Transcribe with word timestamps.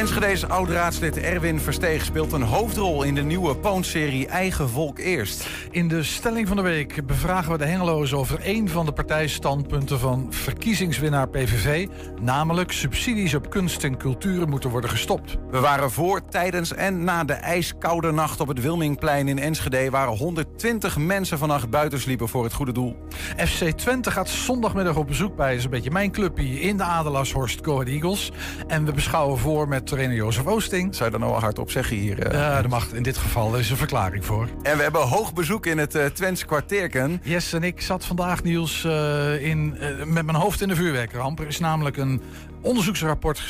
Enschede's 0.00 0.48
oud-raadslid 0.48 1.16
Erwin 1.16 1.60
Versteeg 1.60 2.04
speelt 2.04 2.32
een 2.32 2.42
hoofdrol 2.42 3.02
in 3.02 3.14
de 3.14 3.22
nieuwe 3.22 3.56
Poont-serie 3.56 4.26
Eigen 4.26 4.68
Volk 4.68 4.98
Eerst. 4.98 5.48
In 5.70 5.88
de 5.88 6.02
stelling 6.02 6.48
van 6.48 6.56
de 6.56 6.62
week 6.62 7.06
bevragen 7.06 7.52
we 7.52 7.58
de 7.58 7.64
Hengeloos 7.64 8.12
over 8.12 8.40
één 8.40 8.68
van 8.68 8.86
de 8.86 8.92
partijstandpunten 8.92 9.98
van 9.98 10.26
verkiezingswinnaar 10.30 11.28
PVV. 11.28 11.88
Namelijk 12.20 12.72
subsidies 12.72 13.34
op 13.34 13.50
kunst 13.50 13.84
en 13.84 13.96
cultuur 13.96 14.48
moeten 14.48 14.70
worden 14.70 14.90
gestopt. 14.90 15.36
We 15.50 15.60
waren 15.60 15.90
voor, 15.90 16.28
tijdens 16.28 16.72
en 16.72 17.04
na 17.04 17.24
de 17.24 17.32
ijskoude 17.32 18.10
nacht 18.10 18.40
op 18.40 18.48
het 18.48 18.60
Wilmingplein 18.60 19.28
in 19.28 19.38
Enschede... 19.38 19.90
waar 19.90 20.08
120 20.08 20.98
mensen 20.98 21.38
vannacht 21.38 21.70
buiten 21.70 22.00
sliepen 22.00 22.28
voor 22.28 22.44
het 22.44 22.52
goede 22.52 22.72
doel. 22.72 22.96
FC 23.36 23.64
Twente 23.64 24.10
gaat 24.10 24.28
zondagmiddag 24.28 24.96
op 24.96 25.06
bezoek 25.06 25.36
bij, 25.36 25.54
is 25.54 25.64
een 25.64 25.70
beetje 25.70 25.90
mijn 25.90 26.10
clubje, 26.10 26.60
in 26.60 26.76
de 26.76 26.82
Adelaarshorst 26.82 27.58
Go 27.62 27.82
Eagles. 27.82 28.32
En 28.66 28.84
we 28.84 28.92
beschouwen 28.92 29.38
voor 29.38 29.68
met 29.68 29.89
trainer 29.90 30.16
Jozef 30.16 30.46
Oosting. 30.46 30.94
Zou 30.94 31.04
je 31.04 31.10
dat 31.10 31.20
nou 31.20 31.32
wel 31.32 31.40
hardop 31.40 31.70
zeggen 31.70 31.96
hier? 31.96 32.26
Uh... 32.26 32.32
Ja, 32.32 32.62
dat 32.62 32.70
mag 32.70 32.92
in 32.92 33.02
dit 33.02 33.16
geval. 33.16 33.54
Er 33.54 33.60
is 33.60 33.70
een 33.70 33.76
verklaring 33.76 34.24
voor. 34.24 34.48
En 34.62 34.76
we 34.76 34.82
hebben 34.82 35.00
hoog 35.00 35.32
bezoek 35.32 35.66
in 35.66 35.78
het 35.78 35.94
uh, 35.94 36.04
Twents 36.04 36.44
kwartierken. 36.44 37.20
Yes, 37.22 37.52
en 37.52 37.62
ik 37.62 37.80
zat 37.80 38.06
vandaag, 38.06 38.42
Niels, 38.42 38.84
uh, 38.84 39.46
in, 39.46 39.78
met 40.06 40.24
mijn 40.24 40.36
hoofd 40.36 40.60
in 40.60 40.68
de 40.68 40.74
vuurwerkramp. 40.74 41.40
Er 41.40 41.46
is 41.46 41.58
namelijk 41.58 41.96
een 41.96 42.22
onderzoeksrapport 42.62 43.40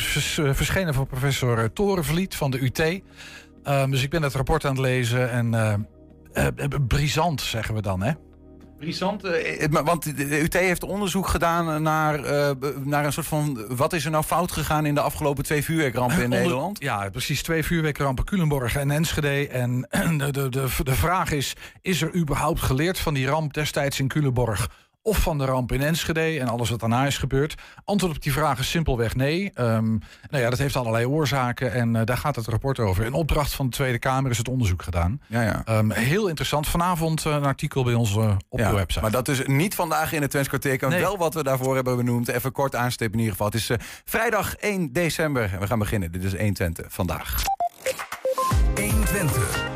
verschenen 0.53 0.95
van 0.95 1.07
professor 1.07 1.73
Torenvliet 1.73 2.35
van 2.35 2.51
de 2.51 2.63
UT. 2.63 2.79
Um, 2.79 3.91
dus 3.91 4.03
ik 4.03 4.11
ben 4.11 4.23
het 4.23 4.35
rapport 4.35 4.65
aan 4.65 4.71
het 4.71 4.81
lezen 4.81 5.31
en 5.31 5.87
brisant 6.87 7.41
zeggen 7.41 7.75
we 7.75 7.83
dan, 7.83 8.03
hè? 8.03 8.13
Brisant, 8.81 9.25
uh, 9.25 9.67
want 9.85 10.17
de 10.17 10.41
UT 10.41 10.53
heeft 10.53 10.85
onderzoek 10.85 11.29
gedaan 11.29 11.83
naar, 11.83 12.19
uh, 12.19 12.51
naar 12.85 13.05
een 13.05 13.13
soort 13.13 13.27
van... 13.27 13.67
wat 13.69 13.93
is 13.93 14.05
er 14.05 14.11
nou 14.11 14.25
fout 14.25 14.53
gegaan 14.53 14.87
in 14.87 14.95
de 14.95 15.01
afgelopen 15.01 15.45
twee 15.45 15.65
vuurwerkrampen 15.65 16.23
in 16.23 16.29
Nederland? 16.29 16.83
Ja, 16.83 17.09
precies. 17.11 17.43
Twee 17.43 17.65
vuurwerkrampen, 17.65 18.25
Culemborg 18.25 18.77
en 18.77 18.91
Enschede. 18.91 19.49
En 19.49 19.89
de, 20.19 20.31
de, 20.31 20.49
de, 20.49 20.69
de 20.83 20.95
vraag 20.95 21.31
is, 21.31 21.55
is 21.83 22.03
er 22.03 22.15
überhaupt 22.15 22.61
geleerd 22.61 22.99
van 22.99 23.15
die 23.15 23.27
ramp 23.27 23.55
destijds 23.55 24.01
in 24.01 24.09
Culemborg 24.09 24.69
of 25.03 25.19
van 25.19 25.39
de 25.39 25.45
ramp 25.45 25.73
in 25.73 25.83
Enschede 25.83 26.41
en 26.41 26.49
alles 26.49 26.71
wat 26.71 26.81
daarna 26.81 27.07
is 27.07 27.19
gebeurd? 27.19 27.55
Antwoord 27.85 28.17
op 28.17 28.23
die 28.23 28.33
vraag 28.33 28.59
is 28.59 28.71
simpelweg 28.71 29.15
nee. 29.15 29.51
Um, 29.55 30.01
nou 30.31 30.43
ja, 30.43 30.51
dat 30.51 30.59
heeft 30.59 30.77
allerlei 30.77 31.07
oorzaken 31.07 31.73
en 31.73 31.95
uh, 31.95 32.01
daar 32.05 32.17
gaat 32.17 32.37
het 32.37 32.47
rapport 32.47 32.79
over. 32.79 33.05
In 33.05 33.13
opdracht 33.13 33.53
van 33.53 33.67
de 33.67 33.73
Tweede 33.73 33.99
Kamer 33.99 34.31
is 34.31 34.39
het 34.39 34.49
onderzoek 34.49 34.83
gedaan. 34.83 35.21
Ja, 35.27 35.43
ja. 35.43 35.79
Um, 35.79 35.91
heel 35.91 36.29
interessant. 36.29 36.69
Vanavond 36.69 37.25
uh, 37.25 37.33
een 37.33 37.45
artikel 37.45 37.85
bij 37.85 37.95
ons 37.95 38.17
uh, 38.17 38.37
op 38.49 38.59
ja, 38.59 38.71
de 38.71 38.77
website. 38.77 39.01
Maar 39.01 39.11
dat 39.11 39.29
is 39.29 39.47
niet 39.47 39.75
vandaag 39.75 40.13
in 40.13 40.21
het 40.21 40.31
Twents 40.31 40.49
kwartier. 40.49 40.89
Nee. 40.89 41.01
Wel 41.01 41.19
wat 41.19 41.35
we 41.35 41.43
daarvoor 41.43 41.75
hebben 41.75 41.97
benoemd. 41.97 42.29
Even 42.29 42.53
kort 42.53 42.75
aanstippen 42.75 43.19
in 43.19 43.25
ieder 43.25 43.37
geval. 43.39 43.53
Het 43.53 43.71
is 43.71 43.89
vrijdag 44.05 44.57
1 44.57 44.93
december. 44.93 45.57
We 45.61 45.67
gaan 45.67 45.79
beginnen. 45.79 46.13
Dit 46.13 46.25
is 46.25 46.35
1 46.35 46.55
Twente 46.55 46.85
vandaag. 46.89 47.43
1 48.75 49.05
Twente. 49.05 49.70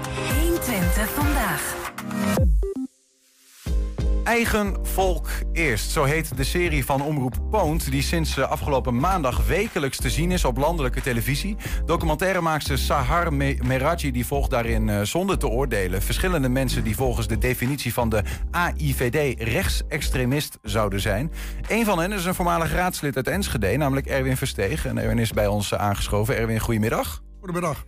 Eigen 4.25 4.77
volk 4.83 5.29
eerst. 5.53 5.91
Zo 5.91 6.05
heet 6.05 6.37
de 6.37 6.45
serie 6.45 6.85
van 6.85 7.03
Omroep 7.03 7.35
Poont... 7.51 7.91
die 7.91 8.03
sinds 8.03 8.39
afgelopen 8.39 8.97
maandag 8.97 9.47
wekelijks 9.47 9.97
te 9.97 10.11
zien 10.11 10.31
is 10.31 10.45
op 10.45 10.57
landelijke 10.57 11.01
televisie. 11.01 11.57
Documentairemaakster 11.85 12.79
Sahar 12.79 13.33
Meraji 13.35 14.11
die 14.11 14.27
volgt 14.27 14.51
daarin 14.51 14.89
uh, 14.89 15.01
zonder 15.03 15.39
te 15.39 15.49
oordelen... 15.49 16.03
verschillende 16.03 16.49
mensen 16.49 16.85
die 16.85 16.97
volgens 16.97 17.27
de 17.27 17.39
definitie 17.39 17.93
van 17.93 18.09
de 18.09 18.23
AIVD 18.51 19.43
rechtsextremist 19.43 20.59
zouden 20.63 21.01
zijn. 21.01 21.33
Een 21.69 21.85
van 21.85 21.99
hen 21.99 22.13
is 22.13 22.25
een 22.25 22.35
voormalig 22.35 22.73
raadslid 22.73 23.17
uit 23.17 23.29
Enschede, 23.29 23.77
namelijk 23.77 24.07
Erwin 24.07 24.37
Versteeg. 24.37 24.87
En 24.87 24.99
Erwin 24.99 25.19
is 25.19 25.33
bij 25.33 25.47
ons 25.47 25.75
aangeschoven. 25.75 26.37
Erwin, 26.37 26.61
goedemiddag. 26.61 27.23
Goedemiddag. 27.39 27.85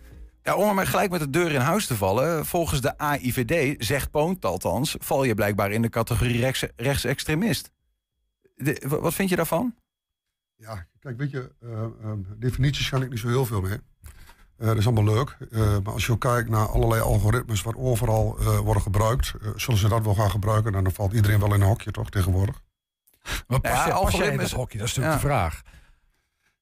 Ja, 0.47 0.55
om 0.55 0.67
er 0.67 0.73
maar 0.73 0.87
gelijk 0.87 1.11
met 1.11 1.19
de 1.19 1.29
deur 1.29 1.51
in 1.51 1.59
huis 1.59 1.85
te 1.85 1.95
vallen. 1.95 2.45
Volgens 2.45 2.81
de 2.81 2.97
AIVD, 2.97 3.85
zegt 3.85 4.11
Poont 4.11 4.45
althans, 4.45 4.95
val 4.99 5.23
je 5.23 5.33
blijkbaar 5.33 5.71
in 5.71 5.81
de 5.81 5.89
categorie 5.89 6.39
rechts, 6.39 6.65
rechtsextremist. 6.75 7.71
De, 8.55 8.83
wat 8.87 9.13
vind 9.13 9.29
je 9.29 9.35
daarvan? 9.35 9.75
Ja, 10.55 10.85
kijk, 10.99 11.17
weet 11.17 11.31
je, 11.31 11.51
uh, 11.63 11.71
uh, 11.71 12.11
definities 12.37 12.89
kan 12.89 13.01
ik 13.01 13.09
niet 13.09 13.19
zo 13.19 13.27
heel 13.27 13.45
veel 13.45 13.61
mee. 13.61 13.77
Uh, 14.57 14.67
dat 14.67 14.77
is 14.77 14.85
allemaal 14.85 15.13
leuk. 15.13 15.37
maar 15.83 15.93
als 15.93 16.05
je 16.05 16.11
ook 16.11 16.21
kijkt 16.21 16.49
naar 16.49 16.67
allerlei 16.67 17.01
algoritmes 17.01 17.61
wat 17.61 17.75
overal 17.75 18.37
worden 18.63 18.81
gebruikt, 18.81 19.33
zullen 19.55 19.79
ze 19.79 19.87
dat 19.87 20.03
wel 20.03 20.15
gaan 20.15 20.31
gebruiken? 20.31 20.71
Nou, 20.71 20.83
dan 20.83 20.93
valt 20.93 21.13
iedereen 21.13 21.39
wel 21.39 21.53
in 21.53 21.61
een 21.61 21.67
hokje, 21.67 21.91
toch, 21.91 22.09
tegenwoordig? 22.09 22.61
Maar 23.47 23.59
pas, 23.59 23.71
ja, 23.71 23.89
algoritmes... 23.89 24.51
hokje? 24.51 24.77
Dat 24.77 24.87
is 24.87 24.95
natuurlijk 24.95 25.21
ja. 25.23 25.29
de 25.29 25.33
vraag. 25.33 25.61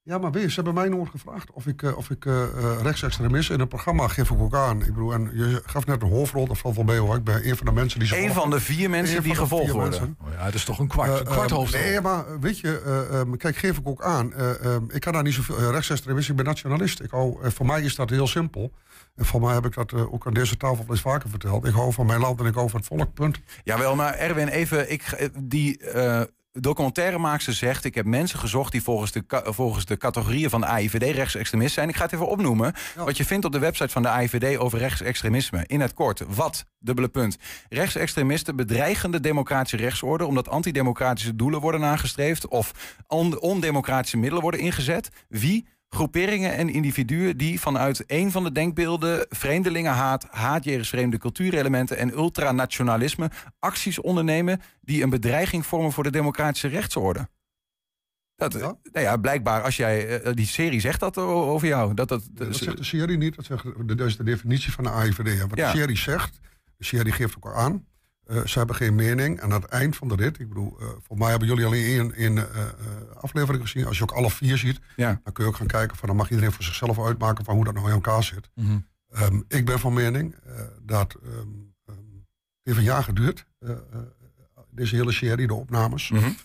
Ja, 0.08 0.18
maar 0.18 0.30
weer, 0.30 0.48
ze 0.48 0.54
hebben 0.54 0.74
mij 0.74 0.88
nooit 0.88 1.10
gevraagd 1.10 1.50
of 1.52 1.66
ik, 1.66 1.82
uh, 1.82 1.96
of 1.96 2.10
ik 2.10 2.24
uh, 2.24 2.44
rechtsextremist 2.82 3.50
in 3.50 3.60
het 3.60 3.68
programma 3.68 4.08
geef 4.08 4.30
ik 4.30 4.40
ook 4.40 4.54
aan. 4.54 4.80
Ik 4.80 4.86
bedoel, 4.86 5.12
en 5.12 5.30
je 5.34 5.62
gaf 5.66 5.86
net 5.86 6.02
een 6.02 6.08
hoofdrol, 6.08 6.46
dat 6.46 6.58
valt 6.58 6.74
wel 6.74 6.84
mee 6.84 6.98
hoor. 6.98 7.16
Ik 7.16 7.24
ben 7.24 7.48
een 7.48 7.56
van 7.56 7.66
de 7.66 7.72
mensen 7.72 8.00
die... 8.00 8.16
Een 8.24 8.32
van 8.32 8.50
de 8.50 8.60
vier 8.60 8.90
mensen 8.90 9.22
die 9.22 9.34
gevolgd 9.34 9.70
worden. 9.70 10.16
Oh 10.22 10.32
ja, 10.32 10.44
dat 10.44 10.54
is 10.54 10.64
toch 10.64 10.78
een 10.78 10.88
kwart, 10.88 11.20
uh, 11.20 11.32
kwart 11.32 11.50
hoofdrol. 11.50 11.80
Nee, 11.80 12.00
maar 12.00 12.40
weet 12.40 12.58
je, 12.58 12.82
um, 13.12 13.36
kijk, 13.36 13.56
geef 13.56 13.78
ik 13.78 13.88
ook 13.88 14.02
aan. 14.02 14.32
Um, 14.64 14.90
ik 14.90 15.00
kan 15.00 15.12
daar 15.12 15.22
niet 15.22 15.34
zoveel 15.34 15.70
rechtsextremist, 15.70 16.28
ik 16.28 16.36
ben 16.36 16.44
nationalist. 16.44 17.00
Ik 17.00 17.10
hou, 17.10 17.50
voor 17.50 17.66
mij 17.66 17.82
is 17.82 17.94
dat 17.94 18.10
heel 18.10 18.26
simpel. 18.26 18.72
En 19.14 19.24
voor 19.24 19.40
mij 19.40 19.54
heb 19.54 19.66
ik 19.66 19.74
dat 19.74 19.92
ook 19.92 20.26
aan 20.26 20.34
deze 20.34 20.56
tafel 20.56 20.84
eens 20.88 21.00
vaker 21.00 21.30
verteld. 21.30 21.66
Ik 21.66 21.74
hou 21.74 21.92
van 21.92 22.06
mijn 22.06 22.20
land 22.20 22.40
en 22.40 22.46
ik 22.46 22.54
hou 22.54 22.70
van 22.70 22.78
het 22.78 22.88
volk, 22.88 23.14
punt. 23.14 23.40
Jawel, 23.64 23.96
maar 23.96 24.14
Erwin, 24.14 24.48
even, 24.48 24.92
ik, 24.92 25.30
die 25.38 25.78
documentairemaakster 26.60 27.52
zegt... 27.52 27.84
ik 27.84 27.94
heb 27.94 28.06
mensen 28.06 28.38
gezocht 28.38 28.72
die 28.72 28.82
volgens 28.82 29.12
de, 29.12 29.24
volgens 29.44 29.84
de 29.84 29.96
categorieën 29.96 30.50
van 30.50 30.60
de 30.60 30.66
AIVD 30.66 31.14
rechtsextremist 31.14 31.74
zijn. 31.74 31.88
Ik 31.88 31.96
ga 31.96 32.02
het 32.02 32.12
even 32.12 32.28
opnoemen. 32.28 32.74
Ja. 32.96 33.04
Wat 33.04 33.16
je 33.16 33.24
vindt 33.24 33.44
op 33.44 33.52
de 33.52 33.58
website 33.58 33.88
van 33.88 34.02
de 34.02 34.08
AIVD 34.08 34.58
over 34.58 34.78
rechtsextremisme. 34.78 35.64
In 35.66 35.80
het 35.80 35.94
kort, 35.94 36.22
wat? 36.28 36.64
Dubbele 36.78 37.08
punt. 37.08 37.38
Rechtsextremisten 37.68 38.56
bedreigen 38.56 39.10
de 39.10 39.20
democratische 39.20 39.76
rechtsorde... 39.76 40.26
omdat 40.26 40.48
antidemocratische 40.48 41.36
doelen 41.36 41.60
worden 41.60 41.80
nagestreefd... 41.80 42.48
of 42.48 42.72
on 43.06 43.40
ondemocratische 43.40 44.16
middelen 44.16 44.42
worden 44.42 44.60
ingezet. 44.60 45.08
Wie? 45.28 45.66
Groeperingen 45.88 46.54
en 46.54 46.68
individuen 46.68 47.36
die 47.36 47.60
vanuit 47.60 48.04
een 48.06 48.30
van 48.30 48.44
de 48.44 48.52
denkbeelden 48.52 49.26
vreemdelingenhaat, 49.28 50.26
haat 50.30 50.64
jegens 50.64 50.88
vreemde 50.88 51.18
cultuurelementen 51.18 51.96
en 51.96 52.12
ultranationalisme 52.12 53.30
acties 53.58 54.00
ondernemen 54.00 54.60
die 54.80 55.02
een 55.02 55.10
bedreiging 55.10 55.66
vormen 55.66 55.92
voor 55.92 56.04
de 56.04 56.10
democratische 56.10 56.68
rechtsorde. 56.68 57.28
Dat, 58.36 58.52
ja? 58.52 58.76
Nou 58.82 59.04
ja, 59.04 59.16
blijkbaar, 59.16 59.62
als 59.62 59.76
jij. 59.76 60.26
Uh, 60.26 60.32
die 60.34 60.46
serie 60.46 60.80
zegt 60.80 61.00
dat 61.00 61.18
over 61.18 61.68
jou. 61.68 61.94
Dat, 61.94 62.08
dat, 62.08 62.28
dat, 62.32 62.56
zegt 62.56 62.76
de 62.76 62.84
serie 62.84 63.16
niet. 63.16 63.36
Dat, 63.36 63.44
zegt, 63.44 63.64
dat 63.86 64.00
is 64.00 64.16
de 64.16 64.24
definitie 64.24 64.72
van 64.72 64.84
de 64.84 64.90
AIVD. 64.90 65.40
Wat 65.40 65.58
ja. 65.58 65.72
de 65.72 65.78
serie 65.78 65.96
zegt, 65.96 66.40
de 66.76 66.84
serie 66.84 67.12
geeft 67.12 67.36
ook 67.36 67.54
aan. 67.54 67.84
Uh, 68.30 68.44
ze 68.44 68.58
hebben 68.58 68.76
geen 68.76 68.94
mening. 68.94 69.40
En 69.40 69.52
aan 69.52 69.60
het 69.60 69.70
eind 69.70 69.96
van 69.96 70.08
de 70.08 70.14
rit, 70.14 70.38
ik 70.38 70.48
bedoel, 70.48 70.76
uh, 70.80 70.88
voor 71.02 71.18
mij 71.18 71.30
hebben 71.30 71.48
jullie 71.48 71.66
alleen 71.66 71.84
één, 71.84 72.14
één 72.14 72.36
uh, 72.36 72.44
aflevering 73.20 73.62
gezien. 73.62 73.86
Als 73.86 73.96
je 73.96 74.02
ook 74.02 74.12
alle 74.12 74.30
vier 74.30 74.58
ziet, 74.58 74.80
ja. 74.96 75.20
dan 75.24 75.32
kun 75.32 75.44
je 75.44 75.50
ook 75.50 75.56
gaan 75.56 75.66
kijken 75.66 75.96
van 75.96 76.08
dan 76.08 76.16
mag 76.16 76.30
iedereen 76.30 76.52
voor 76.52 76.64
zichzelf 76.64 77.00
uitmaken 77.00 77.44
van 77.44 77.54
hoe 77.54 77.64
dat 77.64 77.74
nou 77.74 77.86
in 77.86 77.92
elkaar 77.92 78.22
zit. 78.22 78.50
Mm 78.54 78.66
-hmm. 78.66 78.86
um, 79.22 79.44
ik 79.48 79.64
ben 79.66 79.78
van 79.78 79.92
mening 79.92 80.34
dat 80.82 81.16
um, 81.24 81.74
um, 81.88 82.26
het 82.26 82.62
heeft 82.62 82.78
een 82.78 82.84
jaar 82.84 83.02
geduurd, 83.02 83.46
deze 84.70 84.96
hele 84.96 85.12
serie, 85.12 85.46
de 85.46 85.54
opnames. 85.54 86.10
Mm 86.10 86.18
-hmm. 86.18 86.36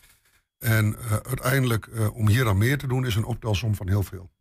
En 0.57 0.97
uiteindelijk, 1.07 1.89
om 2.13 2.27
hier 2.27 2.47
aan 2.47 2.57
meer 2.57 2.77
te 2.77 2.87
doen, 2.87 3.05
is 3.05 3.15
een 3.15 3.25
optelsom 3.25 3.75
van 3.75 3.87
heel 3.87 4.03
veel. 4.03 4.31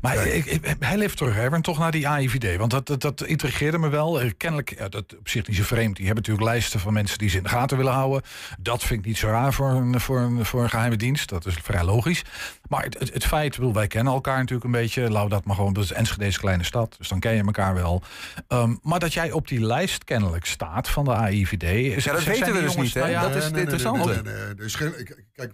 Maar 0.00 0.26
ik, 0.26 0.44
ik, 0.44 0.76
hij 0.78 0.96
leeft 0.96 1.16
terug, 1.16 1.34
hè, 1.34 1.62
toch 1.62 1.78
naar 1.78 1.90
die 1.90 2.08
AIVD. 2.08 2.56
Want 2.56 2.70
dat, 2.70 2.86
dat, 2.86 3.00
dat 3.00 3.22
intrigeerde 3.22 3.78
me 3.78 3.88
wel. 3.88 4.20
Kennelijk, 4.36 4.78
ja, 4.78 4.88
dat 4.88 5.16
op 5.18 5.28
zich 5.28 5.46
niet 5.46 5.56
zo 5.56 5.62
vreemd. 5.62 5.96
Die 5.96 6.06
hebben 6.06 6.24
natuurlijk 6.24 6.54
lijsten 6.54 6.80
van 6.80 6.92
mensen 6.92 7.18
die 7.18 7.28
ze 7.28 7.36
in 7.36 7.42
de 7.42 7.48
gaten 7.48 7.76
willen 7.76 7.92
houden. 7.92 8.22
Dat 8.58 8.84
vind 8.84 9.00
ik 9.00 9.06
niet 9.06 9.18
zo 9.18 9.26
raar 9.26 9.52
voor 9.52 9.70
een, 9.70 10.00
voor 10.00 10.18
een, 10.20 10.44
voor 10.44 10.62
een 10.62 10.70
geheime 10.70 10.96
dienst. 10.96 11.28
Dat 11.28 11.46
is 11.46 11.54
vrij 11.62 11.84
logisch. 11.84 12.22
Maar 12.68 12.82
het, 12.82 12.98
het, 12.98 13.12
het 13.12 13.24
feit, 13.24 13.56
bedoel, 13.56 13.74
wij 13.74 13.86
kennen 13.86 14.12
elkaar 14.12 14.38
natuurlijk 14.38 14.64
een 14.64 14.70
beetje. 14.70 15.10
Laat 15.10 15.30
dat 15.30 15.44
maar 15.44 15.56
gewoon, 15.56 15.72
dat 15.72 15.84
is 15.84 15.92
Enschede's 15.92 16.38
kleine 16.38 16.64
stad. 16.64 16.94
Dus 16.98 17.08
dan 17.08 17.20
ken 17.20 17.34
je 17.34 17.42
elkaar 17.42 17.74
wel. 17.74 18.02
Um, 18.48 18.78
maar 18.82 18.98
dat 18.98 19.12
jij 19.12 19.32
op 19.32 19.48
die 19.48 19.60
lijst 19.60 20.04
kennelijk 20.04 20.44
staat 20.44 20.88
van 20.88 21.04
de 21.04 21.14
AIVD. 21.14 21.62
Is, 21.62 22.04
ja, 22.04 22.12
dat 22.12 22.24
weten 22.24 22.52
we 22.52 22.60
dus 22.60 22.76
niet, 22.76 22.94
hè? 22.94 23.00
Nou 23.00 23.12
ja, 23.12 23.22
dat 23.22 23.34
is 23.34 23.44
het 23.44 23.52
nee, 23.52 23.62
interessante. 23.62 24.08
Nee, 24.08 24.22
nee, 24.22 24.90
nee, 24.90 25.04
kijk, 25.32 25.52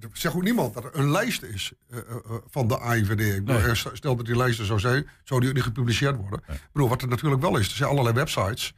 dat 0.00 0.10
zegt 0.12 0.34
ook 0.34 0.42
niemand 0.42 0.74
dat 0.74 0.84
er 0.84 0.90
een 0.92 1.10
lijst 1.10 1.42
is 1.42 1.72
uh, 1.90 1.98
uh, 1.98 2.36
van 2.50 2.68
de 2.68 2.78
AIVD. 2.78 3.20
Ik 3.20 3.44
nee. 3.44 3.69
Stel 3.76 4.16
dat 4.16 4.26
die 4.26 4.36
lijsten 4.36 4.66
zo 4.66 4.78
zijn, 4.78 5.08
zou 5.24 5.52
die 5.52 5.62
gepubliceerd 5.62 6.16
worden. 6.16 6.40
Ik 6.48 6.68
bedoel, 6.72 6.88
wat 6.88 7.02
er 7.02 7.08
natuurlijk 7.08 7.42
wel 7.42 7.56
is, 7.56 7.68
er 7.68 7.76
zijn 7.76 7.90
allerlei 7.90 8.14
websites... 8.14 8.74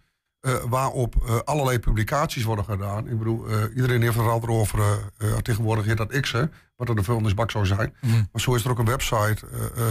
Uh, 0.47 0.55
waarop 0.69 1.15
uh, 1.15 1.39
allerlei 1.39 1.79
publicaties 1.79 2.45
worden 2.45 2.65
gedaan. 2.65 3.09
Ik 3.09 3.19
bedoel, 3.19 3.51
uh, 3.51 3.77
iedereen 3.77 4.03
heeft 4.03 4.17
het 4.17 4.27
altijd 4.27 4.53
over, 4.53 4.99
tegenwoordig 5.43 5.85
heet 5.85 5.97
dat 5.97 6.21
X, 6.21 6.33
hè, 6.33 6.45
wat 6.77 6.89
er 6.89 6.97
de 6.97 7.03
vuilnisbak 7.03 7.51
zou 7.51 7.67
zijn. 7.67 7.95
Mm. 8.01 8.29
Maar 8.33 8.41
zo 8.41 8.55
is 8.55 8.65
er 8.65 8.71
ook 8.71 8.79
een 8.79 8.85
website, 8.85 9.47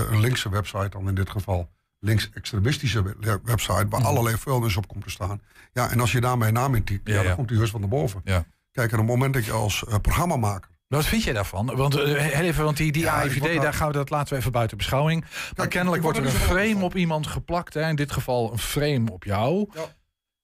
een 0.10 0.20
linkse 0.20 0.50
website 0.50 0.90
dan 0.90 1.08
in 1.08 1.16
dit 1.16 1.30
geval, 1.30 1.70
links-extremistische 2.00 3.04
website, 3.44 3.88
waar 3.90 4.00
mm. 4.00 4.06
allerlei 4.06 4.38
vuilnis 4.38 4.78
op 4.78 4.88
komt 4.88 5.04
te 5.04 5.10
staan. 5.10 5.42
Ja, 5.74 5.92
en 5.92 6.00
als 6.00 6.12
je 6.12 6.22
daar 6.22 6.38
mijn 6.38 6.54
naam 6.54 6.76
in 6.76 6.84
typt, 6.84 7.08
ja, 7.08 7.16
ja, 7.16 7.24
dan 7.24 7.36
komt 7.36 7.48
die 7.48 7.58
heus 7.58 7.72
van 7.72 7.82
de 7.82 7.88
boven. 7.88 8.22
Ja. 8.24 8.46
Kijk, 8.72 8.92
en 8.92 9.00
op 9.00 9.08
het 9.08 9.14
moment 9.14 9.34
dat 9.34 9.46
je 9.46 9.52
als 9.52 9.86
programmamaker 10.02 10.70
Wat 10.98 11.06
vind 11.06 11.24
jij 11.24 11.34
daarvan? 11.34 11.76
Want, 11.76 11.98
uh, 11.98 12.40
even, 12.40 12.64
want 12.64 12.78
die, 12.78 12.92
die 12.92 13.04
ja, 13.04 13.14
AIVD, 13.14 13.62
daar 13.62 13.74
gaan 13.74 13.88
we 13.88 13.94
dat 13.94 14.10
laten 14.10 14.34
we 14.34 14.40
even 14.40 14.52
buiten 14.52 14.78
beschouwing. 14.78 15.26
Maar 15.56 15.68
kennelijk 15.68 16.04
wordt 16.04 16.18
er 16.18 16.26
een 16.26 16.32
frame 16.32 16.84
op 16.84 16.96
iemand 16.96 17.28
geplakt. 17.28 17.74
Hè? 17.74 17.90
In 17.90 17.96
dit 17.96 18.12
geval 18.12 18.52
een 18.52 18.60
frame 18.60 19.12
op 19.12 19.24
jou. 19.24 19.70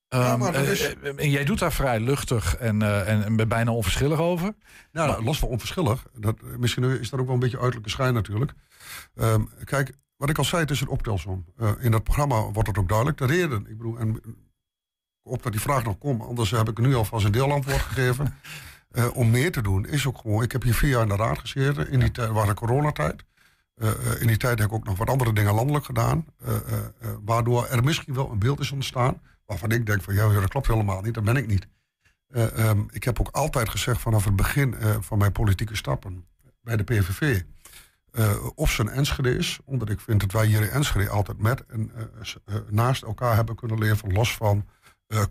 Ja. 0.09 0.33
Um, 0.33 0.53
is... 0.53 0.95
en 1.15 1.29
jij 1.29 1.44
doet 1.44 1.59
daar 1.59 1.71
vrij 1.71 1.99
luchtig 1.99 2.55
en, 2.55 2.81
uh, 2.81 3.09
en, 3.09 3.23
en 3.23 3.47
bijna 3.47 3.71
onverschillig 3.71 4.19
over. 4.19 4.53
Nou, 4.91 5.09
maar... 5.09 5.21
los 5.21 5.39
van 5.39 5.49
onverschillig. 5.49 6.05
Dat, 6.13 6.41
misschien 6.41 6.83
is 6.83 7.09
dat 7.09 7.19
ook 7.19 7.25
wel 7.25 7.35
een 7.35 7.41
beetje 7.41 7.59
uiterlijke 7.59 7.89
schijn 7.89 8.13
natuurlijk. 8.13 8.53
Um, 9.15 9.49
kijk, 9.63 9.94
wat 10.17 10.29
ik 10.29 10.38
al 10.38 10.44
zei, 10.44 10.61
het 10.61 10.71
is 10.71 10.81
een 10.81 10.88
optelsom. 10.88 11.45
Uh, 11.59 11.71
in 11.79 11.91
dat 11.91 12.03
programma 12.03 12.41
wordt 12.41 12.67
het 12.67 12.77
ook 12.77 12.88
duidelijk. 12.88 13.17
De 13.17 13.25
reden, 13.25 13.67
ik 13.69 13.77
bedoel, 13.77 13.97
en 13.97 14.21
op 15.23 15.44
dat 15.44 15.51
die 15.51 15.61
vraag 15.61 15.83
nog 15.83 15.97
komt, 15.97 16.21
anders 16.21 16.51
heb 16.51 16.69
ik 16.69 16.77
nu 16.77 16.95
alvast 16.95 17.25
een 17.25 17.31
deelantwoord 17.31 17.81
gegeven. 17.81 18.35
Uh, 18.91 19.15
om 19.15 19.29
meer 19.29 19.51
te 19.51 19.61
doen, 19.61 19.87
is 19.87 20.07
ook 20.07 20.17
gewoon. 20.17 20.43
Ik 20.43 20.51
heb 20.51 20.63
hier 20.63 20.73
vier 20.73 20.89
jaar 20.89 21.01
in 21.01 21.07
de 21.07 21.15
raad 21.15 21.39
gezeten. 21.39 21.89
In 21.89 21.99
die 21.99 22.11
tijd 22.11 22.29
was 22.29 22.47
de 22.47 22.53
coronatijd. 22.53 23.23
Uh, 23.75 23.89
in 24.19 24.27
die 24.27 24.37
tijd 24.37 24.59
heb 24.59 24.67
ik 24.67 24.73
ook 24.73 24.85
nog 24.85 24.97
wat 24.97 25.09
andere 25.09 25.33
dingen 25.33 25.53
landelijk 25.53 25.85
gedaan. 25.85 26.25
waardoor 27.25 27.67
er 27.67 27.83
misschien 27.83 28.13
wel 28.13 28.31
een 28.31 28.39
beeld 28.39 28.59
is 28.59 28.71
ontstaan. 28.71 29.21
Waarvan 29.45 29.71
ik 29.71 29.85
denk 29.85 30.03
van 30.03 30.13
ja, 30.13 30.33
dat 30.33 30.49
klopt 30.49 30.67
helemaal 30.67 31.01
niet. 31.01 31.13
Dat 31.13 31.23
ben 31.23 31.35
ik 31.35 31.47
niet. 31.47 31.67
Um, 32.35 32.87
ik 32.91 33.03
heb 33.03 33.19
ook 33.19 33.29
altijd 33.31 33.69
gezegd 33.69 34.01
vanaf 34.01 34.25
het 34.25 34.35
begin 34.35 34.75
van 34.99 35.17
mijn 35.17 35.31
politieke 35.31 35.75
stappen 35.75 36.25
bij 36.61 36.77
de 36.77 36.83
PVV. 36.83 37.41
of 38.55 38.71
ze 38.71 38.81
een 38.81 38.89
Enschede 38.89 39.35
is, 39.35 39.59
omdat 39.65 39.89
ik 39.89 39.99
vind 39.99 40.19
dat 40.19 40.31
wij 40.31 40.45
hier 40.45 40.61
in 40.61 40.69
Enschede 40.69 41.09
altijd 41.09 41.41
met 41.41 41.65
en 41.65 41.91
naast 42.69 43.03
elkaar 43.03 43.35
hebben 43.35 43.55
kunnen 43.55 43.77
leven, 43.77 44.13
los 44.13 44.35
van 44.35 44.65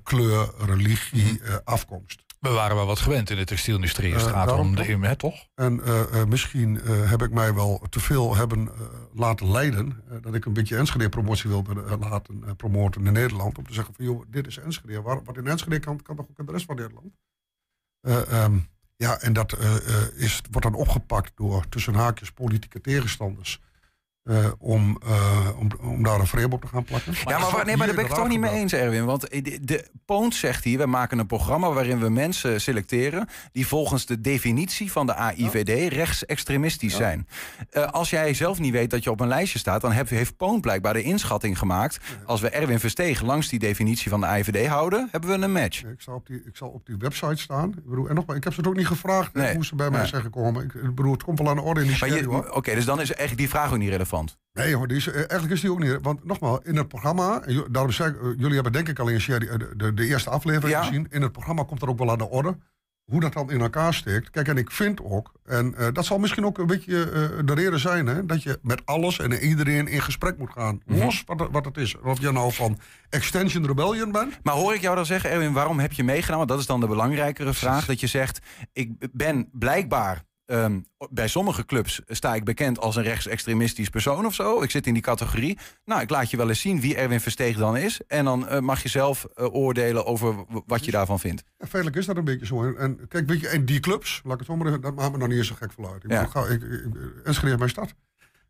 kleur, 0.03 0.51
religie, 0.59 1.41
mhm. 1.43 1.59
afkomst. 1.65 2.26
We 2.41 2.49
waren 2.49 2.77
wel 2.77 2.87
wat 2.87 2.99
gewend 2.99 3.31
in 3.31 3.37
de 3.37 3.45
textielindustrie. 3.45 4.13
Het 4.13 4.23
gaat 4.23 4.53
om 4.53 4.75
de 4.75 4.89
IME, 4.89 5.17
toch? 5.17 5.47
En 5.55 5.81
uh, 5.85 6.25
misschien 6.25 6.75
uh, 6.75 7.11
heb 7.11 7.23
ik 7.23 7.31
mij 7.31 7.55
wel 7.55 7.83
te 7.89 8.01
veel 8.01 8.37
hebben 8.37 8.71
laten 9.15 9.51
leiden. 9.51 10.03
dat 10.23 10.35
ik 10.35 10.45
een 10.45 10.53
beetje 10.53 10.77
Enschede-promotie 10.77 11.51
wilde 11.51 11.99
laten 11.99 12.57
promoten 12.57 13.07
in 13.07 13.13
Nederland. 13.13 13.59
Om 13.59 13.67
te 13.67 13.73
zeggen 13.73 13.95
van, 13.95 14.05
joh, 14.05 14.25
dit 14.29 14.47
is 14.47 14.59
Enschede. 14.59 15.03
Waar, 15.03 15.25
wat 15.25 15.37
in 15.37 15.47
Enschede 15.47 15.79
kan, 15.79 16.03
kan 16.03 16.17
toch 16.17 16.27
ook 16.31 16.39
in 16.39 16.47
de 16.47 16.53
rest 16.53 16.67
van 16.67 16.77
Nederland? 16.77 17.15
Um, 18.33 18.69
ja, 18.97 19.21
en 19.21 19.33
dat 19.33 19.57
is, 20.15 20.41
wordt 20.51 20.67
dan 20.67 20.81
opgepakt 20.81 21.33
door 21.35 21.69
tussen 21.69 21.95
haakjes 21.95 22.33
politieke 22.33 22.81
tegenstanders. 22.81 23.61
Uh, 24.29 24.47
om, 24.59 24.99
uh, 25.07 25.49
om, 25.59 25.69
om 25.81 26.03
daar 26.03 26.21
een 26.21 26.27
frame 26.27 26.55
op 26.55 26.61
te 26.61 26.67
gaan 26.67 26.85
plakken. 26.85 27.13
Ja, 27.25 27.39
maar, 27.39 27.65
nee, 27.65 27.77
maar 27.77 27.87
daar 27.87 27.97
ben 27.97 28.05
ik 28.05 28.11
het 28.11 28.19
toch 28.19 28.29
niet 28.29 28.41
mee 28.41 28.51
eens, 28.51 28.73
Erwin. 28.73 29.05
Want 29.05 29.31
de, 29.31 29.59
de 29.63 29.85
Poont 30.05 30.35
zegt 30.35 30.65
hier, 30.65 30.79
we 30.79 30.87
maken 30.87 31.19
een 31.19 31.27
programma 31.27 31.73
waarin 31.73 31.99
we 31.99 32.09
mensen 32.09 32.61
selecteren... 32.61 33.29
die 33.53 33.67
volgens 33.67 34.07
de 34.07 34.21
definitie 34.21 34.93
van 34.93 35.07
de 35.07 35.15
AIVD 35.15 35.93
rechtsextremistisch 35.93 36.93
ja. 36.93 36.99
zijn. 36.99 37.29
Uh, 37.73 37.91
als 37.91 38.11
jij 38.11 38.35
zelf 38.35 38.59
niet 38.59 38.73
weet 38.73 38.91
dat 38.91 39.05
je 39.05 39.11
op 39.11 39.21
een 39.21 39.29
lijstje 39.29 39.59
staat... 39.59 39.81
dan 39.81 39.93
heb, 39.93 40.09
heeft 40.09 40.37
Poont 40.37 40.61
blijkbaar 40.61 40.93
de 40.93 41.03
inschatting 41.03 41.59
gemaakt... 41.59 41.99
als 42.25 42.41
we 42.41 42.49
Erwin 42.49 42.81
Verstegen 42.81 43.27
langs 43.27 43.49
die 43.49 43.59
definitie 43.59 44.11
van 44.11 44.21
de 44.21 44.27
AIVD 44.27 44.67
houden... 44.67 45.09
hebben 45.11 45.31
we 45.31 45.45
een 45.45 45.53
match. 45.53 45.85
ik, 45.85 46.01
zal 46.01 46.15
op 46.15 46.27
die, 46.27 46.43
ik 46.47 46.57
zal 46.57 46.69
op 46.69 46.87
die 46.87 46.97
website 46.99 47.37
staan. 47.43 47.69
Ik, 47.69 47.85
bedoel, 47.85 48.09
en 48.09 48.15
nogmaals, 48.15 48.39
ik 48.39 48.45
heb 48.45 48.53
ze 48.53 48.61
het 48.61 48.69
ook 48.69 48.77
niet 48.77 48.87
gevraagd 48.87 49.35
nee. 49.35 49.55
hoe 49.55 49.65
ze 49.65 49.75
bij 49.75 49.91
mij 49.91 50.07
zijn 50.07 50.23
gekomen. 50.23 50.65
Ik, 50.65 50.95
bedoel, 50.95 51.13
het 51.13 51.23
komt 51.23 51.39
wel 51.39 51.49
aan 51.49 51.57
de 51.57 51.63
orde 51.63 51.81
in 51.81 51.87
die 51.87 52.31
Oké, 52.31 52.57
okay, 52.57 52.75
dus 52.75 52.85
dan 52.85 53.01
is 53.01 53.09
eigenlijk 53.09 53.39
die 53.39 53.49
vraag 53.49 53.73
ook 53.73 53.79
niet 53.79 53.89
relevant. 53.89 54.16
Nee 54.53 54.75
hoor, 54.75 54.89
die 54.89 54.97
is, 54.97 55.07
eh, 55.07 55.15
eigenlijk 55.17 55.51
is 55.51 55.61
die 55.61 55.71
ook 55.71 55.79
niet. 55.79 55.99
Want 56.03 56.25
nogmaals, 56.25 56.59
in 56.63 56.77
het 56.77 56.89
programma, 56.89 57.43
daarom 57.71 57.93
zeg 57.93 58.09
ik, 58.09 58.23
eh, 58.23 58.29
jullie 58.37 58.55
hebben 58.55 58.73
denk 58.73 58.89
ik 58.89 58.99
al 58.99 59.09
in 59.09 59.19
de, 59.19 59.73
de, 59.77 59.95
de 59.95 60.07
eerste 60.07 60.31
aflevering 60.31 60.79
gezien. 60.79 61.07
In 61.11 61.23
het 61.23 61.33
programma 61.33 61.65
komt 61.65 61.83
er 61.83 61.89
ook 61.89 61.99
wel 61.99 62.11
aan 62.11 62.19
de 62.19 62.29
orde 62.29 62.57
hoe 63.07 63.21
dat 63.21 63.33
dan 63.33 63.51
in 63.51 63.61
elkaar 63.61 63.95
steekt. 63.95 64.31
Kijk, 64.31 64.49
en 64.49 64.57
ik 64.57 64.71
vind 64.71 65.03
ook, 65.03 65.33
en 65.45 65.75
uh, 65.79 65.87
dat 65.93 66.05
zal 66.05 66.19
misschien 66.19 66.45
ook 66.45 66.59
een 66.59 66.67
beetje 66.67 66.93
uh, 66.93 67.47
de 67.47 67.55
reden 67.55 67.81
zijn, 67.81 68.07
hè, 68.07 68.27
dat 68.27 68.43
je 68.43 68.59
met 68.63 68.87
alles 68.87 69.19
en 69.19 69.33
iedereen 69.33 69.89
in 69.89 70.03
gesprek 70.03 70.39
moet 70.39 70.51
gaan. 70.51 70.75
Mm 70.75 70.95
-hmm. 70.95 71.05
Los 71.05 71.23
wat, 71.27 71.49
wat 71.51 71.65
het 71.65 71.77
is. 71.77 71.99
Of 72.01 72.21
je 72.21 72.33
nou 72.33 72.53
van 72.53 72.79
Extension 73.09 73.67
Rebellion 73.67 74.13
bent. 74.13 74.39
Maar 74.43 74.55
hoor 74.55 74.75
ik 74.75 74.81
jou 74.81 74.97
dan 74.97 75.07
zeggen, 75.07 75.31
Erwin, 75.31 75.53
waarom 75.53 75.79
heb 75.79 75.93
je? 75.93 76.25
Want 76.27 76.49
dat 76.49 76.59
is 76.59 76.67
dan 76.67 76.81
de 76.81 76.87
belangrijkere 76.87 77.55
vraag. 77.55 77.87
Dat 77.87 78.01
je 78.01 78.07
zegt, 78.07 78.39
ik 78.73 78.91
ben 79.13 79.49
blijkbaar 79.53 80.23
Um, 80.47 80.87
bij 81.11 81.29
sommige 81.29 81.65
clubs 81.65 82.01
sta 82.07 82.35
ik 82.35 82.45
bekend 82.45 82.79
als 82.79 82.97
een 82.97 83.03
rechtsextremistisch 83.03 83.89
persoon 83.89 84.27
of 84.27 84.35
zo. 84.35 84.63
Ik 84.63 84.71
zit 84.71 84.87
in 84.87 84.93
die 84.93 85.03
categorie. 85.03 85.59
Nou, 85.85 86.01
ik 86.01 86.11
laat 86.11 86.31
je 86.31 86.37
wel 86.37 86.49
eens 86.49 86.61
zien 86.61 86.81
wie 86.81 86.97
Erwin 86.97 87.21
Versteeg 87.21 87.57
dan 87.57 87.77
is. 87.77 88.01
En 88.07 88.25
dan 88.25 88.47
uh, 88.51 88.59
mag 88.59 88.83
je 88.83 88.89
zelf 88.89 89.27
uh, 89.35 89.55
oordelen 89.55 90.07
over 90.07 90.45
wat 90.67 90.85
je 90.85 90.91
daarvan 90.91 91.21
vindt. 91.21 91.45
Ja, 91.59 91.67
feitelijk 91.67 92.01
is 92.01 92.07
dat 92.07 92.17
een 92.17 92.25
beetje 92.25 92.47
zo. 92.47 92.75
En 92.75 93.09
kijk, 93.09 93.27
weet 93.27 93.41
je, 93.41 93.49
en 93.49 93.65
die 93.65 93.81
clubs, 93.81 94.21
laat 94.25 94.33
ik 94.33 94.39
het 94.39 94.49
zo 94.49 94.57
maar 94.57 94.81
dat 94.81 94.95
maakt 94.95 95.13
me 95.13 95.19
nog 95.19 95.29
niet 95.29 95.39
eens 95.39 95.47
zo 95.47 95.55
gek 95.55 95.73
van 95.73 95.87
uit. 95.87 96.05
Ik, 96.05 96.11
ja. 96.11 96.23
ik, 96.23 96.63
ik, 96.63 96.87
Enschede 97.25 97.57
mijn 97.57 97.71
stad. 97.71 97.95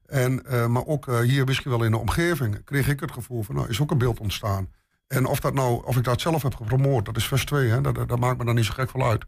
En, 0.06 0.42
uh, 0.50 0.66
maar 0.66 0.86
ook 0.86 1.22
hier 1.22 1.44
misschien 1.44 1.70
wel 1.70 1.84
in 1.84 1.90
de 1.90 1.98
omgeving 1.98 2.64
kreeg 2.64 2.88
ik 2.88 3.00
het 3.00 3.12
gevoel 3.12 3.42
van, 3.42 3.54
nou, 3.54 3.68
is 3.68 3.80
ook 3.80 3.90
een 3.90 3.98
beeld 3.98 4.20
ontstaan. 4.20 4.68
En 5.08 5.26
of, 5.26 5.40
dat 5.40 5.54
nou, 5.54 5.84
of 5.84 5.96
ik 5.96 6.04
dat 6.04 6.20
zelf 6.20 6.42
heb 6.42 6.54
gepromoord, 6.54 7.04
dat 7.04 7.16
is 7.16 7.26
vers 7.26 7.44
2, 7.44 7.68
hè, 7.68 7.80
dat, 7.80 8.08
dat 8.08 8.18
maakt 8.18 8.38
me 8.38 8.44
dan 8.44 8.54
niet 8.54 8.64
zo 8.64 8.72
gek 8.72 8.90
van 8.90 9.02
uit. 9.02 9.24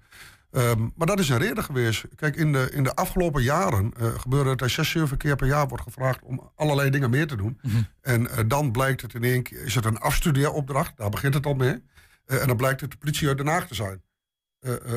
Um, 0.51 0.93
maar 0.97 1.07
dat 1.07 1.19
is 1.19 1.29
een 1.29 1.39
reden 1.39 1.65
geweest. 1.65 2.05
Kijk, 2.17 2.37
in 2.37 2.53
de, 2.53 2.71
in 2.73 2.83
de 2.83 2.95
afgelopen 2.95 3.43
jaren 3.43 3.93
uh, 4.01 4.19
gebeurde 4.19 4.51
het 4.51 4.61
er 4.61 4.71
zes, 4.71 4.91
zeven 4.91 5.17
keer 5.17 5.37
per 5.37 5.47
jaar 5.47 5.69
wordt 5.69 5.85
gevraagd 5.85 6.23
om 6.23 6.51
allerlei 6.55 6.91
dingen 6.91 7.11
meer 7.11 7.27
te 7.27 7.37
doen. 7.37 7.59
Mm 7.63 7.71
-hmm. 7.71 7.87
En 8.01 8.23
uh, 8.23 8.31
dan 8.47 8.73
blijkt 8.73 9.03
het 9.03 9.15
in 9.15 9.25
één 9.25 9.43
keer, 9.43 9.65
is 9.65 9.75
het 9.75 9.85
een 9.85 9.99
afstudeeropdracht, 9.99 10.97
daar 10.97 11.11
begint 11.11 11.35
het 11.35 11.47
al 11.47 11.55
mee. 11.55 11.85
Uh, 12.27 12.41
en 12.41 12.47
dan 12.47 12.57
blijkt 12.57 12.81
het 12.81 12.91
de 12.91 12.97
politie 12.97 13.29
uit 13.29 13.37
Den 13.37 13.47
Haag 13.47 13.67
te 13.67 13.75
zijn. 13.75 14.03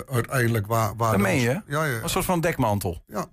uiteindelijk 0.10 0.68
waar... 0.68 0.96
waar 0.96 1.12
dat 1.12 1.22
meen 1.22 1.40
je? 1.40 1.50
Ja, 1.50 1.64
ja, 1.68 1.86
ja. 1.86 2.02
Een 2.02 2.10
soort 2.10 2.26
van 2.26 2.42
dekmantel. 2.42 3.04
Ja, 3.08 3.26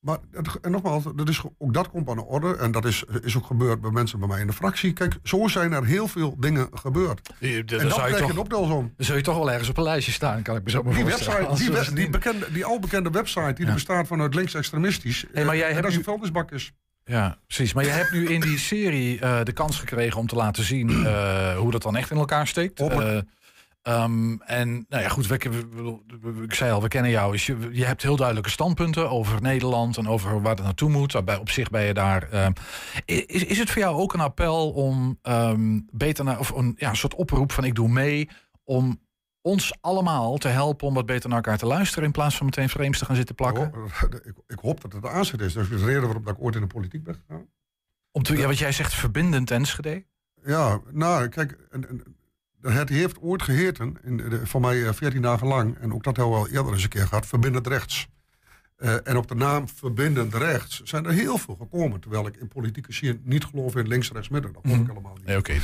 maar 0.00 0.18
en 0.62 0.70
nogmaals, 0.70 1.04
dat 1.14 1.28
is, 1.28 1.42
ook 1.58 1.74
dat 1.74 1.90
komt 1.90 2.08
aan 2.08 2.16
de 2.16 2.24
orde. 2.24 2.56
En 2.56 2.70
dat 2.70 2.84
is, 2.84 3.04
is 3.22 3.36
ook 3.36 3.46
gebeurd 3.46 3.80
bij 3.80 3.90
mensen 3.90 4.18
bij 4.18 4.28
mij 4.28 4.40
in 4.40 4.46
de 4.46 4.52
fractie. 4.52 4.92
Kijk, 4.92 5.18
zo 5.22 5.48
zijn 5.48 5.72
er 5.72 5.84
heel 5.84 6.08
veel 6.08 6.36
dingen 6.38 6.68
gebeurd. 6.72 7.30
Die, 7.40 7.64
de, 7.64 7.76
en 7.76 7.88
dan 7.88 7.98
krijg 7.98 8.18
je 8.18 8.32
een 8.32 8.38
optelsom. 8.38 8.92
Dan 8.96 9.06
zul 9.06 9.16
je 9.16 9.22
toch 9.22 9.36
wel 9.36 9.50
ergens 9.50 9.68
op 9.68 9.76
een 9.76 9.82
lijstje 9.82 10.12
staan, 10.12 10.42
kan 10.42 10.56
ik 10.56 10.64
me 10.64 10.70
zo 10.70 10.82
maar 10.82 10.94
die 10.94 11.04
website, 11.04 11.54
die, 11.54 11.94
die, 11.94 12.10
bekende, 12.10 12.52
die 12.52 12.64
al 12.64 12.78
bekende 12.78 13.10
website, 13.10 13.52
die 13.52 13.66
ja. 13.66 13.72
bestaat 13.72 14.06
vanuit 14.06 14.34
linksextremistisch. 14.34 15.24
Hey, 15.32 15.44
maar 15.44 15.56
jij 15.56 15.68
en 15.68 15.82
dat 15.82 15.90
is 15.90 15.96
een 15.96 16.04
vuilnisbak 16.04 16.50
is. 16.50 16.72
Ja, 17.04 17.38
precies. 17.46 17.72
Maar 17.72 17.84
je 17.84 17.90
hebt 17.90 18.12
nu 18.12 18.28
in 18.28 18.40
die 18.40 18.58
serie 18.58 19.20
uh, 19.20 19.42
de 19.42 19.52
kans 19.52 19.78
gekregen 19.78 20.20
om 20.20 20.26
te 20.26 20.36
laten 20.36 20.64
zien 20.64 20.90
uh, 20.90 21.56
hoe 21.56 21.70
dat 21.70 21.82
dan 21.82 21.96
echt 21.96 22.10
in 22.10 22.16
elkaar 22.16 22.46
steekt. 22.46 22.80
Uh, 22.80 23.18
Um, 23.82 24.42
en 24.42 24.86
nou 24.88 25.02
ja, 25.02 25.08
goed, 25.08 25.26
we, 25.26 25.38
we, 26.20 26.42
ik 26.42 26.54
zei 26.54 26.72
al, 26.72 26.82
we 26.82 26.88
kennen 26.88 27.10
jou. 27.10 27.32
Dus 27.32 27.46
je, 27.46 27.68
je 27.72 27.84
hebt 27.84 28.02
heel 28.02 28.16
duidelijke 28.16 28.50
standpunten 28.50 29.10
over 29.10 29.42
Nederland 29.42 29.96
en 29.96 30.08
over 30.08 30.42
waar 30.42 30.54
het 30.54 30.64
naartoe 30.64 30.90
moet. 30.90 31.24
Bij, 31.24 31.36
op 31.36 31.50
zich 31.50 31.70
ben 31.70 31.82
je 31.82 31.94
daar. 31.94 32.44
Um, 32.44 32.52
is, 33.04 33.44
is 33.44 33.58
het 33.58 33.70
voor 33.70 33.82
jou 33.82 33.96
ook 33.96 34.12
een 34.12 34.20
appel 34.20 34.70
om 34.70 35.18
um, 35.22 35.86
beter 35.92 36.24
naar, 36.24 36.38
of 36.38 36.50
een 36.50 36.74
ja, 36.76 36.88
een 36.88 36.96
soort 36.96 37.14
oproep 37.14 37.52
van 37.52 37.64
ik 37.64 37.74
doe 37.74 37.88
mee 37.88 38.28
om 38.64 39.00
ons 39.40 39.72
allemaal 39.80 40.36
te 40.36 40.48
helpen 40.48 40.86
om 40.86 40.94
wat 40.94 41.06
beter 41.06 41.28
naar 41.28 41.38
elkaar 41.38 41.58
te 41.58 41.66
luisteren 41.66 42.04
in 42.04 42.12
plaats 42.12 42.36
van 42.36 42.46
meteen 42.46 42.68
frames 42.68 42.98
te 42.98 43.04
gaan 43.04 43.16
zitten 43.16 43.34
plakken? 43.34 43.72
Oh, 43.74 44.02
ik, 44.24 44.34
ik, 44.46 44.58
hoop 44.58 44.80
dat 44.80 44.92
het 44.92 45.02
de 45.02 45.08
aanzet 45.08 45.40
is. 45.40 45.52
Dat 45.52 45.62
is 45.62 45.68
de 45.68 45.84
reden 45.84 46.02
waarom 46.02 46.28
ik 46.28 46.40
ooit 46.40 46.54
in 46.54 46.60
de 46.60 46.66
politiek 46.66 47.04
ben 47.04 47.14
gegaan. 47.14 47.46
Om 48.10 48.22
te, 48.22 48.36
ja, 48.36 48.46
wat 48.46 48.58
jij 48.58 48.72
zegt, 48.72 48.94
verbindend 48.94 49.50
Enschede? 49.50 50.04
Ja, 50.44 50.80
nou, 50.90 51.28
kijk, 51.28 51.58
het 52.62 52.88
heeft 52.88 53.20
ooit 53.20 53.42
geheten, 53.42 53.96
in 54.02 54.40
voor 54.44 54.60
mij 54.60 54.94
14 54.94 55.22
eh, 55.22 55.30
dagen 55.30 55.46
lang, 55.46 55.76
en 55.78 55.94
ook 55.94 56.04
dat 56.04 56.16
hebben 56.16 56.34
we 56.34 56.40
al 56.40 56.48
eerder 56.48 56.72
eens 56.72 56.82
een 56.82 56.88
keer 56.88 57.06
gehad, 57.06 57.26
verbindend 57.26 57.66
rechts. 57.66 58.08
Uh, 58.78 58.94
en 59.04 59.16
op 59.16 59.28
de 59.28 59.34
naam 59.34 59.68
verbindend 59.68 60.34
rechts 60.34 60.82
zijn 60.82 61.06
er 61.06 61.12
heel 61.12 61.38
veel 61.38 61.54
gekomen. 61.54 62.00
Terwijl 62.00 62.26
ik 62.26 62.36
in 62.36 62.48
politieke 62.48 62.92
zin 62.92 63.20
niet 63.24 63.44
geloof 63.44 63.76
in 63.76 63.88
links, 63.88 64.12
rechts, 64.12 64.28
midden. 64.28 64.52
Dat 64.52 64.62
geloof 64.62 64.76
ik 64.76 64.82
mhm. 64.82 64.92
helemaal 64.92 65.16
niet. 65.16 65.26
Nee, 65.26 65.36
okay, 65.36 65.60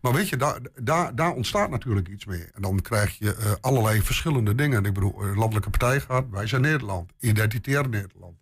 Maar 0.00 0.12
weet 0.12 0.28
je, 0.28 0.36
daar, 0.36 0.58
daar, 0.74 1.14
daar 1.14 1.32
ontstaat 1.32 1.70
natuurlijk 1.70 2.08
iets 2.08 2.24
mee. 2.24 2.44
En 2.54 2.62
dan 2.62 2.80
krijg 2.80 3.18
je 3.18 3.36
uh, 3.38 3.52
allerlei 3.60 4.02
verschillende 4.02 4.54
dingen. 4.54 4.84
Ik 4.84 4.92
bedoel, 4.92 5.24
landelijke 5.34 5.70
partij 5.70 6.00
gaat, 6.00 6.24
wij 6.30 6.46
zijn 6.46 6.62
Nederland. 6.62 7.12
Identitair 7.20 7.88
Nederland. 7.88 8.36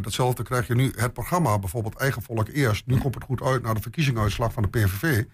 Datzelfde 0.00 0.42
krijg 0.42 0.66
je 0.66 0.74
nu, 0.74 0.92
het 0.96 1.12
programma, 1.12 1.58
bijvoorbeeld 1.58 1.96
Eigen 1.96 2.22
Volk 2.22 2.48
Eerst. 2.48 2.86
Nu 2.86 2.98
komt 2.98 3.14
het 3.14 3.24
goed 3.24 3.42
uit 3.42 3.62
naar 3.62 3.74
de 3.74 3.80
verkiezingsuitslag 3.80 4.52
van 4.52 4.62
de 4.62 4.68
PVV. 4.68 5.24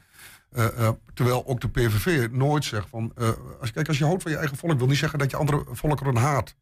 Uh, 0.57 0.67
uh, 0.79 0.89
terwijl 1.15 1.47
ook 1.47 1.61
de 1.61 1.69
PVV 1.69 2.29
nooit 2.31 2.65
zegt 2.65 2.89
van... 2.89 3.13
Uh, 3.19 3.29
als, 3.61 3.73
kijk, 3.73 3.89
als 3.89 3.99
je 3.99 4.05
houdt 4.05 4.23
van 4.23 4.33
je 4.33 4.39
eigen 4.39 4.57
volk... 4.57 4.79
wil 4.79 4.87
niet 4.87 4.97
zeggen 4.97 5.19
dat 5.19 5.31
je 5.31 5.37
andere 5.37 5.65
volkeren 5.71 6.17
haat. 6.17 6.55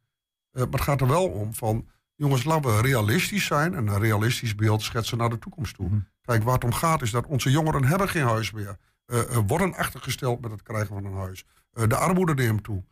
maar 0.53 0.67
het 0.71 0.81
gaat 0.81 1.01
er 1.01 1.09
wel 1.09 1.29
om 1.29 1.55
van... 1.55 1.89
jongens, 2.15 2.45
laten 2.45 2.77
we 2.77 2.83
realistisch 2.83 3.45
zijn... 3.45 3.75
en 3.75 3.87
een 3.87 3.99
realistisch 3.99 4.55
beeld 4.55 4.83
schetsen 4.83 5.19
naar 5.19 5.31
de 5.31 5.39
toekomst 5.39 5.75
toe. 5.75 5.89
Mm. 5.89 6.07
Kijk, 6.23 6.43
waar 6.43 6.55
het 6.55 6.65
om 6.65 6.73
gaat 6.73 7.03
is 7.03 7.11
dat 7.11 7.27
onze 7.27 7.51
jongeren 7.51 7.85
hebben 7.85 8.09
geen 8.09 8.27
huis 8.27 8.51
meer. 8.51 8.77
worden 9.47 9.75
achtergesteld 9.75 10.41
met 10.41 10.51
het 10.51 10.63
krijgen 10.63 10.95
van 10.95 11.05
een 11.05 11.17
huis. 11.17 11.45
de 11.73 11.97
armoede 11.97 12.35
neemt 12.35 12.65
toe. 12.65 12.85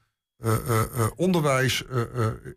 onderwijs 1.17 1.85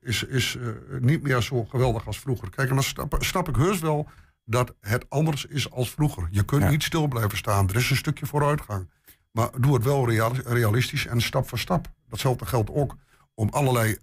is, 0.02 0.24
is 0.24 0.58
niet 1.00 1.24
meer 1.24 1.42
zo 1.42 1.64
geweldig 1.64 2.08
als 2.08 2.20
vroeger. 2.20 2.50
Kijk, 2.50 2.70
en 2.70 2.76
dan 2.76 2.84
snap, 2.84 3.16
snap 3.20 3.50
ik 3.50 3.56
heus 3.56 3.80
wel 3.80 4.08
dat 4.46 4.74
het 4.80 5.10
anders 5.10 5.46
is 5.46 5.72
als 5.72 5.90
vroeger. 5.90 6.28
Je 6.32 6.44
kunt 6.44 6.70
niet 6.70 6.84
stil 6.84 7.08
blijven 7.08 7.38
staan. 7.38 7.70
Er 7.70 7.76
is 7.76 7.90
een 7.90 7.96
stukje 7.96 8.26
vooruitgang. 8.26 8.90
Maar 9.32 9.50
doe 9.60 9.74
het 9.74 9.84
wel 9.84 10.10
realistisch 10.44 11.06
en 11.06 11.22
stap 11.22 11.48
voor 11.48 11.60
stap. 11.60 11.88
Datzelfde 12.10 12.46
geldt 12.46 12.70
ook 12.70 12.96
om 13.36 13.50
allerlei 13.50 13.98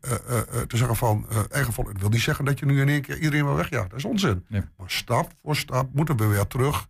te 0.67 0.77
zeggen 0.77 0.97
van 0.97 1.27
eigen 1.51 1.73
volk. 1.73 1.93
Dat 1.93 2.01
wil 2.01 2.09
niet 2.09 2.21
zeggen 2.21 2.45
dat 2.45 2.59
je 2.59 2.67
nu 2.67 2.81
in 2.81 2.89
één 2.89 3.03
keer 3.03 3.19
iedereen 3.19 3.45
wel 3.45 3.55
weg. 3.55 3.71
Ja, 3.71 3.83
dat 3.83 3.99
is 3.99 4.05
onzin. 4.05 4.47
Maar 4.49 4.91
stap 4.91 5.33
voor 5.43 5.57
stap 5.57 5.95
moeten 5.95 6.17
we 6.17 6.27
weer 6.27 6.47
terug 6.47 6.89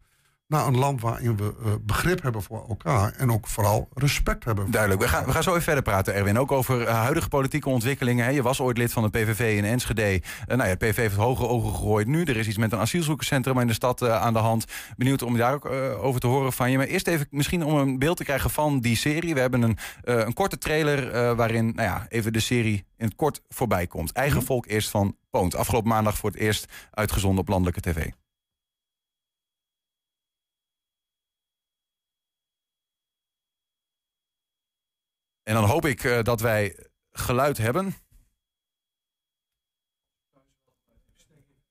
naar 0.50 0.66
een 0.66 0.78
land 0.78 1.00
waarin 1.00 1.36
we 1.36 1.54
uh, 1.64 1.72
begrip 1.80 2.22
hebben 2.22 2.42
voor 2.42 2.64
elkaar 2.68 3.12
en 3.12 3.32
ook 3.32 3.46
vooral 3.46 3.88
respect 3.94 4.44
hebben. 4.44 4.70
Duidelijk. 4.70 5.02
We 5.02 5.08
gaan, 5.08 5.24
we 5.24 5.32
gaan 5.32 5.42
zo 5.42 5.50
even 5.50 5.62
verder 5.62 5.82
praten, 5.82 6.14
Erwin. 6.14 6.38
Ook 6.38 6.52
over 6.52 6.80
uh, 6.80 6.88
huidige 6.88 7.28
politieke 7.28 7.68
ontwikkelingen. 7.68 8.24
Hè. 8.24 8.30
Je 8.30 8.42
was 8.42 8.60
ooit 8.60 8.78
lid 8.78 8.92
van 8.92 9.02
de 9.02 9.08
PVV 9.08 9.56
in 9.56 9.64
Enschede. 9.64 10.12
Uh, 10.12 10.20
nou 10.46 10.68
ja, 10.68 10.74
de 10.74 10.86
PVV 10.86 10.96
heeft 10.96 11.16
hoge 11.16 11.48
ogen 11.48 11.70
gegooid 11.70 12.06
nu. 12.06 12.24
Er 12.24 12.36
is 12.36 12.46
iets 12.46 12.56
met 12.56 12.72
een 12.72 12.78
asielzoekerscentrum 12.78 13.58
in 13.58 13.66
de 13.66 13.72
stad 13.72 14.08
aan 14.08 14.32
de 14.32 14.38
hand. 14.38 14.64
Benieuwd 14.96 15.22
om 15.22 15.36
daar 15.36 15.54
ook 15.54 15.66
over 16.00 16.20
te 16.20 16.26
horen 16.26 16.52
van 16.52 16.70
je. 16.70 16.76
Maar 16.76 16.86
eerst 16.86 17.06
even 17.06 17.26
misschien 17.30 17.64
om 17.64 17.74
een 17.74 17.98
beeld 17.98 18.16
te 18.16 18.24
krijgen 18.24 18.50
van 18.50 18.80
die 18.80 18.96
serie. 18.96 19.34
We 19.34 19.40
hebben 19.40 19.62
een, 19.62 19.78
een 20.02 20.32
korte 20.32 20.58
trailer 20.58 21.34
waarin 21.36 21.64
nou 21.64 21.88
ja, 21.88 22.06
even 22.08 22.32
de 22.32 22.40
serie 22.40 22.84
in 22.96 23.06
het 23.06 23.14
kort 23.16 23.42
voorbij 23.48 23.86
komt. 23.86 24.12
Eigen 24.12 24.36
mhm. 24.36 24.46
volk 24.46 24.66
eerst 24.66 24.90
van 24.90 25.16
Poont. 25.30 25.54
Afgelopen 25.54 25.88
maandag 25.88 26.16
voor 26.16 26.30
het 26.30 26.38
eerst 26.38 26.72
uitgezonden 26.90 27.40
op 27.40 27.48
landelijke 27.48 27.80
tv. 27.80 28.10
En 35.50 35.56
dan 35.56 35.64
hoop 35.64 35.86
ik 35.86 36.04
uh, 36.04 36.22
dat 36.22 36.40
wij 36.40 36.76
geluid 37.12 37.58
hebben. 37.58 37.94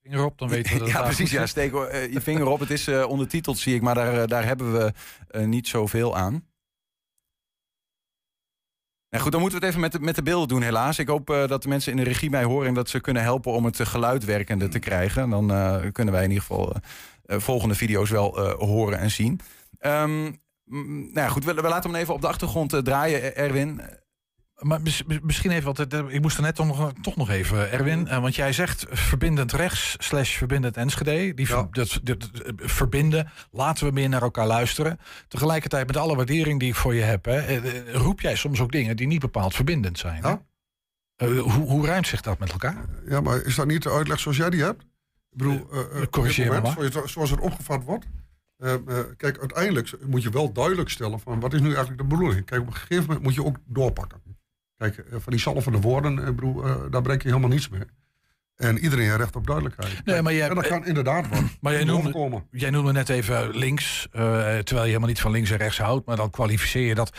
Vinger 0.02 0.26
op, 0.26 0.38
dan 0.38 0.50
weten 0.50 0.74
we 0.74 0.80
dat 0.80 0.88
Ja, 0.94 1.02
precies. 1.02 1.32
Ja, 1.32 1.46
steek 1.46 1.74
uh, 1.74 2.14
je 2.14 2.22
vinger 2.22 2.48
op. 2.48 2.60
Het 2.60 2.70
is 2.70 2.88
uh, 2.88 3.06
ondertiteld, 3.08 3.58
zie 3.58 3.76
ik, 3.76 3.82
maar 3.82 3.96
daar, 3.96 4.28
daar 4.28 4.46
hebben 4.46 4.74
we 4.74 4.94
niet 5.46 5.68
zoveel 5.68 6.18
aan. 6.18 6.48
Nou 9.10 9.24
goed, 9.24 9.32
dan 9.32 9.42
moeten 9.42 9.60
we 9.60 9.66
het 9.66 9.76
even 9.76 9.90
met 9.90 9.92
de, 9.92 10.00
met 10.00 10.16
de 10.16 10.24
beelden 10.24 10.48
doen, 10.48 10.62
helaas. 10.62 11.00
Ik 11.00 11.08
hoop 11.08 11.28
dat 11.28 11.64
de 11.64 11.70
mensen 11.70 11.92
in 11.92 11.98
de 11.98 12.04
regie 12.04 12.30
mij 12.30 12.44
horen 12.44 12.68
en 12.68 12.74
dat 12.74 12.90
ze 12.90 13.00
kunnen 13.00 13.24
helpen 13.24 13.52
om 13.52 13.66
het 13.66 13.80
geluid 13.80 14.26
werkende 14.26 14.68
te 14.68 14.80
krijgen. 14.80 15.30
Dan 15.30 15.48
kunnen 15.92 16.14
wij 16.14 16.24
in 16.24 16.30
ieder 16.30 16.46
geval 16.46 16.76
volgende 17.26 17.76
video's 17.76 18.10
wel 18.10 18.40
horen 18.58 19.00
en 19.00 19.12
zien. 19.12 19.40
Um, 19.80 20.42
nou 20.70 21.12
ja, 21.14 21.30
goed, 21.30 21.44
we, 21.44 21.54
we 21.54 21.62
laten 21.62 21.90
hem 21.90 22.00
even 22.00 22.14
op 22.14 22.22
de 22.22 22.28
achtergrond 22.28 22.74
uh, 22.74 22.80
draaien, 22.80 23.36
Erwin. 23.36 23.82
Maar 24.60 24.80
misschien 25.22 25.52
even 25.52 25.74
wat. 25.74 25.94
Eh, 25.94 26.00
ik 26.08 26.22
moest 26.22 26.38
er 26.38 26.44
net 26.44 26.56
toch 26.56 26.66
nog, 26.66 26.94
toch 27.02 27.16
nog 27.16 27.30
even, 27.30 27.72
Erwin. 27.72 28.08
Uh, 28.08 28.22
want 28.22 28.36
jij 28.36 28.54
zegt 28.54 28.86
verbindend 28.90 29.52
rechts 29.52 29.96
slash 30.00 30.38
verbindend 30.38 30.78
Enschede. 30.78 31.34
Die 31.34 31.48
ja. 31.48 31.68
dat, 31.72 32.00
dat, 32.04 32.30
verbinden. 32.56 33.32
Laten 33.52 33.86
we 33.88 33.94
meer 33.94 34.10
naar 34.10 34.22
elkaar 34.22 34.48
luisteren. 34.48 35.00
Tegelijkertijd 35.28 35.88
met 35.88 35.98
alle 35.98 36.16
waardering 36.16 36.60
die 36.60 36.70
ik 36.70 36.76
voor 36.76 36.94
je 36.94 37.02
heb. 37.02 37.26
Hè, 37.26 37.60
roep 37.92 38.22
jij 38.22 38.36
soms 38.36 38.60
ook 38.60 38.72
dingen 38.72 38.96
die 38.96 39.08
niet 39.08 39.20
bepaald 39.20 39.56
verbindend 39.56 39.98
zijn. 39.98 40.22
Ja? 40.22 40.42
hoe, 41.26 41.68
hoe 41.68 41.86
ruimt 41.86 42.08
zich 42.08 42.22
dat 42.22 42.40
met 42.40 42.52
elkaar? 42.52 42.86
Ja, 43.08 43.22
maar 43.22 43.42
is 43.42 43.56
dat 43.56 43.68
niet 43.68 43.84
de 43.84 43.92
uitleg 43.92 44.20
zoals 44.20 44.38
jij 44.38 44.50
die 44.50 44.64
hebt? 44.64 44.82
Ik 45.32 45.38
bedoel, 45.38 45.68
corrigeer 46.10 46.52
me 46.52 46.62
maar. 46.62 47.10
Zoals 47.10 47.30
het 47.30 47.40
opgevat 47.40 47.84
wordt. 47.84 48.06
Uh, 48.60 48.74
kijk, 49.18 49.40
uiteindelijk 49.40 49.90
moet 50.06 50.24
je 50.24 50.30
wel 50.30 50.52
duidelijk 50.52 50.90
stellen 50.90 51.20
van 51.20 51.40
wat 51.40 51.54
is 51.54 51.60
nu 51.60 51.68
eigenlijk 51.68 51.98
de 51.98 52.08
bedoeling. 52.08 52.46
Kijk, 52.46 52.62
op 52.62 52.68
een 52.68 52.74
gegeven 52.74 53.04
moment 53.04 53.24
moet 53.24 53.34
je 53.34 53.46
ook 53.46 53.58
doorpakken. 53.66 54.22
Kijk, 54.78 54.98
uh, 54.98 55.04
van 55.10 55.32
die 55.32 55.40
zalvende 55.42 55.80
woorden, 55.80 56.36
broer, 56.36 56.92
daar 56.92 57.02
breng 57.02 57.22
je 57.22 57.28
helemaal 57.28 57.50
niets 57.50 57.70
mee. 57.70 57.82
En 58.56 58.78
iedereen 58.78 59.06
heeft 59.06 59.18
recht 59.18 59.36
op 59.36 59.48
duidelijkheid. 59.48 60.06
Nee, 60.06 60.22
maar 60.22 60.34
jij, 60.34 60.50
en 60.50 60.56
dat 60.56 60.68
kan 60.68 60.86
inderdaad 60.86 61.30
wat 61.30 61.42
maar 61.62 61.74
jij 61.74 61.84
noemde, 61.84 62.44
jij 62.52 62.70
noemde 62.70 62.92
net 62.92 63.10
even 63.10 63.50
links, 63.50 64.08
terwijl 64.12 64.64
je 64.66 64.86
helemaal 64.86 65.08
niet 65.08 65.22
van 65.22 65.32
links 65.32 65.52
en 65.52 65.58
rechts 65.58 65.78
houdt. 65.78 66.06
Maar 66.06 66.16
dan 66.16 66.30
kwalificeer 66.30 66.88
je 66.88 66.96
dat, 66.96 67.12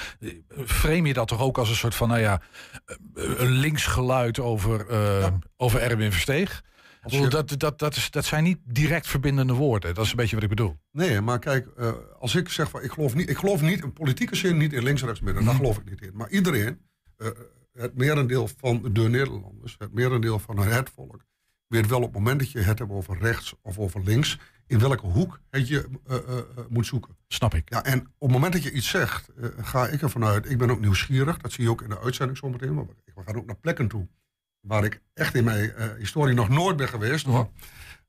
frame 0.66 1.08
je 1.08 1.14
dat 1.14 1.28
toch 1.28 1.40
ook 1.40 1.58
als 1.58 1.68
een 1.68 1.76
soort 1.76 1.94
van, 1.94 2.08
nou 2.08 2.20
ja, 2.20 2.40
een 3.14 3.50
links 3.50 3.86
geluid 3.86 4.40
over, 4.40 4.94
ja. 4.94 5.38
over 5.56 5.80
Erwin 5.80 6.12
Versteeg. 6.12 6.62
Dat, 7.00 7.58
dat, 7.58 7.78
dat, 7.78 7.96
is, 7.96 8.10
dat 8.10 8.24
zijn 8.24 8.44
niet 8.44 8.58
direct 8.64 9.06
verbindende 9.06 9.52
woorden. 9.52 9.94
Dat 9.94 10.04
is 10.04 10.10
een 10.10 10.16
beetje 10.16 10.34
wat 10.34 10.44
ik 10.44 10.50
bedoel. 10.50 10.76
Nee, 10.90 11.20
maar 11.20 11.38
kijk, 11.38 11.68
uh, 11.78 11.92
als 12.18 12.34
ik 12.34 12.48
zeg 12.48 12.70
van 12.70 12.82
ik 12.82 12.90
geloof 12.90 13.14
niet, 13.14 13.30
ik 13.30 13.36
geloof 13.36 13.62
niet 13.62 13.82
in 13.82 13.92
politieke 13.92 14.36
zin, 14.36 14.56
niet 14.56 14.72
in 14.72 14.82
links, 14.82 15.02
rechts, 15.02 15.20
midden, 15.20 15.42
mm. 15.42 15.48
daar 15.48 15.56
geloof 15.56 15.78
ik 15.78 15.90
niet 15.90 16.00
in. 16.00 16.10
Maar 16.14 16.30
iedereen, 16.30 16.80
uh, 17.18 17.28
het 17.72 17.96
merendeel 17.96 18.48
van 18.56 18.88
de 18.92 19.08
Nederlanders, 19.08 19.74
het 19.78 19.92
merendeel 19.92 20.38
van 20.38 20.58
het 20.58 20.90
volk, 20.94 21.24
weet 21.66 21.86
wel 21.86 21.98
op 21.98 22.04
het 22.04 22.12
moment 22.12 22.38
dat 22.38 22.50
je 22.50 22.58
het 22.58 22.78
hebt 22.78 22.90
over 22.90 23.18
rechts 23.18 23.54
of 23.62 23.78
over 23.78 24.04
links, 24.04 24.38
in 24.66 24.78
welke 24.78 25.06
hoek 25.06 25.40
het 25.50 25.68
je 25.68 25.88
uh, 26.10 26.16
moet 26.68 26.86
zoeken. 26.86 27.16
Snap 27.28 27.54
ik. 27.54 27.70
Ja, 27.70 27.84
en 27.84 28.00
op 28.00 28.06
het 28.18 28.30
moment 28.30 28.52
dat 28.52 28.62
je 28.62 28.72
iets 28.72 28.88
zegt, 28.88 29.28
ga 29.60 29.88
ik 29.88 30.02
ervan 30.02 30.24
uit, 30.24 30.50
ik 30.50 30.58
ben 30.58 30.70
ook 30.70 30.80
nieuwsgierig, 30.80 31.36
dat 31.36 31.52
zie 31.52 31.64
je 31.64 31.70
ook 31.70 31.82
in 31.82 31.88
de 31.88 32.00
uitzending 32.00 32.38
zometeen, 32.38 32.74
maar 32.74 32.84
ik 33.04 33.12
ga 33.14 33.32
ook 33.34 33.46
naar 33.46 33.56
plekken 33.56 33.88
toe 33.88 34.08
waar 34.60 34.84
ik 34.84 35.00
echt 35.14 35.34
in 35.34 35.44
mijn 35.44 35.72
uh, 35.78 35.84
historie 35.98 36.34
nog 36.34 36.48
nooit 36.48 36.76
ben 36.76 36.88
geweest. 36.88 37.26
Hoor. 37.26 37.50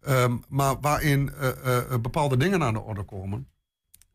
Um, 0.08 0.44
maar 0.50 0.80
waarin 0.80 1.32
uh, 1.42 1.50
uh, 1.66 1.98
bepaalde 2.02 2.38
dingen 2.38 2.64
aan 2.64 2.74
de 2.74 2.82
orde 2.82 3.04
komen. 3.04 3.48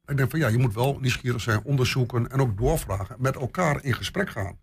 Ik 0.06 0.16
denk 0.16 0.30
van 0.30 0.38
ja, 0.38 0.48
je 0.48 0.58
moet 0.58 0.74
wel 0.74 0.98
nieuwsgierig 1.00 1.40
zijn, 1.40 1.64
onderzoeken 1.64 2.30
en 2.30 2.40
ook 2.40 2.58
doorvragen. 2.58 3.16
Met 3.18 3.36
elkaar 3.36 3.84
in 3.84 3.94
gesprek 3.94 4.30
gaan. 4.30 4.58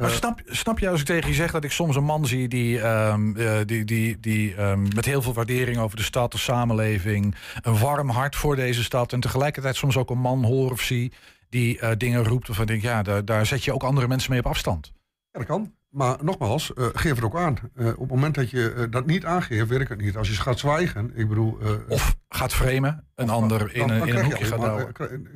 Maar 0.00 0.10
snap, 0.10 0.40
snap 0.46 0.78
je 0.78 0.88
als 0.88 1.00
ik 1.00 1.06
tegen 1.06 1.28
je 1.28 1.34
zeg 1.34 1.50
dat 1.50 1.64
ik 1.64 1.72
soms 1.72 1.96
een 1.96 2.04
man 2.04 2.26
zie 2.26 2.48
die, 2.48 2.86
um, 2.86 3.34
die, 3.66 3.84
die, 3.84 4.20
die 4.20 4.60
um, 4.60 4.82
met 4.94 5.04
heel 5.04 5.22
veel 5.22 5.32
waardering 5.32 5.78
over 5.78 5.96
de 5.96 6.02
stad, 6.02 6.32
de 6.32 6.38
samenleving, 6.38 7.34
een 7.62 7.78
warm 7.78 8.08
hart 8.08 8.36
voor 8.36 8.56
deze 8.56 8.82
stad 8.82 9.12
en 9.12 9.20
tegelijkertijd 9.20 9.76
soms 9.76 9.96
ook 9.96 10.10
een 10.10 10.18
man 10.18 10.44
hoor 10.44 10.70
of 10.70 10.80
zie 10.80 11.12
die 11.48 11.96
dingen 11.96 12.24
roept 12.24 12.50
of 12.50 12.56
denk 12.56 12.82
ja, 12.82 13.02
daar, 13.02 13.24
daar 13.24 13.46
zet 13.46 13.64
je 13.64 13.72
ook 13.72 13.82
andere 13.82 14.08
mensen 14.08 14.30
mee 14.30 14.40
op 14.40 14.46
afstand. 14.46 14.92
Ja, 15.30 15.38
dat 15.38 15.48
kan. 15.48 15.74
Maar 15.92 16.24
nogmaals, 16.24 16.72
uh, 16.74 16.86
geef 16.92 17.14
het 17.14 17.24
ook 17.24 17.36
aan. 17.36 17.56
Uh, 17.74 17.86
op 17.86 17.98
het 17.98 18.08
moment 18.08 18.34
dat 18.34 18.50
je 18.50 18.74
uh, 18.76 18.84
dat 18.90 19.06
niet 19.06 19.24
aangeeft, 19.24 19.68
werkt 19.68 19.88
het 19.88 20.00
niet. 20.00 20.16
Als 20.16 20.28
je 20.28 20.34
gaat 20.34 20.58
zwijgen, 20.58 21.10
ik 21.14 21.28
bedoel... 21.28 21.58
of 21.88 22.16
gaat 22.28 22.54
framen, 22.54 23.06
een 23.14 23.28
ander 23.28 23.74
in, 23.74 23.86
dan, 23.86 24.08
in 24.08 24.16
een 24.16 24.24
hoekje 24.24 24.44
gaat 24.44 24.58
houden. 24.58 24.92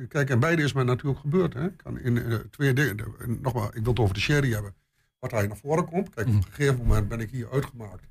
Kijk, 0.07 0.29
en 0.29 0.39
beide 0.39 0.61
is 0.61 0.73
mij 0.73 0.83
natuurlijk 0.83 1.19
gebeurd. 1.19 1.53
Hè. 1.53 1.69
Kan 1.69 1.99
in, 1.99 2.41
twee 2.51 2.73
dingen, 2.73 2.97
nogmaals, 3.41 3.67
ik 3.67 3.83
wil 3.83 3.91
het 3.91 3.99
over 3.99 4.13
de 4.13 4.19
sherry 4.19 4.53
hebben. 4.53 4.75
Wat 5.19 5.31
hij 5.31 5.47
naar 5.47 5.57
voren 5.57 5.85
komt. 5.85 6.09
Kijk, 6.09 6.27
op 6.27 6.33
een 6.33 6.39
mhm. 6.39 6.49
gegeven 6.49 6.77
moment 6.77 7.07
ben 7.07 7.19
ik 7.19 7.31
hier 7.31 7.51
uitgemaakt. 7.51 8.07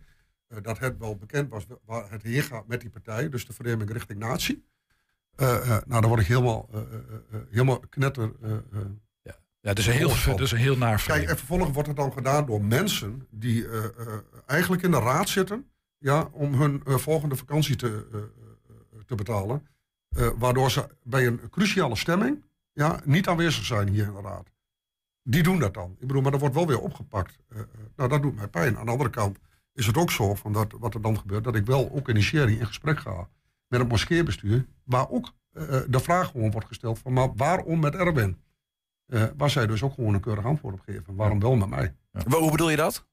dat 0.63 0.79
het 0.79 0.99
wel 0.99 1.17
bekend 1.17 1.51
was 1.51 1.67
waar 1.85 2.11
het 2.11 2.23
heen 2.23 2.43
gaat 2.43 2.67
met 2.67 2.81
die 2.81 2.91
partij. 2.91 3.29
Dus 3.29 3.47
de 3.47 3.53
vereniging 3.53 3.93
richting 3.93 4.19
natie. 4.19 4.65
nou, 5.37 5.83
dan 5.87 6.07
word 6.07 6.21
ik 6.21 6.27
helemaal, 6.27 6.69
helemaal 7.51 7.81
knetter 7.89 8.33
ja, 9.67 9.75
dus 9.75 9.87
een 9.87 9.93
heel, 9.93 10.37
dus 10.37 10.53
een 10.53 10.59
heel 10.59 10.77
naar 10.77 11.03
Kijk, 11.07 11.29
en 11.29 11.37
vervolgens 11.37 11.71
wordt 11.73 11.89
het 11.89 11.97
dan 11.97 12.13
gedaan 12.13 12.47
door 12.47 12.65
mensen 12.65 13.27
die 13.31 13.65
uh, 13.65 13.73
uh, 13.75 14.15
eigenlijk 14.47 14.83
in 14.83 14.91
de 14.91 14.99
raad 14.99 15.29
zitten. 15.29 15.71
Ja, 15.99 16.29
om 16.33 16.55
hun 16.55 16.83
uh, 16.87 16.97
volgende 16.97 17.37
vakantie 17.37 17.77
te, 17.77 18.07
te 19.07 19.15
betalen. 19.15 19.67
waardoor 20.39 20.71
ze 20.71 20.89
bij 21.03 21.27
een 21.27 21.41
cruciale 21.51 21.97
stemming 21.97 22.45
ja, 22.73 23.01
niet 23.05 23.29
aanwezig 23.29 23.65
zijn 23.65 23.89
hier 23.89 24.07
in 24.07 24.13
de 24.13 24.21
raad. 24.21 24.53
Die 25.23 25.43
doen 25.43 25.59
dat 25.59 25.75
dan. 25.75 25.97
Ik 25.99 26.07
bedoel, 26.07 26.23
maar 26.23 26.31
dat 26.31 26.41
wordt 26.41 26.55
wel 26.55 26.67
weer 26.67 26.81
opgepakt. 26.81 27.39
nou, 27.97 28.09
dat 28.09 28.23
doet 28.23 28.37
mij 28.37 28.49
pijn. 28.49 28.79
Aan 28.79 28.85
de 28.85 28.91
andere 28.91 29.11
kant 29.11 29.39
is 29.73 29.87
het 29.87 29.97
ook 29.97 30.11
zo, 30.11 30.35
van 30.35 30.53
dat, 30.53 30.73
wat 30.79 30.95
er 30.95 31.03
dan 31.03 31.19
gebeurt, 31.19 31.45
dat 31.45 31.57
ik 31.57 31.67
wel 31.67 31.91
ook 31.93 32.09
in 32.09 32.33
in 32.33 32.67
gesprek 32.67 32.99
ga 32.99 33.29
met 33.69 33.81
het 33.81 33.89
moskeebestuur. 33.89 34.67
Waar 34.85 35.11
ook 35.11 35.33
de 35.87 36.01
vraag 36.01 36.31
gewoon 36.31 36.51
wordt 36.51 36.67
gesteld 36.67 36.99
van, 36.99 37.13
maar 37.13 37.35
waarom 37.35 37.81
met 37.81 37.95
Erwin? 37.95 38.45
Uh, 39.07 39.23
waar 39.37 39.51
zij 39.51 39.67
dus 39.67 39.83
ook 39.83 39.95
gewoon 39.95 40.15
een 40.15 40.21
keurig 40.21 40.45
antwoord 40.45 40.75
op 40.75 40.81
geven. 40.81 41.15
Waarom 41.15 41.41
wel 41.41 41.57
met 41.57 41.69
mij? 41.69 41.95
Ja. 42.13 42.39
Hoe 42.39 42.51
bedoel 42.51 42.71
je 42.71 42.77
dat? 42.77 43.07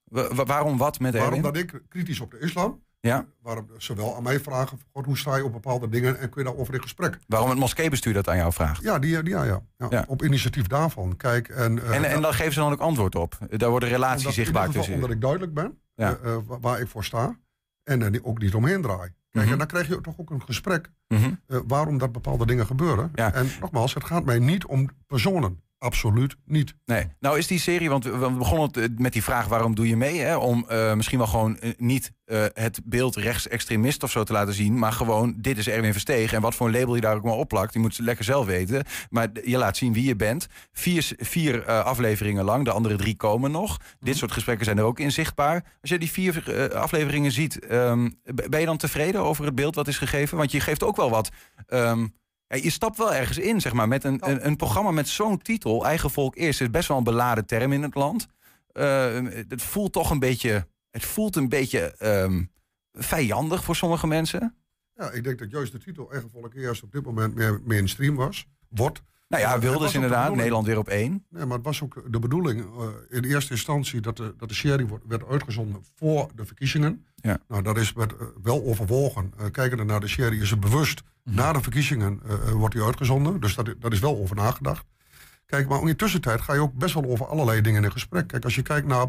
waarom 0.46 0.78
wat 0.78 1.00
met 1.00 1.14
Waarom 1.14 1.42
dat 1.42 1.58
ik 1.58 1.82
kritisch 1.90 2.20
op 2.20 2.32
de 2.32 2.40
islam. 2.40 2.82
Ja. 3.00 3.26
Waarom 3.42 3.68
ze 3.78 3.96
wel 3.96 4.16
aan 4.16 4.24
mij 4.24 4.40
vragen, 4.40 4.80
God, 4.92 5.06
hoe 5.06 5.18
sta 5.18 5.36
je 5.36 5.44
op 5.44 5.52
bepaalde 5.52 5.90
dingen 5.90 6.20
en 6.20 6.30
kun 6.30 6.44
je 6.44 6.50
daarover 6.50 6.74
in 6.74 6.82
gesprek? 6.82 7.20
Waarom 7.28 7.50
het 7.50 7.60
moskeebestuur 7.60 8.14
dat 8.14 8.30
aan 8.30 8.38
jou 8.38 8.54
vraagt? 8.54 8.84
Ja, 8.84 9.00
die, 9.00 9.10
ja, 9.12 9.22
ja, 9.24 9.62
ja. 9.78 9.88
ja. 9.90 10.06
op 10.08 10.24
initiatief 10.24 10.68
daarvan. 10.68 11.18
Kijk, 11.18 11.48
en, 11.48 11.78
uh, 11.78 11.96
en, 11.96 12.04
en 12.04 12.22
dan 12.22 12.34
geven 12.34 12.54
ze 12.54 12.60
dan 12.60 12.72
ook 12.72 12.80
antwoord 12.80 13.16
op? 13.16 13.38
Daar 13.50 13.70
worden 13.70 13.90
relaties 13.90 14.34
zichtbaar 14.34 14.70
tussen? 14.70 14.94
Omdat 14.94 15.10
ik 15.10 15.22
duidelijk 15.22 15.54
ben 15.54 15.78
ja. 15.96 16.18
uh, 16.26 16.38
waar 16.48 16.80
ik 16.80 16.88
voor 16.88 17.04
sta 17.04 17.38
en 17.84 18.24
ook 18.24 18.40
niet 18.40 18.54
omheen 18.54 18.82
draai. 18.82 19.14
Kijk, 19.30 19.46
mhm. 19.46 19.54
en 19.54 19.58
dan 19.58 19.68
krijg 19.68 19.88
je 19.88 20.02
toch 20.02 20.20
ook 20.20 20.30
een 20.30 20.42
gesprek 20.42 20.92
mm 21.08 21.42
waarom 21.68 21.98
dat 21.98 22.12
bepaalde 22.12 22.46
dingen 22.46 22.66
gebeuren. 22.66 23.12
En 23.14 23.48
nogmaals, 23.62 23.94
het 23.94 24.04
gaat 24.04 24.26
mij 24.26 24.40
niet 24.40 24.66
om 24.66 24.90
personen. 25.08 25.62
Absoluut 25.84 26.36
niet. 26.46 26.74
Nee. 26.86 27.08
Nou 27.20 27.38
is 27.38 27.48
die 27.48 27.60
serie, 27.60 27.90
want 27.90 28.04
we 28.04 28.32
begonnen 28.32 28.96
met 28.98 29.14
die 29.14 29.24
vraag 29.24 29.48
waarom 29.48 29.76
doe 29.76 29.88
je 29.88 29.98
mee? 29.98 30.20
Hè? 30.20 30.36
Om 30.36 30.66
uh, 30.72 30.94
misschien 30.94 31.18
wel 31.18 31.28
gewoon 31.28 31.58
uh, 31.62 31.70
niet 31.78 32.12
uh, 32.26 32.46
het 32.54 32.82
beeld 32.84 33.16
rechtsextremist 33.16 34.04
of 34.04 34.12
zo 34.12 34.24
te 34.24 34.34
laten 34.34 34.54
zien. 34.54 34.80
Maar 34.80 34.92
gewoon, 34.92 35.36
dit 35.38 35.58
is 35.58 35.68
Erwin 35.68 35.92
Versteeg. 35.92 36.34
En 36.34 36.42
wat 36.42 36.56
voor 36.56 36.68
een 36.68 36.74
label 36.74 36.96
je 36.96 37.02
daar 37.02 37.16
ook 37.16 37.24
maar 37.24 37.34
opplakt, 37.34 37.74
die 37.74 37.82
moet 37.82 38.00
lekker 38.00 38.26
zelf 38.26 38.46
weten. 38.46 38.84
Maar 39.10 39.30
je 39.44 39.58
laat 39.58 39.78
zien 39.78 39.94
wie 39.94 40.04
je 40.04 40.16
bent. 40.16 40.48
Vier, 40.72 41.14
vier 41.18 41.66
afleveringen 41.66 42.44
lang, 42.44 42.66
de 42.66 42.72
andere 42.72 42.96
drie 42.96 43.16
komen 43.16 43.52
nog. 43.52 43.78
Dit 43.78 44.10
mhm. 44.10 44.18
soort 44.18 44.32
gesprekken 44.32 44.66
zijn 44.66 44.78
er 44.78 44.84
ook 44.84 45.00
in 45.00 45.12
zichtbaar. 45.12 45.66
Als 45.82 45.90
je 45.90 46.00
die 46.00 46.12
vier 46.12 46.72
afleveringen 46.74 47.32
ziet, 47.32 47.72
um, 47.72 48.20
ben 48.50 48.60
je 48.60 48.66
dan 48.66 48.78
tevreden 48.78 49.22
over 49.22 49.46
het 49.46 49.56
beeld 49.56 49.76
wat 49.76 49.88
is 49.88 49.98
gegeven? 49.98 50.38
Want 50.38 50.52
je 50.52 50.60
geeft 50.60 50.84
ook 50.84 50.96
wel 50.96 51.10
wat... 51.10 51.30
Um, 51.68 52.14
je 52.48 52.70
stapt 52.70 52.98
wel 52.98 53.14
ergens 53.14 53.38
in, 53.38 53.62
zeg 53.62 53.74
maar, 53.74 53.88
met 53.88 54.04
een, 54.04 54.30
een, 54.30 54.46
een, 54.46 54.56
programma 54.56 54.92
met 54.92 55.08
zo'n 55.08 55.42
titel. 55.42 55.86
Eigen 55.86 56.10
volk 56.10 56.36
eerst 56.36 56.62
is 56.62 56.70
best 56.70 56.88
wel 56.88 56.98
een 56.98 57.04
beladen 57.04 57.46
term 57.46 57.72
in 57.72 57.84
het 57.84 57.96
land. 57.96 58.28
het 59.48 59.62
voelt 59.62 59.94
toch 59.94 60.10
een 60.10 60.20
beetje, 60.20 60.68
het 60.90 61.06
voelt 61.06 61.36
een 61.36 61.50
beetje 61.50 61.96
um, 62.00 62.52
vijandig 62.94 63.64
voor 63.64 63.76
sommige 63.76 64.08
mensen. 64.08 64.56
Ja, 64.96 65.12
ik 65.12 65.24
denk 65.24 65.40
dat 65.40 65.52
juist 65.52 65.72
de 65.72 65.78
titel 65.78 66.12
Eigen 66.12 66.52
eerst 66.54 66.84
op 66.84 66.92
dit 66.92 67.04
moment 67.04 67.36
meer 67.36 67.62
mainstream 67.66 68.16
was, 68.16 68.48
wordt. 68.70 69.02
Nou 69.28 69.46
ja, 69.46 69.60
Wilders 69.60 69.94
inderdaad, 69.94 70.36
Nederland 70.36 70.66
weer 70.66 70.78
op 70.78 70.88
één. 70.88 71.26
Nee, 71.30 71.46
maar 71.46 71.58
het 71.58 71.66
was 71.66 71.84
ook 71.84 72.04
de 72.12 72.20
bedoeling 72.20 72.60
uh, 72.60 72.88
in 73.10 73.24
eerste 73.24 73.52
instantie 73.52 74.02
dat 74.02 74.18
de, 74.18 74.34
dat 74.38 74.50
de 74.50 74.56
serie 74.56 74.86
wordt, 74.86 75.04
werd 75.08 75.28
uitgezonden 75.28 75.84
voor 75.96 76.30
de 76.36 76.46
verkiezingen. 76.46 77.06
Ja. 77.16 77.40
Nou, 77.48 77.64
dat 77.64 77.78
is 77.78 77.94
met, 77.94 78.12
uh, 78.12 78.28
wel 78.44 78.64
overwogen. 78.64 79.34
Uh, 79.40 79.46
kijken 79.52 79.86
naar 79.86 80.00
de 80.00 80.08
serie 80.08 80.42
is 80.42 80.50
het 80.50 80.60
bewust. 80.60 81.02
Na 81.24 81.54
de 81.54 81.62
verkiezingen 81.62 82.22
wordt 82.54 82.74
die 82.74 82.84
uitgezonden. 82.84 83.40
Dus 83.40 83.56
dat, 83.56 83.76
dat 83.80 83.92
is 83.92 84.00
wel 84.00 84.18
over 84.18 84.36
nagedacht. 84.36 84.86
Kijk, 85.46 85.68
maar 85.68 85.80
in 85.80 85.86
de 85.86 85.96
tussentijd 85.96 86.42
ga 86.42 86.54
je 86.54 86.60
ook 86.60 86.74
best 86.74 86.94
wel 86.94 87.06
over 87.06 87.26
allerlei 87.26 87.62
dingen 87.62 87.84
in 87.84 87.92
gesprek. 87.92 88.28
Kijk, 88.28 88.44
als 88.44 88.56
je 88.56 88.62
kijkt 88.62 88.88
naar, 88.88 89.08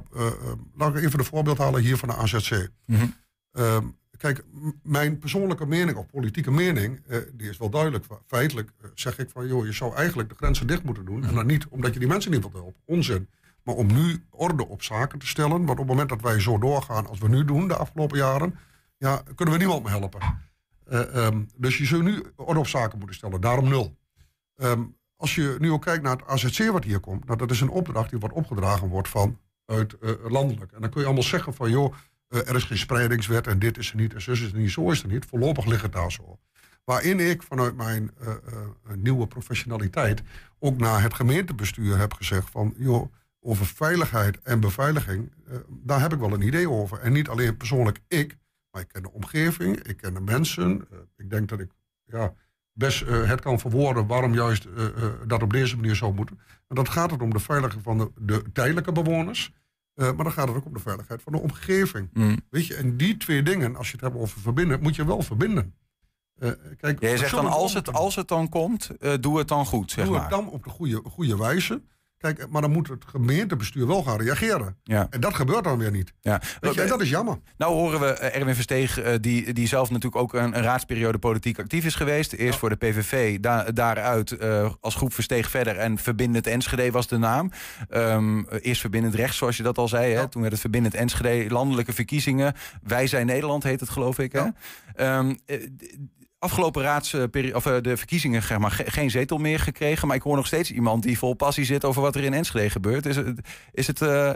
laat 0.75 0.97
ik 0.97 1.05
even 1.05 1.19
de 1.19 1.25
voorbeeld 1.25 1.59
halen 1.59 1.83
hier 1.83 1.97
van 1.97 2.09
de 2.09 2.15
AZC. 2.15 2.69
Mm 2.87 2.97
-hmm. 2.97 3.97
Kijk, 4.17 4.45
mijn 4.83 5.19
persoonlijke 5.19 5.67
mening 5.67 5.97
of 5.97 6.07
politieke 6.07 6.51
mening, 6.51 7.01
eh, 7.09 7.19
die 7.33 7.49
is 7.49 7.57
wel 7.57 7.71
duidelijk. 7.71 8.05
Feitelijk 8.27 8.71
eh, 8.81 8.89
zeg 8.95 9.19
ik 9.19 9.31
van, 9.31 9.47
joh, 9.47 9.65
je 9.65 9.73
zou 9.73 9.95
eigenlijk 9.95 10.29
de 10.29 10.35
grenzen 10.35 10.67
dicht 10.67 10.83
moeten 10.83 11.05
doen. 11.05 11.25
En 11.25 11.35
dan 11.35 11.47
niet 11.47 11.67
omdat 11.69 11.93
je 11.93 11.99
die 11.99 12.09
mensen 12.09 12.31
niet 12.31 12.41
wilt 12.41 12.53
helpen. 12.53 12.81
Onzin. 12.85 13.29
Maar 13.63 13.75
om 13.75 13.87
nu 13.87 14.25
orde 14.31 14.69
op 14.69 14.83
zaken 14.83 15.19
te 15.19 15.27
stellen. 15.27 15.51
Want 15.51 15.71
op 15.71 15.79
het 15.79 15.87
moment 15.87 16.09
dat 16.09 16.21
wij 16.21 16.41
zo 16.41 16.59
doorgaan 16.59 17.07
als 17.07 17.19
we 17.19 17.29
nu 17.29 17.45
doen 17.45 17.69
de 17.69 17.77
afgelopen 17.77 18.19
jaren, 18.19 18.59
ja, 18.97 19.23
kunnen 19.35 19.55
we 19.55 19.61
niemand 19.61 19.83
meer 19.83 19.93
helpen. 19.93 20.21
Uh, 20.93 21.27
um, 21.27 21.49
dus 21.57 21.79
je 21.79 21.85
zou 21.85 22.03
nu 22.03 22.23
orde 22.37 22.61
op 22.61 22.67
zaken 22.67 22.99
moeten 22.99 23.17
stellen. 23.17 23.41
Daarom 23.41 23.69
nul. 23.69 23.97
Um, 24.57 24.97
als 25.17 25.35
je 25.35 25.57
nu 25.59 25.71
ook 25.71 25.83
kijkt 25.83 26.03
naar 26.03 26.17
het 26.17 26.27
AZC 26.27 26.71
wat 26.71 26.85
hier 26.85 27.01
komt, 27.01 27.25
nou, 27.25 27.39
dat 27.39 27.51
is 27.51 27.61
een 27.61 27.69
opdracht 27.69 28.11
die 28.11 28.19
wordt 28.19 28.35
opgedragen 28.35 28.89
wordt 28.89 29.09
van 29.09 29.39
uit 29.67 29.97
uh, 30.01 30.11
landelijk. 30.29 30.73
En 30.73 30.81
dan 30.81 30.91
kun 30.91 31.01
je 31.01 31.07
allemaal 31.07 31.25
zeggen 31.25 31.55
van, 31.55 31.71
joh 31.71 31.95
uh, 32.29 32.49
er 32.49 32.55
is 32.55 32.65
geen 32.65 32.79
spreidingswet 32.79 33.47
en 33.47 33.59
dit 33.59 33.79
is 33.79 33.91
er 33.91 33.97
niet 33.97 34.15
en 34.15 34.23
zo 34.23 34.31
is 34.31 34.41
het 34.41 34.55
niet, 34.55 34.71
zo 34.71 34.91
is 34.91 35.03
het 35.03 35.11
niet. 35.11 35.25
Voorlopig 35.25 35.65
ligt 35.65 35.83
het 35.83 35.93
daar 35.93 36.13
zo. 36.13 36.39
Waarin 36.85 37.21
ik 37.21 37.43
vanuit 37.43 37.77
mijn 37.77 38.11
nieuwe 38.95 39.27
professionaliteit 39.27 40.23
ook 40.59 40.79
naar 40.79 41.03
het 41.03 41.15
gemeentebestuur 41.15 41.99
heb 41.99 42.13
gezegd 42.13 42.51
van 42.51 42.75
joh, 42.77 43.13
over 43.41 43.67
veiligheid 43.67 44.41
en 44.43 44.61
beveiliging, 44.61 45.33
daar 45.69 46.01
heb 46.01 46.13
ik 46.13 46.19
wel 46.19 46.33
een 46.33 46.43
idee 46.43 46.71
over. 46.71 46.99
En 46.99 47.13
niet 47.13 47.29
alleen 47.29 47.57
persoonlijk 47.57 48.01
ik, 48.09 48.37
maar 48.75 48.83
ik 48.83 48.89
ken 48.89 49.03
de 49.03 49.13
omgeving, 49.13 49.83
ik 49.83 49.97
ken 49.97 50.15
de 50.15 50.21
mensen. 50.21 50.89
ik 51.17 51.31
denk 51.31 51.49
dat 51.49 51.61
ik 51.61 51.71
ja, 52.05 52.35
best 52.73 53.07
het 53.07 53.41
kan 53.41 53.59
verwoorden 53.59 54.07
waarom 54.07 54.35
juist 54.35 54.69
dat 55.27 55.43
op 55.43 55.53
deze 55.53 55.77
manier 55.77 55.97
zou 55.97 56.15
moeten. 56.15 56.41
En 56.69 56.75
dat 56.75 56.89
gaat 56.89 57.11
het 57.11 57.23
om 57.23 57.31
de 57.33 57.39
veiligheid 57.39 57.83
van 57.83 57.99
de, 57.99 58.11
de 58.19 58.53
tijdelijke 58.53 58.93
bewoners. 58.93 59.53
Maar 59.95 60.17
dan 60.17 60.33
gaat 60.33 60.49
het 60.49 60.57
ook 60.57 60.65
om 60.65 60.73
de 60.73 60.81
veiligheid 60.81 61.23
van 61.23 61.33
de 61.33 61.39
omgeving. 61.39 62.09
Mm. 62.13 62.41
Weet 62.51 62.67
je, 62.67 62.75
en 62.75 62.97
die 62.97 63.17
twee 63.17 63.43
dingen, 63.43 63.77
als 63.77 63.87
je 63.87 63.93
het 63.93 64.01
hebt 64.01 64.17
over 64.17 64.41
verbinden, 64.41 64.83
moet 64.83 64.97
je 64.97 65.05
wel 65.05 65.23
verbinden. 65.23 65.75
Kijk, 66.77 67.01
Jij 67.01 67.17
zegt 67.17 67.31
dan, 67.31 67.47
als 67.47 67.75
het, 67.75 67.93
als 67.93 68.15
het 68.17 68.29
dan 68.29 68.49
komt, 68.49 68.91
doe 69.21 69.39
het 69.39 69.49
dan 69.49 69.67
goed, 69.67 69.91
zeg 69.91 70.05
doe 70.05 70.13
maar. 70.13 70.23
het 70.23 70.31
dan 70.31 70.49
op 70.49 70.65
de 70.65 70.71
goede, 70.71 71.03
goede 71.05 71.37
wijze. 71.37 71.83
Kijk, 72.25 72.47
maar 72.51 72.63
dan 72.63 72.71
moet 72.71 72.89
het 72.89 73.05
gemeentebestuur 73.07 73.87
wel 73.87 74.03
gaan 74.03 74.21
reageren. 74.21 74.77
Ja. 74.83 75.07
En 75.11 75.21
dat 75.21 75.35
gebeurt 75.35 75.65
dan 75.65 75.79
weer 75.79 75.91
niet. 75.91 76.13
Ja. 76.21 76.41
Weet 76.61 76.75
je, 76.75 76.81
en 76.81 76.89
dat 76.89 77.01
is 77.01 77.09
jammer. 77.09 77.39
Nou 77.57 77.73
horen 77.73 78.01
we 78.01 78.07
Erwin 78.07 78.55
Versteeg, 78.55 79.19
die, 79.21 79.53
die 79.53 79.67
zelf 79.67 79.91
natuurlijk 79.91 80.23
ook 80.23 80.35
een, 80.35 80.57
een 80.57 80.63
raadsperiode 80.63 81.19
politiek 81.19 81.59
actief 81.59 81.85
is 81.85 81.95
geweest. 81.95 82.33
Eerst 82.33 82.59
voor 82.59 82.69
de 82.69 82.77
PVV, 82.77 83.39
da 83.41 83.65
daaruit 83.65 84.31
uh, 84.31 84.71
als 84.81 84.95
groep 84.95 85.13
Versteeg 85.15 85.51
verder. 85.51 85.77
En 85.77 85.99
Verbindend 85.99 86.47
Enschede 86.47 86.91
was 86.91 87.07
de 87.07 87.19
naam. 87.19 87.51
Um, 87.91 88.49
eerst 88.49 88.81
Verbindend 88.81 89.15
Rechts, 89.15 89.37
zoals 89.37 89.57
je 89.57 89.63
dat 89.63 89.79
al 89.79 89.89
zei. 89.89 90.15
Hè? 90.15 90.29
Toen 90.29 90.41
werd 90.41 90.53
het 90.53 90.61
Verbindend 90.61 90.95
Enschede, 90.95 91.55
landelijke 91.55 91.93
verkiezingen. 91.93 92.55
Wij 92.83 93.07
zijn 93.07 93.27
Nederland 93.27 93.63
heet 93.63 93.81
het 93.81 93.89
geloof 93.91 94.19
ik. 94.19 94.33
Hè? 94.33 94.47
Um, 95.19 95.39
afgelopen 96.45 96.83
raadsperiode, 96.83 97.57
of 97.57 97.67
eh, 97.67 97.81
de 97.81 97.97
verkiezingen 97.97 98.43
zeg 98.43 98.59
maar, 98.59 98.71
geen 98.71 99.11
zetel 99.11 99.39
meer 99.39 99.59
gekregen. 99.59 100.07
Maar 100.07 100.17
ik 100.17 100.23
hoor 100.23 100.37
nog 100.37 100.47
steeds 100.47 100.71
iemand 100.71 101.03
die 101.03 101.19
vol 101.19 101.35
passie 101.35 101.65
zit 101.65 101.85
over 101.85 102.03
wat 102.03 102.15
er 102.15 102.25
in 102.25 102.35
Enschede 102.35 102.71
gebeurt. 102.71 103.07
Is 103.07 103.17
het, 103.17 103.41
is 103.73 103.87
het, 103.87 104.01
uh, 104.01 104.33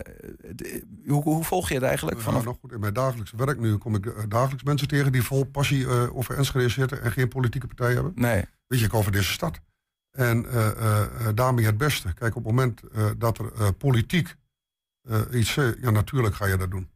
hoe, 1.07 1.23
hoe, 1.23 1.44
volg 1.44 1.68
je 1.68 1.75
het 1.75 1.83
eigenlijk? 1.83 2.21
Vanaf... 2.21 2.44
nog 2.44 2.57
goed, 2.61 2.73
in 2.73 2.81
mijn 2.81 2.92
dagelijkse 2.92 3.37
werk 3.37 3.59
nu 3.59 3.77
kom 3.77 3.94
ik 3.94 4.07
eh, 4.07 4.23
dagelijks 4.29 4.62
mensen 4.62 4.88
tegen 4.88 5.12
die 5.12 5.23
vol 5.23 5.44
passie 5.44 5.81
uh, 5.81 6.16
over 6.16 6.37
Enschede 6.37 6.68
zitten 6.68 7.03
en 7.03 7.12
geen 7.12 7.29
politieke 7.29 7.66
partij 7.66 7.92
hebben. 7.94 8.12
Nee. 8.14 8.44
Weet 8.66 8.81
je, 8.81 8.87
ik 8.87 8.94
over 8.94 9.12
deze 9.12 9.33
stad. 9.33 9.61
En 10.11 10.47
daarmee 11.35 11.64
het 11.64 11.79
beste. 11.79 12.14
Kijk, 12.14 12.37
op 12.37 12.44
het 12.44 12.53
moment 12.55 12.81
dat 13.18 13.38
er 13.38 13.73
politiek 13.73 14.35
iets, 15.33 15.55
ja 15.55 15.90
natuurlijk 15.90 16.35
ga 16.35 16.47
je 16.47 16.57
dat 16.57 16.71
doen. 16.71 16.88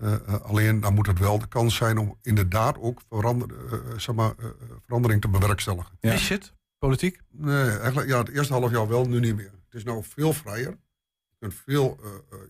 Uh, 0.00 0.42
alleen 0.42 0.80
dan 0.80 0.94
moet 0.94 1.06
het 1.06 1.18
wel 1.18 1.38
de 1.38 1.48
kans 1.48 1.76
zijn 1.76 1.98
om 1.98 2.18
inderdaad 2.22 2.78
ook 2.78 3.00
verander, 3.08 3.48
uh, 3.50 3.98
zeg 3.98 4.14
maar, 4.14 4.34
verandering 4.84 5.20
te 5.20 5.28
bewerkstelligen. 5.28 5.96
Ja. 6.00 6.12
Is 6.12 6.28
het 6.28 6.54
politiek? 6.78 7.20
Nee, 7.30 7.70
eigenlijk 7.70 8.08
ja, 8.08 8.18
het 8.18 8.28
eerste 8.28 8.52
half 8.52 8.70
jaar 8.70 8.88
wel, 8.88 9.04
nu 9.04 9.20
niet 9.20 9.36
meer. 9.36 9.52
Het 9.64 9.74
is 9.74 9.84
nou 9.84 10.04
veel 10.04 10.32
vrijer. 10.32 10.70
Je, 10.70 11.36
kunt 11.38 11.54
veel, 11.54 12.00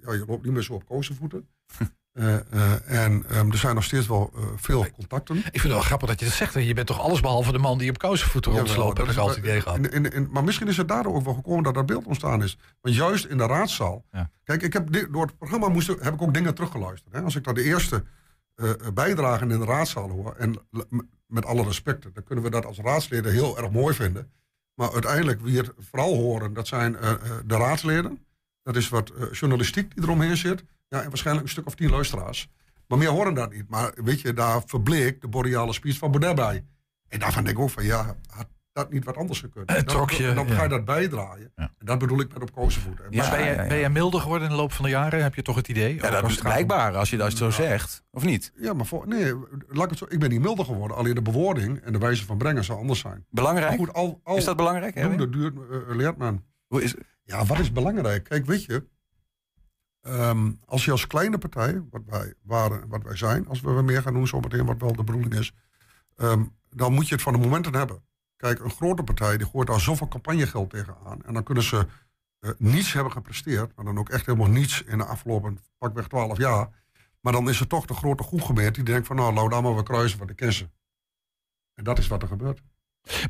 ja, 0.03 0.13
je 0.13 0.25
loopt 0.27 0.45
niet 0.45 0.53
meer 0.53 0.63
zo 0.63 0.73
op 0.73 0.87
kozenvoeten. 0.87 1.49
Uh, 2.13 2.35
uh, 2.55 3.05
en 3.05 3.25
um, 3.31 3.51
er 3.51 3.59
zijn 3.59 3.75
nog 3.75 3.85
steeds 3.85 4.07
wel 4.07 4.33
uh, 4.37 4.43
veel 4.57 4.87
contacten. 4.91 5.37
Ik 5.37 5.43
vind 5.43 5.63
het 5.63 5.73
wel 5.73 5.81
grappig 5.81 6.09
dat 6.09 6.19
je 6.21 6.25
dat 6.25 6.35
zegt. 6.35 6.55
Je 6.55 6.75
bent 6.75 6.87
toch 6.87 7.01
alles 7.01 7.21
behalve 7.21 7.53
de 7.53 7.59
man 7.59 7.79
die 7.79 7.91
op 7.91 7.99
kousenvoeten 7.99 8.53
rondsloopt. 8.53 8.99
heb 8.99 9.09
ik 9.09 9.17
altijd 9.17 9.39
idee 9.39 9.61
gehad. 9.61 10.29
maar 10.31 10.45
misschien 10.45 10.69
is 10.69 10.77
het 10.77 10.89
daardoor 10.89 11.15
ook 11.15 11.25
wel 11.25 11.35
gekomen 11.35 11.63
dat 11.63 11.75
dat 11.75 11.87
beeld 11.87 12.07
ontstaan 12.07 12.43
is. 12.43 12.59
Want 12.81 12.97
juist 12.97 13.25
in 13.25 13.39
de 13.39 13.47
raadzaal. 13.47 14.05
Ja. 14.11 14.31
Kijk, 14.45 14.63
ik 14.63 14.73
heb 14.73 14.89
door 15.11 15.27
het 15.27 15.39
programma 15.39 15.69
moest, 15.69 15.87
heb 15.87 16.15
ik 16.15 16.23
ook 16.23 16.35
dingen 16.35 16.55
teruggeluisterd. 16.55 17.15
Hè. 17.15 17.21
Als 17.21 17.37
ik 17.37 17.45
dan 17.45 17.55
de 17.55 17.63
eerste 17.63 18.05
bijdragen 18.95 19.51
in 19.51 19.59
de 19.59 19.65
raadzaal 19.65 20.11
hoor. 20.11 20.35
En 20.39 20.59
met 21.27 21.45
alle 21.45 21.65
respect, 21.65 22.03
dan 22.15 22.25
kunnen 22.25 22.45
we 22.45 22.51
dat 22.51 22.67
als 22.67 22.79
raadsleden 22.79 23.33
heel 23.33 23.59
erg 23.59 23.71
mooi 23.71 23.95
vinden. 23.95 24.33
Maar 24.75 24.93
uiteindelijk, 24.93 25.41
wie 25.41 25.57
het 25.57 25.73
vooral 25.79 26.15
horen, 26.15 26.53
dat 26.55 26.67
zijn 26.67 26.97
de 27.47 27.57
raadsleden. 27.57 28.25
Dat 28.63 28.77
is 28.77 28.89
wat 28.89 29.13
journalistiek 29.33 29.95
die 29.95 30.05
eromheen 30.05 30.37
zit. 30.37 30.65
Ja, 30.93 31.03
en 31.03 31.09
waarschijnlijk 31.09 31.47
een 31.47 31.53
stuk 31.53 31.67
of 31.67 31.75
tien 31.75 31.91
luisteraars. 31.91 32.51
Maar 32.87 32.99
meer 32.99 33.09
horen 33.09 33.35
dat 33.35 33.53
niet. 33.53 33.69
Maar 33.69 33.93
weet 34.05 34.21
je, 34.21 34.33
daar 34.33 34.63
verbleek 34.67 35.21
de 35.21 35.29
boreale 35.29 35.73
speech 35.73 35.99
van 35.99 36.11
Baudet 36.11 36.35
bij. 36.35 36.65
En 37.09 37.19
daarvan 37.19 37.45
denk 37.45 37.57
ik 37.57 37.63
ook 37.63 37.71
van, 37.71 37.85
ja, 37.85 38.17
had 38.27 38.49
dat 38.73 38.93
niet 38.93 39.05
wat 39.05 39.17
anders 39.17 39.41
gekund? 39.41 39.69
En 39.69 39.85
dan, 39.85 40.09
je, 40.17 40.33
dan 40.35 40.49
ga 40.49 40.63
je 40.63 40.69
dat 40.69 40.85
bijdraaien. 40.85 41.53
En 41.55 41.71
dat 41.79 41.99
bedoel 41.99 42.21
ik 42.21 42.33
met 42.33 42.43
op 42.43 42.53
kozenvoet. 42.53 43.01
Ja, 43.11 43.31
ben, 43.31 43.45
je, 43.45 43.69
ben 43.69 43.77
je 43.77 43.89
milder 43.89 44.21
geworden 44.21 44.49
in 44.49 44.55
de 44.55 44.61
loop 44.61 44.73
van 44.73 44.85
de 44.85 44.91
jaren? 44.91 45.23
Heb 45.23 45.35
je 45.35 45.43
toch 45.43 45.57
het 45.57 45.69
idee? 45.69 45.95
Ja, 45.95 46.11
dat 46.11 46.31
is 46.31 46.39
blijkbaar 46.39 46.97
als 46.97 47.11
je 47.11 47.17
dat 47.17 47.33
zo 47.33 47.51
zegt. 47.51 48.05
Of 48.11 48.25
niet? 48.25 48.53
Ja, 48.57 48.73
maar 48.73 48.87
voor, 48.87 49.09
nee, 49.09 49.35
laat 49.69 49.85
ik, 49.85 49.91
het 49.91 49.99
zo, 49.99 50.07
ik 50.09 50.19
ben 50.19 50.31
niet 50.31 50.41
milder 50.41 50.65
geworden. 50.65 50.97
Alleen 50.97 51.15
de 51.15 51.23
bewoording 51.23 51.81
en 51.81 51.93
de 51.93 51.99
wijze 51.99 52.25
van 52.25 52.39
brengen 52.39 52.65
zou 52.65 52.79
anders 52.79 53.01
zijn. 53.01 53.27
Belangrijk? 53.31 53.77
Goed, 53.77 53.93
al, 53.93 54.21
al, 54.25 54.37
is 54.37 54.45
dat 54.45 54.57
belangrijk? 54.57 55.03
Doen, 55.03 55.17
dat 55.17 55.33
duurt, 55.33 55.55
uh, 55.55 55.97
leert 55.97 56.17
men. 56.17 56.45
Hoe 56.67 56.83
is, 56.83 56.95
ja, 57.23 57.45
wat 57.45 57.59
is 57.59 57.73
belangrijk? 57.73 58.25
Kijk, 58.25 58.47
weet 58.47 58.65
je, 58.65 58.91
Um, 60.09 60.61
als 60.67 60.85
je 60.85 60.91
als 60.91 61.07
kleine 61.07 61.39
partij, 61.39 61.83
wat 61.91 62.03
wij 62.07 62.35
waren 62.43 62.89
wat 62.89 63.03
wij 63.03 63.17
zijn, 63.17 63.49
als 63.49 63.61
we 63.61 63.83
meer 63.83 64.03
gaan 64.03 64.13
doen 64.13 64.27
zometeen, 64.27 64.67
wat 64.67 64.81
wel 64.81 64.97
de 64.97 65.05
bedoeling 65.05 65.35
is, 65.35 65.55
um, 66.17 66.57
dan 66.71 66.93
moet 66.93 67.09
je 67.09 67.15
het 67.15 67.23
van 67.23 67.33
de 67.33 67.39
momenten 67.39 67.75
hebben. 67.75 68.05
Kijk, 68.37 68.59
een 68.59 68.71
grote 68.71 69.03
partij 69.03 69.37
die 69.37 69.47
gooit 69.47 69.67
daar 69.67 69.81
zoveel 69.81 70.09
campagnegeld 70.09 70.71
tegenaan. 70.71 71.25
En 71.25 71.35
dan 71.35 71.43
kunnen 71.43 71.63
ze 71.63 71.87
uh, 72.41 72.51
niets 72.59 72.93
hebben 72.93 73.13
gepresteerd, 73.13 73.77
maar 73.77 73.85
dan 73.85 73.99
ook 73.99 74.09
echt 74.09 74.27
helemaal 74.27 74.49
niets 74.49 74.83
in 74.83 74.99
de 74.99 75.05
afgelopen 75.05 75.59
pakweg 75.79 76.09
12 76.09 76.39
jaar. 76.39 76.69
Maar 77.21 77.33
dan 77.33 77.49
is 77.49 77.61
er 77.61 77.67
toch 77.67 77.87
de 77.87 77.95
grote 77.95 78.23
groepgemeente 78.23 78.73
die 78.73 78.93
denkt 78.93 79.07
van 79.07 79.17
nou, 79.17 79.35
laat 79.35 79.51
daar 79.51 79.77
we 79.77 79.83
kruisen 79.83 80.19
wat 80.19 80.29
de 80.29 80.35
kiezen. 80.35 80.73
En 81.75 81.85
dat 81.85 81.99
is 81.99 82.07
wat 82.07 82.23
er 82.23 82.29
gebeurt. 82.29 82.63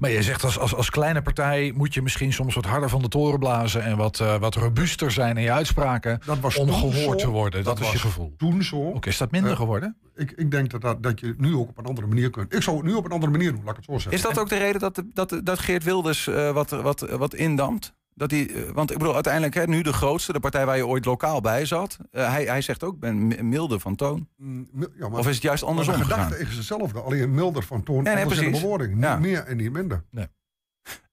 Maar 0.01 0.11
je 0.11 0.23
zegt 0.23 0.45
als, 0.45 0.59
als, 0.59 0.75
als 0.75 0.91
kleine 0.91 1.23
partij 1.23 1.73
moet 1.77 1.95
je 1.95 2.03
misschien 2.03 2.33
soms 2.33 2.55
wat 2.55 2.65
harder 2.65 2.89
van 2.89 3.03
de 3.03 3.09
toren 3.09 3.39
blazen 3.39 3.83
en 3.83 3.97
wat, 3.97 4.19
uh, 4.21 4.37
wat 4.37 4.55
robuuster 4.55 5.11
zijn 5.11 5.37
in 5.37 5.43
je 5.43 5.53
uitspraken 5.53 6.21
om 6.59 6.73
gehoord 6.73 7.19
te 7.19 7.29
worden. 7.29 7.65
Dat, 7.65 7.77
dat 7.77 7.87
is 7.87 7.93
je 7.93 7.99
gevoel. 7.99 8.35
Toen 8.37 8.63
zo. 8.63 8.77
Oké, 8.77 9.09
is 9.09 9.19
dat 9.19 9.31
minder 9.31 9.51
uh, 9.51 9.57
geworden? 9.57 9.97
Ik, 10.15 10.31
ik 10.31 10.51
denk 10.51 10.71
dat, 10.71 10.81
dat, 10.81 11.03
dat 11.03 11.21
je 11.21 11.35
nu 11.39 11.55
ook 11.55 11.69
op 11.69 11.79
een 11.79 11.85
andere 11.85 12.07
manier 12.07 12.31
kunt. 12.31 12.55
Ik 12.55 12.63
zou 12.63 12.77
het 12.77 12.87
nu 12.87 12.95
op 12.95 13.05
een 13.05 13.11
andere 13.11 13.33
manier 13.33 13.53
doen, 13.53 13.61
laat 13.65 13.71
ik 13.71 13.77
het 13.77 13.85
zo 13.85 13.93
zeggen. 13.93 14.13
Is 14.13 14.23
dat 14.23 14.39
ook 14.39 14.49
de 14.49 14.59
reden 14.59 14.81
dat, 14.81 15.03
dat, 15.13 15.41
dat 15.45 15.59
Geert 15.59 15.85
Wilders 15.85 16.27
uh, 16.27 16.51
wat, 16.51 16.71
wat, 16.71 17.01
wat 17.01 17.35
indampt? 17.35 17.95
Dat 18.15 18.31
hij, 18.31 18.49
eh, 18.49 18.71
want 18.71 18.91
ik 18.91 18.99
bedoel, 18.99 19.15
uiteindelijk, 19.15 19.55
hè, 19.55 19.67
nu 19.67 19.83
de 19.83 19.93
grootste, 19.93 20.33
de 20.33 20.41
partij 20.41 20.67
waar 20.67 20.77
je 20.77 20.87
ooit 20.87 21.05
lokaal 21.05 21.41
bij 21.41 21.65
zat. 21.65 21.99
Uh, 22.13 22.31
hij, 22.31 22.45
hij 22.45 22.61
zegt 22.61 22.85
ook, 22.85 22.99
ben 22.99 23.49
milder 23.49 23.81
van 23.81 23.95
toon. 23.95 24.29
Mm, 24.37 24.69
ja, 24.99 25.09
maar, 25.09 25.19
of 25.19 25.29
is 25.29 25.35
het 25.35 25.43
juist 25.43 25.63
andersom? 25.63 25.97
De 25.97 26.03
gedachte 26.03 26.39
is 26.39 26.57
hetzelfde, 26.57 27.01
alleen 27.01 27.35
milder 27.35 27.63
van 27.63 27.83
toon. 27.83 28.03
Nee, 28.03 28.27
precies. 28.27 28.45
de 28.45 28.51
bewoording. 28.51 28.95
Niet 28.95 29.03
ja. 29.03 29.19
meer 29.19 29.45
en 29.45 29.57
niet 29.57 29.73
minder. 29.73 30.05
Nee. 30.11 30.27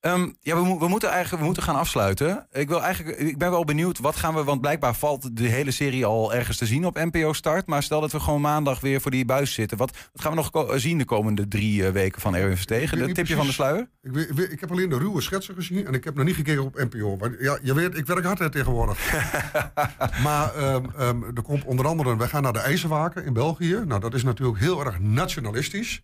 Um, 0.02 0.36
ja, 0.40 0.56
we, 0.56 0.78
we, 0.80 0.88
moeten 0.88 1.10
eigenlijk 1.10 1.40
we 1.40 1.46
moeten 1.46 1.64
gaan 1.64 1.76
afsluiten. 1.76 2.48
Ik, 2.52 2.68
wil 2.68 2.82
eigenlijk, 2.82 3.18
ik 3.18 3.38
ben 3.38 3.52
wel 3.52 3.64
benieuwd, 3.64 4.00
wat 4.00 4.16
gaan 4.16 4.36
we... 4.36 4.44
Want 4.44 4.62
blijkbaar 4.62 4.96
valt 4.96 5.38
de 5.38 5.48
hele 5.48 5.72
serie 5.72 6.06
al 6.06 6.34
ergens 6.34 6.58
te 6.58 6.66
zien 6.66 6.86
op 6.86 6.96
NPO 6.96 7.34
Start. 7.34 7.68
Maar 7.68 7.84
stel 7.84 8.02
dat 8.02 8.12
we 8.12 8.20
gewoon 8.20 8.42
maandag 8.42 8.80
weer 8.80 9.02
voor 9.02 9.12
die 9.12 9.26
buis 9.26 9.54
zitten. 9.54 9.78
Wat, 9.78 9.92
wat 10.14 10.22
gaan 10.22 10.36
we 10.36 10.38
nog 10.52 10.80
zien 10.80 10.98
de 10.98 11.06
komende 11.06 11.48
drie 11.48 11.82
uh, 11.82 11.90
weken 11.90 12.22
van 12.22 12.36
Erwin 12.36 12.56
Verstegen? 12.56 12.98
De 12.98 13.12
tipje 13.12 13.36
van 13.36 13.46
de 13.46 13.52
sluier? 13.52 13.90
Ik, 14.02 14.16
ik, 14.16 14.38
ik, 14.38 14.60
heb 14.60 14.72
alleen 14.72 14.90
de 14.90 14.98
ruwe 14.98 15.22
schetsen 15.22 15.56
gezien. 15.56 15.88
En 15.88 15.94
ik 15.94 16.04
heb 16.04 16.16
nog 16.16 16.26
niet 16.26 16.36
gekeken 16.36 16.64
op 16.64 16.76
NPO. 16.90 17.16
Maar 17.16 17.42
ja, 17.42 17.58
je 17.62 17.74
weet, 17.74 17.98
ik 17.98 18.06
werk 18.06 18.26
hard 18.26 18.52
tegenwoordig. 18.52 19.14
maar 20.24 20.74
um, 20.74 20.92
um, 21.00 21.24
er 21.24 21.42
komt 21.42 21.64
onder 21.64 21.88
andere... 21.88 22.18
We 22.18 22.28
gaan 22.28 22.44
naar 22.44 22.54
de 22.54 22.60
IJzerwaken 22.60 23.26
in 23.26 23.34
België. 23.34 23.82
Nou, 23.86 24.00
dat 24.00 24.14
is 24.14 24.24
natuurlijk 24.24 24.60
heel 24.60 24.86
erg 24.86 25.00
nationalistisch. 25.00 26.04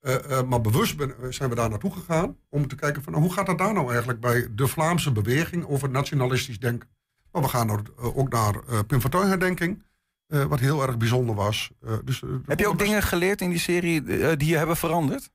Uh, 0.00 0.42
maar 0.42 0.60
bewust 0.60 0.96
ben, 0.96 1.14
zijn 1.34 1.48
we 1.48 1.54
daar 1.54 1.70
naartoe 1.70 1.92
gegaan 1.92 2.36
om 2.48 2.68
te 2.68 2.74
kijken 2.74 3.02
van 3.02 3.12
nou, 3.12 3.24
hoe 3.24 3.32
gaat 3.32 3.46
dat 3.46 3.58
daar 3.58 3.72
nou 3.72 3.88
eigenlijk 3.88 4.20
bij 4.20 4.48
de 4.54 4.66
Vlaamse 4.66 5.12
beweging 5.12 5.66
over 5.66 5.90
nationalistisch 5.90 6.58
denken. 6.58 6.88
Maar 7.32 7.42
we 7.42 7.48
gaan 7.48 7.70
er, 7.70 7.82
uh, 7.98 8.16
ook 8.16 8.28
naar 8.28 8.54
uh, 8.54 8.78
Pim 8.86 9.00
Fortuyn 9.00 9.28
herdenking, 9.28 9.86
wat 10.26 10.60
heel 10.60 10.82
erg 10.82 10.96
bijzonder 10.96 11.34
was. 11.34 11.70
dus, 12.04 12.22
Heb 12.46 12.58
je 12.58 12.68
ook 12.68 12.78
dingen 12.78 13.02
geleerd 13.02 13.40
in 13.40 13.50
die 13.50 13.58
serie 13.58 14.02
die 14.36 14.48
je 14.48 14.56
hebben 14.56 14.76
veranderd? 14.76 15.30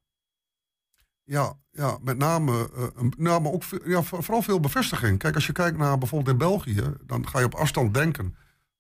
Ja, 1.24 1.54
ja 1.72 1.98
met 2.02 2.18
name, 2.18 2.70
nou, 3.18 3.42
maar 3.42 3.52
ook 3.52 3.64
ja, 3.86 4.04
vooral 4.04 4.42
veel 4.42 4.60
bevestiging. 4.60 5.20
Kijk, 5.20 5.36
als 5.36 5.46
je 5.46 5.52
kijkt 5.52 5.78
naar 5.78 5.98
bijvoorbeeld 5.98 6.32
in 6.32 6.48
België, 6.48 6.94
dan 7.06 7.28
ga 7.28 7.40
je 7.40 7.46
op 7.46 7.56
afstand 7.56 7.94
denken 7.94 8.36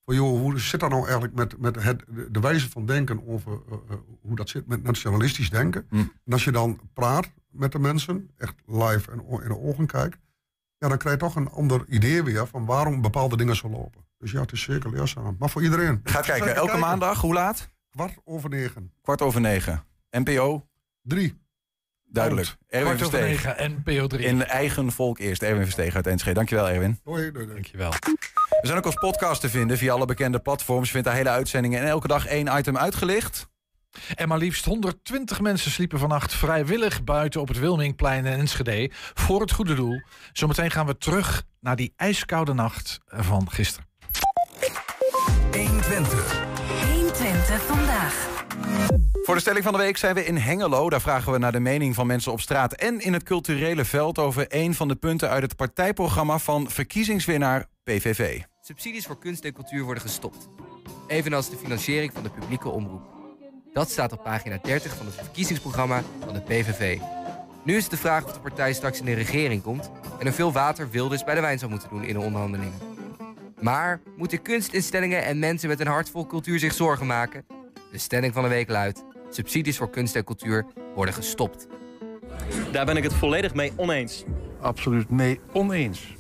van 0.06 0.16
joh, 0.16 0.39
hoe 0.39 0.60
zit 0.60 0.80
dat 0.80 0.89
nou 0.89 1.04
eigenlijk 1.04 1.34
met, 1.34 1.58
met 1.58 1.84
het, 1.84 2.04
de 2.30 2.39
wijze 2.39 2.70
van 2.70 2.86
denken 2.86 3.28
over 3.28 3.52
uh, 3.52 3.98
hoe 4.22 4.36
dat 4.36 4.50
zit 4.50 4.68
met 4.68 4.84
nationalistisch 4.84 5.50
denken. 5.50 5.86
Hm. 5.89 5.98
En 5.98 6.34
als 6.34 6.44
je 6.44 6.52
dan 6.52 6.80
praat 6.94 7.32
met 7.50 7.72
de 7.72 7.80
mensen, 7.80 8.30
echt 8.38 8.56
live 8.66 9.12
en 9.12 9.42
in 9.42 9.48
de 9.48 9.60
ogen 9.60 9.86
kijkt, 9.86 10.18
ja, 10.78 10.88
dan 10.88 10.98
krijg 10.98 11.16
je 11.16 11.22
toch 11.22 11.36
een 11.36 11.50
ander 11.50 11.86
idee 11.88 12.24
weer 12.24 12.48
van 12.48 12.66
waarom 12.66 13.02
bepaalde 13.02 13.38
dingen 13.38 13.56
zo 13.56 13.70
lopen. 13.70 14.06
Dus 14.18 14.32
ja, 14.32 14.42
het 14.42 14.52
is 14.52 14.62
zeker 14.62 14.89
leerzaam. 14.89 15.36
Maar 15.39 15.50
voor 15.50 15.63
iedereen. 15.63 16.00
Ga 16.04 16.22
kijken, 16.22 16.56
elke 16.56 16.78
maandag, 16.78 17.22
hoe 17.22 17.34
laat? 17.34 17.70
Kwart 17.89 18.18
over 18.24 18.50
negen. 18.50 18.94
Kwart 19.02 19.22
over 19.22 19.42
negen. 19.42 19.84
NPO? 20.10 20.68
Drie. 21.02 21.42
Duidelijk. 22.04 22.56
Erwin 22.68 22.98
Verstegen. 22.98 23.84
NPO 23.86 24.08
3. 24.08 24.26
In 24.26 24.46
eigen 24.46 24.92
volk 24.92 25.20
eerst. 25.20 25.44
Erwin 25.44 25.63
Verstegen 25.63 25.96
uit 25.96 26.08
Enschede. 26.08 26.34
Dankjewel, 26.34 26.70
Erwin. 26.70 27.00
Hoi, 27.04 27.32
doei, 27.32 27.46
doei. 27.46 27.48
Dankjewel. 27.48 27.92
We 28.62 28.68
zijn 28.70 28.78
ook 28.78 28.86
als 28.86 28.96
podcast 28.96 29.42
te 29.42 29.50
vinden 29.50 29.78
via 29.78 29.94
alle 29.94 30.06
bekende 30.06 30.39
platforms. 30.39 30.86
Je 30.86 30.92
vindt 30.92 31.08
daar 31.08 31.16
hele 31.16 31.30
uitzendingen 31.30 31.82
en 31.82 31.88
elke 31.88 32.08
dag 32.08 32.26
één 32.26 32.58
item 32.58 32.78
uitgelicht. 32.78 33.48
En 34.16 34.28
maar 34.28 34.38
liefst 34.38 34.66
120 34.66 35.42
mensen 35.42 35.72
sliepen 35.72 36.00
vannacht 36.00 36.34
vrijwillig 36.34 37.04
buiten 37.04 37.42
op 37.42 37.48
het 37.48 37.60
Wilmingplein 37.60 38.26
in 38.26 38.39
Enschede 38.39 38.92
voor 39.13 39.42
het 39.42 39.52
goede 39.52 39.74
doel. 39.74 40.02
Zometeen 40.34 40.72
gaan 40.72 40.86
we 40.86 40.98
terug 40.98 41.44
naar 41.60 41.76
die 41.76 41.94
ijskoude 41.96 42.54
nacht 42.54 43.00
van 43.06 43.52
gisteren. 43.52 43.88
120. 45.52 46.44
120 46.92 47.62
vandaag. 47.62 48.32
Voor 49.24 49.36
de 49.36 49.42
stelling 49.42 49.63
van 49.63 49.74
de 49.74 49.80
week 49.80 49.98
zijn 49.98 50.16
we 50.16 50.26
in 50.26 50.38
Hengelo. 50.38 50.89
Daar 50.89 51.02
vragen 51.02 51.32
we 51.32 51.38
naar 51.38 51.52
de 51.52 51.60
mening 51.60 51.96
van 51.96 52.08
mensen 52.08 52.32
op 52.32 52.42
straat 52.42 52.74
en 52.74 53.00
in 53.00 53.13
het 53.13 53.24
culturele 53.24 53.86
veld 53.86 54.20
over 54.20 54.46
een 54.50 54.74
van 54.74 54.88
de 54.88 54.96
punten 54.96 55.30
uit 55.30 55.44
het 55.44 55.56
partijprogramma 55.56 56.38
van 56.38 56.70
verkiezingswinnaar 56.70 57.66
PVV. 57.84 58.41
Subsidies 58.62 59.06
voor 59.06 59.19
kunst 59.19 59.46
en 59.46 59.54
cultuur 59.54 59.84
worden 59.84 60.04
gestopt. 60.04 60.50
Evenals 61.08 61.50
de 61.50 61.56
financiering 61.56 62.13
van 62.13 62.24
de 62.24 62.30
publieke 62.30 62.69
omroep. 62.69 63.02
Dat 63.74 63.89
staat 63.89 64.12
op 64.12 64.24
pagina 64.24 64.60
30 64.62 64.96
van 64.96 65.06
het 65.06 65.15
verkiezingsprogramma 65.15 66.04
van 66.26 66.34
de 66.34 66.41
PVV. 66.41 67.00
Nu 67.63 67.76
is 67.76 67.82
het 67.82 67.91
de 67.91 67.98
vraag 67.98 68.26
of 68.26 68.34
de 68.34 68.39
partij 68.39 68.74
straks 68.74 69.00
in 69.00 69.06
de 69.06 69.13
regering 69.13 69.62
komt 69.62 69.91
en 70.19 70.26
er 70.26 70.34
veel 70.34 70.52
water 70.52 70.89
Wilders 70.89 71.24
bij 71.24 71.36
de 71.36 71.41
wijn 71.41 71.60
zou 71.60 71.72
moeten 71.72 71.89
doen 71.89 72.04
in 72.04 72.13
de 72.13 72.19
onderhandelingen. 72.19 72.74
Maar 73.62 74.02
moeten 74.17 74.41
kunstinstellingen 74.41 75.24
en 75.24 75.39
mensen 75.39 75.69
met 75.69 75.80
een 75.80 75.88
hart 75.88 76.10
vol 76.10 76.28
cultuur 76.28 76.60
zich 76.60 76.74
zorgen 76.74 77.06
maken? 77.06 77.46
De 77.91 77.98
stelling 77.98 78.34
van 78.34 78.43
de 78.43 78.50
week 78.50 78.69
luidt: 78.69 79.04
subsidies 79.30 79.78
voor 79.78 79.89
kunst 79.89 80.15
en 80.15 80.24
cultuur 80.24 80.65
worden 80.96 81.13
gestopt. 81.13 81.67
Daar 82.72 82.86
ben 82.86 82.98
ik 82.98 83.04
het 83.04 83.13
volledig 83.13 83.54
mee 83.54 83.74
oneens. 83.76 84.24
Absoluut 84.62 85.10
mee 85.10 85.39
oneens. 85.54 86.15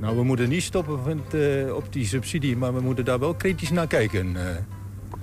Nou, 0.00 0.16
we 0.16 0.22
moeten 0.22 0.48
niet 0.48 0.62
stoppen 0.62 0.98
met, 1.06 1.34
uh, 1.34 1.74
op 1.74 1.92
die 1.92 2.06
subsidie, 2.06 2.56
maar 2.56 2.74
we 2.74 2.80
moeten 2.80 3.04
daar 3.04 3.18
wel 3.18 3.34
kritisch 3.34 3.70
naar 3.70 3.86
kijken. 3.86 4.34
Uh. 4.34 4.42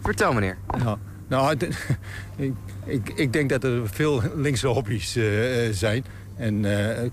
Vertel, 0.01 0.33
meneer. 0.33 0.57
Ja, 0.77 0.97
nou, 1.27 1.57
ik, 2.35 2.53
ik, 2.85 3.09
ik, 3.15 3.33
denk 3.33 3.49
dat 3.49 3.63
er 3.63 3.89
veel 3.89 4.21
linkse 4.35 4.67
hobby's 4.67 5.15
uh, 5.15 5.25
zijn. 5.71 6.05
En 6.35 6.65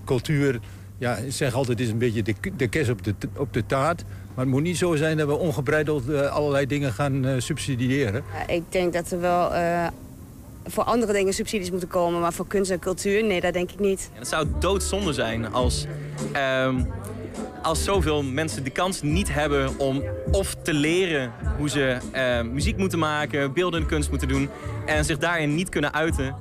cultuur, 0.05 0.61
ja, 0.99 1.17
ik 1.17 1.33
zeg 1.33 1.55
altijd, 1.55 1.81
is 1.81 1.89
een 1.89 1.99
beetje 1.99 2.23
de, 2.23 2.35
de 2.57 2.69
kerst 2.69 2.91
op 2.91 3.05
de, 3.05 3.15
op 3.37 3.53
de 3.53 3.67
taart. 3.67 4.05
Maar 4.35 4.45
het 4.45 4.55
moet 4.55 4.63
niet 4.63 4.77
zo 4.77 4.95
zijn 4.95 5.17
dat 5.17 5.27
we 5.27 5.37
ongebreideld 5.37 6.09
uh, 6.09 6.33
allerlei 6.33 6.67
dingen 6.67 6.93
gaan 6.93 7.27
uh, 7.27 7.35
subsidiëren. 7.39 8.25
Ja, 8.33 8.55
ik 8.55 8.63
denk 8.69 8.93
dat 8.93 9.11
er 9.11 9.21
wel 9.21 9.55
uh, 9.55 9.87
voor 10.65 10.85
andere 10.85 11.13
dingen 11.13 11.33
subsidies 11.33 11.71
moeten 11.71 11.89
komen. 11.89 12.21
Maar 12.21 12.33
voor 12.33 12.47
kunst 12.47 12.71
en 12.71 12.79
cultuur, 12.79 13.25
nee, 13.25 13.41
dat 13.41 13.53
denk 13.53 13.71
ik 13.71 13.79
niet. 13.79 14.11
Ja, 14.13 14.19
het 14.19 14.29
zou 14.29 14.47
doodzonde 14.59 15.13
zijn 15.13 15.53
als, 15.53 15.87
um, 16.65 16.87
als 17.65 17.85
zoveel 17.85 18.23
mensen 18.23 18.65
de 18.65 18.71
kans 18.71 19.03
niet 19.03 19.33
hebben 19.33 19.79
om 19.79 20.03
of 20.31 20.55
te 20.63 20.75
leren 20.75 21.33
hoe 21.59 21.69
ze 21.69 21.99
muziek 22.53 22.77
moeten 22.77 22.99
maken, 22.99 23.53
beeldende 23.53 23.87
kunst 23.87 24.11
moeten 24.11 24.29
doen. 24.29 24.49
En 24.87 25.05
zich 25.05 25.19
daarin 25.19 25.55
niet 25.55 25.69
kunnen 25.69 25.95
uiten. 25.95 26.37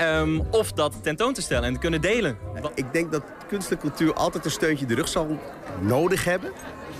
Um, 0.00 0.40
of 0.50 0.72
dat 0.72 0.94
tentoon 1.02 1.32
te 1.32 1.42
stellen 1.42 1.64
en 1.64 1.72
te 1.72 1.78
kunnen 1.78 2.00
delen. 2.00 2.38
Ik 2.74 2.92
denk 2.92 3.12
dat 3.12 3.22
kunst 3.48 3.70
en 3.70 3.78
cultuur 3.78 4.14
altijd 4.14 4.44
een 4.44 4.50
steuntje 4.50 4.86
de 4.86 4.94
rug 4.94 5.08
zal 5.08 5.38
nodig 5.80 6.24
hebben. 6.24 6.50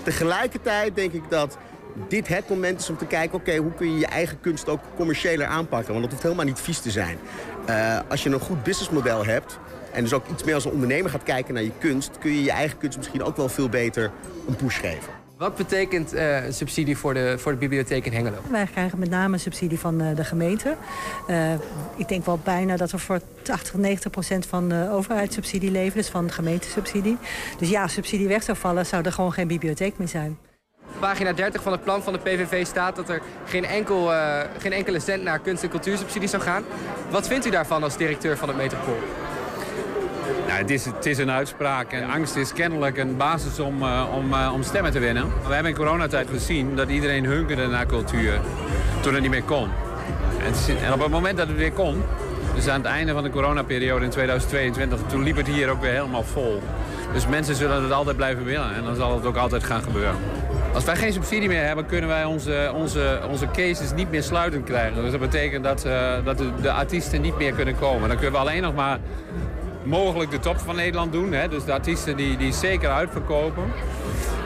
Tegelijkertijd 0.03 0.95
denk 0.95 1.11
ik 1.11 1.23
dat 1.29 1.57
dit 2.07 2.27
het 2.27 2.49
moment 2.49 2.79
is 2.79 2.89
om 2.89 2.97
te 2.97 3.05
kijken... 3.05 3.39
oké, 3.39 3.55
hoe 3.55 3.73
kun 3.73 3.91
je 3.91 3.99
je 3.99 4.05
eigen 4.05 4.39
kunst 4.39 4.69
ook 4.69 4.79
commerciëler 4.95 5.47
aanpakken? 5.47 5.89
Want 5.89 6.01
dat 6.01 6.11
hoeft 6.11 6.23
helemaal 6.23 6.45
niet 6.45 6.59
vies 6.59 6.79
te 6.79 6.91
zijn. 6.91 7.17
Uh, 7.69 7.99
als 8.09 8.23
je 8.23 8.29
een 8.29 8.39
goed 8.39 8.63
businessmodel 8.63 9.25
hebt... 9.25 9.59
en 9.91 10.03
dus 10.03 10.13
ook 10.13 10.27
iets 10.31 10.43
meer 10.43 10.53
als 10.53 10.65
een 10.65 10.71
ondernemer 10.71 11.09
gaat 11.09 11.23
kijken 11.23 11.53
naar 11.53 11.63
je 11.63 11.71
kunst... 11.79 12.11
kun 12.19 12.31
je 12.31 12.43
je 12.43 12.51
eigen 12.51 12.77
kunst 12.77 12.97
misschien 12.97 13.23
ook 13.23 13.37
wel 13.37 13.49
veel 13.49 13.69
beter 13.69 14.11
een 14.47 14.55
push 14.55 14.79
geven. 14.79 15.23
Wat 15.37 15.55
betekent 15.55 16.13
uh, 16.13 16.37
subsidie 16.49 16.97
voor 16.97 17.13
de, 17.13 17.35
voor 17.37 17.51
de 17.51 17.57
bibliotheek 17.57 18.05
in 18.05 18.13
Hengelo? 18.13 18.37
Wij 18.51 18.65
krijgen 18.65 18.99
met 18.99 19.09
name 19.09 19.37
subsidie 19.37 19.79
van 19.79 20.01
uh, 20.01 20.15
de 20.15 20.23
gemeente. 20.23 20.75
Uh, 21.29 21.53
ik 21.95 22.07
denk 22.07 22.25
wel 22.25 22.39
bijna 22.43 22.77
dat 22.77 22.91
we 22.91 22.97
voor 22.97 23.19
80, 23.41 23.73
90 23.73 24.11
procent 24.11 24.45
van 24.45 24.69
de 24.69 24.89
overheidssubsidie 24.91 25.71
leven. 25.71 25.97
Dus 25.97 26.09
van 26.09 26.31
gemeentesubsidie. 26.31 27.17
Dus 27.57 27.69
ja, 27.69 27.87
subsidie 27.87 28.27
weg 28.27 28.43
zou 28.43 28.57
vallen, 28.57 28.85
zou 28.85 29.03
er 29.03 29.11
gewoon 29.11 29.33
geen 29.33 29.47
bibliotheek 29.47 29.97
meer 29.97 30.07
zijn. 30.07 30.37
Pagina 30.99 31.33
30 31.33 31.61
van 31.61 31.71
het 31.71 31.83
plan 31.83 32.03
van 32.03 32.13
de 32.13 32.19
PVV 32.19 32.65
staat 32.65 32.95
dat 32.95 33.09
er 33.09 33.21
geen, 33.45 33.65
enkel, 33.65 34.11
geen 34.57 34.73
enkele 34.73 34.99
cent 34.99 35.23
naar 35.23 35.39
kunst- 35.39 35.63
en 35.63 35.69
cultuursubsidie 35.69 36.29
zou 36.29 36.43
gaan. 36.43 36.63
Wat 37.09 37.27
vindt 37.27 37.45
u 37.45 37.49
daarvan 37.49 37.83
als 37.83 37.97
directeur 37.97 38.37
van 38.37 38.47
het 38.47 38.57
Metropool? 38.57 38.99
Nou, 40.47 40.67
het, 40.67 40.69
is, 40.69 40.85
het 40.85 41.05
is 41.05 41.17
een 41.17 41.31
uitspraak 41.31 41.91
en 41.91 42.09
angst 42.09 42.35
is 42.35 42.53
kennelijk 42.53 42.97
een 42.97 43.17
basis 43.17 43.59
om, 43.59 43.81
uh, 43.81 44.05
om, 44.15 44.33
uh, 44.33 44.51
om 44.53 44.63
stemmen 44.63 44.91
te 44.91 44.99
winnen. 44.99 45.31
We 45.47 45.53
hebben 45.53 45.71
in 45.71 45.77
coronatijd 45.77 46.29
gezien 46.29 46.75
dat 46.75 46.89
iedereen 46.89 47.25
hunkerde 47.25 47.67
naar 47.67 47.85
cultuur 47.85 48.39
toen 49.01 49.13
het 49.13 49.21
niet 49.21 49.31
meer 49.31 49.43
kon. 49.43 49.69
En, 50.39 50.77
en 50.83 50.93
op 50.93 50.99
het 50.99 51.11
moment 51.11 51.37
dat 51.37 51.47
het 51.47 51.57
weer 51.57 51.71
kon, 51.71 52.03
dus 52.55 52.67
aan 52.67 52.81
het 52.81 52.89
einde 52.89 53.13
van 53.13 53.23
de 53.23 53.29
coronaperiode 53.29 54.05
in 54.05 54.11
2022, 54.11 54.99
toen 55.07 55.23
liep 55.23 55.35
het 55.35 55.47
hier 55.47 55.69
ook 55.69 55.81
weer 55.81 55.91
helemaal 55.91 56.23
vol. 56.23 56.61
Dus 57.13 57.27
mensen 57.27 57.55
zullen 57.55 57.83
het 57.83 57.91
altijd 57.91 58.15
blijven 58.15 58.43
willen 58.43 58.75
en 58.75 58.83
dan 58.83 58.95
zal 58.95 59.15
het 59.15 59.25
ook 59.25 59.35
altijd 59.35 59.63
gaan 59.63 59.81
gebeuren. 59.81 60.15
Als 60.75 60.83
wij 60.83 60.95
geen 60.95 61.13
subsidie 61.13 61.47
meer 61.47 61.63
hebben, 61.63 61.85
kunnen 61.85 62.09
wij 62.09 62.25
onze, 62.25 62.71
onze, 62.73 63.21
onze 63.29 63.47
cases 63.51 63.93
niet 63.93 64.11
meer 64.11 64.23
sluitend 64.23 64.65
krijgen. 64.65 65.01
Dus 65.01 65.11
dat 65.11 65.19
betekent 65.19 65.63
dat, 65.63 65.85
uh, 65.85 66.25
dat 66.25 66.37
de, 66.37 66.49
de 66.61 66.71
artiesten 66.71 67.21
niet 67.21 67.37
meer 67.37 67.53
kunnen 67.53 67.77
komen. 67.79 68.07
Dan 68.07 68.17
kunnen 68.17 68.31
we 68.31 68.47
alleen 68.47 68.61
nog 68.61 68.75
maar 68.75 68.99
mogelijk 69.83 70.31
de 70.31 70.39
top 70.39 70.57
van 70.57 70.75
Nederland 70.75 71.11
doen. 71.11 71.31
Hè? 71.31 71.47
Dus 71.47 71.63
de 71.63 71.73
artiesten 71.73 72.17
die, 72.17 72.37
die 72.37 72.53
zeker 72.53 72.89
uitverkopen. 72.89 73.63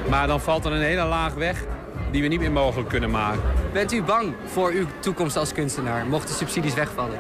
Maar 0.10 0.28
dan 0.28 0.42
valt 0.42 0.66
er 0.66 0.72
een 0.72 0.82
hele 0.82 1.06
laag 1.06 1.34
weg 1.34 1.64
die 2.12 2.22
we 2.22 2.28
niet 2.28 2.40
meer 2.40 2.52
mogelijk 2.52 2.90
kunnen 2.90 3.10
maken. 3.10 3.42
Bent 3.74 3.92
u 3.92 4.04
bang 4.04 4.34
voor 4.46 4.72
uw 4.72 4.86
toekomst 5.00 5.38
als 5.38 5.54
kunstenaar, 5.54 6.06
mochten 6.06 6.36
subsidies 6.36 6.74
wegvallen? 6.74 7.20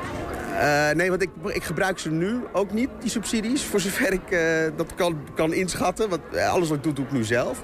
Uh, 0.53 0.89
nee, 0.91 1.09
want 1.09 1.21
ik, 1.21 1.29
ik, 1.45 1.63
gebruik 1.63 1.99
ze 1.99 2.11
nu 2.11 2.39
ook 2.51 2.71
niet, 2.71 2.89
die 2.99 3.09
subsidies. 3.09 3.63
Voor 3.63 3.79
zover 3.79 4.13
ik 4.13 4.31
uh, 4.31 4.41
dat 4.75 4.95
kan, 4.95 5.17
kan 5.35 5.53
inschatten. 5.53 6.09
Want 6.09 6.21
eh, 6.31 6.49
alles 6.49 6.67
wat 6.67 6.77
ik 6.77 6.83
doe, 6.83 6.93
doe 6.93 7.05
ik 7.05 7.11
nu 7.11 7.23
zelf. 7.23 7.61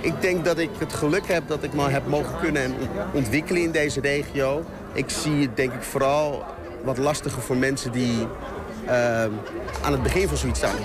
Ik 0.00 0.20
denk 0.20 0.44
dat 0.44 0.58
ik 0.58 0.70
het 0.78 0.92
geluk 0.92 1.26
heb 1.26 1.42
dat 1.46 1.62
ik 1.62 1.72
me 1.72 1.88
heb 1.88 2.06
mogen 2.06 2.38
kunnen 2.40 2.74
ontwikkelen 3.12 3.62
in 3.62 3.70
deze 3.70 4.00
regio. 4.00 4.64
Ik 4.92 5.10
zie 5.10 5.42
het 5.42 5.56
denk 5.56 5.72
ik 5.72 5.82
vooral 5.82 6.44
wat 6.84 6.98
lastiger 6.98 7.42
voor 7.42 7.56
mensen 7.56 7.92
die 7.92 8.26
uh, 8.86 9.22
aan 9.82 9.92
het 9.92 10.02
begin 10.02 10.28
van 10.28 10.36
zoiets 10.36 10.58
staan. 10.58 10.76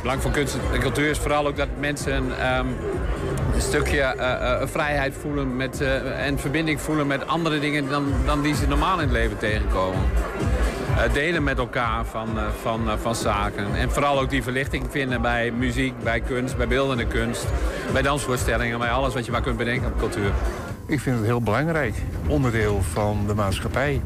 Belang 0.00 0.22
van 0.22 0.32
kunst 0.32 0.56
en 0.72 0.80
cultuur 0.80 1.10
is 1.10 1.18
vooral 1.18 1.46
ook 1.46 1.56
dat 1.56 1.68
mensen 1.78 2.44
een 3.54 3.60
stukje 3.60 4.14
uh, 4.18 4.66
vrijheid 4.66 5.14
voelen 5.20 5.56
met, 5.56 5.80
en 6.16 6.38
verbinding 6.38 6.80
voelen 6.80 7.06
met 7.06 7.26
andere 7.26 7.58
dingen 7.58 7.88
dan, 7.88 8.12
dan 8.24 8.42
die 8.42 8.54
ze 8.54 8.66
normaal 8.66 8.94
in 8.94 9.02
het 9.02 9.12
leven 9.12 9.38
tegenkomen. 9.38 10.00
Eh, 10.96 11.12
delen 11.12 11.42
met 11.42 11.58
elkaar 11.58 12.04
van, 12.04 12.38
eh, 12.38 12.44
van, 12.62 12.90
eh, 12.90 12.96
van 12.96 13.14
zaken. 13.14 13.74
En 13.76 13.90
vooral 13.90 14.20
ook 14.20 14.30
die 14.30 14.42
verlichting 14.42 14.86
vinden 14.90 15.22
bij 15.22 15.50
muziek, 15.50 16.02
bij 16.02 16.20
kunst, 16.20 16.56
bij 16.56 16.68
beeldende 16.68 17.06
kunst, 17.06 17.46
bij 17.92 18.02
dansvoorstellingen, 18.02 18.78
bij 18.78 18.90
alles 18.90 19.14
wat 19.14 19.24
je 19.24 19.32
maar 19.32 19.42
kunt 19.42 19.56
bedenken 19.56 19.86
op 19.86 19.98
cultuur. 19.98 20.32
Ik 20.86 21.00
vind 21.00 21.16
het 21.16 21.24
heel 21.24 21.42
belangrijk. 21.42 21.94
Onderdeel 22.26 22.82
van 22.82 23.24
de 23.26 23.34
maatschappij. 23.34 24.00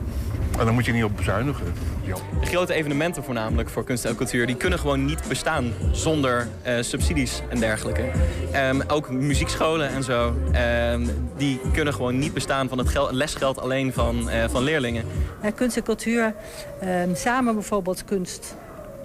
En 0.58 0.64
daar 0.64 0.74
moet 0.74 0.84
je 0.84 0.92
niet 0.92 1.04
op 1.04 1.16
bezuinigen. 1.16 1.72
Ja. 2.02 2.14
De 2.40 2.46
grote 2.46 2.74
evenementen 2.74 3.24
voornamelijk 3.24 3.68
voor 3.68 3.84
kunst 3.84 4.04
en 4.04 4.16
cultuur... 4.16 4.46
die 4.46 4.56
kunnen 4.56 4.78
gewoon 4.78 5.04
niet 5.04 5.28
bestaan 5.28 5.72
zonder 5.92 6.48
eh, 6.62 6.74
subsidies 6.80 7.42
en 7.48 7.58
dergelijke. 7.58 8.10
Ehm, 8.52 8.80
ook 8.88 9.10
muziekscholen 9.10 9.88
en 9.88 10.02
zo, 10.02 10.36
ehm, 10.52 11.06
die 11.36 11.60
kunnen 11.72 11.94
gewoon 11.94 12.18
niet 12.18 12.34
bestaan 12.34 12.68
van 12.68 12.78
het 12.78 12.88
geld, 12.88 13.12
lesgeld 13.12 13.60
alleen 13.60 13.92
van, 13.92 14.30
eh, 14.30 14.44
van 14.48 14.62
leerlingen. 14.62 15.04
Ja, 15.42 15.50
kunst 15.50 15.76
en 15.76 15.82
cultuur, 15.82 16.34
ehm, 16.80 17.14
samen 17.14 17.54
bijvoorbeeld 17.54 18.04
kunst 18.04 18.56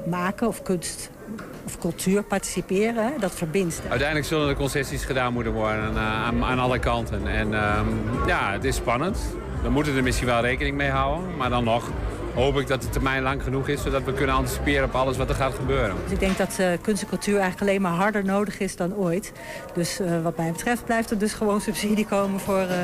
maken 0.06 0.48
of 0.48 0.62
kunst 0.62 1.10
of 1.66 1.78
cultuur 1.78 2.24
participeren, 2.24 3.14
dat 3.20 3.32
verbindt. 3.36 3.82
Uiteindelijk 3.90 4.28
zullen 4.28 4.50
er 4.50 4.56
concessies 4.56 5.06
gedaan 5.06 5.34
moeten 5.34 5.54
worden 5.54 5.96
eh, 5.96 6.24
aan, 6.24 6.44
aan 6.44 6.60
alle 6.60 6.80
kanten. 6.80 7.28
En 7.28 7.54
ehm, 7.54 7.88
ja, 8.28 8.52
het 8.52 8.64
is 8.64 8.76
spannend. 8.76 9.18
We 9.62 9.70
moeten 9.70 9.96
er 9.96 10.04
misschien 10.04 10.28
wel 10.28 10.42
rekening 10.42 10.78
mee 10.78 10.90
houden. 10.90 11.38
Maar 11.38 11.50
dan 11.50 11.64
nog 11.64 11.90
hoop 12.34 12.60
ik 12.60 12.68
dat 12.68 12.82
de 12.82 12.90
termijn 12.90 13.24
lang 13.24 13.44
genoeg 13.44 13.68
is... 13.68 13.82
zodat 13.82 14.04
we 14.04 14.14
kunnen 14.14 14.36
anticiperen 14.36 14.84
op 14.84 14.96
alles 14.96 15.18
wat 15.18 15.30
er 15.30 15.36
gaat 15.36 15.54
gebeuren. 15.54 15.96
Dus 16.04 16.12
ik 16.12 16.20
denk 16.20 16.38
dat 16.38 16.60
eh, 16.60 16.68
kunst 16.82 17.02
en 17.02 17.08
cultuur 17.08 17.40
eigenlijk 17.40 17.70
alleen 17.70 17.82
maar 17.82 17.92
harder 17.92 18.26
nodig 18.26 18.60
is 18.60 18.76
dan 18.76 18.96
ooit. 18.96 19.34
Dus 19.74 20.00
eh, 20.00 20.22
wat 20.22 20.38
mij 20.38 20.52
betreft 20.52 20.86
blijft 20.86 21.12
er 21.12 21.18
dus 21.18 21.34
gewoon 21.34 21.62
subsidie 21.62 22.06
komen 22.06 22.40
voor 22.40 22.60
eh, 22.60 22.78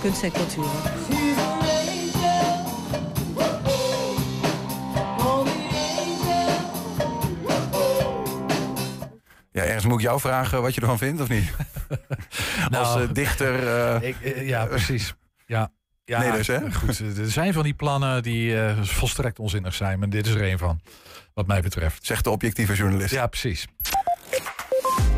kunst 0.00 0.22
en 0.22 0.32
cultuur. 0.32 0.64
Ja, 9.52 9.62
ergens 9.62 9.84
moet 9.84 9.98
ik 9.98 10.04
jou 10.04 10.20
vragen 10.20 10.62
wat 10.62 10.74
je 10.74 10.80
ervan 10.80 10.98
vindt, 10.98 11.20
of 11.20 11.28
niet? 11.28 11.52
Als 12.78 12.94
Nou, 12.94 13.12
dichter... 13.12 13.54
Ik, 14.08 14.16
ja, 14.40 14.66
precies. 14.66 15.14
Ja. 15.46 15.70
Ja, 16.04 16.20
Nee 16.20 16.32
dus, 16.32 16.46
hè? 16.46 16.72
Goed, 16.80 16.98
er 16.98 17.30
zijn 17.30 17.52
van 17.52 17.62
die 17.62 17.74
plannen 17.74 18.22
die 18.22 18.60
eh, 18.60 18.82
volstrekt 18.82 19.38
onzinnig 19.38 19.74
zijn. 19.74 19.98
Maar 19.98 20.08
dit 20.08 20.26
is 20.26 20.34
er 20.34 20.42
een 20.42 20.58
van, 20.58 20.80
wat 21.34 21.46
mij 21.46 21.60
betreft. 21.60 22.06
Zegt 22.06 22.24
de 22.24 22.30
objectieve 22.30 22.74
journalist. 22.74 23.14
Ja, 23.14 23.26
precies. 23.26 23.66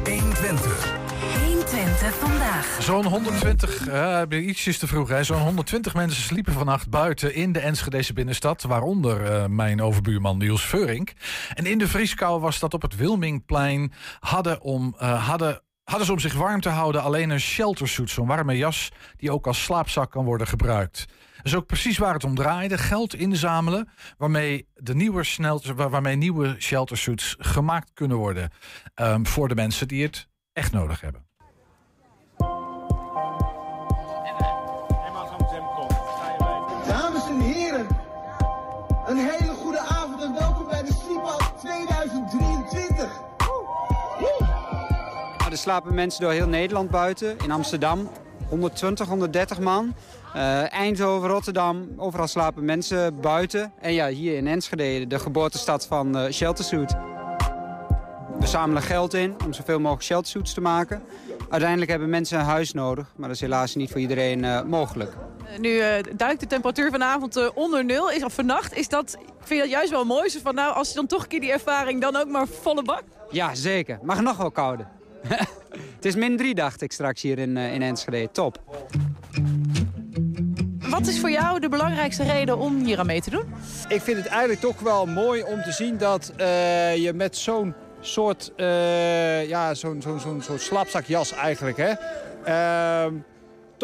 120. 0.04 1.02
120 1.44 2.14
vandaag. 2.14 2.78
Zo'n 2.80 3.04
120, 3.04 3.86
eh 3.88 4.22
ietsjes 4.28 4.78
te 4.78 4.86
vroeg, 4.86 5.08
hè? 5.08 5.24
zo'n 5.24 5.40
120 5.40 5.94
mensen 5.94 6.22
sliepen 6.22 6.52
vannacht 6.52 6.88
buiten 6.88 7.34
in 7.34 7.52
de 7.52 7.58
Enschedese 7.58 8.12
binnenstad. 8.12 8.62
Waaronder 8.62 9.24
eh, 9.24 9.46
mijn 9.46 9.82
overbuurman 9.82 10.38
Niels 10.38 10.64
Veurink. 10.64 11.12
En 11.54 11.66
in 11.66 11.78
de 11.78 11.88
vrieskou 11.88 12.40
was 12.40 12.58
dat 12.58 12.74
op 12.74 12.82
het 12.82 12.96
Wilmingplein. 12.96 13.92
Hadden, 14.20 14.60
om, 14.60 14.94
eh, 14.98 15.28
hadden, 15.28 15.60
hadden 15.84 16.06
ze 16.06 16.12
om 16.12 16.18
zich 16.18 16.34
warm 16.34 16.60
te 16.60 16.68
houden 16.68 17.02
alleen 17.02 17.30
een 17.30 17.40
sheltersuit. 17.40 18.10
Zo'n 18.10 18.26
warme 18.26 18.56
jas 18.56 18.88
die 19.16 19.30
ook 19.30 19.46
als 19.46 19.62
slaapzak 19.62 20.10
kan 20.10 20.24
worden 20.24 20.46
gebruikt. 20.46 21.04
Dat 21.36 21.46
is 21.46 21.54
ook 21.54 21.66
precies 21.66 21.98
waar 21.98 22.14
het 22.14 22.24
om 22.24 22.34
draaide. 22.34 22.78
Geld 22.78 23.14
inzamelen 23.14 23.88
waarmee, 24.18 24.68
de 24.74 24.94
nieuwe, 24.94 25.24
snel, 25.24 25.62
waar- 25.74 25.90
waarmee 25.90 26.16
nieuwe 26.16 26.56
sheltersuits 26.58 27.36
gemaakt 27.38 27.90
kunnen 27.94 28.16
worden. 28.16 28.50
ehm, 28.94 29.24
voor 29.24 29.48
de 29.48 29.54
mensen 29.54 29.88
die 29.88 30.02
het 30.02 30.28
echt 30.52 30.72
nodig 30.72 31.00
hebben. 31.00 31.26
Slapen 45.64 45.94
mensen 45.94 46.20
door 46.20 46.32
heel 46.32 46.48
Nederland 46.48 46.90
buiten. 46.90 47.36
In 47.44 47.50
Amsterdam 47.50 48.10
120, 48.48 49.08
130 49.08 49.60
man. 49.60 49.94
Eh, 50.34 50.72
Eindhoven, 50.72 51.28
Rotterdam, 51.28 51.88
overal 51.96 52.26
slapen 52.26 52.64
mensen 52.64 53.20
buiten. 53.20 53.72
En 53.80 53.92
ja, 53.92 54.08
hier 54.08 54.36
in 54.36 54.46
Enschede, 54.46 55.06
de 55.06 55.18
geboortestad 55.18 55.86
van 55.86 56.16
eh 56.16 56.32
Sheltersuit. 56.32 56.94
We 58.40 58.46
zamelen 58.46 58.82
geld 58.82 59.14
in 59.14 59.36
om 59.44 59.52
zoveel 59.52 59.78
mogelijk 59.78 60.02
sheltersuits 60.02 60.54
te 60.54 60.60
maken. 60.60 61.02
Uiteindelijk 61.48 61.90
hebben 61.90 62.10
mensen 62.10 62.38
een 62.38 62.44
huis 62.44 62.72
nodig, 62.72 63.12
maar 63.16 63.28
dat 63.28 63.36
is 63.36 63.42
helaas 63.42 63.74
niet 63.74 63.90
voor 63.90 64.00
iedereen 64.00 64.44
eh, 64.44 64.62
mogelijk. 64.62 65.12
Nu 65.58 65.80
duikt 66.16 66.40
de 66.40 66.46
temperatuur 66.46 66.90
vanavond 66.90 67.54
onder 67.54 67.84
nul, 67.84 68.10
is, 68.10 68.24
of 68.24 68.34
vannacht. 68.34 68.74
Is 68.74 68.88
dat, 68.88 69.16
vind 69.38 69.48
je 69.48 69.58
dat 69.58 69.70
juist 69.70 69.90
wel 69.90 70.04
mooi? 70.04 70.28
Zo 70.28 70.38
van, 70.42 70.54
nou, 70.54 70.74
als 70.74 70.88
je 70.88 70.94
dan 70.94 71.06
toch 71.06 71.22
een 71.22 71.28
keer 71.28 71.40
die 71.40 71.52
ervaring, 71.52 72.00
dan 72.00 72.16
ook 72.16 72.28
maar 72.28 72.46
volle 72.46 72.82
bak? 72.82 73.02
Ja, 73.30 73.54
zeker. 73.54 73.98
Mag 74.02 74.20
nog 74.20 74.36
wel 74.36 74.50
kouder. 74.50 74.86
Het 75.94 76.04
is 76.04 76.14
min 76.14 76.36
3, 76.36 76.54
dacht 76.54 76.82
ik 76.82 76.92
straks 76.92 77.22
hier 77.22 77.38
in, 77.38 77.56
eh, 77.56 77.74
in 77.74 77.82
Enschede. 77.82 78.30
Top. 78.32 78.58
Wat 80.78 81.06
is 81.06 81.20
voor 81.20 81.30
jou 81.30 81.60
de 81.60 81.68
belangrijkste 81.68 82.22
reden 82.22 82.58
om 82.58 82.84
hier 82.84 82.98
aan 82.98 83.06
mee 83.06 83.20
te 83.20 83.30
doen? 83.30 83.44
Ik 83.88 84.00
vind 84.00 84.16
het 84.16 84.26
eigenlijk 84.26 84.60
toch 84.60 84.80
wel 84.80 85.06
mooi 85.06 85.42
om 85.42 85.62
te 85.62 85.72
zien 85.72 85.98
dat 85.98 86.32
eh, 86.36 86.96
je 86.96 87.12
met 87.12 87.36
zo'n 87.36 87.74
soort, 88.00 88.52
eh, 88.56 89.48
ja, 89.48 89.74
zo'n 89.74 90.02
zo'n 90.02 90.20
zo'n 90.20 90.42
soort 90.42 90.60
slaapzakjas 90.60 91.32
eigenlijk, 91.32 91.76
hè, 91.76 91.92
ehm, 92.44 93.14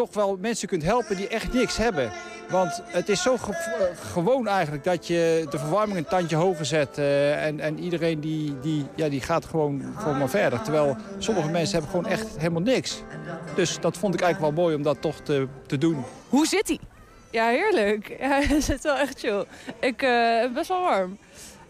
toch 0.05 0.13
wel 0.13 0.37
mensen 0.39 0.67
kunt 0.67 0.83
helpen 0.83 1.15
die 1.15 1.27
echt 1.27 1.53
niks 1.53 1.77
hebben. 1.77 2.11
Want 2.49 2.81
het 2.85 3.09
is 3.09 3.21
zo 3.21 3.37
ge- 3.37 3.91
gewoon 4.11 4.47
eigenlijk 4.47 4.83
dat 4.83 5.07
je 5.07 5.45
de 5.49 5.59
verwarming 5.59 5.97
een 5.97 6.05
tandje 6.05 6.35
hoger 6.35 6.65
zet. 6.65 6.97
eh, 6.97 7.45
en, 7.45 7.59
en 7.59 7.79
iedereen 7.79 8.19
die, 8.19 8.59
die, 8.61 8.85
ja, 8.95 9.09
die 9.09 9.21
gaat 9.21 9.45
gewoon, 9.45 9.93
gewoon 9.97 10.17
maar 10.17 10.29
verder. 10.29 10.61
Terwijl 10.61 10.97
sommige 11.17 11.49
mensen 11.49 11.73
hebben 11.73 11.91
gewoon 11.91 12.11
echt 12.11 12.27
helemaal 12.37 12.61
niks. 12.61 13.01
Dus 13.55 13.79
dat 13.79 13.97
vond 13.97 14.13
ik 14.13 14.21
eigenlijk 14.21 14.53
wel 14.55 14.63
mooi 14.63 14.75
om 14.75 14.83
dat 14.83 15.01
toch 15.01 15.15
te, 15.19 15.47
te 15.67 15.77
doen. 15.77 16.03
Hoe 16.29 16.47
zit 16.47 16.67
hij? 16.67 16.79
Ja, 17.31 17.47
heerlijk. 17.47 18.15
Ja, 18.19 18.39
het 18.41 18.63
zit 18.63 18.83
wel 18.83 18.95
echt 18.97 19.19
chill. 19.19 19.45
Ik 19.79 20.01
eh, 20.01 20.45
best 20.53 20.67
wel 20.67 20.81
warm. 20.81 21.17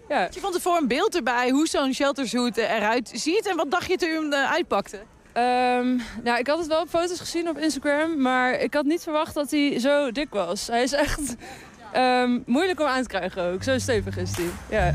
Ja. 0.09 0.27
Je 0.31 0.39
vond 0.39 0.55
ervoor 0.55 0.77
een 0.77 0.87
beeld 0.87 1.15
erbij 1.15 1.49
hoe 1.49 1.67
zo'n 1.67 1.93
sheltersuit 1.93 2.57
eruit 2.57 3.11
ziet. 3.13 3.47
En 3.47 3.55
wat 3.57 3.71
dacht 3.71 3.87
je 3.89 3.97
toen 3.97 4.09
je 4.09 4.15
hem 4.15 4.33
eh, 4.33 4.51
uitpakte? 4.51 4.97
Ehm, 5.33 5.97
nou, 6.23 6.39
ik 6.39 6.47
had 6.47 6.57
het 6.57 6.67
wel 6.67 6.81
op 6.81 6.89
foto's 6.89 7.19
gezien 7.19 7.49
op 7.49 7.57
Instagram, 7.57 8.21
maar 8.21 8.59
ik 8.59 8.73
had 8.73 8.85
niet 8.85 9.03
verwacht 9.03 9.33
dat 9.33 9.51
hij 9.51 9.79
zo 9.79 10.11
dik 10.11 10.29
was. 10.29 10.67
Hij 10.67 10.83
is 10.83 10.93
echt 10.93 11.35
ehm, 11.91 12.39
moeilijk 12.45 12.79
om 12.79 12.85
aan 12.85 13.01
te 13.01 13.07
krijgen 13.07 13.43
ook. 13.43 13.63
Zo 13.63 13.77
stevig 13.77 14.17
is 14.17 14.31
hij. 14.37 14.93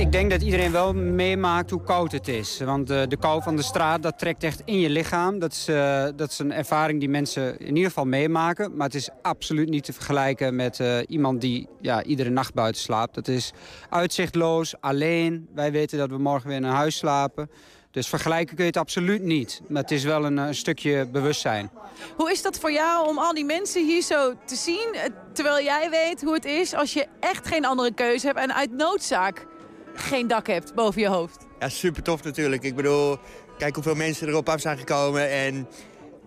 Ik 0.00 0.12
denk 0.12 0.30
dat 0.30 0.42
iedereen 0.42 0.72
wel 0.72 0.94
meemaakt 0.94 1.70
hoe 1.70 1.82
koud 1.82 2.12
het 2.12 2.28
is. 2.28 2.60
Want 2.60 2.90
eh, 2.90 3.02
de 3.08 3.16
kou 3.16 3.42
van 3.42 3.56
de 3.56 3.62
straat, 3.62 4.02
dat 4.02 4.18
trekt 4.18 4.42
echt 4.42 4.62
in 4.64 4.80
je 4.80 4.90
lichaam. 4.90 5.38
Dat 5.38 5.52
is, 5.52 5.68
eh, 5.68 6.04
dat 6.16 6.30
is 6.30 6.38
een 6.38 6.52
ervaring 6.52 7.00
die 7.00 7.08
mensen 7.08 7.58
in 7.58 7.74
ieder 7.74 7.88
geval 7.88 8.04
meemaken. 8.04 8.76
Maar 8.76 8.86
het 8.86 8.94
is 8.94 9.08
absoluut 9.22 9.68
niet 9.68 9.84
te 9.84 9.92
vergelijken 9.92 10.56
met 10.56 10.80
eh, 10.80 10.98
iemand 11.06 11.40
die 11.40 11.68
ja, 11.80 12.02
iedere 12.02 12.30
nacht 12.30 12.54
buiten 12.54 12.82
slaapt. 12.82 13.14
Dat 13.14 13.28
is 13.28 13.52
uitzichtloos, 13.90 14.74
alleen. 14.80 15.48
Wij 15.54 15.72
weten 15.72 15.98
dat 15.98 16.10
we 16.10 16.18
morgen 16.18 16.48
weer 16.48 16.56
in 16.56 16.64
een 16.64 16.70
huis 16.70 16.96
slapen. 16.96 17.50
Dus 17.90 18.06
vergelijken 18.06 18.54
kun 18.56 18.64
je 18.64 18.70
het 18.70 18.80
absoluut 18.80 19.22
niet. 19.22 19.60
Maar 19.68 19.82
het 19.82 19.90
is 19.90 20.04
wel 20.04 20.24
een, 20.24 20.38
eh, 20.38 20.46
een 20.46 20.54
stukje 20.54 21.06
bewustzijn. 21.06 21.70
Hoe 22.16 22.30
is 22.30 22.42
dat 22.42 22.58
voor 22.58 22.72
jou 22.72 23.08
om 23.08 23.18
al 23.18 23.34
die 23.34 23.44
mensen 23.44 23.86
hier 23.86 24.02
zo 24.02 24.34
te 24.44 24.54
zien... 24.54 24.88
eh, 24.92 25.02
terwijl 25.32 25.64
jij 25.64 25.90
weet 25.90 26.22
hoe 26.22 26.34
het 26.34 26.44
is 26.44 26.74
als 26.74 26.92
je 26.92 27.06
echt 27.20 27.46
geen 27.46 27.64
andere 27.64 27.94
keuze 27.94 28.26
hebt... 28.26 28.38
en 28.38 28.54
uit 28.54 28.72
noodzaak 28.72 29.46
geen 29.94 30.28
dak 30.28 30.46
hebt 30.46 30.74
boven 30.74 31.00
je 31.00 31.08
hoofd? 31.08 31.46
Ja, 31.58 31.68
super 31.68 32.02
tof 32.02 32.22
natuurlijk. 32.22 32.62
Ik 32.62 32.74
bedoel, 32.74 33.18
kijk 33.58 33.74
hoeveel 33.74 33.94
mensen 33.94 34.28
erop 34.28 34.48
af 34.48 34.60
zijn 34.60 34.78
gekomen. 34.78 35.30
En 35.30 35.68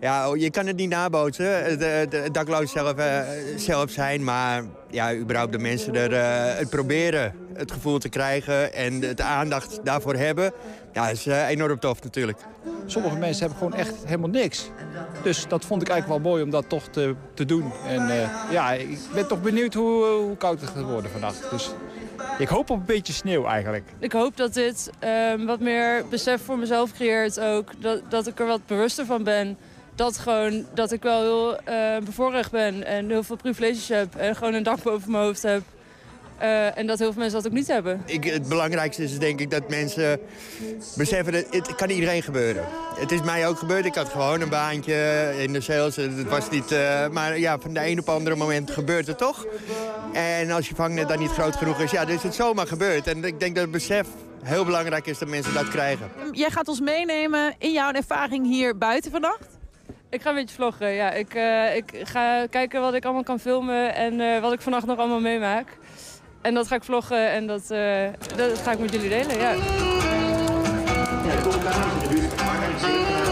ja, 0.04 0.28
oh, 0.28 0.36
je 0.36 0.50
kan 0.50 0.66
het 0.66 0.76
niet 0.76 0.88
nabootsen, 0.88 1.64
het, 1.64 2.34
dakloos 2.34 2.72
zelf, 2.72 2.96
eh, 2.96 3.20
zelf 3.56 3.90
zijn. 3.90 4.24
Maar 4.24 4.64
ja, 4.90 5.14
überhaupt 5.14 5.52
de 5.52 5.58
mensen 5.58 5.94
er 5.94 6.12
eh, 6.12 6.58
het 6.58 6.70
proberen 6.70 7.34
het 7.54 7.72
gevoel 7.72 7.98
te 7.98 8.08
krijgen 8.08 8.72
en 8.72 9.00
de, 9.00 9.14
de 9.14 9.22
aandacht 9.22 9.80
daarvoor 9.84 10.14
hebben. 10.14 10.52
Ja, 10.92 11.08
is 11.08 11.26
eh, 11.26 11.48
enorm 11.48 11.78
tof 11.78 12.02
natuurlijk. 12.02 12.38
Sommige 12.86 13.16
mensen 13.16 13.40
hebben 13.40 13.58
gewoon 13.58 13.74
echt 13.74 13.94
helemaal 14.04 14.28
niks. 14.28 14.70
Dus 15.22 15.48
dat 15.48 15.64
vond 15.64 15.82
ik 15.82 15.88
eigenlijk 15.88 16.22
wel 16.22 16.32
mooi 16.32 16.42
om 16.44 16.50
dat 16.50 16.68
toch 16.68 16.88
te, 16.88 17.14
te 17.34 17.44
doen. 17.44 17.72
En 17.86 18.10
eh, 18.10 18.28
ja, 18.50 18.72
ik 18.72 18.98
ben 19.14 19.28
toch 19.28 19.42
benieuwd 19.42 19.74
hoe, 19.74 20.04
hoe 20.04 20.36
koud 20.36 20.60
het 20.60 20.70
gaat 20.70 20.82
worden 20.82 21.10
vannacht. 21.10 21.50
Dus 21.50 21.70
ik 22.38 22.48
hoop 22.48 22.70
op 22.70 22.78
een 22.78 22.84
beetje 22.84 23.12
sneeuw 23.12 23.46
eigenlijk. 23.46 23.84
Ik 23.98 24.12
hoop 24.12 24.36
dat 24.36 24.54
dit 24.54 24.90
ehm, 24.98 25.44
wat 25.44 25.60
meer 25.60 26.04
besef 26.10 26.44
voor 26.44 26.58
mezelf 26.58 26.92
creëert 26.92 27.40
ook. 27.40 27.70
Dat, 27.78 28.02
dat 28.08 28.26
ik 28.26 28.40
er 28.40 28.46
wat 28.46 28.66
bewuster 28.66 29.06
van 29.06 29.22
ben. 29.22 29.56
Dat, 29.94 30.18
gewoon, 30.18 30.66
dat 30.74 30.92
ik 30.92 31.02
wel 31.02 31.20
heel 31.20 31.58
eh, 31.58 31.98
bevoorrecht 32.04 32.50
ben 32.50 32.86
en 32.86 33.10
heel 33.10 33.22
veel 33.22 33.36
privileges 33.36 33.88
heb. 33.88 34.16
En 34.16 34.36
gewoon 34.36 34.54
een 34.54 34.62
dak 34.62 34.82
boven 34.82 35.10
mijn 35.10 35.24
hoofd 35.24 35.42
heb. 35.42 35.62
Eh, 36.38 36.78
en 36.78 36.86
dat 36.86 36.98
heel 36.98 37.12
veel 37.12 37.20
mensen 37.20 37.42
dat 37.42 37.50
ook 37.50 37.56
niet 37.56 37.66
hebben. 37.66 38.02
Ik, 38.06 38.24
het 38.24 38.48
belangrijkste 38.48 39.02
is 39.02 39.18
denk 39.18 39.40
ik 39.40 39.50
dat 39.50 39.68
mensen 39.68 40.20
beseffen 40.96 41.32
dat 41.32 41.44
het 41.50 41.74
kan 41.74 41.90
iedereen 41.90 42.22
gebeuren. 42.22 42.64
Het 42.96 43.12
is 43.12 43.22
mij 43.22 43.48
ook 43.48 43.58
gebeurd. 43.58 43.84
Ik 43.84 43.94
had 43.94 44.08
gewoon 44.08 44.40
een 44.40 44.48
baantje 44.48 45.32
in 45.38 45.52
de 45.52 45.60
sales. 45.60 45.96
Het 45.96 46.28
was 46.28 46.50
niet, 46.50 46.72
eh, 46.72 47.08
maar 47.08 47.38
ja, 47.38 47.58
van 47.58 47.74
de 47.74 47.86
een 47.86 47.98
op 47.98 48.08
andere 48.08 48.36
moment 48.36 48.70
gebeurt 48.70 49.06
het 49.06 49.18
toch. 49.18 49.46
En 50.12 50.50
als 50.50 50.68
je 50.68 50.74
vangnet 50.74 51.08
dan 51.08 51.18
niet 51.18 51.30
groot 51.30 51.56
genoeg 51.56 51.80
is, 51.80 51.90
ja, 51.90 52.04
dan 52.04 52.14
is 52.14 52.22
het 52.22 52.34
zomaar 52.34 52.66
gebeurd. 52.66 53.06
En 53.06 53.24
ik 53.24 53.40
denk 53.40 53.54
dat 53.54 53.62
het 53.62 53.72
besef 53.72 54.06
heel 54.42 54.64
belangrijk 54.64 55.06
is 55.06 55.18
dat 55.18 55.28
mensen 55.28 55.54
dat 55.54 55.68
krijgen. 55.68 56.10
Jij 56.32 56.50
gaat 56.50 56.68
ons 56.68 56.80
meenemen 56.80 57.54
in 57.58 57.72
jouw 57.72 57.92
ervaring 57.92 58.46
hier 58.46 58.78
buiten 58.78 59.10
vannacht? 59.10 59.53
Ik 60.14 60.22
ga 60.22 60.28
een 60.28 60.34
beetje 60.34 60.54
vloggen, 60.54 60.90
ja. 60.90 61.10
Ik, 61.10 61.34
eh, 61.34 61.76
ik 61.76 62.00
ga 62.02 62.46
kijken 62.46 62.80
wat 62.80 62.94
ik 62.94 63.04
allemaal 63.04 63.22
kan 63.22 63.40
filmen 63.40 63.94
en 63.94 64.20
eh, 64.20 64.40
wat 64.40 64.52
ik 64.52 64.60
vannacht 64.60 64.86
nog 64.86 64.98
allemaal 64.98 65.20
meemaak. 65.20 65.66
En 66.40 66.54
dat 66.54 66.66
ga 66.66 66.74
ik 66.74 66.84
vloggen 66.84 67.30
en 67.30 67.46
dat, 67.46 67.70
eh, 67.70 68.06
dat 68.36 68.58
ga 68.58 68.72
ik 68.72 68.78
met 68.78 68.92
jullie 68.92 69.08
delen, 69.08 69.38
ja. 69.38 69.54
Zijn 72.80 73.23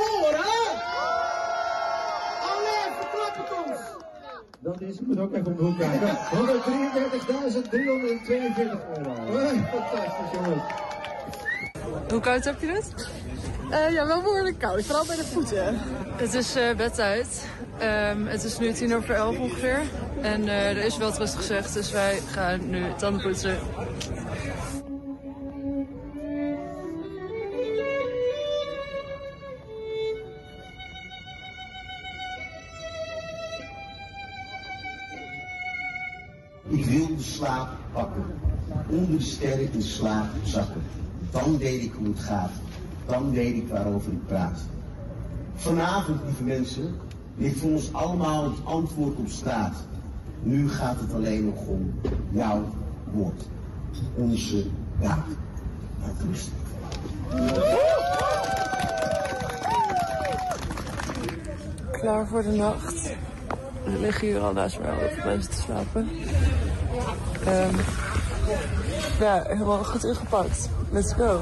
horen, 0.00 0.40
hè? 0.50 0.62
Allee, 2.52 2.84
verklap 2.98 3.34
het 3.36 3.50
ons! 3.64 3.80
Dat 4.58 4.80
is, 4.80 4.94
ik 5.00 5.06
moet 5.06 5.18
ook 5.18 5.34
even 5.34 5.46
op 5.46 5.58
de 5.58 5.64
hoek 5.64 5.78
kijken. 5.78 6.08
133.342 6.08 6.16
euro. 8.96 9.14
Fantastisch, 9.70 10.30
jongens. 10.32 10.62
Hoe 12.08 12.20
koud 12.20 12.44
heb 12.44 12.60
je 12.60 12.66
het? 12.66 13.08
Eh, 13.70 13.92
ja, 13.92 14.06
wel 14.06 14.22
behoorlijk 14.22 14.58
koud. 14.58 14.84
Vooral 14.84 15.06
bij 15.06 15.16
de 15.16 15.24
voeten. 15.24 15.78
Het 16.16 16.34
is 16.34 16.54
eh 16.56 16.76
bedtijd. 16.76 17.46
Ehm, 17.78 18.26
het 18.26 18.44
is 18.44 18.58
nu 18.58 18.72
tien 18.72 18.94
over 18.94 19.14
elf 19.14 19.38
ongeveer. 19.38 19.80
En 20.20 20.48
eh, 20.48 20.70
er 20.70 20.76
is 20.76 20.96
wel 20.96 21.12
rust 21.12 21.34
gezegd, 21.34 21.74
dus 21.74 21.90
wij 21.90 22.20
gaan 22.30 22.70
nu 22.70 22.84
tanden 22.96 23.22
poetsen. 23.22 23.58
Wilde 36.90 37.22
slaap 37.22 37.68
pakken, 37.92 38.24
onder 38.88 39.18
de 39.18 39.24
sterren 39.24 39.72
in 39.72 39.82
slaap 39.82 40.26
zakken. 40.42 40.82
Dan 41.30 41.58
weet 41.58 41.82
ik 41.82 41.92
hoe 41.92 42.06
het 42.06 42.20
gaat, 42.20 42.50
dan 43.06 43.30
weet 43.30 43.56
ik 43.56 43.68
waarover 43.68 44.12
ik 44.12 44.26
praat. 44.26 44.60
Vanavond, 45.54 46.20
lieve 46.24 46.42
mensen, 46.42 46.94
ligt 47.36 47.58
voor 47.58 47.70
ons 47.70 47.92
allemaal 47.92 48.44
het 48.44 48.64
antwoord 48.64 49.16
op 49.16 49.28
straat. 49.28 49.76
Nu 50.42 50.68
gaat 50.70 51.00
het 51.00 51.14
alleen 51.14 51.44
nog 51.44 51.66
om 51.66 51.94
jouw 52.30 52.64
woord, 53.12 53.42
onze 54.14 54.66
daad. 55.00 55.26
Klaar 61.90 62.26
voor 62.26 62.42
de 62.42 62.50
nacht. 62.50 63.10
Er 63.84 63.98
liggen 64.00 64.26
hier 64.26 64.40
al 64.40 64.52
naast 64.52 64.80
mij 64.80 65.10
veel 65.14 65.24
mensen 65.24 65.50
te 65.50 65.60
slapen. 65.60 66.08
Ehm, 67.44 67.76
ja, 69.20 69.42
helemaal 69.46 69.84
goed 69.84 70.04
ingepakt. 70.04 70.68
Let's 70.92 71.12
go. 71.12 71.40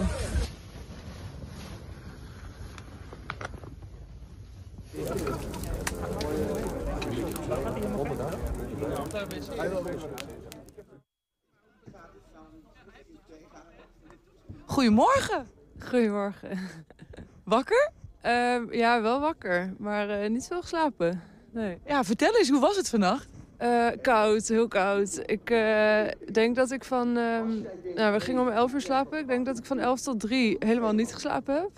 Goedemorgen. 14.65 15.47
Goedemorgen. 15.79 16.59
Wakker? 17.45 17.91
Ehm, 18.21 18.73
ja, 18.73 19.03
wel 19.03 19.21
wakker, 19.21 19.75
maar 19.79 20.09
eh, 20.09 20.31
niet 20.31 20.47
veel 20.47 20.61
geslapen. 20.61 21.23
Nee. 21.51 21.79
Ja, 21.87 22.05
vertel 22.05 22.37
eens, 22.37 22.51
hoe 22.51 22.61
was 22.61 22.77
het 22.77 22.89
vannacht? 22.89 23.38
Eh, 23.59 23.87
koud, 24.03 24.49
heel 24.49 24.69
koud. 24.69 25.23
Ik 25.27 25.51
eh, 25.51 26.01
denk 26.33 26.57
dat 26.57 26.71
ik 26.71 26.85
van... 26.85 27.17
ehm, 27.17 27.49
nou, 27.95 28.13
we 28.13 28.21
gingen 28.21 28.43
om 28.43 28.49
11 28.49 28.73
uur 28.73 28.81
slapen. 28.81 29.19
Ik 29.19 29.27
denk 29.27 29.47
dat 29.47 29.59
ik 29.59 29.65
van 29.65 29.79
11 29.79 30.01
tot 30.01 30.21
3 30.21 30.57
helemaal 30.59 30.93
niet 30.93 31.15
geslapen 31.15 31.55
heb. 31.55 31.71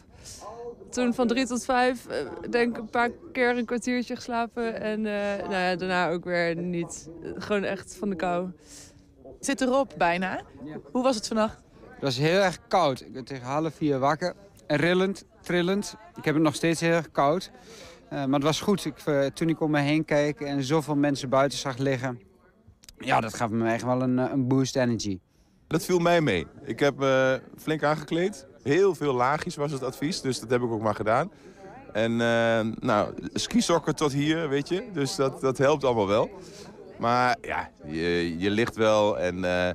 Toen 0.91 1.15
van 1.15 1.27
3 1.27 1.47
tot 1.47 1.65
5 1.65 2.07
eh, 2.07 2.17
denk 2.51 2.77
ik 2.77 2.83
een 2.83 2.91
paar 2.91 3.11
keer 3.33 3.59
een 3.59 3.65
kwartiertje 3.65 4.17
geslapen. 4.17 4.81
En 4.81 5.07
eh, 5.07 5.49
nou 5.49 5.53
ja, 5.53 5.77
daarna 5.77 6.11
ook 6.11 6.25
weer 6.25 6.57
niet. 6.57 7.09
Gewoon 7.37 7.65
echt 7.65 7.97
van 7.99 8.09
de 8.11 8.17
kou. 8.17 8.51
Zit 9.41 9.61
erop 9.61 9.95
bijna. 9.97 10.43
Hoe 10.93 11.03
was 11.03 11.17
het 11.17 11.27
vannacht? 11.27 11.57
Het 11.91 12.03
was 12.03 12.17
heel 12.17 12.41
erg 12.41 12.59
koud. 12.69 13.01
Ik 13.01 13.13
ben 13.13 13.25
tegen 13.25 13.47
half 13.47 13.75
vier 13.75 13.99
wakker. 13.99 14.35
Rillend, 14.67 15.25
trillend. 15.41 15.97
Ik 16.17 16.25
heb 16.25 16.35
het 16.35 16.43
nog 16.43 16.55
steeds 16.55 16.81
heel 16.81 16.93
erg 16.93 17.11
koud. 17.11 17.51
Eh, 18.11 18.25
maar 18.25 18.35
het 18.35 18.43
was 18.43 18.61
goed. 18.61 18.85
Ik, 18.85 18.99
eh, 19.05 19.27
toen 19.27 19.49
ik 19.49 19.61
om 19.61 19.71
me 19.71 19.81
heen 19.81 20.05
keek 20.05 20.41
en 20.41 20.65
zoveel 20.65 20.97
mensen 20.97 21.29
buiten 21.29 21.59
zag 21.59 21.77
liggen... 21.77 22.21
Ja, 22.99 23.21
dat 23.21 23.35
gaf 23.35 23.51
me 23.51 23.71
echt 23.71 23.85
wel 23.85 24.03
een, 24.03 24.19
eh, 24.19 24.31
een 24.33 24.49
boost 24.49 24.77
energy. 24.77 25.19
Dat 25.67 25.85
viel 25.85 25.99
mij 25.99 26.21
mee. 26.21 26.47
Ik 26.65 26.81
heb 26.81 26.97
me 26.97 27.41
flink 27.59 27.83
aangekleed. 27.83 28.47
Heel 28.63 28.95
veel 28.95 29.15
laagjes 29.15 29.57
was 29.57 29.73
het 29.73 29.83
advies, 29.83 30.21
dus 30.21 30.41
dat 30.41 30.51
heb 30.51 30.63
ik 30.63 30.71
ook 30.71 30.83
maar 30.83 30.95
gedaan. 30.95 31.31
En 31.93 32.13
uh, 32.13 32.61
nou, 32.81 33.15
skisokken 33.33 33.97
tot 33.97 34.13
hier, 34.13 34.49
weet 34.49 34.69
je. 34.69 34.85
Dus 34.93 35.17
dat, 35.17 35.41
dat 35.41 35.59
helpt 35.59 35.85
allemaal 35.85 36.09
wel. 36.09 36.31
Maar 36.99 37.37
ja, 37.41 37.71
je, 37.87 38.39
je 38.39 38.51
ligt 38.51 38.77
wel 38.77 39.19
en... 39.19 39.37
Uh, 39.37 39.71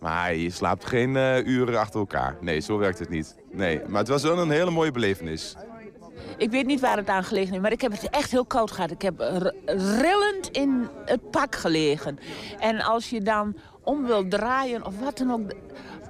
maar 0.00 0.34
je 0.34 0.50
slaapt 0.50 0.84
geen 0.84 1.14
uh, 1.14 1.46
uren 1.46 1.78
achter 1.78 2.00
elkaar. 2.00 2.36
Nee, 2.40 2.60
zo 2.60 2.78
werkt 2.78 2.98
het 2.98 3.08
niet. 3.08 3.36
Nee, 3.52 3.80
maar 3.88 3.98
het 3.98 4.08
was 4.08 4.22
wel 4.22 4.38
een 4.38 4.50
hele 4.50 4.70
mooie 4.70 4.90
belevenis. 4.90 5.56
Ik 6.36 6.50
weet 6.50 6.66
niet 6.66 6.80
waar 6.80 6.96
het 6.96 7.08
aan 7.08 7.24
gelegen 7.24 7.54
is, 7.54 7.60
maar 7.60 7.72
ik 7.72 7.80
heb 7.80 7.92
het 7.92 8.10
echt 8.10 8.30
heel 8.30 8.44
koud 8.44 8.70
gehad. 8.70 8.90
Ik 8.90 9.02
heb 9.02 9.20
rillend 9.66 10.48
in 10.50 10.88
het 11.04 11.30
pak 11.30 11.56
gelegen. 11.56 12.18
En 12.58 12.80
als 12.80 13.10
je 13.10 13.20
dan 13.20 13.56
om 13.84 14.06
wil 14.06 14.28
draaien 14.28 14.86
of 14.86 14.98
wat 14.98 15.18
dan 15.18 15.32
ook... 15.32 15.52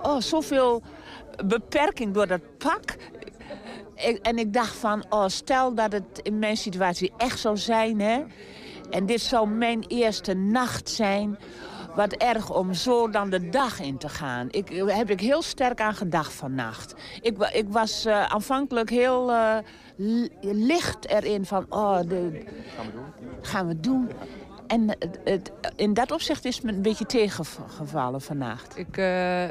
Oh, 0.03 0.20
zoveel 0.20 0.83
beperking 1.44 2.14
door 2.14 2.27
dat 2.27 2.40
pak. 2.59 2.96
En 4.22 4.38
ik 4.38 4.53
dacht 4.53 4.75
van, 4.75 5.05
oh, 5.09 5.27
stel 5.27 5.75
dat 5.75 5.92
het 5.92 6.20
in 6.22 6.38
mijn 6.38 6.57
situatie 6.57 7.12
echt 7.16 7.38
zou 7.38 7.57
zijn... 7.57 8.01
Hè, 8.01 8.22
en 8.90 9.07
dit 9.07 9.20
zou 9.20 9.48
mijn 9.48 9.85
eerste 9.88 10.35
nacht 10.35 10.88
zijn 10.88 11.38
wat 11.94 12.12
erg 12.12 12.50
om 12.50 12.74
zo 12.74 13.11
dan 13.11 13.31
de 13.31 13.48
dag 13.48 13.81
in 13.81 13.98
te 13.98 14.09
gaan. 14.09 14.48
Ik, 14.50 14.68
heb 14.87 15.11
ik 15.11 15.20
heel 15.20 15.42
sterk 15.42 15.81
aan 15.81 15.94
gedacht 15.94 16.33
vannacht. 16.33 16.94
Ik, 17.20 17.38
ik 17.52 17.66
was 17.68 18.07
uh, 18.07 18.24
aanvankelijk 18.24 18.90
heel 18.90 19.31
uh, 19.31 19.57
licht 20.40 21.09
erin 21.09 21.44
van, 21.44 21.66
oh, 21.68 22.00
de, 22.09 22.44
gaan 23.40 23.66
we 23.66 23.81
doen. 23.81 24.11
En 24.66 24.96
het, 25.24 25.52
in 25.76 25.94
dat 25.94 26.11
opzicht 26.11 26.44
is 26.44 26.61
me 26.61 26.72
een 26.72 26.83
beetje 26.83 27.07
tegengevallen 27.07 28.20
vannacht. 28.20 28.76
Ik 28.76 29.02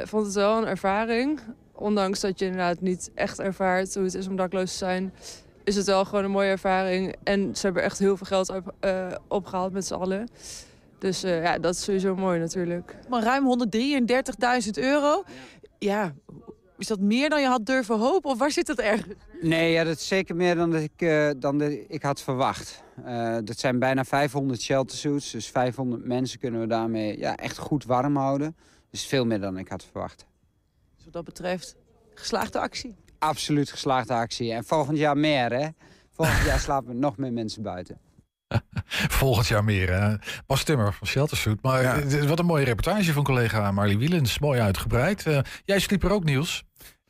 vond 0.08 0.25
het 0.25 0.36
wel 0.36 0.58
een 0.58 0.67
ervaring. 0.67 1.39
Ondanks 1.73 2.19
dat 2.19 2.39
je 2.39 2.45
inderdaad 2.45 2.82
niet 2.82 3.12
echt 3.15 3.39
ervaart 3.39 3.93
hoe 3.93 4.04
het 4.04 4.13
is 4.13 4.27
om 4.27 4.36
dakloos 4.36 4.71
te 4.71 4.77
zijn... 4.77 5.13
is 5.63 5.75
het 5.75 5.86
wel 5.86 6.06
gewoon 6.06 6.23
een 6.23 6.32
mooie 6.32 6.49
ervaring. 6.49 7.15
En 7.23 7.56
ze 7.56 7.65
hebben 7.65 7.84
echt 7.84 7.99
heel 7.99 8.17
veel 8.17 8.27
geld 8.27 8.49
op, 8.49 8.73
opgehaald 9.27 9.73
met 9.73 9.86
z'n 9.86 9.93
allen. 9.93 10.27
Dus 11.02 11.24
uh, 11.24 11.44
ja, 11.44 11.58
dat 11.60 11.74
is 11.74 11.84
sowieso 11.84 12.16
mooi 12.16 12.40
natuurlijk. 12.40 12.96
Maar 13.10 13.24
ruim 13.24 13.68
133.000 14.66 14.70
euro. 14.72 15.24
Ja, 15.80 16.14
is 16.78 16.88
dat 16.88 17.00
meer 17.00 17.30
dan 17.30 17.42
je 17.42 17.48
had 17.48 17.66
durven 17.66 18.00
hopen? 18.00 18.30
Of 18.30 18.38
waar 18.38 18.52
zit 18.52 18.66
dat 18.66 18.80
ergens? 18.80 19.16
Nee, 19.42 19.72
ja, 19.72 19.84
dat 19.84 19.96
is 19.96 20.08
zeker 20.08 20.36
meer 20.36 20.56
dan 20.56 20.72
dat 20.72 20.82
ik, 20.82 21.02
uh, 21.02 21.30
dan 21.38 21.58
de, 21.58 21.88
ik 21.88 22.04
had 22.04 22.22
verwacht. 22.22 22.84
Uh, 23.06 23.38
dat 23.44 23.60
zijn 23.60 23.80
bijna 23.80 24.04
500 24.04 24.62
sheltersuits. 24.62 25.32
Dus 25.32 25.48
500 25.48 26.06
mensen 26.06 26.40
kunnen 26.40 26.60
we 26.60 26.68
daarmee 26.68 27.18
ja, 27.18 27.36
echt 27.36 27.58
goed 27.58 27.86
warm 27.86 28.15
houden. 28.15 28.56
Dus 28.90 29.06
veel 29.06 29.25
meer 29.25 29.40
dan 29.40 29.58
ik 29.58 29.67
had 29.67 29.84
verwacht. 29.84 30.25
Dus 30.96 31.04
wat 31.04 31.13
dat 31.13 31.25
betreft, 31.25 31.75
geslaagde 32.13 32.60
actie? 32.60 32.96
Absoluut 33.19 33.71
geslaagde 33.71 34.13
actie. 34.13 34.52
En 34.52 34.63
volgend 34.63 34.98
jaar 34.98 35.17
meer, 35.17 35.54
hè? 35.54 35.67
Volgend 36.12 36.46
jaar 36.46 36.60
slapen 36.69 37.00
nog 37.00 37.17
meer 37.17 37.34
mensen 37.34 37.62
buiten. 37.62 38.00
Volgend 39.21 39.47
jaar 39.47 39.63
meer. 39.63 39.93
Hè? 39.93 40.15
Bas 40.45 40.63
Timmer 40.63 40.93
van 40.93 41.08
Sheltersuit. 41.08 41.62
Maar 41.62 41.81
Ja. 41.81 41.99
eh, 41.99 42.23
wat 42.23 42.39
een 42.39 42.45
mooie 42.45 42.65
reportage 42.65 43.13
van 43.13 43.23
collega 43.23 43.71
Marlie 43.71 43.97
Wielens. 43.97 44.39
Mooi 44.39 44.60
uitgebreid. 44.60 45.25
Eh, 45.25 45.39
jij 45.65 45.79
sliep 45.79 46.04
er 46.04 46.12
ook, 46.12 46.23
Niels? 46.23 46.63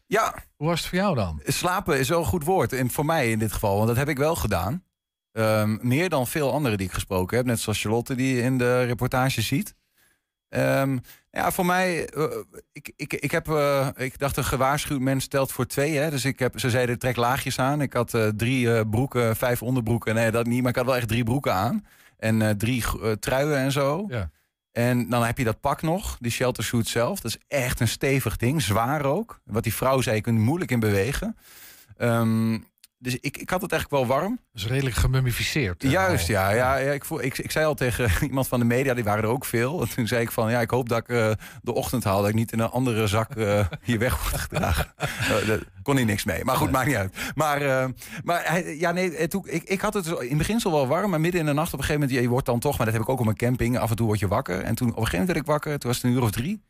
Ja. 0.08 0.36
Hoe 0.56 0.68
was 0.68 0.80
het 0.80 0.90
voor 0.90 0.98
jou 0.98 1.16
dan? 1.16 1.42
Slapen 1.46 2.00
is 2.00 2.10
wel 2.10 2.20
een 2.20 2.26
goed 2.26 2.44
woord. 2.44 2.74
En 2.74 2.90
voor 2.90 3.06
mij 3.06 3.32
in 3.32 3.40
dit 3.40 3.52
geval, 3.52 3.76
want 3.76 3.88
dat 3.88 3.98
heb 3.98 4.10
ik 4.10 4.18
wel 4.18 4.36
gedaan. 4.36 4.84
Ehm, 5.32 5.78
meer 5.82 6.10
dan 6.10 6.28
veel 6.28 6.52
anderen 6.54 6.78
die 6.78 6.88
ik 6.88 6.94
gesproken 6.94 7.38
heb. 7.38 7.46
Net 7.46 7.60
zoals 7.60 7.82
Charlotte 7.82 8.16
die 8.16 8.42
in 8.42 8.58
de 8.58 8.84
reportage 8.84 9.42
ziet. 9.42 9.76
Ehm, 10.52 10.98
ja, 11.32 11.52
voor 11.52 11.66
mij, 11.66 12.10
eh, 12.10 12.24
ik, 12.72 12.92
ik, 12.96 13.14
ik, 13.14 13.32
heb, 13.32 13.48
eh, 13.48 13.88
ik 13.96 14.20
dacht 14.20 14.38
een 14.38 14.44
gewaarschuwd 14.44 15.00
mens 15.00 15.28
telt 15.28 15.52
voor 15.52 15.66
twee. 15.66 15.98
Hè? 15.98 16.10
Dus 16.10 16.26
ik 16.26 16.40
heb, 16.40 16.60
ze 16.60 16.70
zeiden 16.70 17.00
trek 17.00 17.16
laagjes 17.16 17.60
aan. 17.60 17.82
Ik 17.82 17.94
had 17.94 18.14
eh, 18.14 18.28
drie 18.28 18.86
broeken, 18.88 19.36
vijf 19.36 19.62
onderbroeken. 19.62 20.16
Nee, 20.16 20.32
dat 20.32 20.46
niet, 20.46 20.62
maar 20.62 20.70
ik 20.70 20.76
had 20.76 20.86
wel 20.86 20.96
echt 20.96 21.08
drie 21.08 21.24
broeken 21.24 21.54
aan. 21.54 21.86
En 22.18 22.58
drie 22.58 22.84
truien 23.20 23.58
en 23.58 23.72
zo. 23.72 24.06
Ja. 24.10 24.30
En 24.72 25.10
dan 25.10 25.24
heb 25.24 25.38
je 25.38 25.44
dat 25.44 25.60
pak 25.60 25.82
nog, 25.82 26.18
die 26.20 26.32
shelter 26.32 26.64
suit 26.64 26.88
zelf. 26.88 27.20
Dat 27.20 27.32
is 27.32 27.58
echt 27.58 27.80
een 27.80 27.88
stevig 27.88 28.38
ding, 28.38 28.62
zwaar 28.62 29.06
ook. 29.06 29.42
Wat 29.46 29.64
die 29.64 29.74
vrouw 29.74 30.02
zei, 30.02 30.16
je 30.16 30.22
kunt 30.22 30.38
er 30.38 30.44
moeilijk 30.44 30.72
in 30.72 30.80
bewegen. 30.80 31.38
Ehm, 31.98 32.58
dus 33.02 33.18
ik, 33.20 33.38
ik 33.38 33.50
had 33.50 33.62
het 33.62 33.72
eigenlijk 33.72 34.04
wel 34.04 34.18
warm. 34.18 34.40
Is 34.54 34.68
redelijk 34.68 34.96
gemummificeerd. 34.96 35.84
Juist, 35.84 36.28
ja. 36.28 36.50
ja, 36.50 36.78
ja 36.78 36.92
ik, 36.92 37.06
voel, 37.06 37.24
ik, 37.24 37.38
ik 37.38 37.52
zei 37.52 37.66
al 37.66 37.74
tegen 37.74 38.10
iemand 38.28 38.48
van 38.48 38.60
de 38.60 38.66
media, 38.66 38.94
die 38.94 39.04
waren 39.04 39.24
er 39.24 39.30
ook 39.30 39.46
veel. 39.46 39.82
En 39.82 39.90
toen 39.96 40.08
zei 40.08 40.22
ik 40.22 40.32
van, 40.32 40.52
ja, 40.52 40.62
ik 40.62 40.70
hoop 40.70 40.90
dat 40.90 40.98
ik 40.98 41.08
eh, 41.08 41.32
de 41.62 41.74
ochtend 41.74 42.04
haal... 42.04 42.20
dat 42.20 42.30
ik 42.30 42.36
niet 42.36 42.52
in 42.52 42.60
een 42.60 42.70
andere 42.70 43.08
zak 43.08 43.36
eh, 43.36 43.66
hier 43.84 44.00
weg 44.00 44.30
word 44.30 44.42
gedragen. 44.42 44.94
Eh, 44.98 45.48
Daar 45.48 45.60
kon 45.84 45.96
hij 45.96 46.04
niks 46.04 46.24
mee. 46.24 46.44
Maar 46.44 46.56
goed, 46.56 46.72
maakt 46.72 46.88
niet 46.88 46.96
uit. 46.96 47.16
Maar, 47.36 47.90
maar 48.24 48.50
hij, 48.50 48.78
ja, 48.78 48.92
nee, 48.92 49.28
toen, 49.28 49.44
ik, 49.46 49.64
ik 49.64 49.82
had 49.82 49.94
het 49.94 50.06
in 50.06 50.28
het 50.28 50.38
beginsel 50.38 50.72
wel 50.72 50.88
warm... 50.88 51.10
maar 51.10 51.22
midden 51.22 51.40
in 51.40 51.46
de 51.46 51.54
nacht 51.54 51.74
op 51.74 51.80
een 51.80 51.86
gegeven 51.86 52.02
moment... 52.02 52.24
je 52.24 52.30
wordt 52.30 52.46
dan 52.46 52.60
toch, 52.60 52.78
maar 52.78 52.86
dat 52.86 52.96
heb 52.96 53.04
ik 53.04 53.10
ook 53.10 53.20
op 53.20 53.26
mijn 53.26 53.38
camping... 53.38 53.78
af 53.78 53.90
en 53.90 53.96
toe 53.96 54.06
word 54.06 54.20
je 54.20 54.28
wakker. 54.28 54.62
En 54.62 54.76
toen 54.76 54.88
op 54.88 54.98
een 54.98 55.04
gegeven 55.04 55.20
moment 55.20 55.28
werd 55.28 55.40
ik 55.40 55.52
wakker. 55.52 55.80
Toen 55.80 55.90
was 55.90 56.02
het 56.02 56.12
een 56.12 56.18
uur 56.18 56.24
of 56.24 56.32
drie. 56.32 56.62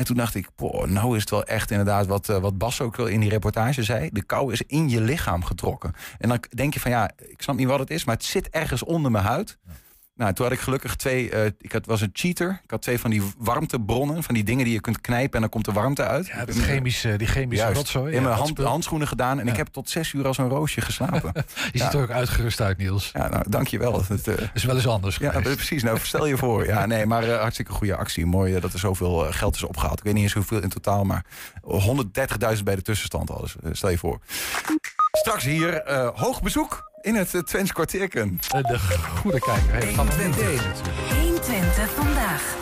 En 0.00 0.06
toen 0.06 0.16
dacht 0.16 0.34
ik, 0.34 0.48
nou 0.84 1.14
is 1.16 1.20
het 1.20 1.30
wel 1.30 1.44
echt 1.44 1.70
inderdaad 1.70 2.06
wat, 2.06 2.28
eh, 2.28 2.38
wat 2.38 2.58
Bas 2.58 2.80
ook 2.80 2.96
wel 2.96 3.06
in 3.06 3.20
die 3.20 3.28
reportage 3.28 3.82
zei. 3.82 4.08
De 4.12 4.22
kou 4.22 4.52
is 4.52 4.62
in 4.62 4.88
je 4.88 5.00
lichaam 5.00 5.44
getrokken. 5.44 5.92
En 6.18 6.28
dan 6.28 6.40
denk 6.48 6.74
je 6.74 6.80
van 6.80 6.90
ja, 6.90 7.10
ik 7.16 7.42
snap 7.42 7.56
niet 7.56 7.66
wat 7.66 7.78
het 7.78 7.90
is, 7.90 8.04
maar 8.04 8.14
het 8.14 8.24
zit 8.24 8.48
ergens 8.48 8.82
onder 8.82 9.10
mijn 9.10 9.24
huid. 9.24 9.58
Nou, 10.20 10.32
toen 10.32 10.44
had 10.44 10.54
ik 10.54 10.60
gelukkig 10.60 10.96
twee, 10.96 11.30
eh, 11.30 11.46
ik 11.58 11.72
had, 11.72 11.86
was 11.86 12.00
een 12.00 12.10
cheater. 12.12 12.60
Ik 12.64 12.70
had 12.70 12.82
twee 12.82 12.98
van 12.98 13.10
die 13.10 13.22
warmtebronnen, 13.38 14.22
van 14.22 14.34
die 14.34 14.44
dingen 14.44 14.64
die 14.64 14.74
je 14.74 14.80
kunt 14.80 15.00
knijpen 15.00 15.34
en 15.34 15.40
dan 15.40 15.48
komt 15.48 15.64
de 15.64 15.72
warmte 15.72 16.02
uit. 16.02 16.26
Ja, 16.26 16.44
dat 16.44 16.54
chemische, 16.56 17.16
die 17.16 17.26
chemische 17.26 17.64
Juist, 17.64 17.78
rotzooi. 17.78 18.12
in 18.12 18.20
ja, 18.20 18.28
mijn 18.28 18.38
hand, 18.38 18.58
handschoenen 18.58 19.08
gedaan 19.08 19.40
en 19.40 19.48
ik 19.48 19.56
heb 19.56 19.66
tot 19.66 19.90
zes 19.90 20.12
uur 20.12 20.26
als 20.26 20.38
een 20.38 20.48
roosje 20.48 20.80
geslapen. 20.80 21.32
Je 21.72 21.78
ziet 21.78 21.92
er 21.92 22.02
ook 22.02 22.10
uitgerust 22.10 22.60
uit, 22.60 22.78
Niels. 22.78 23.10
Ja, 23.12 23.28
nou, 23.28 23.44
dankjewel. 23.48 24.02
Het 24.08 24.28
eh, 24.28 24.34
is 24.54 24.64
wel 24.64 24.74
eens 24.74 24.86
anders 24.86 25.16
Ja, 25.16 25.40
precies. 25.40 25.82
Nou, 25.82 25.98
stel 26.02 26.26
je 26.26 26.36
voor. 26.36 26.66
Ja, 26.66 26.86
nee, 26.86 27.06
maar 27.06 27.28
eh, 27.28 27.40
hartstikke 27.40 27.72
goede 27.72 27.96
actie. 27.96 28.26
Mooi 28.26 28.60
dat 28.60 28.72
er 28.72 28.78
zoveel 28.78 29.16
geld 29.30 29.54
is 29.54 29.62
opgehaald. 29.62 29.98
Ik 29.98 30.04
weet 30.04 30.14
niet 30.14 30.22
eens 30.22 30.32
hoeveel 30.32 30.62
in 30.62 30.68
totaal, 30.68 31.04
maar 31.04 31.24
130.000 32.56 32.62
bij 32.64 32.74
de 32.74 32.82
tussenstand 32.82 33.30
al. 33.30 33.40
Dus, 33.40 33.56
stel 33.72 33.90
je 33.90 33.98
voor. 33.98 34.20
Straks 35.12 35.44
hier 35.44 35.82
hoog 36.14 36.42
bezoek 36.42 36.89
in 37.00 37.14
het 37.14 37.34
uh, 37.34 37.40
Twents 37.40 37.72
kwartierken. 37.72 38.38
De 38.48 38.78
goede 39.16 39.40
kijker 39.40 39.72
heeft 39.72 39.94
van 39.94 40.08
120 40.08 41.90
vandaag. 41.90 42.58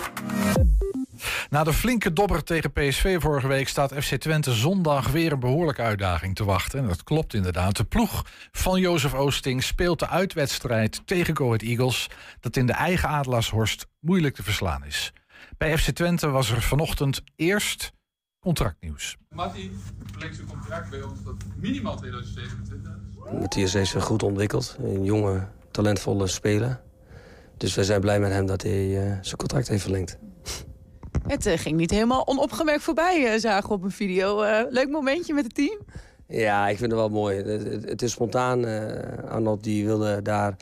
Na 1.50 1.64
de 1.64 1.72
flinke 1.72 2.12
dobber 2.12 2.44
tegen 2.44 2.72
PSV 2.72 3.20
vorige 3.20 3.48
week 3.48 3.68
staat 3.68 3.92
FC 3.94 4.14
Twente 4.14 4.52
zondag 4.52 5.10
weer 5.10 5.32
een 5.32 5.40
behoorlijke 5.40 5.82
uitdaging 5.82 6.36
te 6.36 6.44
wachten. 6.44 6.78
En 6.80 6.88
dat 6.88 7.04
klopt 7.04 7.34
inderdaad. 7.34 7.76
De 7.76 7.84
ploeg 7.84 8.26
van 8.52 8.80
Jozef 8.80 9.14
Oosting 9.14 9.62
speelt 9.62 9.98
de 9.98 10.08
uitwedstrijd 10.08 11.06
tegen 11.06 11.36
Go 11.36 11.46
Ahead 11.46 11.62
Eagles... 11.62 12.06
dat 12.40 12.56
in 12.56 12.66
de 12.66 12.72
eigen 12.72 13.08
Adelaarshorst 13.08 13.86
moeilijk 14.00 14.34
te 14.34 14.42
verslaan 14.42 14.84
is. 14.84 15.12
Bij 15.56 15.78
FC 15.78 15.90
Twente 15.90 16.28
was 16.28 16.50
er 16.50 16.62
vanochtend 16.62 17.22
eerst 17.36 17.92
contractnieuws. 18.40 19.16
Matti 19.30 19.70
verlengt 20.10 20.36
zijn 20.36 20.48
contract 20.48 20.90
bij 20.90 21.02
ons 21.02 21.22
tot 21.24 21.44
minimaal 21.56 21.96
2027. 21.96 23.07
Matthias 23.32 23.72
heeft 23.72 23.90
zich 23.90 24.04
goed 24.04 24.22
ontwikkeld. 24.22 24.76
Een 24.82 25.04
jonge, 25.04 25.40
talentvolle 25.70 26.26
speler. 26.26 26.80
Dus 27.56 27.74
wij 27.74 27.84
zijn 27.84 28.00
blij 28.00 28.20
met 28.20 28.32
hem 28.32 28.46
dat 28.46 28.62
hij 28.62 28.96
eh, 29.06 29.12
zijn 29.20 29.36
contract 29.36 29.68
heeft 29.68 29.82
verlengd. 29.82 30.18
Het 31.26 31.46
eh, 31.46 31.58
ging 31.58 31.76
niet 31.76 31.90
helemaal 31.90 32.26
onopgemerkt 32.26 32.82
voorbij, 32.82 33.32
eh, 33.32 33.40
zagen 33.40 33.68
we 33.68 33.74
op 33.74 33.82
een 33.82 33.90
video. 33.90 34.42
Leuk 34.70 34.88
momentje 34.88 35.34
met 35.34 35.44
het 35.44 35.54
team. 35.54 35.78
Ja, 36.28 36.68
ik 36.68 36.76
vind 36.78 36.90
het 36.90 37.00
wel 37.00 37.08
mooi. 37.08 37.36
Het, 37.36 37.62
het- 37.64 37.84
het 37.88 38.02
is 38.02 38.12
spontaan. 38.12 38.64
Arnold 39.28 39.62
die 39.62 39.84
wilde 39.86 40.22
daar 40.22 40.56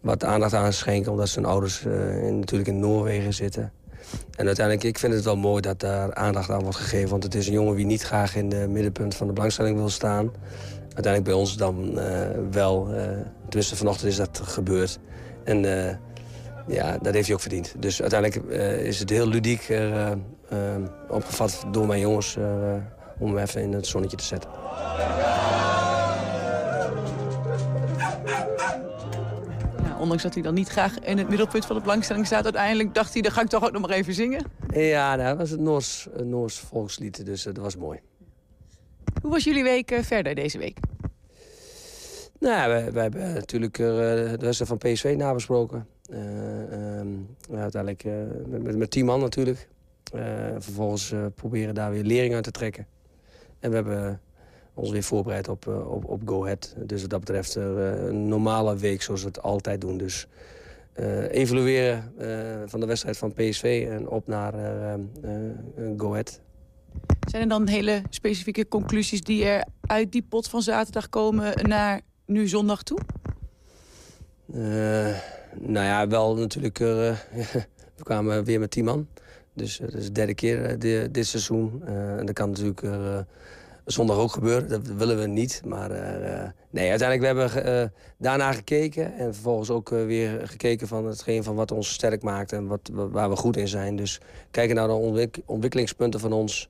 wat 0.00 0.24
aandacht 0.24 0.54
aan 0.54 0.72
schenken... 0.72 1.10
omdat 1.12 1.28
zijn 1.28 1.44
ouders 1.44 1.82
in- 1.84 2.38
natuurlijk 2.38 2.68
in 2.70 2.78
Noorwegen 2.80 3.34
zitten. 3.34 3.72
En 4.36 4.46
uiteindelijk, 4.46 4.86
ik 4.86 4.98
vind 4.98 5.12
het 5.14 5.24
wel 5.24 5.36
mooi 5.36 5.60
dat 5.60 5.80
daar 5.80 6.14
aandacht 6.14 6.50
aan 6.50 6.62
wordt 6.62 6.76
gegeven. 6.76 7.08
Want 7.10 7.22
het 7.22 7.34
is 7.34 7.46
een 7.46 7.52
jongen 7.52 7.76
die 7.76 7.86
niet 7.86 8.02
graag 8.02 8.36
in 8.36 8.48
de 8.48 8.66
middenpunt 8.68 9.14
van 9.14 9.26
de 9.26 9.32
belangstelling 9.32 9.76
wil 9.76 9.88
staan. 9.88 10.30
Uiteindelijk 10.94 11.24
bij 11.24 11.34
ons 11.34 11.56
dan 11.56 11.98
eh, 11.98 12.28
wel. 12.50 12.94
eh 12.94 13.10
tenminste, 13.44 13.76
vanochtend 13.76 14.10
is 14.10 14.16
dat 14.16 14.40
gebeurd. 14.44 14.98
En 15.44 15.88
eh, 15.88 15.96
ja, 16.66 16.98
dat 16.98 17.14
heeft 17.14 17.26
hij 17.26 17.34
ook 17.34 17.40
verdiend. 17.40 17.74
Dus 17.78 18.00
uiteindelijk 18.00 18.50
is 18.80 18.98
het 18.98 19.10
heel 19.10 19.26
ludiek 19.26 19.72
opgevat 21.08 21.64
door 21.70 21.86
mijn 21.86 22.00
jongens... 22.00 22.36
om 23.18 23.28
hem 23.28 23.38
even 23.38 23.62
in 23.62 23.72
het 23.72 23.86
zonnetje 23.86 24.16
te 24.16 24.24
zetten. 24.24 24.50
Ondanks 29.98 30.22
dat 30.22 30.34
hij 30.34 30.42
dan 30.42 30.54
niet 30.54 30.68
graag 30.68 30.98
in 30.98 31.18
het 31.18 31.28
middelpunt 31.28 31.66
van 31.66 31.76
de 31.76 31.82
belangstelling 31.82 32.26
staat... 32.26 32.44
uiteindelijk 32.44 32.94
dacht 32.94 33.12
hij, 33.12 33.22
dan 33.22 33.32
ga 33.32 33.40
ik 33.40 33.48
toch 33.48 33.64
ook 33.64 33.72
nog 33.72 33.80
maar 33.80 33.90
even 33.90 34.14
zingen. 34.14 34.44
Ja, 34.72 35.16
nou, 35.16 35.28
dat 35.28 35.38
was 35.38 35.50
het 35.50 35.60
Noors, 35.60 36.08
Noors 36.22 36.58
volkslied, 36.58 37.26
dus 37.26 37.42
dat 37.42 37.56
was 37.56 37.76
mooi. 37.76 38.00
Hoe 39.22 39.30
was 39.30 39.44
jullie 39.44 39.62
week 39.62 39.90
eh, 39.90 40.02
verder 40.02 40.34
deze 40.34 40.58
week? 40.58 40.78
Nou, 42.38 42.84
we, 42.84 42.92
we 42.92 43.00
hebben 43.00 43.34
natuurlijk 43.34 43.78
eh, 43.78 43.86
de 43.86 44.36
wedstrijd 44.38 44.70
van 44.70 44.78
PSV 44.78 45.14
nabesproken. 45.16 45.86
Eh, 46.10 46.98
ehm, 46.98 47.08
uiteindelijk 47.54 48.04
met, 48.46 48.76
met, 48.76 48.90
tien 48.90 49.04
man 49.04 49.20
natuurlijk. 49.20 49.68
Vervolgens 50.58 51.14
proberen 51.34 51.74
daar 51.74 51.90
weer 51.90 52.02
lering 52.02 52.34
uit 52.34 52.44
te 52.44 52.50
trekken. 52.50 52.86
En 53.60 53.70
we 53.70 53.76
hebben 53.76 54.20
ons 54.74 54.90
weer 54.90 55.02
voorbereid 55.02 55.48
op, 55.48 55.66
op, 55.66 56.04
op 56.04 56.20
Go 56.24 56.42
Ahead. 56.42 56.74
Dus 56.78 57.00
wat 57.00 57.10
dat 57.10 57.20
betreft 57.20 57.54
een 57.54 58.28
normale 58.28 58.76
week 58.76 59.02
zoals 59.02 59.20
we 59.20 59.26
het 59.26 59.42
altijd 59.42 59.80
doen. 59.80 59.98
Dus 59.98 60.26
evalueren 61.30 62.12
van 62.66 62.80
de 62.80 62.86
wedstrijd 62.86 63.16
van 63.16 63.32
PSV 63.32 63.86
en 63.90 64.08
op 64.08 64.26
naar 64.26 64.54
Go 65.96 66.10
Ahead. 66.10 66.40
Zijn 67.30 67.42
er 67.42 67.48
dan 67.48 67.68
hele 67.68 68.02
specifieke 68.10 68.68
conclusies 68.68 69.20
die 69.22 69.44
er 69.44 69.64
uit 69.86 70.12
die 70.12 70.22
pot 70.28 70.48
van 70.48 70.62
zaterdag 70.62 71.08
komen 71.08 71.68
naar 71.68 72.00
nu 72.26 72.48
zondag 72.48 72.82
toe? 72.82 72.98
Eh, 74.52 74.60
nou 75.58 75.86
ja, 75.86 76.08
wel 76.08 76.36
natuurlijk. 76.36 76.80
eh, 76.80 76.86
we 77.96 78.02
kwamen 78.02 78.44
weer 78.44 78.60
met 78.60 78.70
10 78.70 78.84
man. 78.84 79.06
Dus 79.54 79.80
eh, 79.80 79.86
dat 79.90 79.94
is 80.00 80.04
de 80.06 80.12
derde 80.12 80.34
keer 80.34 80.78
di- 80.78 81.10
dit 81.10 81.26
seizoen. 81.26 81.82
En 81.86 82.26
dat 82.26 82.34
kan 82.34 82.48
natuurlijk 82.50 82.82
zondag 83.84 84.16
ook 84.16 84.32
gebeuren. 84.32 84.68
Dat 84.68 84.86
willen 84.86 85.18
we 85.20 85.26
niet. 85.26 85.62
Maar 85.66 85.88
nee, 86.70 86.90
uiteindelijk 86.90 87.20
we 87.20 87.26
hebben 87.44 87.64
eh, 87.82 87.88
daarna 88.18 88.52
gekeken. 88.52 89.14
En 89.14 89.34
vervolgens 89.34 89.70
ook 89.70 89.88
weer 89.88 90.40
gekeken 90.48 90.88
van 90.88 91.06
hetgeen 91.06 91.42
van 91.44 91.54
wat 91.54 91.70
ons 91.72 91.92
sterk 91.92 92.22
maakt. 92.22 92.52
En 92.52 92.66
wat, 92.66 92.90
wa- 92.92 93.08
waar 93.08 93.30
we 93.30 93.36
goed 93.36 93.56
in 93.56 93.68
zijn. 93.68 93.96
Dus 93.96 94.20
kijken 94.50 94.76
naar 94.76 94.86
de 94.86 94.92
ontwik- 94.92 95.40
ontwikkelingspunten 95.46 96.20
van 96.20 96.32
ons 96.32 96.68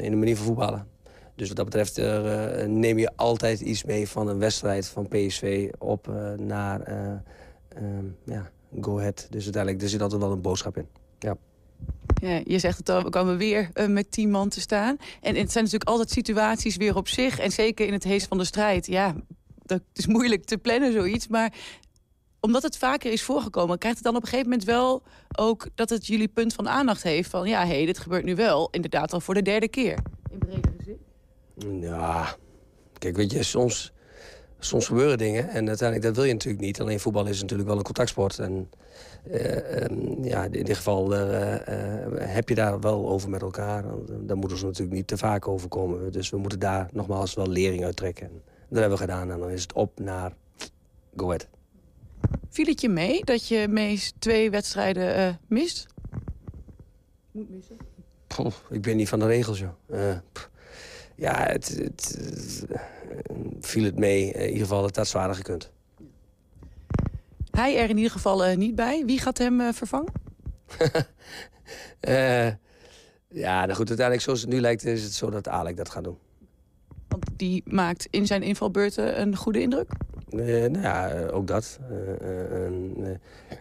in 0.00 0.10
de 0.10 0.16
manier 0.16 0.36
van 0.36 0.46
voetballen. 0.46 0.86
Dus 1.34 1.48
wat 1.48 1.56
dat 1.56 1.64
betreft 1.64 1.98
eh, 1.98 2.62
eh, 2.62 2.68
neem 2.68 2.98
je 2.98 3.10
altijd 3.16 3.60
iets 3.60 3.84
mee 3.84 4.08
van 4.08 4.28
een 4.28 4.38
wedstrijd 4.38 4.88
van 4.88 5.08
PSV 5.08 5.70
op 5.78 6.08
eh, 6.08 6.32
naar 6.32 6.80
eh, 6.80 7.12
ehm, 7.68 8.04
ja, 8.24 8.50
Go 8.80 8.98
Ahead. 8.98 9.26
Dus 9.30 9.44
uiteindelijk 9.44 9.82
er 9.82 9.88
zit 9.88 10.02
altijd 10.02 10.20
wel 10.20 10.32
een 10.32 10.40
boodschap 10.40 10.76
in. 10.76 10.86
Ja. 11.18 11.36
Ja, 12.20 12.40
je 12.44 12.58
zegt 12.58 12.78
het 12.78 12.88
al, 12.88 13.02
we 13.02 13.10
komen 13.10 13.36
weer 13.36 13.70
eh, 13.72 13.86
met 13.86 14.10
tien 14.10 14.30
man 14.30 14.48
te 14.48 14.60
staan. 14.60 14.96
En 15.20 15.34
het 15.34 15.52
zijn 15.52 15.64
natuurlijk 15.64 15.90
altijd 15.90 16.10
situaties 16.10 16.76
weer 16.76 16.96
op 16.96 17.08
zich. 17.08 17.38
En 17.38 17.50
zeker 17.50 17.86
in 17.86 17.92
het 17.92 18.04
hees 18.04 18.24
van 18.24 18.38
de 18.38 18.44
strijd. 18.44 18.86
Ja, 18.86 19.14
dat 19.62 19.82
is 19.92 20.06
moeilijk 20.06 20.44
te 20.44 20.58
plannen 20.58 20.92
zoiets. 20.92 21.28
Maar 21.28 21.52
omdat 22.40 22.62
het 22.62 22.78
vaker 22.78 23.12
is 23.12 23.22
voorgekomen... 23.22 23.78
krijgt 23.78 23.98
het 23.98 24.06
dan 24.06 24.16
op 24.16 24.22
een 24.22 24.28
gegeven 24.28 24.50
moment 24.50 24.68
wel 24.68 25.02
ook... 25.36 25.66
dat 25.74 25.90
het 25.90 26.06
jullie 26.06 26.28
punt 26.28 26.54
van 26.54 26.68
aandacht 26.68 27.02
heeft 27.02 27.30
van... 27.30 27.48
ja, 27.48 27.60
hé, 27.60 27.74
hey, 27.74 27.86
dit 27.86 27.98
gebeurt 27.98 28.24
nu 28.24 28.34
wel 28.34 28.68
inderdaad 28.70 29.12
al 29.12 29.20
voor 29.20 29.34
de 29.34 29.42
derde 29.42 29.68
keer. 29.68 29.98
In 30.30 30.38
bredere 30.38 30.74
zin? 30.84 31.80
Ja, 31.80 32.36
kijk, 32.98 33.16
weet 33.16 33.32
je, 33.32 33.42
soms, 33.42 33.92
soms 34.58 34.86
gebeuren 34.86 35.18
dingen. 35.18 35.48
En 35.48 35.68
uiteindelijk, 35.68 36.06
dat 36.06 36.16
wil 36.16 36.24
je 36.24 36.32
natuurlijk 36.32 36.64
niet. 36.64 36.80
Alleen 36.80 37.00
voetbal 37.00 37.26
is 37.26 37.40
natuurlijk 37.40 37.68
wel 37.68 37.78
een 37.78 37.84
contactsport. 37.84 38.38
En 38.38 38.70
eh, 39.30 39.82
ehm, 39.82 40.24
ja, 40.24 40.44
in 40.44 40.64
dit 40.64 40.76
geval 40.76 41.14
eh, 41.14 41.54
eh, 41.54 42.34
heb 42.34 42.48
je 42.48 42.54
daar 42.54 42.80
wel 42.80 43.08
over 43.08 43.30
met 43.30 43.42
elkaar. 43.42 43.84
Daar 44.20 44.36
moeten 44.36 44.58
ze 44.58 44.64
natuurlijk 44.64 44.96
niet 44.96 45.06
te 45.06 45.16
vaak 45.16 45.48
over 45.48 45.68
komen. 45.68 46.12
Dus 46.12 46.30
we 46.30 46.36
moeten 46.36 46.58
daar 46.58 46.88
nogmaals 46.92 47.34
wel 47.34 47.48
lering 47.48 47.84
uit 47.84 47.96
trekken. 47.96 48.26
En 48.26 48.42
dat 48.68 48.78
hebben 48.78 48.98
we 48.98 49.04
gedaan. 49.04 49.30
En 49.30 49.38
dan 49.38 49.50
is 49.50 49.62
het 49.62 49.72
op 49.72 49.98
naar 50.00 50.32
Go 51.16 51.24
Ahead. 51.24 51.57
Viel 52.50 52.66
het 52.66 52.80
je 52.80 52.88
mee 52.88 53.24
dat 53.24 53.48
je 53.48 53.68
meest 53.68 54.14
twee 54.18 54.50
wedstrijden 54.50 55.14
eh, 55.14 55.34
mist? 55.46 55.86
Moet 57.30 57.50
missen. 57.50 57.76
Poeh, 58.26 58.54
ik 58.70 58.82
ben 58.82 58.96
niet 58.96 59.08
van 59.08 59.18
de 59.18 59.26
regels, 59.26 59.58
joh. 59.58 59.72
Eh, 59.86 60.16
ja, 61.14 61.46
het, 61.46 61.68
het, 61.68 62.18
eh, 62.70 62.80
viel 63.60 63.84
het 63.84 63.98
mee. 63.98 64.32
In 64.32 64.46
ieder 64.46 64.62
geval, 64.62 64.84
het 64.84 64.96
had 64.96 65.08
zwaarder 65.08 65.36
gekund. 65.36 65.70
Hij 67.50 67.78
er 67.78 67.88
in 67.88 67.96
ieder 67.96 68.12
geval 68.12 68.56
niet 68.56 68.74
bij. 68.74 69.04
Wie 69.06 69.20
gaat 69.20 69.38
hem 69.38 69.60
eh, 69.60 69.72
vervangen? 69.72 70.12
Eh, 72.00 72.46
ja, 73.28 73.64
nou 73.64 73.74
goed, 73.74 73.88
uiteindelijk 73.88 74.20
zoals 74.20 74.40
het 74.40 74.50
nu 74.50 74.60
lijkt... 74.60 74.84
is 74.84 75.02
het 75.02 75.12
zo 75.14 75.30
dat 75.30 75.48
Alek 75.48 75.76
dat 75.76 75.88
gaat 75.88 76.04
doen. 76.04 76.18
Want 77.08 77.24
die 77.36 77.62
maakt 77.66 78.06
in 78.10 78.26
zijn 78.26 78.42
invalbeurten 78.42 79.20
een 79.20 79.36
goede 79.36 79.60
indruk. 79.60 79.90
Eh, 80.30 80.38
nou 80.70 80.80
ja, 80.80 81.08
eh, 81.08 81.34
ook 81.34 81.46
dat. 81.46 81.78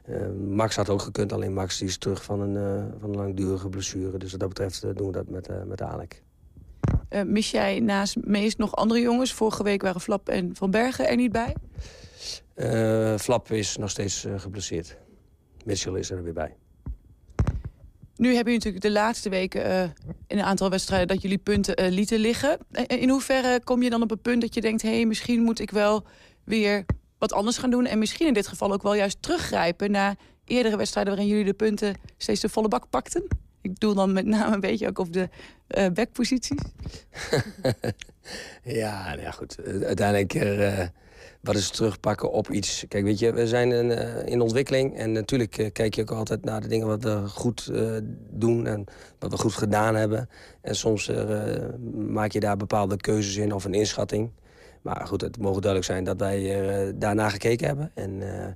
Eh, 0.06 0.30
Max 0.48 0.76
had 0.76 0.90
ook 0.90 1.02
gekund, 1.02 1.34
alleen 1.34 1.54
Max 1.54 1.78
die 1.78 1.88
is 1.88 1.98
terug 1.98 2.24
van 2.24 2.40
een, 2.40 2.88
van 3.00 3.10
een 3.10 3.16
langdurige 3.16 3.70
blessure. 3.70 4.18
Dus 4.18 4.32
wat 4.32 4.40
dat 4.40 4.50
betreft 4.50 4.82
doen 4.82 5.08
we 5.08 5.12
dat 5.12 5.30
met, 5.30 5.68
met 5.68 5.82
Alek. 5.82 6.24
Mis 7.26 7.52
jij 7.52 7.80
naast 7.80 8.16
Mees 8.22 8.56
nog 8.56 8.76
andere 8.76 9.00
jongens? 9.02 9.34
Vorige 9.34 9.64
week 9.64 9.82
waren 9.82 10.02
Flap 10.02 10.30
en 10.30 10.56
Van 10.56 10.72
Bergen 10.72 11.08
er 11.08 11.16
niet 11.16 11.32
bij. 11.32 11.56
Flap 13.18 13.52
is 13.52 13.78
nog 13.78 13.90
steeds 13.90 14.26
geblesseerd. 14.38 14.98
Mitchell 15.66 15.94
is 15.94 16.12
er 16.12 16.24
weer 16.24 16.34
bij. 16.34 16.56
Nu 18.16 18.34
hebben 18.34 18.54
jullie 18.54 18.66
natuurlijk 18.66 18.84
de 18.84 18.92
laatste 18.92 19.30
weken 19.30 19.94
in 20.28 20.38
een 20.38 20.44
aantal 20.44 20.70
wedstrijden 20.70 21.08
dat 21.08 21.22
jullie 21.22 21.38
punten 21.38 21.92
lieten 21.92 22.20
liggen. 22.20 22.58
In 22.88 23.10
hoeverre 23.10 23.62
kom 23.64 23.84
je 23.84 23.90
dan 23.90 24.02
op 24.02 24.12
een 24.12 24.22
punt 24.22 24.42
dat 24.42 24.54
je 24.54 24.62
denkt: 24.62 24.82
hé, 24.82 24.94
hey, 24.96 25.06
misschien 25.06 25.42
moet 25.42 25.60
ik 25.60 25.72
wel 25.72 26.06
weer 26.48 26.86
wat 27.18 27.34
anders 27.34 27.58
gaan 27.58 27.70
doen. 27.70 27.86
En 27.86 28.00
misschien 28.00 28.28
in 28.28 28.34
dit 28.34 28.48
geval 28.48 28.74
ook 28.74 28.84
wel 28.84 28.96
juist 28.96 29.22
teruggrijpen 29.22 29.92
naar 29.92 30.16
eerdere 30.46 30.78
wedstrijden 30.78 31.14
waarin 31.14 31.32
jullie 31.32 31.52
de 31.52 31.58
punten 31.58 31.96
steeds 32.18 32.42
de 32.42 32.50
volle 32.50 32.68
bak 32.68 32.90
pakten? 32.90 33.28
Ik 33.62 33.80
doe 33.80 33.96
dan 33.96 34.14
met 34.14 34.26
name 34.26 34.54
een 34.54 34.60
beetje 34.60 34.88
ook 34.88 35.00
op 35.00 35.14
de 35.14 35.30
eh 35.68 35.90
backposities. 35.94 36.62
Ja, 38.64 39.08
nou 39.08 39.22
ja, 39.22 39.32
goed. 39.32 39.62
Eh, 39.62 39.82
Uiteindelijk 39.82 40.34
eh, 40.34 40.88
wat 41.42 41.56
is 41.56 41.70
terugpakken 41.70 42.32
op 42.32 42.50
iets. 42.50 42.86
Kijk, 42.88 43.04
weet 43.04 43.20
je, 43.20 43.34
we 43.34 43.48
zijn 43.48 43.72
in, 43.72 43.92
in 44.26 44.42
ontwikkeling. 44.42 44.98
En 44.98 45.12
natuurlijk 45.12 45.70
kijk 45.74 45.96
je 45.96 46.02
ook 46.02 46.12
altijd 46.12 46.44
naar 46.44 46.62
de 46.62 46.68
dingen 46.68 46.88
wat 46.88 47.04
we 47.04 47.28
goed 47.28 47.72
doen 48.30 48.68
en 48.68 48.86
wat 49.20 49.32
we 49.32 49.38
goed 49.38 49.54
gedaan 49.54 49.96
hebben. 49.96 50.30
En 50.62 50.76
soms 50.76 51.12
maak 51.94 52.32
je 52.32 52.40
daar 52.40 52.58
bepaalde 52.58 52.98
keuzes 52.98 53.36
in 53.36 53.54
of 53.54 53.66
een 53.66 53.74
inschatting. 53.74 54.32
Maar 54.88 55.08
goed, 55.08 55.22
het 55.22 55.38
mogen 55.38 55.62
duidelijk 55.62 55.92
zijn 55.92 56.04
dat 56.04 56.20
wij 56.20 56.62
eh, 56.62 56.94
daarna 56.96 57.30
gekeken 57.30 57.68
hebben. 57.68 57.92
En 57.94 58.42
eh, 58.44 58.52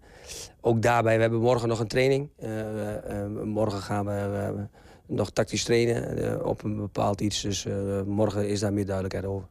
ook 0.62 0.82
daarbij, 0.82 1.16
we 1.16 1.22
hebben 1.22 1.40
morgen 1.40 1.68
nog 1.68 1.80
een 1.80 1.88
training. 1.88 2.30
Eh, 2.38 3.26
morgen 3.44 3.80
gaan 3.80 4.06
we 4.06 4.68
nog 5.06 5.32
tactisch 5.32 5.64
trainen 5.64 6.46
op 6.46 6.64
een 6.64 6.76
bepaald 6.76 7.22
iets. 7.22 7.42
Dus 7.42 7.68
morgen 8.06 8.48
is 8.48 8.60
daar 8.60 8.74
meer 8.74 8.86
duidelijkheid 8.86 9.26
over. 9.26 9.48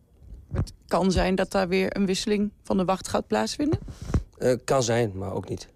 Kan 0.87 1.13
zijn 1.13 1.35
dat 1.35 1.51
daar 1.51 1.69
weer 1.69 1.97
een 1.97 2.07
wisseling 2.07 2.51
van 2.63 2.77
de 2.77 2.85
wacht 2.85 3.09
gaat 3.09 3.27
plaatsvinden. 3.27 3.79
Kan 4.65 4.83
zijn, 4.83 5.13
maar 5.15 5.35
ook 5.35 5.49
niet. 5.49 5.69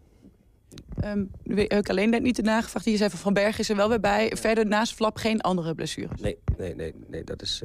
Ehm, 1.01 1.25
nu 1.43 1.61
heb 1.61 1.73
ik 1.73 1.89
alleen 1.89 2.11
net 2.11 2.23
niet 2.23 2.37
de 2.37 2.43
nagevraagd. 2.43 2.85
Je 2.85 2.97
zei 2.97 3.11
van 3.11 3.19
Van 3.19 3.33
Bergen 3.33 3.61
is 3.61 3.69
er 3.69 3.77
wel 3.77 3.89
weer 3.89 4.01
bij. 4.01 4.33
Verder 4.37 4.67
naast 4.67 4.95
Flap 4.95 5.17
geen 5.17 5.41
andere 5.41 5.75
blessures. 5.75 6.21
Nee, 6.21 6.39
nee, 6.57 6.75
nee, 6.75 6.95
nee 7.07 7.25
dat 7.25 7.43
is... 7.43 7.63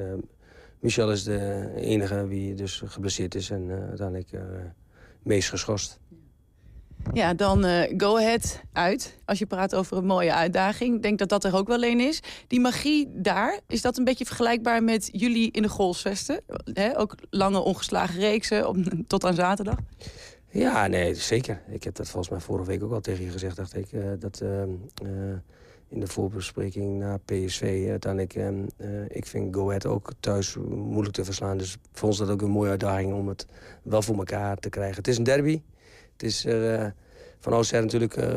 Michel 0.79 1.11
is 1.11 1.23
de 1.23 1.71
enige 1.75 2.27
wie 2.27 2.53
dus 2.53 2.81
geblesseerd 2.85 3.35
is 3.35 3.49
en 3.49 3.71
eh, 3.71 3.87
uiteindelijk 3.87 4.31
eh 4.31 4.41
meest 5.23 5.49
geschorst. 5.49 5.99
Ja, 7.13 7.33
dan 7.33 7.65
eh, 7.65 7.93
go 7.97 8.17
ahead 8.17 8.61
uit. 8.73 9.17
Als 9.25 9.39
je 9.39 9.45
praat 9.45 9.75
over 9.75 9.97
een 9.97 10.05
mooie 10.05 10.33
uitdaging. 10.33 10.95
Ik 10.95 11.01
denk 11.01 11.19
dat 11.19 11.29
dat 11.29 11.43
er 11.43 11.55
ook 11.55 11.67
wel 11.67 11.83
een 11.83 11.99
is. 11.99 12.19
Die 12.47 12.59
magie 12.59 13.07
daar, 13.11 13.59
is 13.67 13.81
dat 13.81 13.97
een 13.97 14.03
beetje 14.03 14.25
vergelijkbaar 14.25 14.83
met 14.83 15.09
jullie 15.11 15.51
in 15.51 15.61
de 15.61 15.69
Golsvesten? 15.69 16.41
Hè? 16.73 16.99
Ook 16.99 17.15
lange 17.29 17.59
ongeslagen 17.59 18.19
reeksen 18.19 18.67
op, 18.67 18.77
tot 19.07 19.25
aan 19.25 19.33
zaterdag. 19.33 19.77
Ja, 20.51 20.87
nee, 20.87 21.15
zeker. 21.15 21.61
Ik 21.67 21.83
heb 21.83 21.95
dat 21.95 22.09
volgens 22.09 22.29
mij 22.29 22.39
vorige 22.39 22.69
week 22.69 22.83
ook 22.83 22.91
al 22.91 23.01
tegen 23.01 23.23
je 23.23 23.31
gezegd, 23.31 23.55
dacht 23.55 23.75
ik. 23.75 23.87
dat 24.19 24.41
eh, 24.41 24.61
eh, 24.61 24.69
in 25.89 25.99
de 25.99 26.07
voorbespreking 26.07 26.99
na 26.99 27.17
PSV 27.25 27.61
eh, 27.61 28.11
eh, 28.77 29.05
ik 29.07 29.25
vind 29.25 29.55
Go 29.55 29.67
Ahead 29.67 29.85
ook 29.85 30.11
thuis 30.19 30.57
moeilijk 30.69 31.15
te 31.15 31.25
verslaan. 31.25 31.57
Dus 31.57 31.77
voor 31.93 32.07
ons 32.07 32.19
is 32.19 32.25
dat 32.25 32.33
ook 32.33 32.41
een 32.41 32.51
mooie 32.51 32.69
uitdaging 32.69 33.13
om 33.13 33.27
het 33.27 33.45
wel 33.83 34.01
voor 34.01 34.17
elkaar 34.17 34.57
te 34.57 34.69
krijgen. 34.69 34.95
Het 34.95 35.07
is 35.07 35.17
een 35.17 35.23
derby. 35.23 35.61
Het 36.19 36.27
is 36.27 36.45
eh, 36.45 36.85
van 37.39 37.65
natuurlijk 37.71 38.15
eh, 38.15 38.27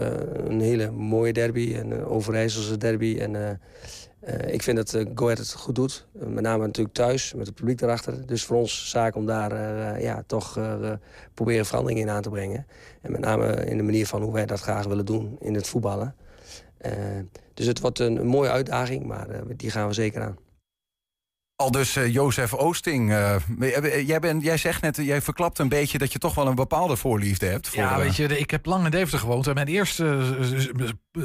een 0.44 0.60
hele 0.60 0.90
mooie 0.90 1.32
derby. 1.32 1.74
En 1.74 1.90
een 1.90 2.04
Overijsselse 2.04 2.76
derby. 2.76 3.18
En 3.20 3.60
eh, 4.20 4.52
ik 4.54 4.62
vind 4.62 4.76
dat 4.76 5.06
Go 5.14 5.24
Ahead 5.24 5.38
het 5.38 5.52
goed 5.52 5.74
doet. 5.74 6.06
Met 6.12 6.42
name 6.42 6.66
natuurlijk 6.66 6.94
thuis, 6.94 7.34
met 7.34 7.46
het 7.46 7.54
publiek 7.54 7.80
erachter. 7.80 8.26
Dus 8.26 8.44
voor 8.44 8.56
ons 8.56 8.90
zaak 8.90 9.14
om 9.14 9.26
daar 9.26 10.00
ja, 10.00 10.22
toch 10.26 10.60
proberen 11.34 11.66
verandering 11.66 12.00
in 12.00 12.10
aan 12.10 12.22
te 12.22 12.30
brengen. 12.30 12.66
En 13.00 13.12
met 13.12 13.20
name 13.20 13.64
in 13.64 13.76
de 13.76 13.82
manier 13.82 14.06
van 14.06 14.22
hoe 14.22 14.32
wij 14.32 14.46
dat 14.46 14.60
graag 14.60 14.86
willen 14.86 15.06
doen 15.06 15.36
in 15.40 15.54
het 15.54 15.66
voetballen. 15.66 16.14
Eh, 16.82 16.92
dus 17.54 17.66
het 17.66 17.80
wordt 17.80 17.98
een, 17.98 18.16
een 18.16 18.26
mooie 18.26 18.50
uitdaging, 18.50 19.04
maar 19.06 19.28
eh, 19.28 19.40
die 19.56 19.70
gaan 19.70 19.86
we 19.86 19.92
zeker 19.92 20.22
aan. 20.22 20.36
Al 21.56 21.70
dus 21.70 21.96
eh, 21.96 22.12
Jozef 22.12 22.54
Oosting. 22.54 23.10
jij, 24.06 24.18
bent, 24.20 24.42
jij 24.42 24.56
zegt 24.56 24.82
net, 24.82 24.96
jij 24.96 25.22
verklapt 25.22 25.58
een 25.58 25.68
beetje 25.68 25.98
dat 25.98 26.12
je 26.12 26.18
toch 26.18 26.34
wel 26.34 26.46
een 26.46 26.54
bepaalde 26.54 26.96
voorliefde 26.96 27.46
hebt. 27.46 27.68
Voor, 27.68 27.78
Ja, 27.78 27.98
weet 27.98 28.16
je, 28.16 28.38
ik 28.38 28.50
heb 28.50 28.66
lang 28.66 28.84
in 28.84 28.90
Deventer 28.90 29.18
gewoond. 29.18 29.46
En 29.46 29.54
mijn 29.54 29.66
eerste 29.66 30.36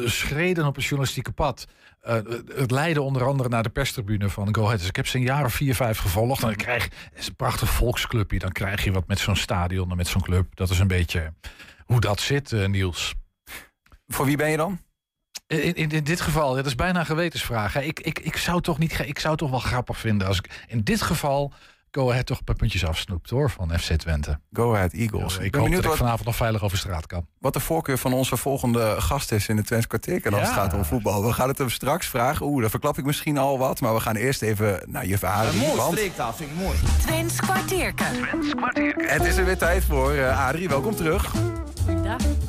schreden 0.05 0.65
op 0.65 0.75
het 0.75 0.83
journalistieke 0.83 1.31
pad... 1.31 1.65
eh, 1.99 2.15
het 2.55 2.71
leidde 2.71 3.01
onder 3.01 3.25
andere 3.25 3.49
naar 3.49 3.63
de 3.63 3.69
perstribune 3.69 4.29
van 4.29 4.55
Go 4.55 4.63
Ahead. 4.63 4.79
Dus 4.79 4.87
ik 4.87 4.95
heb 4.95 5.07
ze 5.07 5.17
een 5.17 5.23
jaar 5.23 5.45
of 5.45 5.53
vier, 5.53 5.75
vijf 5.75 5.97
gevolgd. 5.97 6.41
En 6.41 6.47
dan 6.47 6.57
krijg 6.57 6.89
is 7.15 7.27
een 7.27 7.35
prachtig 7.35 7.69
volksclubje. 7.69 8.39
Dan 8.39 8.51
krijg 8.51 8.83
je 8.83 8.91
wat 8.91 9.07
met 9.07 9.19
zo'n 9.19 9.35
stadion 9.35 9.91
en 9.91 9.97
met 9.97 10.07
zo'n 10.07 10.21
club. 10.21 10.55
Dat 10.55 10.69
is 10.69 10.79
een 10.79 10.87
beetje 10.87 11.33
hoe 11.85 11.99
dat 11.99 12.19
zit, 12.19 12.51
eh, 12.51 12.67
Niels. 12.67 13.15
Voor 14.07 14.25
wie 14.25 14.37
ben 14.37 14.49
je 14.49 14.57
dan? 14.57 14.79
In, 15.47 15.75
in, 15.75 15.89
in 15.89 16.03
dit 16.03 16.21
geval, 16.21 16.55
dat 16.55 16.65
is 16.65 16.75
bijna 16.75 16.99
een 16.99 17.05
gewetensvraag. 17.05 17.73
hè. 17.73 17.81
Ik, 17.81 17.99
ik, 17.99 18.19
ik, 18.19 18.37
zou 18.37 18.61
toch 18.61 18.77
niet, 18.77 18.93
ge- 18.93 19.07
ik 19.07 19.19
zou 19.19 19.35
toch 19.35 19.49
wel 19.49 19.59
grappig 19.59 19.97
vinden 19.97 20.27
als 20.27 20.37
ik 20.37 20.63
in 20.67 20.83
dit 20.83 21.01
geval 21.01 21.53
Go 21.91 22.09
Ahead 22.11 22.25
toch 22.25 22.37
een 22.37 22.43
paar 22.43 22.55
puntjes 22.55 22.85
afsnoept 22.85 23.29
hoor 23.29 23.49
van 23.51 23.79
FC 23.79 23.93
Twente. 23.93 24.39
Go 24.53 24.73
Ahead 24.75 24.91
Eagles. 24.93 25.33
ik 25.37 25.39
ben 25.51 25.59
hoop 25.59 25.69
benieuwd 25.69 25.71
dat 25.71 25.83
ik 25.83 25.87
wat- 25.87 25.97
vanavond 25.97 26.25
nog 26.25 26.35
veilig 26.35 26.63
over 26.63 26.77
straat 26.77 27.05
kan. 27.07 27.27
Wat 27.39 27.53
de 27.53 27.59
voorkeur 27.59 27.97
van 27.97 28.13
onze 28.13 28.37
volgende 28.37 28.95
gast 29.01 29.31
is 29.31 29.47
in 29.47 29.57
het 29.57 29.65
Twents 29.65 29.87
kwartier. 29.87 30.31
als 30.31 30.39
het 30.41 30.49
gaat 30.49 30.73
om 30.73 30.85
voetbal. 30.85 31.25
We 31.25 31.33
gaan 31.33 31.47
het 31.47 31.57
hem 31.57 31.69
straks 31.69 32.07
vragen. 32.07 32.45
Oeh, 32.45 32.61
dan 32.61 32.69
verklap 32.69 32.97
ik 32.97 33.05
misschien 33.05 33.37
al 33.37 33.57
wat. 33.57 33.81
Maar 33.81 33.93
we 33.93 33.99
gaan 33.99 34.15
eerst 34.15 34.41
even 34.41 34.81
naar 34.87 35.05
je 35.07 35.17
verhaal. 35.17 35.45
Want 35.75 35.93
streektaal 35.97 36.33
vind 36.33 36.49
ik 36.49 36.55
mooi. 36.55 36.77
Twents 37.01 37.35
kwartierken. 37.39 38.05
het 39.09 39.23
is 39.25 39.37
er 39.37 39.45
weer 39.45 39.57
tijd 39.57 39.83
voor. 39.85 40.11
eh 40.13 40.45
Adrie, 40.47 40.67
welkom 40.69 40.95
terug. 40.95 41.31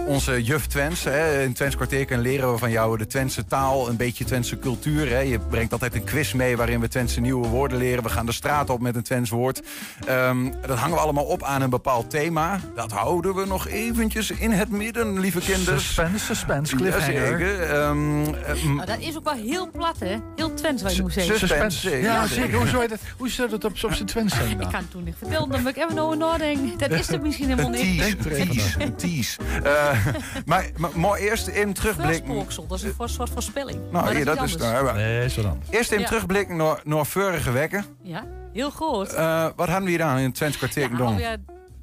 Onze 0.06 0.42
juf 0.42 0.66
Twents. 0.66 1.04
Hè. 1.04 1.42
In 1.42 1.52
Twents 1.52 1.76
kwartier 1.76 2.18
leren 2.18 2.52
we 2.52 2.58
van 2.58 2.70
jou 2.70 2.98
de 2.98 3.06
Twentse 3.06 3.44
taal. 3.44 3.88
Een 3.88 3.96
beetje 3.96 4.24
Twentse 4.24 4.58
cultuur. 4.58 5.08
Hè. 5.10 5.18
Je 5.18 5.38
brengt 5.38 5.72
altijd 5.72 5.94
een 5.94 6.04
quiz 6.04 6.32
mee 6.32 6.56
waarin 6.56 6.80
we 6.80 6.88
Twentse 6.88 7.20
nieuwe 7.20 7.46
woorden 7.48 7.78
leren. 7.78 8.02
We 8.02 8.08
gaan 8.08 8.26
de 8.26 8.32
straat 8.32 8.70
op 8.70 8.80
met 8.80 8.96
een 8.96 9.02
Twents 9.02 9.30
woord. 9.30 9.62
Ehm, 10.06 10.50
dat 10.66 10.78
hangen 10.78 10.96
we 10.96 11.02
allemaal 11.02 11.24
op 11.24 11.42
aan 11.42 11.62
een 11.62 11.70
bepaald 11.70 12.10
thema. 12.10 12.60
Dat 12.74 12.92
houden 12.92 13.34
we 13.34 13.46
nog 13.46 13.68
eventjes 13.68 14.30
in 14.30 14.50
het 14.50 14.68
midden, 14.70 15.20
lieve 15.20 15.40
kinderen. 15.40 15.80
Suspense, 15.80 16.24
suspense, 16.24 16.76
cliffhanger. 16.76 17.12
Jazeker. 17.12 17.62
Ehm, 17.62 18.24
eh, 18.24 18.64
Nou, 18.64 18.86
dat 18.86 18.98
is 19.00 19.16
ook 19.16 19.24
wel 19.24 19.34
heel 19.34 19.70
plat, 19.70 19.96
hè? 19.98 20.16
Heel 20.36 20.54
Twents, 20.54 20.82
wat 20.82 20.96
je 20.96 21.02
moet 21.02 21.12
zeggen. 21.12 21.38
Suspense. 21.38 21.96
Ja, 21.96 22.26
zeker. 22.26 22.56
Hoe 22.58 22.66
zou 22.66 22.82
je 22.82 22.88
dat, 22.88 22.98
hoe 23.16 23.28
zou 23.28 23.50
je 23.50 23.58
dat 23.58 23.64
op, 23.70 23.84
op 23.84 23.92
zijn 23.94 24.06
Twents 24.08 24.34
zijn 24.34 24.50
Ik 24.50 24.58
kan 24.58 24.74
het 24.74 24.90
toen 24.90 25.04
niet 25.04 25.14
vertellen, 25.18 25.48
dan 25.48 25.62
ben 25.62 25.72
ik 25.76 25.76
even 25.84 25.98
over 25.98 26.16
nadenken. 26.16 26.78
Dat 26.78 26.90
is 26.90 27.08
er 27.08 27.20
misschien 27.20 27.48
helemaal 27.48 27.74
Een 27.74 27.86
niet. 27.86 27.98
tease, 27.98 28.40
een 28.40 28.46
tease, 28.52 28.82
een 28.82 28.96
tease. 28.96 29.36
Eh, 29.62 30.06
maar, 30.46 30.70
maar, 30.76 30.98
maar 30.98 31.14
eerst 31.18 31.46
in 31.46 31.72
terugblik... 31.72 32.22
Voorspooksel, 32.26 32.66
dat 32.66 32.78
is 32.78 32.84
een 32.84 32.94
voor- 32.94 33.08
soort 33.08 33.30
voorspelling. 33.30 33.78
Nou, 33.90 34.04
maar 34.04 34.14
hier, 34.14 34.24
dat 34.24 34.36
dat 34.36 34.44
is 34.46 34.56
nou, 34.56 34.96
Nee, 34.96 35.24
is 35.24 35.34
dan. 35.34 35.62
Eerst 35.70 35.92
in 35.92 36.00
Ja. 36.00 36.06
terugblik 36.06 36.48
naar, 36.48 36.80
naar 36.84 37.06
vorige 37.06 37.50
weken. 37.50 37.84
Ja, 38.02 38.26
heel 38.52 38.70
groot. 38.70 39.12
Eh, 39.12 39.48
wat 39.56 39.66
hadden 39.68 39.84
we 39.84 39.90
hier 39.90 40.02
aan 40.02 40.18
in 40.18 40.24
het 40.24 40.34
Twents 40.34 40.56
kwartier 40.56 40.90
ja, 40.90 41.04
alweer 41.04 41.36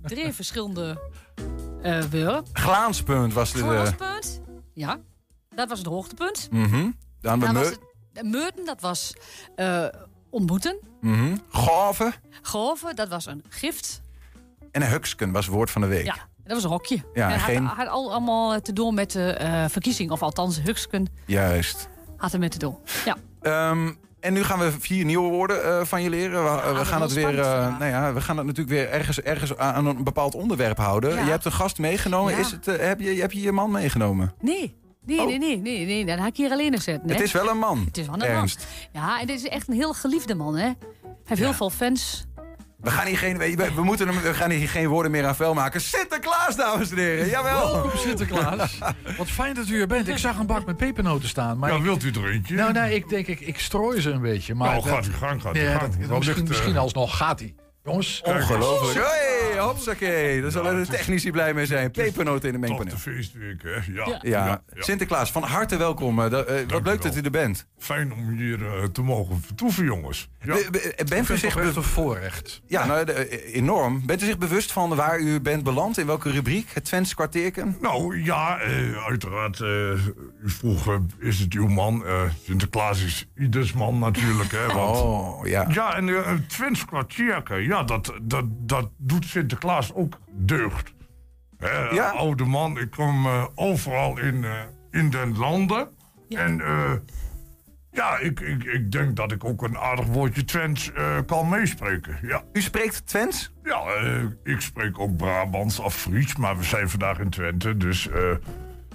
drie 0.03 0.33
verschillende 0.33 1.01
eh 1.81 2.01
woorden. 2.11 2.45
Glaanspunt 2.53 3.33
was 3.33 3.51
de... 3.51 3.59
Voorspunt, 3.59 4.41
ja, 4.73 4.97
dat 5.55 5.69
was 5.69 5.77
het 5.77 5.87
hoogtepunt. 5.87 6.47
Mhm. 6.51 6.89
Dan 7.21 7.39
de 7.39 7.45
Dan 7.45 7.53
was 7.53 7.67
het, 7.69 7.79
Meurten, 8.23 8.65
dat 8.65 8.81
was 8.81 9.13
eh, 9.55 9.85
ontmoeten. 10.29 10.77
Mhm. 11.01 11.35
Gave. 11.49 12.13
Goven, 12.41 12.95
dat 12.95 13.09
was 13.09 13.25
een 13.25 13.43
gift. 13.49 14.01
En 14.71 14.81
een 14.81 14.87
huksken 14.89 15.31
was 15.31 15.45
het 15.45 15.53
woord 15.55 15.71
van 15.71 15.81
de 15.81 15.87
week. 15.87 16.05
Ja, 16.05 16.15
dat 16.45 16.53
was 16.53 16.63
een 16.63 16.69
hokje. 16.69 17.03
Ja, 17.13 17.31
en 17.33 17.39
geen- 17.39 17.63
had, 17.65 17.77
had 17.77 17.87
al, 17.87 18.11
allemaal 18.11 18.61
te 18.61 18.73
doen 18.73 18.93
met 18.93 19.11
de 19.11 19.31
eh, 19.31 19.65
verkiezing. 19.69 20.11
Of 20.11 20.21
althans, 20.21 20.61
Huksken 20.61 21.07
Juist. 21.25 21.89
had 22.17 22.33
er 22.33 22.39
met 22.39 22.51
te 22.51 22.57
doen. 22.57 22.75
Ja. 23.05 23.15
Ehm, 23.41 23.91
En 24.19 24.33
nu 24.33 24.43
gaan 24.43 24.59
we 24.59 24.71
vier 24.79 25.05
nieuwe 25.05 25.29
woorden 25.29 25.63
eh, 25.65 25.85
van 25.85 26.01
je 26.01 26.09
leren. 26.09 26.43
We, 26.43 26.61
we 26.69 26.73
dat 26.73 26.87
gaan 26.87 27.01
het 27.01 27.13
weer, 27.13 27.39
eh, 27.39 27.51
vandaag. 27.51 27.79
nou 27.79 27.91
ja, 27.91 28.13
we 28.13 28.21
gaan 28.21 28.37
het 28.37 28.45
natuurlijk 28.45 28.75
weer 28.75 28.89
ergens, 28.89 29.21
ergens 29.21 29.57
aan 29.57 29.85
een 29.85 30.03
bepaald 30.03 30.35
onderwerp 30.35 30.77
houden. 30.77 31.13
Ja. 31.15 31.23
Je 31.23 31.29
hebt 31.29 31.45
een 31.45 31.51
gast 31.51 31.77
meegenomen. 31.77 32.33
Ja. 32.33 32.39
Is 32.39 32.51
het, 32.51 32.67
eh, 32.67 32.85
heb, 32.87 32.99
je, 32.99 33.09
heb 33.21 33.31
je 33.31 33.41
je 33.41 33.51
man 33.51 33.71
meegenomen? 33.71 34.33
Nee. 34.41 34.75
Nee, 35.05 35.19
Oh. 35.19 35.25
nee, 35.27 35.37
nee, 35.37 35.57
nee, 35.57 35.85
nee, 35.85 36.05
dan 36.05 36.17
ga 36.17 36.25
ik 36.25 36.37
hier 36.37 36.51
alleen 36.51 36.81
zitten. 36.81 37.09
Het 37.09 37.21
is 37.21 37.31
wel 37.31 37.49
een 37.49 37.57
man. 37.57 37.83
Het 37.85 37.97
is 37.97 38.05
wel 38.05 38.15
een 38.15 38.21
Ernst. 38.21 38.67
man. 38.93 39.03
Ja, 39.03 39.19
en 39.19 39.27
dit 39.27 39.35
is 39.39 39.47
echt 39.47 39.67
een 39.67 39.73
heel 39.73 39.93
geliefde 39.93 40.35
man, 40.35 40.55
hè. 40.55 40.63
Hij 40.65 40.75
heeft 41.23 41.41
heel 41.41 41.53
veel 41.53 41.69
fans. 41.69 42.25
We 42.85 42.91
gaan 42.91 43.05
hier 43.07 43.17
geen, 43.17 43.37
we, 43.37 43.55
we 43.75 43.83
moeten 43.83 44.07
hem, 44.07 44.21
we 44.21 44.33
gaan 44.33 44.49
hier 44.49 44.69
geen 44.69 44.87
woorden 44.87 45.11
meer 45.11 45.25
aan 45.25 45.35
vuil 45.35 45.53
maken. 45.53 45.81
Sinterklaas, 45.81 46.55
dames 46.55 46.91
en 46.91 46.97
heren. 46.97 47.29
Jawel. 47.29 47.73
Welkom 47.73 47.99
Sinterklaas. 47.99 48.77
Wat 49.17 49.27
fijn 49.27 49.53
dat 49.53 49.67
u 49.67 49.81
er 49.81 49.87
bent. 49.87 50.07
Ik 50.07 50.17
zag 50.17 50.37
een 50.37 50.45
bak 50.45 50.65
met 50.65 50.77
pepernoten 50.77 51.29
staan. 51.29 51.57
Maar 51.57 51.69
Ja, 51.71 51.75
ik- 51.77 51.83
wilt 51.83 52.03
u 52.03 52.11
er 52.11 52.29
eentje? 52.31 52.55
Nou, 52.55 52.71
nee, 52.73 52.95
ik 52.95 53.09
denk, 53.09 53.27
ik, 53.27 53.39
ik 53.39 53.59
strooi 53.59 54.01
ze 54.01 54.09
een 54.11 54.21
beetje. 54.21 54.55
Maar 54.55 54.69
Nou, 54.69 54.83
dat- 54.83 54.93
gaat 54.93 55.05
uw 55.05 55.13
gang, 55.13 55.41
gaat 55.41 55.57
gang. 55.57 55.79
dat- 55.79 55.89
misschien, 55.97 56.19
ligt, 56.19 56.37
eh, 56.39 56.47
misschien 56.47 56.77
alsnog 56.77 57.17
gaat 57.17 57.39
hij. 57.39 57.55
Jongens. 57.85 58.21
Ongelooflijk. 58.25 59.07
Hey, 59.07 59.59
hopsakee. 59.59 60.41
Daar 60.41 60.51
zullen 60.51 60.83
de 60.83 60.89
technici 60.91 61.31
blij 61.31 61.53
mee 61.53 61.65
zijn. 61.65 61.91
Pepernoten 61.91 62.53
in 62.53 62.61
de 62.61 62.67
Toch 62.67 62.77
mengpaneel. 62.77 62.93
de 62.93 62.99
feestweek, 63.11 63.63
hè? 63.63 63.91
Ja. 63.93 64.19
Ja. 64.21 64.61
Sinterklaas, 64.75 65.31
van 65.31 65.43
harte 65.43 65.77
welkom. 65.77 66.19
Eh, 66.19 66.25
eh, 66.59 66.69
wat 66.69 66.83
leuk 66.85 67.01
dat 67.01 67.15
u 67.15 67.21
er 67.21 67.31
bent. 67.31 67.65
Fijn 67.77 68.13
om 68.13 68.29
hier 68.37 68.65
eh, 68.65 68.83
te 68.83 69.01
mogen 69.01 69.41
vertoeven, 69.45 69.83
jongens. 69.85 70.29
Bent 71.09 71.29
u 71.29 71.37
zich 71.37 71.43
echt 71.43 71.55
be- 71.55 71.77
een 71.77 71.83
voorrecht. 71.83 72.61
ja, 72.67 72.85
nou, 72.85 73.05
de- 73.05 73.53
enorm. 73.53 74.05
Bent 74.05 74.21
u 74.21 74.25
zich 74.25 74.37
bewust 74.37 74.71
van 74.71 74.95
waar 74.95 75.19
u 75.19 75.39
bent 75.41 75.63
beland? 75.63 75.97
In 75.97 76.05
welke 76.05 76.31
rubriek? 76.31 76.69
Het 76.73 76.85
Twents 76.85 77.13
kwartierken? 77.13 77.77
Nou 77.81 78.23
ja, 78.23 78.59
eh, 78.59 79.05
uiteraard. 79.07 79.59
u 79.59 80.49
vroeg, 80.49 80.99
is 81.19 81.39
het 81.39 81.53
uw 81.53 81.67
man? 81.67 82.05
Eh, 82.05 82.21
Sinterklaas 82.43 83.03
is 83.03 83.27
ieders 83.37 83.73
man 83.73 83.99
natuurlijk. 83.99 84.51
Hè, 84.51 84.65
want, 84.65 84.97
Oh, 84.97 85.47
ja. 85.47 85.65
Ja, 85.71 85.95
en 85.95 86.07
uh, 86.07 86.27
Twins 86.47 86.85
kwartierken, 86.85 87.63
ja, 87.63 87.74
dat, 87.83 88.13
dat, 88.21 88.45
dat 88.47 88.89
doet 88.97 89.25
Sinterklaas 89.25 89.93
ook 89.93 90.19
deugd. 90.31 90.93
Hè, 91.57 91.69
Ja. 91.89 92.09
Oude 92.09 92.45
man, 92.45 92.77
ik 92.79 92.91
kom 92.91 93.25
eh, 93.25 93.45
overal 93.55 94.19
in, 94.19 94.43
eh, 94.43 94.51
in 94.91 95.09
den 95.09 95.37
landen. 95.37 95.87
En 96.29 96.61
eh, 96.61 96.91
ja, 97.91 98.17
ik, 98.17 98.39
ik, 98.39 98.63
ik 98.63 98.91
denk 98.91 99.15
dat 99.15 99.31
ik 99.31 99.43
ook 99.43 99.61
een 99.61 99.77
aardig 99.77 100.05
woordje 100.05 100.45
Twents 100.45 100.91
eh, 100.93 101.17
kan 101.25 101.49
meespreken. 101.49 102.17
Ja. 102.21 102.43
U 102.53 102.61
spreekt 102.61 103.07
Twents? 103.07 103.53
Ja, 103.63 103.83
ik 104.43 104.61
spreek 104.61 104.99
ook 104.99 105.17
Brabants 105.17 105.79
of 105.79 105.95
Fries, 105.95 106.35
maar 106.35 106.57
we 106.57 106.63
zijn 106.63 106.89
vandaag 106.89 107.19
in 107.19 107.29
Twente, 107.29 107.77
dus 107.77 108.09
eh, 108.09 108.21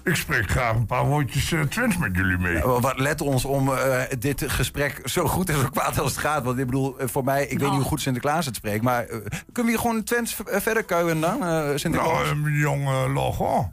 ik 0.04 0.14
spreek 0.14 0.50
graag 0.50 0.74
een 0.74 0.86
paar 0.86 1.04
woordjes 1.04 1.52
eh, 1.52 1.60
Twents 1.60 1.96
met 1.96 2.16
jullie 2.16 2.38
mee. 2.38 2.54
Ja, 2.54 2.80
Wat 2.80 2.98
let 2.98 3.20
ons 3.20 3.44
om 3.44 3.72
eh, 3.72 4.02
dit 4.18 4.44
gesprek 4.46 5.00
zo 5.04 5.26
goed 5.26 5.48
en 5.48 5.58
zo 5.60 5.68
kwaad 5.68 5.98
als 5.98 6.10
het 6.10 6.20
gaat. 6.20 6.44
Want 6.44 6.58
ik 6.58 6.66
bedoel, 6.66 6.98
eh, 6.98 7.08
voor 7.08 7.24
mij, 7.24 7.42
ik 7.46 7.58
weet 7.58 7.68
niet 7.68 7.78
hoe 7.78 7.88
goed 7.88 8.00
Sinterklaas 8.00 8.46
het 8.46 8.56
spreekt. 8.56 8.82
Maar 8.82 9.02
eh, 9.04 9.08
kunnen 9.18 9.32
we 9.54 9.68
hier 9.70 9.78
gewoon 9.78 10.02
Twents 10.02 10.36
eh, 10.44 10.60
verder 10.60 10.84
kuien 10.84 11.20
dan, 11.20 11.44
eh, 11.44 11.68
Sinterklaas? 11.74 12.24
Nou, 12.24 12.46
een 12.46 12.52
jonge 12.52 13.12
Laurent. 13.12 13.68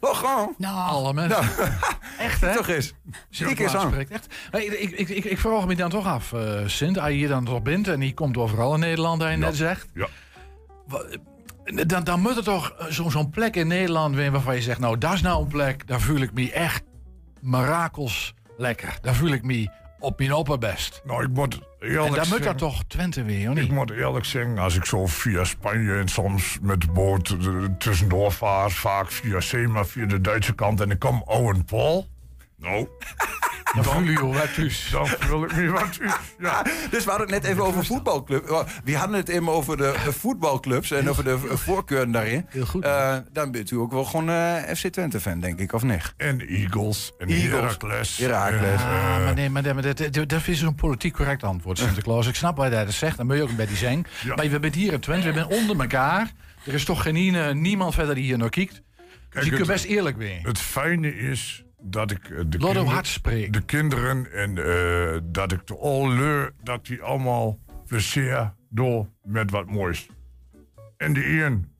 Laurent. 0.00 0.58
Nou, 0.58 0.76
Alle 0.88 1.12
mensen. 1.14 1.38
Echt, 2.18 2.40
hè? 2.40 2.56
Toch 2.56 2.68
eens. 2.68 2.94
Sinterklaas 3.30 3.74
aan. 3.76 3.90
spreekt 3.90 4.10
echt. 4.10 4.26
Ik, 4.52 4.72
ik, 4.72 5.08
ik, 5.08 5.24
ik 5.24 5.38
vraag 5.38 5.66
me 5.66 5.74
dan 5.76 5.90
toch 5.90 6.06
af, 6.06 6.32
eh 6.32 6.60
Sint, 6.66 6.98
als 6.98 7.08
je 7.08 7.14
hier 7.14 7.28
dan 7.28 7.44
toch 7.44 7.62
bent 7.62 7.88
en 7.88 8.00
die 8.00 8.14
komt 8.14 8.36
overal 8.36 8.74
in 8.74 8.80
Nederland, 8.80 9.22
hij 9.22 9.36
net 9.36 9.56
zegt. 9.56 9.86
Ja. 9.94 10.06
Eh, 10.88 10.96
Dan, 11.86 12.04
dan 12.04 12.20
moet 12.20 12.36
er 12.36 12.42
toch 12.44 12.70
eh, 12.78 12.86
zo- 12.86 13.08
zo'n 13.10 13.30
plek 13.30 13.56
in 13.56 13.66
Nederland 13.66 14.14
zijn 14.16 14.32
waarvan 14.32 14.54
je 14.54 14.62
zegt, 14.62 14.78
nou, 14.80 14.98
dat 14.98 15.12
is 15.12 15.22
nou 15.22 15.42
een 15.42 15.48
plek, 15.48 15.86
daar 15.86 16.00
voel 16.00 16.20
ik 16.20 16.32
me 16.32 16.52
echt 16.52 16.82
mirakels 17.40 18.34
lekker. 18.56 18.98
Daar 19.02 19.14
voel 19.14 19.30
ik 19.32 19.42
me 19.42 19.68
op 19.98 20.18
mijn 20.18 20.32
opperbest. 20.32 21.00
Nou, 21.04 21.22
ik 21.22 21.28
moet 21.30 21.60
eerlijk 21.80 22.06
En 22.06 22.12
dan 22.14 22.28
moet 22.28 22.42
dat 22.42 22.58
toch 22.58 22.84
Twente 22.86 23.22
weer, 23.22 23.50
Ik 23.50 23.54
niet? 23.54 23.70
moet 23.70 23.90
eerlijk 23.90 24.24
zeggen, 24.24 24.58
als 24.58 24.76
ik 24.76 24.84
zo 24.84 25.06
via 25.06 25.44
Spanje 25.44 25.94
en 25.98 26.08
soms 26.08 26.58
met 26.62 26.80
de 26.80 26.86
boot 26.86 27.28
eh, 27.28 27.64
tussendoor 27.78 28.32
vaar, 28.32 28.70
vaak 28.70 29.10
via 29.10 29.40
Sema, 29.40 29.84
via 29.84 30.06
de 30.06 30.20
Duitse 30.20 30.54
kant, 30.54 30.80
en 30.80 30.90
ik 30.90 30.98
kom 30.98 31.22
Owen 31.22 31.64
Paul. 31.64 32.06
Nou, 32.62 32.86
Dan 33.84 34.14
wat 34.32 34.54
thuis. 34.54 34.88
dan 34.90 35.08
wil 35.28 35.44
ik 35.44 35.56
me 35.56 35.70
wat 35.70 35.98
thuis. 35.98 36.12
Ja. 36.38 36.62
Dus 36.90 37.04
we 37.04 37.10
hadden 37.10 37.30
het 37.32 37.42
net 37.42 37.50
even 37.52 37.64
over 37.64 37.84
voetbalclub. 37.84 38.66
We 38.84 38.96
hadden 38.96 39.16
het 39.16 39.28
even 39.28 39.48
over 39.48 39.76
de 39.76 39.86
eh, 39.86 40.00
voetbalclubs 40.08 40.90
en 40.90 41.08
over 41.10 41.24
de 41.24 41.30
eh, 41.30 41.56
voorkeuren 41.56 42.10
daarin. 42.10 42.46
Heel 42.48 42.66
goed. 42.66 42.84
Eh, 42.84 43.16
dan 43.32 43.50
bent 43.50 43.70
u 43.70 43.76
ook 43.76 43.92
wel 43.92 44.04
gewoon 44.04 44.28
eh, 44.30 44.54
FC 44.74 44.86
Twente-fan, 44.86 45.40
denk 45.40 45.58
ik, 45.60 45.72
of 45.72 45.82
niet? 45.82 46.14
En 46.16 46.40
Eagles 46.48 47.12
en. 47.18 47.28
Heracles. 47.28 48.16
Heracles. 48.16 48.80
Ah, 48.80 49.16
eh, 49.16 49.24
maar 49.24 49.34
nee, 49.34 49.50
maar, 49.50 49.62
dat- 49.62 49.74
maar 49.74 49.82
dat, 49.82 50.12
dat, 50.12 50.28
dat 50.28 50.46
is 50.48 50.60
een 50.62 50.74
politiek 50.74 51.12
correct 51.12 51.42
antwoord, 51.42 51.78
Sinterklaas. 51.78 52.26
Ik 52.26 52.34
snap 52.34 52.56
wat 52.56 52.72
hij 52.72 52.84
dat 52.84 52.94
zegt, 52.94 53.16
dan 53.16 53.26
moet 53.26 53.36
je 53.36 53.42
ook 53.42 53.48
een 53.50 53.56
beetje 53.56 53.76
zijn. 53.76 54.06
Ja. 54.24 54.34
Maar 54.34 54.48
we 54.50 54.60
bent 54.60 54.74
hier 54.74 54.92
in 54.92 55.00
Twente, 55.00 55.26
we 55.26 55.32
zijn 55.34 55.46
onder 55.60 55.80
elkaar. 55.80 56.30
Er 56.66 56.74
is 56.74 56.84
toch 56.84 57.02
geen 57.02 57.16
ene- 57.16 57.54
niemand 57.54 57.94
verder 57.94 58.14
die 58.14 58.24
hier 58.24 58.38
naar 58.38 58.48
kijkt. 58.50 58.72
Dus 58.72 58.82
Kijk, 59.30 59.44
je 59.44 59.50
kunt 59.50 59.66
best 59.66 59.84
eerlijk 59.84 60.16
weer. 60.16 60.38
Het 60.42 60.58
fijne 60.58 61.16
is 61.16 61.64
dat 61.82 62.10
ik 62.10 62.24
eh, 62.24 62.28
de, 62.30 62.58
hem 62.58 62.74
kinder- 62.74 62.84
hard 62.84 63.06
spreken. 63.06 63.52
de 63.52 63.64
kinderen 63.64 64.32
en 64.32 64.58
eh, 64.58 65.20
dat 65.24 65.52
ik 65.52 65.66
de 65.66 65.76
alleur, 65.78 66.52
dat 66.62 66.86
die 66.86 67.02
allemaal 67.02 67.58
plezier 67.86 68.52
door 68.70 69.06
met 69.22 69.50
wat 69.50 69.66
moois. 69.70 70.08
En 70.96 71.12
de 71.12 71.42
een 71.42 71.70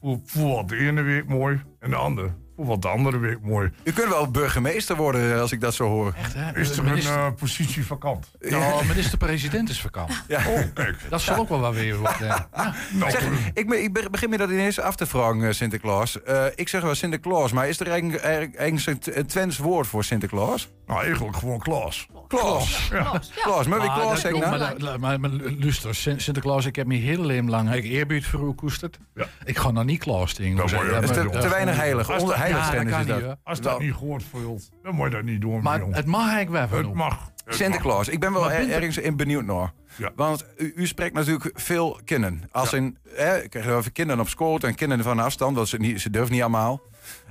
voelt 0.00 0.30
voelt 0.30 0.68
de 0.68 0.76
ene 0.76 1.02
week 1.02 1.28
mooi 1.28 1.60
en 1.80 1.90
de 1.90 1.96
ander 1.96 2.34
voelt 2.64 2.82
de 2.82 2.88
andere 2.88 3.18
week 3.18 3.38
mooi. 3.42 3.70
U 3.82 3.92
kunt 3.92 4.08
wel 4.08 4.30
burgemeester 4.30 4.96
worden 4.96 5.34
eh, 5.34 5.40
als 5.40 5.52
ik 5.52 5.60
dat 5.60 5.74
zo 5.74 5.88
hoor. 5.88 6.12
Echt, 6.16 6.34
hè? 6.34 6.58
Is 6.60 6.70
er 6.70 6.78
een 6.78 6.84
Minister- 6.84 7.16
eh, 7.16 7.32
positie 7.38 7.86
vakant? 7.86 8.30
Nou, 8.40 8.84
minister-president 8.86 9.68
is 9.68 9.80
vakant. 9.80 10.22
Ja. 10.28 10.38
Oh, 10.48 10.60
kijk. 10.74 10.96
Dat 11.10 11.20
zal 11.20 11.36
ook 11.36 11.48
wel 11.48 11.60
wat 11.60 11.74
weer 11.74 11.96
worden. 11.96 12.26
Ja. 12.26 12.48
Nou, 12.92 13.10
Zeg, 13.10 13.28
ik, 13.54 13.72
ik 13.72 13.92
be- 13.92 14.08
begin 14.10 14.30
me 14.30 14.36
dat 14.36 14.50
ineens 14.50 14.80
af 14.80 14.96
te 14.96 15.06
vragen, 15.06 15.42
eh, 15.44 15.52
Sinterklaas. 15.52 16.22
Eh, 16.22 16.44
ik 16.54 16.68
zeg 16.68 16.82
wel 16.82 16.94
Sinterklaas, 16.94 17.52
maar 17.52 17.68
is 17.68 17.80
er 17.80 17.88
eigenlijk, 17.88 18.22
eigenlijk, 18.22 18.56
eigenlijk 18.56 19.06
een 19.06 19.26
Twents 19.26 19.58
woord 19.58 19.86
voor 19.86 20.04
Sinterklaas? 20.04 20.68
Nou, 20.88 21.02
eigenlijk 21.04 21.36
gewoon 21.36 21.58
Klaas. 21.58 22.06
Klaas. 22.28 22.88
Ja. 22.92 23.20
Klaas, 23.42 23.66
maar 23.66 23.78
wie 23.80 23.88
Maar 23.88 24.00
Klaas 24.00 24.20
zeggen 24.20 24.40
nou? 24.40 24.58
maar, 24.58 24.78
dat- 24.78 24.98
maar, 24.98 25.20
maar 25.20 25.30
luister, 25.58 25.94
Sin- 25.94 26.20
Sinterklaas, 26.20 26.66
ik 26.66 26.76
heb 26.76 26.86
me 26.86 26.94
heel 26.94 27.20
leven 27.24 27.50
lang 27.50 27.74
ik 27.74 27.84
eerbied 27.84 28.26
voor 28.26 28.48
u 28.48 28.52
koesterd. 28.52 28.98
Ja. 29.14 29.26
Ik 29.44 29.56
ga 29.58 29.70
nog 29.70 29.84
niet 29.84 29.98
Klaas 29.98 30.32
tegen. 30.32 30.56
Dat 30.56 30.72
moet 30.72 30.80
je- 30.80 30.88
Dat 30.90 31.02
is 31.02 31.08
te, 31.10 31.28
te 31.40 31.48
weinig 31.48 31.76
heilig. 31.76 32.10
Als 32.10 32.20
Onder 32.22 32.36
dat- 32.36 32.44
heiligschennis 32.44 32.92
ja, 32.92 33.00
is 33.00 33.06
dat 33.06 33.20
niet, 33.22 33.36
Als 33.44 33.60
dat 33.60 33.78
niet 33.80 33.92
gehoord 33.94 34.22
voelt, 34.30 34.70
dan 34.82 34.94
moet 34.94 35.04
je 35.10 35.14
dat 35.14 35.24
niet 35.24 35.40
doen. 35.40 35.62
Maar 35.62 35.80
het 35.90 36.06
mag 36.06 36.20
eigenlijk 36.32 36.50
wel 36.50 36.68
van 36.68 36.76
het 36.76 36.86
doen. 36.86 36.96
mag. 36.96 37.30
Het 37.44 37.56
Sinterklaas, 37.56 38.08
ik 38.08 38.20
ben 38.20 38.32
wel 38.32 38.52
er- 38.52 38.70
ergens 38.70 38.98
in 38.98 39.16
benieuwd 39.16 39.44
naar. 39.44 39.72
Ja. 39.96 40.10
Want 40.16 40.44
u, 40.56 40.72
u 40.76 40.86
spreekt 40.86 41.14
natuurlijk 41.14 41.50
veel 41.54 42.00
kinderen. 42.04 42.42
Als 42.50 42.72
in, 42.72 42.98
hè, 43.14 43.42
ik 43.42 43.50
krijg 43.50 43.66
over 43.68 43.92
kinderen 43.92 44.20
op 44.22 44.28
school 44.28 44.58
en 44.58 44.74
kinderen 44.74 45.04
van 45.04 45.18
afstand, 45.18 45.56
want 45.56 45.68
ze, 45.68 45.76
niet, 45.76 46.00
ze 46.00 46.10
durven 46.10 46.32
niet 46.32 46.40
allemaal. 46.42 46.80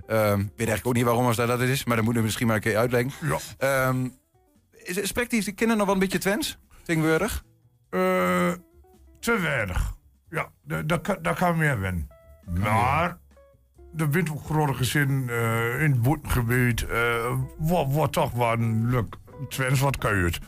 Ehm, 0.08 0.38
weet 0.38 0.50
eigenlijk 0.58 0.86
ook 0.88 0.94
niet 0.94 1.04
waarom 1.04 1.26
als 1.26 1.36
dat, 1.36 1.48
dat 1.48 1.60
is, 1.62 1.86
maar 1.86 1.96
dat 1.96 2.06
moet 2.06 2.16
u 2.16 2.22
misschien 2.22 2.48
maar 2.48 2.56
een 2.56 2.62
keer 2.62 2.78
uitleggen. 2.78 3.12
Ja. 3.30 3.38
Ehm, 3.58 4.08
is- 4.72 5.08
spreekt 5.08 5.30
die 5.30 5.44
kinderen 5.44 5.78
nog 5.78 5.86
wel 5.86 5.94
een 5.94 6.02
beetje 6.02 6.18
Twents? 6.18 6.58
Tegenwoordig? 6.84 7.44
Eh, 7.90 8.00
te 9.20 9.40
weinig. 9.40 9.94
Ja, 10.30 10.50
da- 10.64 11.00
daar 11.22 11.36
kan, 11.36 11.58
meer 11.58 11.80
winnen. 11.80 12.08
Maar, 12.60 13.18
de 13.94 14.08
bent 14.08 14.30
ook 14.32 14.46
grote 14.46 14.74
gezin 14.74 15.30
eh, 15.30 15.82
in 15.84 15.92
het 15.92 16.02
boetengebied. 16.02 16.86
eh 16.86 17.34
wat, 17.58 17.88
wat 17.94 18.14
toch 18.14 18.32
wel 18.32 18.52
een 18.54 18.90
leuk 18.90 19.16
Twents 19.50 19.80
wat 19.80 19.98
kuit. 19.98 20.40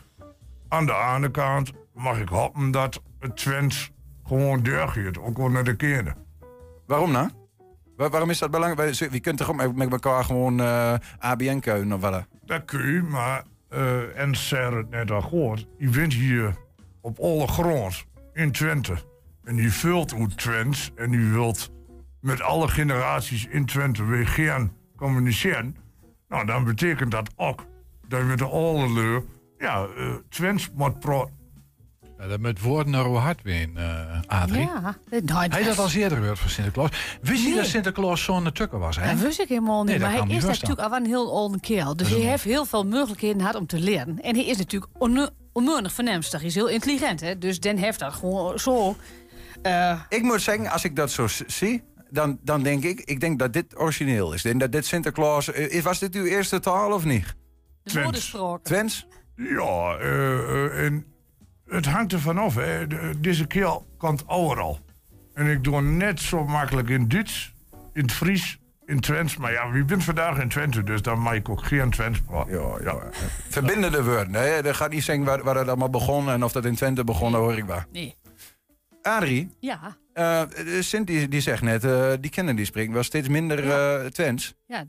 Aan 0.68 0.86
de 0.86 0.92
andere 0.92 1.32
kant 1.32 1.72
mag 1.94 2.18
ik 2.18 2.28
hopen 2.28 2.70
dat 2.70 3.02
het 3.18 3.36
Twents 3.36 3.90
gewoon 4.26 4.62
doorgaat. 4.62 5.18
Ook 5.18 5.38
al 5.38 5.48
naar 5.48 5.64
de 5.64 5.76
kinderen. 5.76 6.16
Waarom 6.86 7.10
nou? 7.10 7.28
Waar- 8.00 8.10
waarom 8.10 8.30
is 8.30 8.38
dat 8.38 8.50
belangrijk? 8.50 8.94
Je 8.94 9.20
kunt 9.20 9.38
toch 9.38 9.74
met 9.74 9.92
elkaar 9.92 10.24
gewoon 10.24 10.60
eh, 10.60 10.94
ABN 11.18 11.58
keunen 11.58 11.96
of 11.96 12.00
wat? 12.00 12.26
Dat 12.44 12.64
kun 12.64 12.92
je, 12.92 13.02
maar, 13.02 13.44
eh, 13.68 14.18
en 14.20 14.34
zei 14.36 14.76
het 14.76 14.90
net 14.90 15.10
al 15.10 15.20
gehoord, 15.20 15.66
je 15.78 15.88
bent 15.88 16.12
hier 16.12 16.54
op 17.00 17.18
alle 17.18 17.46
grond 17.46 18.04
in 18.32 18.52
Twente. 18.52 18.94
En 19.44 19.56
je 19.56 19.70
vult 19.70 20.14
uit 20.14 20.36
Twents 20.38 20.90
en 20.94 21.10
je 21.10 21.30
wilt 21.30 21.70
met 22.20 22.40
alle 22.40 22.68
generaties 22.68 23.46
in 23.46 23.66
Twente 23.66 24.04
weer 24.04 24.26
gaan 24.26 24.72
communiceren. 24.96 25.76
Nou, 26.28 26.46
dan 26.46 26.64
betekent 26.64 27.10
dat 27.10 27.30
ook 27.36 27.66
dat 28.08 28.24
met 28.24 28.38
de 28.38 28.44
alle 28.44 28.92
leur, 28.92 29.22
ja, 29.58 29.86
eh 29.96 30.14
Twents. 30.28 30.70
Ja, 32.20 32.26
dat 32.26 32.40
met 32.40 32.60
woorden 32.60 32.92
naar 32.92 33.04
uw 33.04 33.14
hart 33.14 33.42
weer, 33.42 33.68
eh 33.74 34.20
Adrie. 34.26 34.60
Ja, 34.60 34.96
nou, 35.24 35.48
Hij 35.50 35.62
dat 35.62 35.78
al 35.78 35.90
eerder 35.90 36.18
gehoord 36.18 36.38
van 36.38 36.48
Sinterklaas. 36.50 36.90
Wist 37.22 37.42
je 37.42 37.48
Nee. 37.48 37.56
dat 37.56 37.66
Sinterklaas 37.66 38.24
zo'n 38.24 38.52
tukker 38.52 38.78
was? 38.78 38.96
Hè? 38.96 39.10
Dat 39.14 39.20
wist 39.22 39.40
ik 39.40 39.48
helemaal 39.48 39.82
niet. 39.84 39.90
Nee, 39.90 39.98
maar 39.98 40.26
hij 40.26 40.36
is 40.36 40.44
natuurlijk 40.44 40.80
al 40.80 40.90
wel 40.90 40.98
een 40.98 41.06
heel 41.06 41.36
oude 41.36 41.60
kerel. 41.60 41.96
Dus 41.96 42.06
is 42.08 42.12
hij 42.16 42.22
heeft 42.22 42.44
heel 42.44 42.64
veel 42.64 42.84
mogelijkheden 42.86 43.40
gehad 43.40 43.54
om 43.54 43.66
te 43.66 43.78
leren. 43.78 44.20
En 44.20 44.34
hij 44.34 44.44
is 44.44 44.56
natuurlijk 44.56 44.92
on- 44.98 45.28
onmeunig 45.52 45.92
vernemstig. 45.92 46.38
Hij 46.40 46.48
is 46.48 46.54
heel 46.54 46.68
intelligent, 46.68 47.20
hè. 47.20 47.38
Dus 47.38 47.60
Den 47.60 47.76
heeft 47.76 47.98
dat 47.98 48.12
gewoon 48.12 48.58
zo... 48.58 48.96
eh, 49.62 50.00
Ik 50.08 50.22
moet 50.22 50.42
zeggen, 50.42 50.66
als 50.70 50.84
ik 50.84 50.96
dat 50.96 51.10
zo 51.10 51.26
zie, 51.46 51.82
dan, 52.10 52.38
dan 52.42 52.62
denk 52.62 52.84
ik, 52.84 53.00
ik 53.00 53.20
denk 53.20 53.38
dat 53.38 53.52
dit 53.52 53.78
origineel 53.78 54.32
is. 54.32 54.38
Ik 54.38 54.44
denk 54.44 54.60
dat 54.60 54.72
dit 54.72 54.86
Sinterklaas, 54.86 55.52
eh, 55.52 55.82
was 55.82 55.98
dit 55.98 56.14
uw 56.14 56.24
eerste 56.24 56.60
taal 56.60 56.92
of 56.92 57.04
niet? 57.04 57.34
de 57.82 58.02
gesproken. 58.12 58.62
Twents? 58.64 59.06
Ja, 59.36 59.96
eh, 59.98 60.38
eh, 60.38 60.84
en 60.84 61.04
het 61.70 61.86
hangt 61.86 62.12
er 62.12 62.20
vanaf. 62.20 62.54
Deze 63.18 63.46
keer 63.46 63.78
kan 63.98 64.12
het 64.12 64.28
overal. 64.28 64.78
En 65.34 65.46
ik 65.46 65.64
doe 65.64 65.80
net 65.82 66.20
zo 66.20 66.44
makkelijk 66.46 66.88
in 66.88 67.08
Duits, 67.08 67.54
in 67.92 68.02
het 68.02 68.12
Fries, 68.12 68.58
in 68.86 69.00
Twents. 69.00 69.36
Maar 69.36 69.52
ja, 69.52 69.70
wie 69.70 69.84
bent 69.84 70.04
vandaag 70.04 70.38
in 70.38 70.48
Twente, 70.48 70.82
dus 70.82 71.02
dan 71.02 71.18
mag 71.18 71.34
ik 71.34 71.48
ook 71.48 71.64
geen 71.64 71.90
Twents 71.90 72.20
praten. 72.20 72.52
Ja, 72.52 72.78
ja. 72.82 72.98
Verbindende 73.48 74.04
woorden. 74.04 74.34
Hè? 74.34 74.62
Dat 74.62 74.76
gaat 74.76 74.90
niet 74.90 75.04
zeggen 75.04 75.24
waar, 75.24 75.42
waar 75.42 75.56
het 75.56 75.68
allemaal 75.68 75.90
begon 75.90 76.30
en 76.30 76.44
of 76.44 76.52
dat 76.52 76.64
in 76.64 76.74
Twente 76.74 77.04
begon, 77.04 77.34
hoor 77.34 77.56
ik 77.56 77.64
waar. 77.64 77.86
Nee. 77.92 78.16
Adrie, 79.02 79.50
Ja, 79.60 79.96
eh, 80.12 80.42
Sint 80.80 81.06
die, 81.06 81.28
die 81.28 81.40
zegt 81.40 81.62
net, 81.62 81.84
eh, 81.84 82.12
die 82.20 82.30
kennen 82.30 82.56
die 82.56 82.64
springen 82.64 82.92
wel 82.92 83.02
steeds 83.02 83.28
minder 83.28 83.70
eh 83.70 84.06
Twents. 84.06 84.54
ja. 84.66 84.84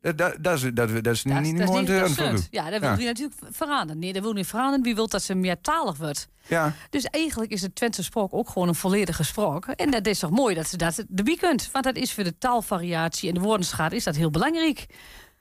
Dat, 0.00 0.18
dat, 0.18 0.36
dat 0.40 0.54
is, 0.54 0.70
dat, 0.74 1.04
dat 1.04 1.06
is 1.06 1.24
niet, 1.24 1.40
niet 1.40 1.64
mooi 1.64 1.86
voor 1.86 2.32
u. 2.32 2.38
Ja, 2.50 2.70
dat 2.70 2.80
wil 2.80 2.98
je 2.98 3.06
natuurlijk 3.06 3.40
veranderen. 3.50 3.98
Nee, 3.98 4.12
dat 4.12 4.22
wil 4.22 4.32
niet 4.32 4.46
veranderen. 4.46 4.82
Wie 4.82 4.94
wil 4.94 5.08
dat 5.08 5.22
ze 5.22 5.34
meertalig 5.34 5.96
wordt? 5.96 6.28
Ja. 6.46 6.74
Dus 6.90 7.04
eigenlijk 7.04 7.52
is 7.52 7.62
het 7.62 7.74
Twentse 7.74 8.02
spraak 8.02 8.34
ook 8.34 8.48
gewoon 8.48 8.68
een 8.68 8.74
volledige 8.74 9.24
spraak. 9.24 9.66
En 9.66 9.90
dat 9.90 10.06
is 10.06 10.18
toch 10.18 10.30
mooi 10.30 10.54
dat 10.54 10.68
ze 10.68 10.76
dat 10.76 11.04
erbij 11.16 11.36
kunt. 11.36 11.68
Want 11.72 11.84
dat 11.84 11.96
is 11.96 12.12
voor 12.12 12.24
de 12.24 12.38
taalvariatie 12.38 13.28
en 13.28 13.34
de 13.34 13.40
woordenschat 13.40 13.92
is 13.92 14.04
dat 14.04 14.16
heel 14.16 14.30
belangrijk. 14.30 14.86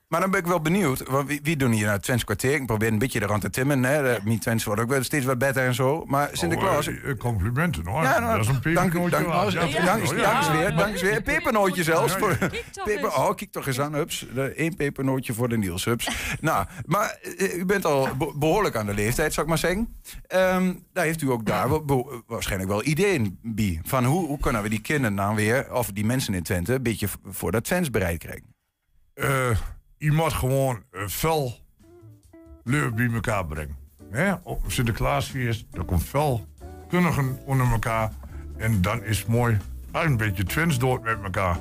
Maar 0.10 0.20
dan 0.22 0.32
ben 0.32 0.40
ik 0.40 0.46
wel 0.46 0.62
benieuwd. 0.62 1.04
Want 1.08 1.28
wie, 1.28 1.40
wie 1.44 1.56
doen 1.58 1.72
hier 1.72 1.86
nou 1.86 2.00
Twents 2.00 2.24
kwartier? 2.24 2.54
Ik 2.54 2.66
probeer 2.66 2.92
een 2.92 2.98
beetje 2.98 3.22
eraan 3.22 3.40
te 3.40 3.50
timmen. 3.50 3.84
Hè. 3.84 4.02
De- 4.04 4.20
Mijn 4.24 4.40
Twents 4.40 4.64
wordt 4.64 4.82
ook 4.82 4.90
wel 4.90 5.04
steeds 5.04 5.26
wat 5.26 5.38
beter 5.38 5.66
en 5.66 5.74
zo. 5.74 6.04
Maar 6.06 6.30
Sinterklaas... 6.32 6.88
Oh, 6.88 6.94
eh, 7.06 7.18
complimenten 7.18 7.86
hoor. 7.86 8.04
Ja, 8.04 8.20
nou, 8.20 8.38
dat 8.38 8.48
is 8.50 8.60
een 8.64 8.74
dank 8.74 8.94
u, 8.94 9.00
pepernootje 9.00 9.10
dank, 9.10 9.52
dank, 9.52 9.52
Ja, 9.52 9.60
dank, 9.60 9.72
ja, 9.72 9.86
dank 9.86 10.06
ja, 10.20 10.38
eens 10.38 10.48
ja, 10.48 10.52
weer, 10.58 10.76
dank 10.76 10.92
eens 10.92 11.02
weer. 11.02 11.16
Een 11.16 11.24
pepernootje 11.24 11.84
zelfs. 11.84 12.14
Ja, 12.14 12.20
Voor, 12.20 12.38
peper, 12.84 13.08
oh, 13.08 13.36
kijk 13.36 13.52
toch 13.52 13.68
eens 13.68 13.80
aan, 13.80 13.94
hups. 13.94 14.26
De, 14.34 14.42
één 14.54 14.76
pepernootje 14.76 15.34
voor 15.34 15.50
de 15.50 15.58
Niels, 15.58 15.86
hups. 15.86 16.10
nou, 16.42 16.66
maar 16.86 17.18
eh, 17.38 17.58
u 17.58 17.66
bent 17.66 17.86
al 17.86 18.16
be- 18.18 18.34
behoorlijk 18.36 18.76
aan 18.76 18.86
de 18.86 18.94
leeftijd, 18.94 19.34
zou 19.34 19.42
ik 19.46 19.50
maar 19.52 19.58
zeggen. 19.62 19.96
Ehm, 20.28 20.74
daar 20.94 21.06
heeft 21.06 21.22
u 21.22 21.30
ook 21.32 21.46
daar 21.46 21.68
waarschijnlijk 22.28 22.70
wel 22.72 22.86
ideeën 22.86 23.40
bij. 23.42 23.80
Van 23.84 24.06
hoe, 24.06 24.28
hoe 24.28 24.40
kunnen 24.40 24.62
we 24.64 24.70
die 24.70 24.82
kinderen 24.82 25.14
nou 25.16 25.36
weer, 25.36 25.74
of 25.74 25.92
die 25.92 26.06
mensen 26.06 26.34
in 26.34 26.44
Twente, 26.44 26.74
een 26.74 26.84
beetje 26.84 27.08
voor 27.30 27.52
dat 27.52 27.64
Twents 27.64 27.90
bereid 27.90 28.18
krijgen? 28.20 28.56
Eh, 29.14 29.50
je 30.00 30.12
moet 30.12 30.34
gewoon 30.34 30.84
fel 31.08 31.54
leuk 32.64 32.96
bij 32.96 33.10
elkaar 33.14 33.46
brengen. 33.46 33.78
Hè? 34.12 34.34
Op 34.44 34.64
Sinterklaasfeest, 34.68 35.66
daar 35.72 35.86
komt 35.86 36.04
fel 36.04 36.48
kundigen 36.88 37.40
onder 37.46 37.72
elkaar. 37.72 38.12
En 38.58 38.82
dan 38.82 39.04
is 39.04 39.26
mooi, 39.26 39.58
een 39.92 40.18
beetje 40.18 40.44
twins 40.44 40.80
dood 40.80 41.04
met 41.04 41.24
elkaar. 41.24 41.58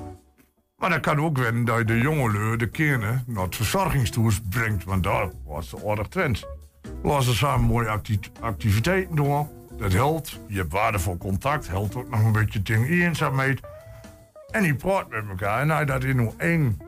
Maar 0.77 0.91
dat 0.91 1.01
kan 1.01 1.21
ook 1.21 1.39
werden 1.39 1.65
dat 1.65 1.79
je 1.79 1.85
de 1.85 1.99
jongeren, 1.99 2.59
de 2.59 2.69
kinderen, 2.69 3.25
naar 3.27 3.45
het 3.45 3.57
verzorgingstoers 3.57 4.41
brengt. 4.49 4.85
Want 4.85 5.03
daar 5.03 5.31
was 5.45 5.71
de 5.71 5.89
aardig 5.89 6.09
twins. 6.09 6.47
Laten 7.03 7.25
ze 7.25 7.35
samen 7.35 7.67
mooie 7.67 7.89
acti- 7.89 8.33
activiteiten 8.41 9.17
doen. 9.17 9.49
Dat 9.79 9.93
helpt. 9.93 10.41
Je 10.47 10.57
hebt 10.57 10.73
waardevol 10.73 11.17
contact. 11.17 11.69
Helpt 11.69 11.97
ook 11.97 12.11
nog 12.11 12.25
een 12.25 12.33
beetje 12.33 12.63
tegen 12.63 12.85
eenzaamheid. 12.85 13.61
En 14.51 14.63
die 14.63 14.75
praat 14.75 15.09
met 15.09 15.29
elkaar. 15.29 15.61
En 15.61 15.79
je 15.79 15.85
dat 15.85 16.05
in 16.05 16.33
één 16.37 16.79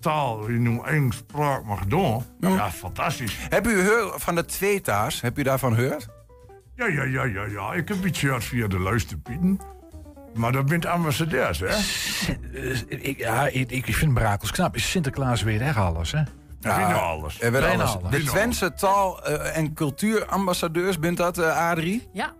taal, 0.00 0.46
in 0.46 0.62
nog 0.62 0.86
één 0.86 1.12
spraak 1.12 1.64
mag 1.64 1.84
doen. 1.86 2.22
Ja, 2.40 2.70
fantastisch. 2.70 3.36
Heb 3.48 3.66
u 3.66 3.80
gehoord 3.84 4.22
van 4.22 4.34
de 4.34 4.44
tweetaars? 4.44 5.20
Heb 5.20 5.38
u 5.38 5.42
daarvan 5.42 5.74
gehoord? 5.74 6.06
Ja, 6.74 6.86
ja, 6.86 7.02
ja, 7.02 7.24
ja, 7.24 7.44
ja. 7.44 7.72
Ik 7.72 7.88
heb 7.88 8.04
iets 8.06 8.18
gehoord 8.20 8.44
via 8.44 8.66
de 8.66 8.78
luisterpieten. 8.78 9.60
Maar 10.34 10.52
dat 10.52 10.66
bent 10.66 10.86
ambassadeurs, 10.86 11.58
hè? 11.58 11.66
Eh, 11.66 12.80
ik, 12.88 13.18
ja, 13.18 13.46
ik, 13.48 13.70
ik 13.72 13.94
vind 13.94 14.14
Brakels 14.14 14.50
knap. 14.50 14.74
Is 14.76 14.90
Sinterklaas 14.90 15.42
weer 15.42 15.62
echt 15.62 15.76
alles, 15.76 16.12
hè? 16.12 16.22
Bijna 16.60 16.94
alles. 16.94 17.40
Er 17.40 17.64
alles. 17.66 17.96
alles. 17.96 18.10
De 18.10 18.22
Twentse 18.30 18.74
taal- 18.74 19.24
eh, 19.24 19.56
en 19.56 19.74
cultuurambassadeurs, 19.74 20.98
bent 20.98 21.16
dat, 21.16 21.38
eh, 21.38 21.70
Adrie? 21.70 22.08
Ja. 22.12 22.34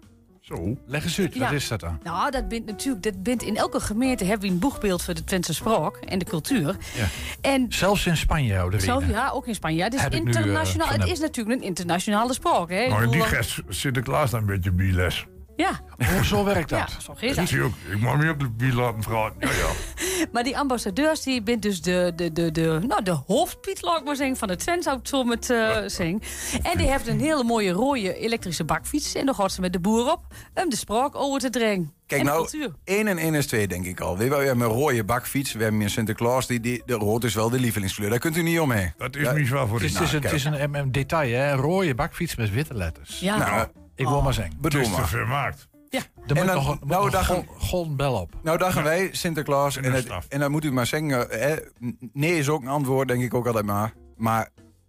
Zo. 0.46 0.76
Leg 0.86 1.04
eens 1.04 1.18
uit, 1.18 1.36
wat 1.38 1.52
is 1.52 1.68
dat 1.68 1.80
dan? 1.80 1.98
Nou, 2.02 2.30
dat 2.30 2.48
bent 2.48 2.66
natuurlijk, 2.66 3.02
dat 3.02 3.22
bent 3.22 3.42
in 3.42 3.56
elke 3.56 3.80
gemeente 3.80 4.24
hebben 4.24 4.46
we 4.48 4.54
een 4.54 4.58
boegbeeld 4.60 5.02
voor 5.02 5.14
de 5.14 5.24
Twentse 5.24 5.54
spraak 5.54 5.96
en 5.96 6.18
de 6.18 6.24
cultuur. 6.24 6.76
Ja. 6.96 7.06
En 7.40 7.66
Zelfs 7.68 8.06
in 8.06 8.16
Spanje, 8.16 8.58
oude 8.58 8.80
zo, 8.80 8.98
Rine. 8.98 9.12
ja, 9.12 9.30
ook 9.30 9.46
in 9.46 9.54
Spanje. 9.54 9.76
Ja, 9.76 9.84
het 9.84 9.94
is 9.94 10.00
Heb 10.00 10.14
ik 10.14 10.24
nu, 10.24 10.30
eh, 10.30 10.36
internationaal. 10.38 10.88
het 10.88 11.06
is 11.06 11.18
natuurlijk 11.18 11.60
een 11.60 11.66
internationale 11.66 12.32
spraak. 12.32 12.68
Hè? 12.68 12.80
Ik 12.82 12.88
Nou, 12.88 13.02
in 13.04 13.10
die 13.10 13.22
gest 13.22 13.60
Sinterklaas 13.68 14.30
dan 14.30 14.40
een 14.40 14.46
beetje 14.46 14.72
biles. 14.72 15.26
Ja, 15.56 15.80
Oh, 15.98 16.22
zo 16.22 16.44
werkt 16.44 16.68
dat. 16.68 16.78
ja, 16.78 17.00
zo 17.00 17.12
gaat 17.14 17.20
Dat 17.26 17.34
dat. 17.36 17.48
zie 17.48 17.58
je 17.58 17.64
ook. 17.64 17.72
Ik 17.90 18.00
mag 18.00 18.16
me 18.16 18.28
ook 18.30 18.56
bij 18.56 18.72
laten 18.72 19.00
praten. 19.00 19.36
Ja, 19.40 19.48
ja. 19.50 19.70
Maar 20.32 20.42
die 20.44 20.58
ambassadeurs, 20.58 21.22
die 21.22 21.42
bent 21.42 21.62
dus 21.62 21.82
de, 21.82 22.12
de, 22.16 22.32
de, 22.32 22.50
de, 22.50 22.78
nou, 22.86 23.02
de 23.02 23.10
hoofdpiet, 23.26 23.82
laat 23.82 23.98
ik 23.98 24.04
maar 24.04 24.16
zeggen, 24.16 24.36
van 24.36 24.48
de 24.48 24.56
Twents, 24.56 24.86
ik 24.86 25.30
het 25.30 25.44
zeggen. 25.92 26.20
En 26.72 26.78
die 26.78 26.90
heeft 26.90 27.06
een 27.06 27.20
hele 27.20 27.44
mooie 27.44 27.70
rode 27.72 28.14
elektrische 28.18 28.64
bakfiets. 28.64 29.14
En 29.14 29.26
dan 29.26 29.34
gaat 29.34 29.52
ze 29.52 29.60
met 29.60 29.72
de 29.72 29.80
boer 29.80 30.12
op 30.12 30.20
om 30.54 30.68
de 30.70 30.76
spraak 30.76 31.14
over 31.14 31.40
te 31.40 31.50
dringen. 31.50 31.92
Kijk 32.06 32.20
en 32.20 32.26
de 32.26 32.32
nou, 32.32 32.48
cultuur. 32.48 32.74
1 32.84 33.06
en 33.06 33.18
1 33.18 33.34
is 33.34 33.46
2 33.46 33.66
denk 33.68 33.84
ik 33.86 34.00
al. 34.00 34.16
We 34.16 34.24
hebben 34.24 34.60
een 34.60 34.72
rode 34.72 35.04
bakfiets. 35.04 35.52
We 35.52 35.62
hebben 35.62 35.80
hier 35.80 35.90
Sinterklaas. 35.90 36.46
Die, 36.46 36.60
die, 36.60 36.82
de 36.86 36.94
rood 36.94 37.24
is 37.24 37.34
wel 37.34 37.50
de 37.50 37.60
lievelingskleur. 37.60 38.10
Daar 38.10 38.18
kunt 38.18 38.36
u 38.36 38.42
niet 38.42 38.60
omheen. 38.60 38.92
Dat 38.96 39.16
is 39.16 39.22
Ja. 39.22 39.32
mijn 39.32 39.44
Het 39.44 39.54
favoriet. 39.54 39.90
is, 39.90 39.94
het 39.98 40.02
is 40.04 40.12
een, 40.12 40.22
het 40.22 40.32
is 40.32 40.44
een, 40.44 40.74
een 40.74 40.92
detail, 40.92 41.34
hè? 41.36 41.50
Een 41.52 41.58
rode 41.58 41.94
bakfiets 41.94 42.36
met 42.36 42.50
witte 42.52 42.74
letters. 42.74 43.20
Ja. 43.20 43.38
Nou, 43.38 43.68
Ik 43.96 44.06
wil 44.06 44.22
maar 44.22 44.34
zeggen. 44.34 44.52
Het 44.52 44.62
bedoel 44.62 44.80
is 44.80 44.86
te 44.90 44.92
maar. 44.92 45.08
vermaakt. 45.08 45.68
Er 45.90 46.02
En 46.36 46.36
moet 46.36 46.46
dan- 46.46 46.54
nog 46.54 46.68
een, 46.68 46.76
moet 46.80 46.88
nou, 46.88 47.02
nog 47.02 47.12
daar 47.12 47.20
een 47.20 47.26
gaan- 47.46 47.46
golden 47.60 47.96
bel 47.96 48.20
op. 48.20 48.34
Nou, 48.42 48.58
daar 48.58 48.72
gaan 48.72 48.82
wij, 48.82 49.08
Sinterklaas. 49.12 49.76
En, 49.76 49.84
En 49.84 49.92
het- 49.92 50.28
en 50.28 50.40
dan 50.40 50.50
moet 50.50 50.64
u 50.64 50.72
maar 50.72 50.86
zeggen, 50.86 51.30
eh, 51.30 51.40
hè, 51.40 51.56
nee 52.12 52.38
is 52.38 52.48
ook 52.48 52.62
een 52.62 52.68
antwoord, 52.68 53.08
denk 53.08 53.22
ik 53.22 53.34
ook 53.34 53.46
altijd 53.46 53.64
maar. 53.66 53.92
Maar 54.16 54.48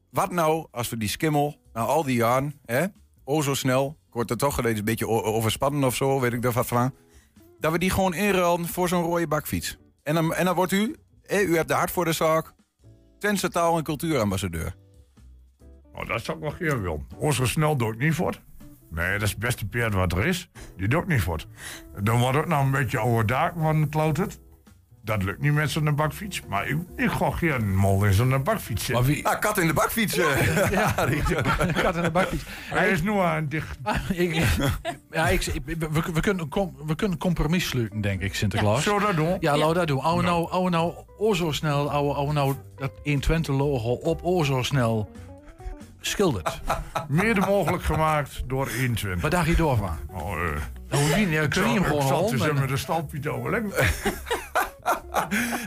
wat 0.10 0.32
nou 0.32 0.68
als 0.72 0.89
we 0.89 0.97
die 0.97 1.10
skimmel, 1.10 1.55
na 1.74 1.82
al 1.82 2.03
die 2.03 2.16
jaren, 2.16 2.60
hè, 2.66 2.86
oh 3.24 3.43
zo 3.43 3.53
snel, 3.53 3.97
ik 4.08 4.14
word 4.14 4.30
er 4.30 4.38
toch 4.38 4.58
een 4.64 4.84
beetje 4.84 5.08
o- 5.08 5.22
overspannen 5.24 5.84
of 5.84 5.95
zo, 5.95 6.20
weet 6.20 6.34
ik 6.34 6.41
daar 6.41 6.51
wat 6.51 6.68
van. 6.68 6.93
Dat 7.60 7.72
we 7.72 7.78
die 7.80 7.89
gewoon 7.89 8.14
inruilen 8.14 8.68
voor 8.68 8.88
zo'n 8.88 9.03
rode 9.03 9.28
bakfiets. 9.28 9.78
En 10.03 10.14
dan, 10.16 10.34
en 10.34 10.45
dan 10.45 10.55
wordt 10.55 10.72
u, 10.72 10.95
hè, 11.22 11.39
u 11.41 11.55
hebt 11.55 11.68
de 11.68 11.74
hart 11.74 11.91
voor 11.91 12.05
de 12.05 12.12
zaak, 12.14 12.53
Twentse 13.20 13.49
taal- 13.49 13.78
en 13.78 13.84
cultuurambassadeur. 13.84 14.76
Nou, 15.93 16.05
dat 16.08 16.24
zou 16.24 16.38
ik 16.38 16.43
wel 16.43 16.51
geen 16.51 16.82
willen. 16.82 17.08
Onze 17.16 17.45
snel 17.45 17.78
doe 17.78 17.93
ik 17.93 17.99
niet 17.99 18.14
voor. 18.16 18.41
Nee, 18.90 19.12
dat 19.12 19.22
is 19.22 19.30
het 19.30 19.40
beste 19.40 19.68
paard 19.68 19.94
wat 19.94 20.12
er 20.12 20.26
is. 20.26 20.50
Die 20.78 20.88
doe 20.88 21.02
ik 21.02 21.08
niet 21.08 21.22
voor. 21.22 21.44
Dan 22.02 22.20
wordt 22.20 22.38
ook 22.38 22.48
nog 22.48 22.60
een 22.62 22.72
beetje 22.72 22.98
oude 22.98 23.26
daak 23.26 23.54
van 23.58 23.90
klautert. 23.90 24.40
Dat 25.04 25.24
lukt 25.24 25.42
niet 25.42 25.54
met 25.54 25.72
zo'n 25.72 25.96
bakfiets. 25.96 26.42
Maar 26.48 26.68
ik, 26.68 26.78
ik 26.96 27.10
ga 27.12 27.32
geen 27.32 27.76
mol 27.76 28.06
in 28.06 28.14
zo'n 28.14 28.44
bakfiets 28.44 28.86
zitten. 28.86 29.06
Maar 29.06 29.14
wie... 29.14 29.28
Ah, 29.28 29.40
kat 29.40 29.58
in 29.58 29.68
de 29.68 29.74
bakfiets. 29.74 30.18
eh. 30.18 30.72
Ja, 30.72 30.92
kat 31.82 31.96
in 31.96 32.02
de 32.02 32.12
bakfiets. 32.12 32.44
Hij 32.70 32.90
is 32.90 33.02
nu 33.02 33.12
aan 33.12 33.48
dicht. 33.48 33.78
Ik, 34.14 34.46
ja, 35.12 35.28
ik, 35.28 35.42
we, 35.66 35.90
we, 36.14 36.20
kunnen, 36.22 36.50
we 36.86 36.96
kunnen 36.96 37.12
een 37.12 37.18
compromis 37.18 37.68
sluiten, 37.68 38.02
denk 38.02 38.22
ik, 38.22 38.36
Sinterklaas. 38.36 38.84
Zo 38.84 39.00
dat 39.00 39.16
doen. 39.16 39.38
Ja, 39.40 39.52
laten 39.52 39.68
we 39.68 39.74
dat 39.74 39.88
doen. 39.88 40.00
Ouwe 40.00 40.24
nou, 40.24 40.50
ouwe 40.50 40.70
nou, 40.70 40.94
o 41.18 41.34
zo 41.34 41.52
snel, 41.52 41.92
ouwe, 41.92 42.14
ouwe 42.14 42.34
nou 42.34 42.56
dat 42.76 42.92
120 43.04 43.56
logo 43.56 43.92
op 43.92 44.20
o 44.24 44.44
zo 44.44 44.64
snel 44.64 45.10
schildert. 46.10 46.62
Mede 47.08 47.39
mogelijk 47.39 47.84
gemaakt 47.84 48.41
door 48.45 48.68
21. 48.68 49.22
Wat 49.22 49.32
dacht 49.32 49.47
je 49.47 49.55
door 49.55 49.78
van? 49.78 49.97
Oh, 50.12 50.32
eh. 50.32 50.49
Nou, 50.89 51.14
wie, 51.16 51.30
ja, 51.30 51.47
kun 51.47 51.62
je 51.62 51.68
hem 51.68 51.78
Ik 51.78 51.86
gewoon 51.88 52.08
zal 52.08 52.24
het 52.24 52.32
eens 52.32 52.41
om. 52.41 52.47
even 52.47 52.60
met 52.60 52.70
de 52.70 52.78
stalpiet 52.78 53.28
overleggen. 53.28 53.72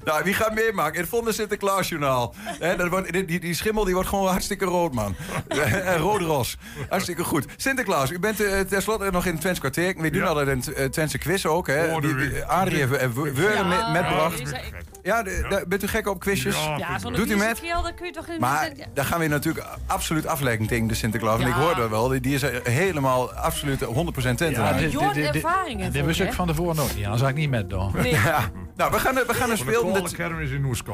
Nou, 0.04 0.24
wie 0.24 0.34
gaat 0.34 0.54
meemaken? 0.54 0.94
In 0.94 1.00
het 1.00 1.08
volgende 1.08 1.34
Sinterklaasjournaal. 1.34 2.34
Hè, 2.44 2.76
dat 2.76 2.88
wordt, 2.88 3.12
die, 3.12 3.24
die, 3.24 3.40
die 3.40 3.54
schimmel 3.54 3.84
die 3.84 3.94
wordt 3.94 4.08
gewoon 4.08 4.30
hartstikke 4.30 4.64
rood, 4.64 4.94
man. 4.94 5.16
en 5.84 5.96
rood 5.96 6.20
ros. 6.20 6.56
Hartstikke 6.88 7.24
goed. 7.24 7.44
Sinterklaas, 7.56 8.10
u 8.10 8.18
bent 8.18 8.40
eh, 8.40 8.60
tenslotte 8.60 9.10
nog 9.10 9.24
in 9.26 9.32
het 9.32 9.40
Twents 9.40 9.58
kwartier. 9.58 9.94
We 9.96 10.10
doen 10.10 10.22
Ja. 10.22 10.26
altijd 10.28 10.66
een 10.66 10.74
eh, 10.74 10.84
Twentse 10.84 11.18
quiz 11.18 11.44
ook. 11.44 11.66
Hè. 11.66 11.94
Oh, 11.94 12.00
Die- 12.02 12.14
ik. 12.36 12.42
Adrie 12.42 12.78
heeft 12.78 12.92
eh, 12.92 13.08
we- 13.08 13.32
Weuren 13.32 13.68
Ja, 13.68 13.88
met, 13.92 14.02
metbracht. 14.02 14.42
Ja, 15.02 15.22
de- 15.22 15.64
bent 15.68 15.82
u 15.82 15.86
gek 15.86 16.08
op 16.08 16.20
quizjes? 16.20 16.64
Ja, 16.78 16.98
zo'n 16.98 17.12
Doet 17.12 17.30
u 17.30 17.36
met? 17.36 17.48
musical, 17.60 17.82
dan 17.82 17.94
kun 17.94 18.06
je 18.06 18.12
toch... 18.12 18.26
in- 18.28 18.40
Maar 18.40 18.70
daar 18.94 19.04
gaan 19.04 19.20
we 19.20 19.26
natuurlijk 19.26 19.66
absoluut 19.86 20.26
aflegging 20.26 20.68
tegen 20.68 20.86
de 20.86 20.94
Sinterklaas. 20.94 21.40
En 21.40 21.46
Ja. 21.46 21.54
ik 21.56 21.60
hoorde 21.62 21.88
wel, 21.88 22.08
die- 22.08 22.20
die 22.20 22.34
is 22.34 22.42
helemaal 22.62 23.32
absoluut 23.32 23.80
100% 23.80 24.38
Tentenaar. 24.38 24.78
dit- 24.78 24.92
Jorn 24.92 25.12
dit- 25.14 25.32
dit- 25.32 25.42
ervaringen 25.42 25.92
Dit 25.92 26.04
wist 26.04 26.20
ik 26.20 26.32
van 26.32 26.46
tevoren 26.46 26.76
nog 26.76 26.94
niet. 26.94 27.04
Anders 27.04 27.20
had 27.22 27.30
ik 27.30 27.36
niet 27.36 27.50
met 27.50 27.70
doen. 27.70 27.90
Nee. 27.94 28.12
Ja. 28.20 28.50
Nou, 28.76 28.92
we 28.92 28.98
gaan, 28.98 29.14
we 29.14 29.34
gaan 29.34 29.50
een 29.50 29.56
Van 29.56 29.66
de 29.66 29.72
in. 29.72 29.78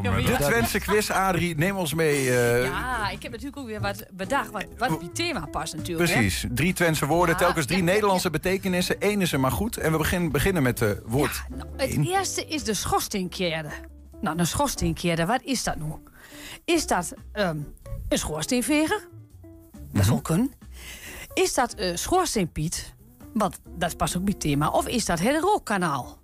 Ja, 0.02 0.38
ja. 0.38 0.46
Twentse 0.46 0.78
quiz, 0.78 1.10
Adrie, 1.10 1.56
neem 1.56 1.76
ons 1.76 1.94
mee. 1.94 2.16
eh, 2.30 2.64
Ja, 2.64 3.10
ik 3.10 3.22
heb 3.22 3.30
natuurlijk 3.32 3.58
ook 3.58 3.66
weer 3.66 3.80
wat 3.80 4.04
bedacht 4.12 4.50
wat, 4.50 4.64
wat 4.78 4.90
op 4.90 5.02
je 5.02 5.12
thema 5.12 5.46
past 5.50 5.76
natuurlijk. 5.76 6.08
hè. 6.10 6.14
Precies. 6.14 6.44
Drie 6.50 6.72
Twentse 6.72 7.06
woorden, 7.06 7.34
Ja, 7.38 7.40
telkens 7.40 7.66
drie 7.66 7.78
ja, 7.78 7.84
ja, 7.86 7.92
Nederlandse 7.92 8.30
betekenissen. 8.30 8.96
Eén 8.98 9.20
is 9.20 9.32
er 9.32 9.40
maar 9.40 9.52
goed. 9.52 9.76
En 9.76 9.92
we 9.92 9.98
beginnen, 9.98 10.32
beginnen 10.32 10.62
met 10.62 10.80
het 10.80 11.00
woord. 11.04 11.42
Nou, 11.48 11.68
het 11.76 12.06
eerste 12.06 12.44
is 12.46 12.64
de 12.64 12.74
schoorsteenkeerder. 12.74 13.72
Nou, 14.20 14.38
een 14.38 14.46
schoorsteenkeerder, 14.46 15.26
wat 15.26 15.40
is 15.42 15.62
dat 15.64 15.76
nou? 15.76 15.92
Is 16.64 16.86
dat 16.86 17.14
ehm, 17.32 17.56
een 18.08 18.18
schoorsteenveger? 18.18 19.08
Dat 19.92 20.02
is 20.02 20.08
wel 20.08 20.20
kunnen. 20.20 20.52
Is 21.34 21.54
dat 21.54 21.74
een 21.78 21.98
schoorsteenpiet? 21.98 22.94
Want 23.34 23.58
dat 23.78 23.96
past 23.96 24.16
ook 24.16 24.24
bij 24.24 24.32
het 24.32 24.40
thema. 24.42 24.68
Of 24.68 24.86
is 24.88 25.04
dat 25.04 25.18
het 25.20 25.42
rookkanaal? 25.42 26.18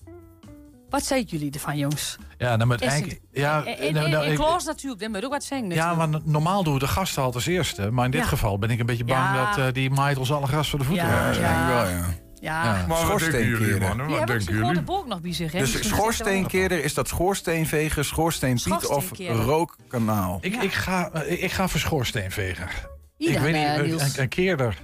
Wat 0.90 1.04
zeggen 1.04 1.26
jullie 1.28 1.50
ervan, 1.52 1.78
jongens? 1.78 2.16
Ja, 2.38 2.56
nou 2.56 2.68
met 2.68 2.80
Is 2.80 2.88
eigenlijk... 2.88 3.20
Ja, 3.32 3.64
En, 3.64 3.64
en, 3.78 3.94
nou, 3.94 4.10
nou, 4.10 4.24
en 4.24 4.36
natuurlijk, 4.64 5.00
dat 5.00 5.08
moet 5.08 5.24
ook 5.24 5.30
wat 5.30 5.44
zeggen. 5.44 5.70
ja, 5.70 5.94
maar 5.94 6.08
normaal 6.24 6.62
doen 6.64 6.74
we 6.74 6.78
de 6.80 6.86
gasten 6.88 7.22
altijd 7.22 7.44
als 7.44 7.54
eerste. 7.54 7.90
Maar 7.90 8.04
in 8.04 8.10
dit 8.10 8.20
Ja. 8.20 8.26
geval 8.26 8.58
ben 8.58 8.70
ik 8.70 8.80
een 8.80 8.86
beetje 8.86 9.04
bang 9.04 9.34
Ja. 9.34 9.46
dat 9.54 9.58
eh, 9.66 9.72
die 9.72 9.90
maait 9.90 10.18
ons 10.18 10.32
alle 10.32 10.46
gras 10.46 10.70
voor 10.70 10.78
de 10.78 10.84
voeten. 10.84 11.06
Ja, 11.06 11.30
Ja, 11.32 11.88
ja. 11.88 12.04
Ja. 12.42 12.64
Ja. 12.64 12.76
Ja. 12.78 12.86
Maar 12.86 13.06
wat 13.06 13.18
denken 13.18 13.46
jullie, 13.48 13.80
mannen? 13.80 13.80
Die 13.80 14.16
Wat 14.16 14.18
hebben 14.18 14.20
ook 14.20 14.26
denken 14.26 14.42
zo'n 14.42 14.54
jullie? 14.54 14.64
grote 14.70 14.82
bolk 14.82 15.06
nog 15.06 15.20
bij 15.20 15.32
zich. 15.32 15.52
hè? 15.52 15.58
Dus 15.58 15.74
er 15.74 15.84
schoorsteenkeerder, 15.84 16.84
is 16.84 16.94
dat 16.94 17.08
schoorsteenveger, 17.08 18.04
schoorsteenpiet 18.04 18.72
of 18.74 18.82
Schoorsteenkeerder. 18.82 19.44
rookkanaal? 19.44 20.38
Ik, 20.40 20.54
ik, 20.62 20.72
ga, 20.72 21.10
eh, 21.12 21.42
ik 21.42 21.52
ga 21.52 21.68
voor 21.68 21.80
schoorsteenveger. 21.80 22.88
Ida, 23.16 23.32
ik 23.32 23.38
weet 23.38 23.54
eh, 23.54 23.76
niet, 23.76 23.86
Niels. 23.86 24.16
een, 24.16 24.22
een 24.22 24.28
keerder. 24.28 24.82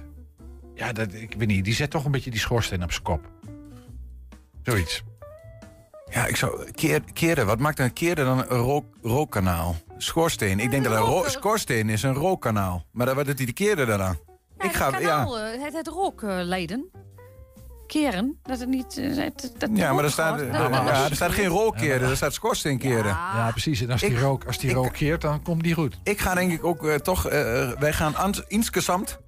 Ja, 0.75 0.91
dat, 0.93 1.13
ik 1.13 1.33
weet 1.37 1.47
niet. 1.47 1.65
Die 1.65 1.73
zet 1.73 1.89
toch 1.89 2.05
een 2.05 2.11
beetje 2.11 2.31
die 2.31 2.39
schoorsteen 2.39 2.83
op 2.83 2.91
zijn 2.91 3.03
kop. 3.03 3.29
Zoiets. 4.63 5.03
Ja, 6.11 6.25
ik 6.25 6.35
zou... 6.35 6.71
Keer, 6.71 7.01
keerder, 7.13 7.45
wat 7.45 7.59
maakt 7.59 7.79
een 7.79 7.93
keerder 7.93 8.25
dan 8.25 8.37
een 8.37 8.57
rook, 8.57 8.85
rookkanaal? 9.01 9.75
Schoorsteen. 9.97 10.59
Ik 10.59 10.71
denk 10.71 10.83
dat 10.83 10.93
een 10.93 10.99
ro 10.99 11.23
schoorsteen 11.27 11.89
is 11.89 12.03
een 12.03 12.13
rookkanaal. 12.13 12.85
Maar 12.91 13.05
dan- 13.05 13.15
wat 13.15 13.25
doet 13.25 13.37
die 13.37 13.45
de 13.45 13.53
keerder 13.53 13.85
dan 13.85 14.01
aan? 14.01 14.17
ik 14.59 14.73
ga... 14.73 14.91
Het 14.91 15.01
Ja, 15.01 15.25
eh, 15.25 15.63
het, 15.63 15.73
het 15.73 15.87
rookleiden. 15.87 16.89
Keren, 17.89 18.39
dat 18.43 18.59
het 18.59 18.69
niet... 18.69 18.97
eh, 18.97 19.15
het- 19.15 19.53
dat 19.57 19.69
ja, 19.73 19.93
maar 19.93 20.03
er 20.03 20.11
staat, 20.11 20.47
Nou, 20.51 20.87
er 20.87 21.15
staat 21.15 21.31
geen 21.31 21.47
rookkeerder, 21.47 22.09
er 22.09 22.15
staat 22.15 22.33
schoorsteenkeerder. 22.33 23.05
Ja, 23.11 23.47
precies. 23.51 23.81
En 23.81 23.91
als 23.91 24.01
die, 24.01 24.19
rook, 24.19 24.43
als 24.45 24.57
die 24.57 24.73
rook 24.73 24.93
keert, 24.93 25.21
dan 25.21 25.41
komt 25.41 25.63
die 25.63 25.73
goed. 25.73 25.99
Ik 26.03 26.19
ga 26.19 26.33
denk 26.35 26.51
ik 26.51 26.63
ook 26.65 26.85
eh, 26.87 26.95
toch... 26.95 27.27
eh, 27.27 27.69
wij 27.79 27.93
gaan 27.93 28.15
ans- 28.15 28.43
insgesamt 28.47 29.19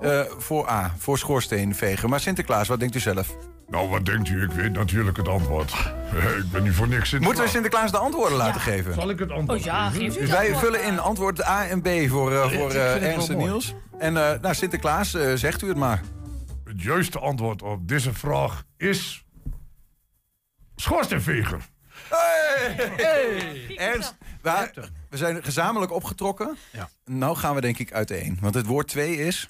eh, 0.00 0.20
voor 0.38 0.68
A, 0.70 0.94
voor 0.98 1.18
schoorsteenveger. 1.18 2.08
Maar 2.08 2.20
Sinterklaas, 2.20 2.68
wat 2.68 2.78
denkt 2.80 2.94
u 2.94 2.98
zelf? 3.00 3.36
Nou, 3.68 3.88
wat 3.88 4.04
denkt 4.06 4.28
u? 4.28 4.42
Ik 4.42 4.50
weet 4.52 4.72
natuurlijk 4.72 5.16
het 5.16 5.28
antwoord. 5.28 5.72
Ik 6.44 6.50
ben 6.52 6.62
niet 6.62 6.74
voor 6.74 6.88
niks 6.88 7.12
in 7.12 7.22
Moeten 7.22 7.44
we 7.44 7.48
Sinterklaas 7.50 7.90
de 7.90 7.98
antwoorden 7.98 8.36
laten 8.38 8.60
geven? 8.60 8.94
Zal 8.94 9.10
ik 9.10 9.18
het 9.18 9.30
antwoord 9.30 9.58
Oh 9.58 9.64
ja, 9.64 9.88
geven? 9.88 10.02
geef 10.04 10.16
u 10.16 10.20
Dus 10.20 10.30
wij 10.30 10.54
vullen 10.56 10.84
in 10.84 10.98
antwoord 10.98 11.44
A 11.46 11.66
en 11.66 11.80
B 11.82 11.88
voor, 12.08 12.32
eh, 12.32 12.40
voor 12.42 12.70
Ik 12.70 12.76
eh, 12.76 13.12
Ernst 13.12 13.28
en. 13.28 13.36
Niels. 13.36 13.74
En 13.98 14.16
eh, 14.16 14.40
nou, 14.40 14.54
Sinterklaas, 14.54 15.14
eh, 15.14 15.32
zegt 15.34 15.62
u 15.62 15.68
het 15.68 15.76
maar. 15.76 16.00
Het 16.70 16.82
juiste 16.82 17.18
antwoord 17.18 17.62
op 17.62 17.88
deze 17.88 18.14
vraag 18.14 18.64
is... 18.76 19.24
Schoorsteenveger. 20.76 21.68
Hey! 22.96 23.76
Ernst, 23.76 24.14
we, 24.42 24.70
we 25.10 25.16
zijn 25.16 25.42
gezamenlijk 25.42 25.92
opgetrokken. 25.92 26.56
Nou 27.04 27.36
gaan 27.36 27.54
we 27.54 27.60
denk 27.60 27.78
ik 27.78 27.92
uiteen. 27.92 28.38
Want 28.40 28.54
het 28.54 28.66
woord 28.66 28.88
2 28.88 29.16
is... 29.16 29.48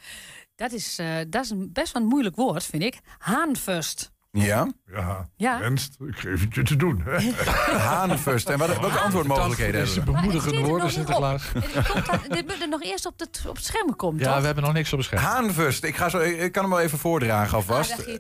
Dat 0.55 0.73
is, 0.73 0.99
eh, 0.99 1.17
dat 1.29 1.45
is 1.45 1.51
een 1.51 1.73
best 1.73 1.93
wel 1.93 2.03
een 2.03 2.09
moeilijk 2.09 2.37
woord, 2.37 2.65
vind 2.65 2.83
ik. 2.83 3.01
Haanvust. 3.19 4.13
Ja? 4.33 4.73
Ja, 4.93 5.29
Ja. 5.37 5.61
Ernst, 5.61 5.97
ik 6.07 6.17
geef 6.19 6.41
het 6.45 6.55
je 6.55 6.63
te 6.63 6.77
doen. 6.77 7.03
hè. 7.05 7.31
Hanenvust. 7.79 8.49
En 8.49 8.59
wat, 8.59 8.79
welke 8.81 8.99
antwoordmogelijkheden 8.99 9.81
hebben 9.87 10.05
we? 10.05 10.13
bemoedigende 10.13 10.61
woorden, 10.61 10.91
Sinterklaas. 10.91 11.43
komt 11.53 12.33
Dit 12.33 12.47
moet 12.47 12.61
er 12.61 12.69
nog 12.69 12.83
eerst 12.83 13.07
op 13.07 13.19
het, 13.21 13.45
op 13.49 13.57
het 13.57 13.65
scherm 13.65 13.97
komen, 13.97 14.21
Ja, 14.21 14.31
toch? 14.33 14.41
we 14.41 14.47
hebben 14.47 14.65
nog 14.65 14.73
niks 14.73 14.93
op 14.93 14.99
het 14.99 15.07
scherm. 15.07 15.23
Haanvust. 15.23 15.85
Ik, 15.85 15.97
ga 15.97 16.09
zo, 16.09 16.19
ik 16.19 16.53
kan 16.53 16.63
hem 16.63 16.73
wel 16.73 16.81
even 16.81 16.99
voordragen 16.99 17.57
alvast. 17.57 17.93
Ah, 17.93 18.15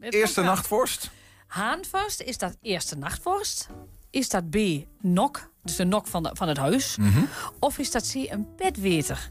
Eerste 0.00 0.34
komt 0.34 0.46
nachtvorst. 0.46 1.10
Haanvust, 1.46 2.20
is 2.20 2.38
dat 2.38 2.56
eerste 2.62 2.96
nachtvorst? 2.96 3.68
Is 4.10 4.28
dat 4.28 4.50
B, 4.50 4.56
nok, 5.00 5.50
dus 5.62 5.76
de 5.76 5.84
nok 5.84 6.06
van, 6.06 6.22
de, 6.22 6.30
van 6.32 6.48
het 6.48 6.56
huis? 6.56 6.96
Mhm. 6.96 7.20
Of 7.58 7.78
is 7.78 7.90
dat 7.90 8.10
C, 8.12 8.14
een 8.14 8.46
bedweter? 8.56 9.30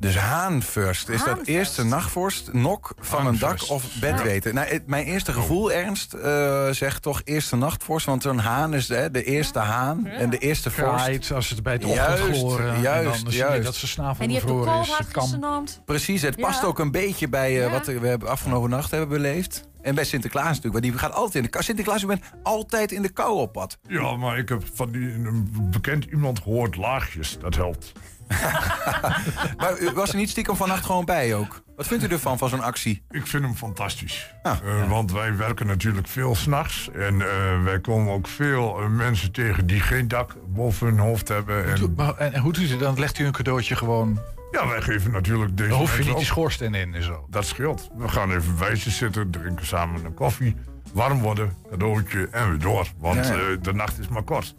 Dus 0.00 0.16
haanvust. 0.16 1.08
Is 1.08 1.24
dat 1.24 1.46
eerste 1.46 1.84
nachtvorst, 1.84 2.52
nok 2.52 2.92
van 3.00 3.26
een 3.26 3.38
dak 3.38 3.68
of 3.68 3.84
bedweten? 4.00 4.54
Nou, 4.54 4.68
het- 4.68 4.86
mijn 4.86 5.04
eerste 5.04 5.32
gevoel, 5.32 5.72
Ernst, 5.72 6.12
eh, 6.14 6.68
zegt 6.70 7.02
toch 7.02 7.20
eerste 7.24 7.56
nachtvorst. 7.56 8.06
Want 8.06 8.22
zo'n 8.22 8.38
haan 8.38 8.74
is 8.74 8.86
de, 8.86 9.08
de 9.12 9.24
eerste 9.24 9.58
haan 9.58 10.06
en 10.06 10.30
de 10.30 10.38
eerste 10.38 10.70
vorst. 10.70 11.32
Als 11.32 11.48
het 11.50 11.62
bij 11.62 11.78
de 11.78 11.86
Juist, 11.86 12.22
ochtend 12.22 12.36
gloren. 12.38 12.74
en 12.74 12.80
juist, 12.80 13.22
dan 13.24 13.32
je 13.32 13.38
juist. 13.38 13.64
dat 13.64 13.74
ze 13.74 13.86
snavel 13.86 14.22
En 14.24 14.28
die 14.30 14.40
bevroren 14.40 14.80
is. 14.80 14.96
Kan. 15.12 15.68
Precies, 15.84 16.22
het 16.22 16.36
past 16.36 16.64
ook 16.64 16.78
een 16.78 16.90
beetje 16.90 17.28
bij 17.28 17.48
eh, 17.50 17.56
Ja. 17.64 17.70
wat 17.70 17.86
we 17.86 18.06
hebben 18.08 18.28
afgelopen 18.28 18.70
nacht 18.70 18.90
hebben 18.90 19.08
beleefd. 19.08 19.66
En 19.82 19.94
bij 19.94 20.04
Sinterklaas 20.04 20.46
natuurlijk, 20.46 20.72
want 20.72 20.84
die 20.84 20.98
gaat 20.98 21.12
altijd 21.12 21.34
in 21.34 21.42
de 21.42 21.48
kou. 21.48 21.64
Sinterklaas, 21.64 22.02
u 22.02 22.06
bent 22.06 22.22
altijd 22.42 22.92
in 22.92 23.02
de 23.02 23.08
kou 23.08 23.38
op 23.40 23.52
pad. 23.52 23.78
Ja, 23.88 24.16
maar 24.16 24.38
ik 24.38 24.48
heb 24.48 24.62
van 24.74 24.90
die, 24.92 25.02
een 25.12 25.48
bekend 25.70 26.04
iemand 26.04 26.38
gehoord 26.42 26.76
laagjes. 26.76 27.38
Dat 27.40 27.54
helpt. 27.54 27.92
Maar 29.58 29.78
u 29.78 29.90
was 29.94 30.10
er 30.10 30.16
niet 30.16 30.30
stiekem 30.30 30.56
vannacht 30.56 30.84
gewoon 30.84 31.04
bij 31.04 31.34
ook? 31.34 31.62
Wat 31.76 31.86
vindt 31.86 32.04
u 32.04 32.06
ervan, 32.08 32.38
van 32.38 32.48
zo'n 32.48 32.60
actie? 32.62 33.02
Ik 33.10 33.26
vind 33.26 33.42
hem 33.42 33.54
fantastisch. 33.54 34.34
Ah, 34.42 34.56
Eh, 34.64 34.88
Want 34.90 35.12
wij 35.12 35.36
werken 35.36 35.66
natuurlijk 35.66 36.08
veel 36.08 36.34
s'nachts. 36.34 36.90
En 36.94 37.20
eh, 37.22 37.62
wij 37.64 37.80
komen 37.80 38.12
ook 38.12 38.28
veel 38.28 38.80
eh, 38.80 38.86
mensen 38.88 39.32
tegen 39.32 39.66
die 39.66 39.80
geen 39.80 40.08
dak 40.08 40.36
boven 40.48 40.86
hun 40.86 40.98
hoofd 40.98 41.28
hebben. 41.28 41.64
En, 41.74 41.94
Maar, 41.96 42.16
en, 42.16 42.32
en 42.32 42.40
hoe 42.40 42.52
doet 42.52 42.70
u 42.70 42.76
dan? 42.76 42.98
Legt 42.98 43.18
u 43.18 43.24
een 43.26 43.32
cadeautje 43.32 43.76
gewoon... 43.76 44.20
ja, 44.50 44.66
wij 44.68 44.80
geven 44.82 45.10
natuurlijk 45.10 45.56
deze 45.56 45.68
Dan 45.68 45.78
hoef 45.78 45.98
je 45.98 46.04
niet 46.04 46.16
die 46.16 46.24
schoorsteen 46.26 46.74
in 46.74 46.94
en 46.94 47.02
zo. 47.02 47.26
Dat 47.30 47.46
scheelt. 47.46 47.88
We 47.96 48.08
gaan 48.08 48.30
even 48.30 48.58
wijsjes 48.58 48.96
zitten, 48.96 49.30
drinken 49.30 49.66
samen 49.66 50.04
een 50.04 50.14
koffie. 50.14 50.56
Warm 50.92 51.18
worden, 51.20 51.52
cadeautje 51.70 52.28
en 52.30 52.48
weer 52.50 52.58
door. 52.58 52.86
Want 52.98 53.26
Ja, 53.26 53.32
eh, 53.34 53.40
de 53.62 53.72
nacht 53.74 53.98
is 53.98 54.08
maar 54.08 54.22
kort. 54.22 54.54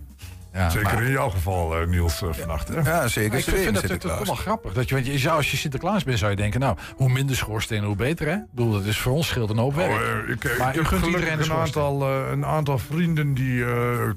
Ja, 0.53 0.69
Zeker 0.69 0.93
maar- 0.93 1.03
in 1.03 1.11
jouw 1.11 1.29
geval, 1.29 1.77
eh, 1.77 1.87
Niels, 1.87 2.21
eh, 2.21 2.29
vannacht. 2.31 2.67
Hè? 2.67 2.79
Ja, 2.79 3.07
zeker. 3.07 3.37
Ik 3.37 3.43
vind, 3.43 3.57
vind 3.57 3.73
dat 3.73 3.89
het 3.89 3.99
toch 4.01 4.25
wel 4.25 4.35
grappig. 4.35 4.73
Dat 4.73 4.89
je, 4.89 4.95
want 4.95 5.07
je 5.07 5.17
zou, 5.17 5.35
als 5.35 5.51
je 5.51 5.57
Sinterklaas 5.57 6.03
bent, 6.03 6.17
zou 6.19 6.31
je 6.31 6.37
denken... 6.37 6.59
nou, 6.59 6.77
hoe 6.95 7.09
minder 7.09 7.35
schoorstenen, 7.35 7.83
hoe 7.83 7.95
beter, 7.95 8.27
hè? 8.27 8.33
Ik 8.33 8.45
bedoel, 8.51 8.71
dat 8.71 8.83
is 8.85 8.99
voor 8.99 9.13
ons 9.13 9.27
scheelt 9.27 9.49
een 9.49 9.57
hoop 9.57 9.75
werk. 9.75 9.91
Oh, 9.91 10.29
ik, 10.29 10.43
eh, 10.43 10.57
maar 10.59 10.75
ik 10.75 10.81
u 10.91 10.95
heb 10.95 11.05
iedereen 11.05 11.39
een 11.41 11.51
aantal, 11.53 12.01
eh, 12.01 12.31
een 12.31 12.45
aantal 12.45 12.77
vrienden 12.77 13.33
die 13.33 13.65
eh, 13.65 14.09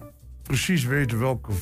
precies 0.42 0.84
weten 0.84 1.18
welke 1.18 1.52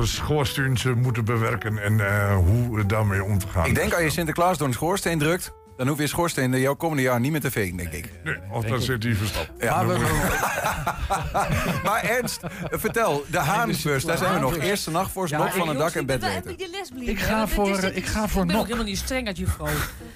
schoorsteen 0.00 0.76
ze 0.78 0.92
moeten 0.94 1.24
bewerken 1.24 1.78
en 1.78 2.00
eh, 2.00 2.36
hoe 2.36 2.86
daarmee 2.86 3.24
om 3.24 3.38
te 3.38 3.46
gaan. 3.46 3.66
Ik 3.66 3.74
denk 3.74 3.92
als 3.92 4.02
je 4.02 4.10
Sinterklaas 4.10 4.58
door 4.58 4.66
een 4.66 4.72
schoorsteen 4.72 5.18
drukt... 5.18 5.52
dan 5.76 5.88
hoef 5.88 5.98
je 5.98 6.06
schoorsteen 6.06 6.50
de 6.50 6.60
jouw 6.60 6.74
komende 6.74 7.02
jaar 7.02 7.20
niet 7.20 7.32
meer 7.32 7.40
te 7.40 7.50
vegen, 7.50 7.76
denk 7.76 7.92
ik. 7.92 8.10
Nee, 8.24 8.36
of 8.50 8.64
dan 8.64 8.80
zit 8.80 9.02
hij. 9.02 9.16
Ja, 9.58 9.84
Dan 9.84 10.00
maar, 11.84 12.02
Ernst, 12.04 12.40
vertel, 12.70 13.24
de 13.30 13.38
haanvust, 13.38 14.06
daar 14.06 14.18
zijn 14.18 14.34
we 14.34 14.40
nog. 14.40 14.56
Eerste 14.56 14.90
nachtvorst, 14.90 15.32
Ja, 15.32 15.38
nok 15.38 15.50
van 15.50 15.68
een 15.68 15.76
dak 15.76 15.94
en 15.94 16.06
bedweten. 16.06 16.50
ik 16.50 16.58
die 16.94 17.16
ga 17.16 17.46
voor, 17.48 17.76
eh, 17.78 17.96
ik 17.96 18.06
ga 18.06 18.28
voor 18.28 18.40
Ik 18.42 18.46
ben 18.46 18.56
ook 18.56 18.60
nok. 18.60 18.64
helemaal 18.70 18.86
niet 18.88 18.98
streng 18.98 19.26
uit 19.26 19.36
juffrouw. 19.38 19.66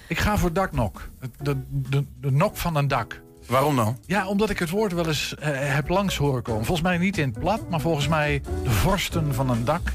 Ik 0.09 0.19
ga 0.19 0.37
voor 0.39 0.53
daknok. 0.53 1.09
Het- 1.21 1.31
De, 1.41 1.57
de, 1.69 2.05
de 2.21 2.31
nok 2.31 2.57
van 2.57 2.77
een 2.77 2.89
dak. 2.89 3.21
Waarom 3.47 3.77
dan? 3.77 3.99
Ja, 4.07 4.27
omdat 4.27 4.51
ik 4.51 4.59
het 4.59 4.71
woord 4.71 4.93
wel 4.93 5.07
eens 5.07 5.35
eh, 5.35 5.49
heb 5.53 5.89
langs 5.89 6.17
horen 6.17 6.43
komen. 6.43 6.65
Volgens 6.65 6.87
mij 6.89 6.99
niet 6.99 7.19
in 7.19 7.29
het 7.29 7.39
plat, 7.39 7.69
maar 7.71 7.81
volgens 7.81 8.09
mij 8.09 8.43
de 8.65 8.71
vorsten 8.71 9.35
van 9.35 9.51
een 9.51 9.65
dak. 9.65 9.93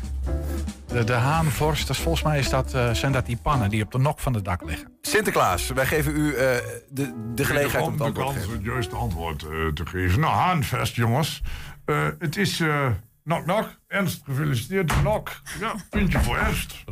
De, 0.94 1.04
de 1.04 1.14
haanvorst, 1.14 1.88
dus 1.88 1.98
volgens 1.98 2.24
mij 2.24 2.40
is 2.40 2.50
dat, 2.50 2.74
eh, 2.74 2.94
zijn 2.94 3.12
dat 3.12 3.26
die 3.26 3.38
pannen 3.38 3.70
die 3.70 3.84
op 3.84 3.92
de 3.92 3.98
nok 3.98 4.20
van 4.20 4.34
het 4.34 4.46
dak 4.46 4.64
liggen. 4.64 4.88
Sinterklaas, 5.02 5.68
wij 5.68 5.86
geven 5.86 6.16
u 6.16 6.34
eh, 6.36 6.58
de, 6.90 7.32
de 7.36 7.46
gelegenheid 7.46 7.86
om 7.86 7.90
het 7.92 7.98
de 7.98 8.04
antwoord 8.04 8.34
te 8.34 8.40
geven. 8.40 8.54
het 8.54 8.64
juiste 8.64 8.96
antwoord 8.96 9.44
eh, 9.44 9.50
te 9.68 9.86
geven. 9.86 10.20
Nou, 10.20 10.34
Haanvest, 10.34 10.96
jongens. 10.96 11.42
Eh, 11.86 12.08
het 12.20 12.38
is 12.38 12.60
eh 12.60 12.88
nok 13.24 13.46
nok. 13.46 13.70
Ernst, 13.88 14.22
gefeliciteerd. 14.26 15.04
Nok. 15.04 15.32
Ja, 15.60 15.76
puntje 15.90 16.20
voor 16.20 16.38
Ernst. 16.38 16.84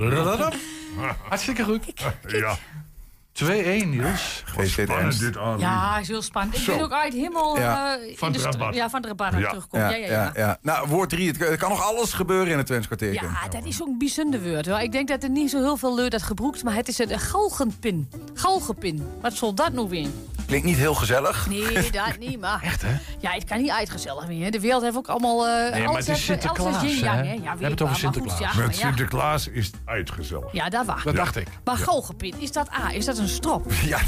Hartstikke 1.27 1.63
goed. 1.63 1.93
Ja. 2.27 2.55
2-1, 3.33 3.43
Niels. 3.89 4.41
Gefeliciteerd, 4.45 4.87
Spannend 4.89 4.89
Ernst. 4.99 5.19
dit 5.19 5.37
aan. 5.37 5.59
Ja, 5.59 5.99
is 5.99 6.07
heel 6.07 6.21
spannend. 6.21 6.55
Ik 6.57 6.61
Zo. 6.63 6.75
ben 6.75 6.83
ook 6.83 6.91
uit 6.91 7.13
helemaal 7.13 7.57
Ja. 7.59 7.97
eh, 7.97 8.17
Van 8.17 8.31
de 8.31 8.39
rabat. 8.39 8.75
Ja, 8.75 8.89
van 8.89 9.01
de 9.01 9.07
rabat 9.07 9.33
Ja. 9.39 9.47
terugkomen. 9.49 9.89
Ja, 9.89 9.95
ja, 9.95 10.07
ja. 10.11 10.31
ja. 10.35 10.57
Nou, 10.61 10.87
woord 10.87 11.09
3. 11.09 11.27
Het, 11.27 11.39
het 11.39 11.59
kan 11.59 11.69
nog 11.69 11.83
alles 11.83 12.13
gebeuren 12.13 12.47
in 12.51 12.57
het 12.57 12.65
Twents 12.65 12.85
kwartiertje. 12.87 13.25
Ja, 13.25 13.47
dat 13.49 13.65
is 13.65 13.81
ook 13.81 13.87
een 13.87 13.97
bijzonder 13.97 14.41
woord. 14.43 14.65
hoor. 14.65 14.79
Ik 14.79 14.91
denk 14.91 15.07
dat 15.07 15.23
er 15.23 15.29
niet 15.29 15.49
zo 15.49 15.57
heel 15.57 15.77
veel 15.77 15.95
leuk 15.95 16.11
dat 16.11 16.23
gebruikt, 16.23 16.63
maar 16.63 16.75
het 16.75 16.87
is 16.87 16.99
een 16.99 17.19
galgenpin. 17.19 18.09
Galgenpin. 18.33 19.07
Wat 19.21 19.33
zal 19.33 19.53
dat 19.53 19.73
nou 19.73 19.89
weer? 19.89 20.07
Klinkt 20.51 20.67
niet 20.67 20.77
heel 20.77 20.93
gezellig. 20.95 21.47
Nee, 21.49 21.91
dat 21.91 22.17
niet, 22.19 22.39
maar... 22.39 22.61
Echt, 22.63 22.81
hè? 22.81 22.97
Ja, 23.19 23.31
het 23.31 23.43
kan 23.43 23.61
niet 23.61 23.69
uitgezellig 23.71 24.27
meer. 24.27 24.43
hè. 24.43 24.49
De 24.49 24.59
wereld 24.59 24.83
heeft 24.83 24.95
ook 24.95 25.07
allemaal... 25.07 25.47
eh 25.47 25.71
maar 25.71 25.87
alles 25.87 26.07
het 26.07 26.17
is 26.17 26.27
heeft- 26.27 26.47
alles 26.59 26.79
Sinterklaas, 26.79 26.81
hè? 26.81 26.87
Ja, 26.87 27.21
We 27.21 27.37
weet 27.37 27.43
hebben 27.49 27.69
het 27.69 27.81
over 27.81 27.85
maar 27.85 27.93
goed, 27.93 27.99
Sinterklaas. 27.99 28.39
ja, 28.39 28.47
Met 28.47 28.55
maar 28.65 28.75
ja. 28.75 28.81
Sinterklaas 28.87 29.47
is 29.47 29.65
het 29.65 29.75
uitgezellig. 29.85 30.51
Ja, 30.53 30.69
daar 30.69 30.85
wacht. 30.85 31.03
Dat 31.03 31.15
dacht 31.15 31.35
ik. 31.35 31.47
Maar 31.63 31.77
galgenpin, 31.77 32.33
is 32.37 32.51
dat 32.51 32.69
A? 32.73 32.91
Is 32.91 33.05
dat 33.05 33.17
een 33.17 33.27
strop? 33.29 33.71
Ja, 33.85 33.99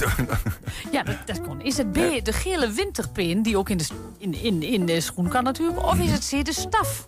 Ja, 0.91 1.03
dat, 1.03 1.15
dat 1.25 1.41
kon. 1.41 1.61
Is 1.61 1.77
het 1.77 1.91
B, 1.91 1.95
de 2.23 2.33
gele 2.33 2.71
winterpin, 2.71 3.41
die 3.41 3.57
ook 3.57 3.69
in 3.69 3.77
de, 3.77 3.85
in, 4.17 4.33
in, 4.41 4.63
in 4.63 4.85
de 4.85 5.01
schoen 5.01 5.27
kan 5.29 5.43
natuurlijk? 5.43 5.83
Of 5.83 5.99
is 5.99 6.11
het 6.11 6.27
C, 6.41 6.45
de 6.45 6.53
staf? 6.53 7.07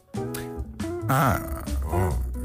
ah, 1.08 1.36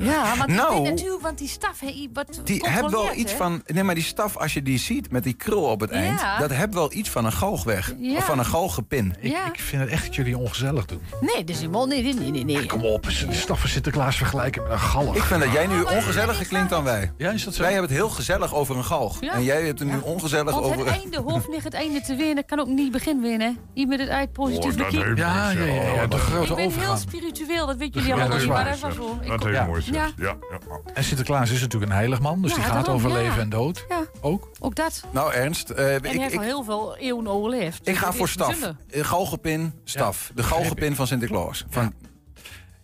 Ja, 0.05 0.34
maar 0.34 0.48
Nou. 0.48 0.72
nou, 0.72 0.82
natuurlijk, 0.88 1.22
want 1.22 1.38
die 1.38 1.48
staf, 1.48 1.80
hè, 1.80 2.09
wat 2.12 2.40
Die 2.44 2.64
hebben 2.68 2.90
wel 2.90 3.14
iets 3.14 3.32
van. 3.32 3.62
Nee, 3.66 3.82
maar 3.82 3.94
die 3.94 4.05
staf, 4.05 4.36
als 4.36 4.55
je 4.55 4.62
die 4.62 4.78
ziet 4.78 5.11
met 5.11 5.22
die 5.24 5.32
krul 5.32 5.62
op 5.62 5.80
het 5.80 5.90
eind, 5.90 6.20
Ja. 6.20 6.38
dat 6.38 6.51
heeft 6.51 6.74
wel 6.74 6.92
iets 6.92 7.11
van 7.11 7.24
een 7.24 7.32
galgweg. 7.32 7.94
Ja. 7.98 8.16
Of 8.16 8.24
van 8.24 8.38
een 8.38 8.44
galgenpin. 8.46 9.14
Ik, 9.20 9.30
Ja. 9.30 9.46
ik 9.53 9.61
vind 9.61 9.82
het 9.82 9.90
echt 9.90 10.05
dat 10.07 10.14
jullie 10.14 10.38
ongezellig 10.38 10.86
doen. 10.86 11.01
Nee, 11.20 11.44
dus 11.44 11.57
helemaal 11.57 11.86
nee, 11.86 12.03
nee, 12.03 12.14
nee, 12.14 12.30
nee, 12.30 12.44
nee. 12.44 12.66
Kom 12.66 12.84
op, 12.84 13.03
de 13.03 13.11
staf 13.30 13.61
van 13.61 13.68
Sinterklaas 13.68 14.16
vergelijken 14.16 14.62
met 14.62 14.72
een 14.72 14.78
galg. 14.78 15.16
Ik 15.16 15.22
vind 15.22 15.40
dat 15.42 15.53
jij 15.53 15.66
nu 15.66 15.82
ongezelliger 15.82 16.46
klinkt 16.46 16.70
dan 16.70 16.84
wij. 16.84 17.12
Ja, 17.16 17.30
is 17.30 17.44
dat 17.44 17.55
zo? 17.55 17.62
Wij 17.62 17.72
hebben 17.72 17.88
het 17.90 17.98
heel 17.98 18.09
gezellig 18.09 18.55
over 18.55 18.76
een 18.76 18.84
galg. 18.84 19.20
Ja. 19.20 19.32
En 19.32 19.42
jij 19.44 19.62
hebt 19.66 19.78
het 19.78 19.88
nu 19.88 19.98
ongezellig 20.03 20.53
Want 20.55 20.64
over. 20.66 20.78
het 20.78 20.88
einde 20.88 21.20
hoeft 21.20 21.48
niet 21.48 21.64
het 21.64 21.74
einde 21.74 22.01
te 22.01 22.14
winnen, 22.14 22.44
kan 22.44 22.61
ook 22.61 22.66
niet 22.68 22.92
begin 22.92 23.20
winnen. 23.20 23.59
Je 23.74 23.86
met 23.86 24.01
het 24.01 24.09
uit 24.09 24.32
positief 24.32 24.72
Oh, 24.80 25.16
Ja, 25.16 25.51
ja, 25.51 25.64
ja, 25.64 25.64
ja, 25.94 26.07
de 26.07 26.16
grote 26.16 26.42
Ik 26.51 26.57
ben 26.57 26.59
heel 26.59 26.66
overgang. 26.66 26.98
spiritueel, 26.98 27.66
dat 27.66 27.76
weten 27.76 28.01
jullie 28.01 28.12
allemaal 28.14 28.28
dat 28.30 28.36
is 28.40 28.42
niet, 28.44 28.53
maar 28.53 28.64
waar. 28.64 28.78
dat 28.80 28.94
zo. 28.94 29.18
Ik 29.22 29.28
Dat 29.28 29.42
heeft 29.42 29.55
Ja. 29.57 29.66
mooi. 29.66 29.82
Ja. 29.93 30.11
Ja. 30.16 30.36
Ja, 30.51 30.59
En 30.95 31.05
Sinterklaas 31.05 31.51
is 31.51 31.61
natuurlijk 31.61 31.91
een 31.91 31.97
heilig 31.99 32.20
man, 32.20 32.43
dus 32.43 32.51
Ja, 32.51 32.57
die 32.57 32.64
gaat 32.66 32.74
daarom, 32.74 32.95
over 32.95 33.11
ja. 33.11 33.16
leven 33.16 33.41
en 33.43 33.49
dood. 33.49 33.84
Ja, 33.88 34.01
Ook. 34.20 34.49
ook 34.59 34.74
dat. 34.74 35.05
Nou, 35.12 35.32
Ernst, 35.32 35.70
eh, 35.70 35.88
En 35.95 35.97
ik, 35.97 36.03
hij 36.05 36.12
heeft 36.20 36.36
al 36.36 36.41
ik, 36.43 36.49
heel 36.49 36.64
veel 36.64 36.97
eeuwen 36.97 37.26
overleefd. 37.26 37.88
ik 37.88 37.97
ga 37.97 38.12
voor 38.12 38.28
staf. 38.28 38.59
Galgenpin, 38.91 39.72
staf. 39.84 40.30
De 40.34 40.43
galgenpin 40.43 40.95
van 40.95 41.07
Sinterklaas. 41.07 41.64
Van, 41.68 41.93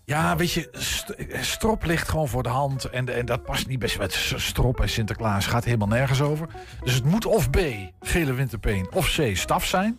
Ja, 0.04 0.36
weet 0.36 0.52
je, 0.52 0.68
st- 0.72 1.14
strop 1.40 1.84
ligt 1.84 2.08
gewoon 2.08 2.28
voor 2.28 2.42
de 2.42 2.48
hand. 2.48 2.84
En, 2.84 3.14
en 3.16 3.26
dat 3.26 3.42
past 3.42 3.66
niet 3.66 3.78
best 3.78 3.98
met 3.98 4.12
strop 4.36 4.80
en 4.80 4.88
Sinterklaas. 4.88 5.46
Gaat 5.46 5.64
helemaal 5.64 5.88
nergens 5.88 6.20
over. 6.20 6.48
Dus 6.84 6.94
het 6.94 7.04
moet 7.04 7.24
of 7.26 7.50
B, 7.50 7.58
gele 8.00 8.32
winterpeen, 8.32 8.86
of 8.92 9.16
C, 9.16 9.36
staf 9.36 9.64
zijn. 9.64 9.98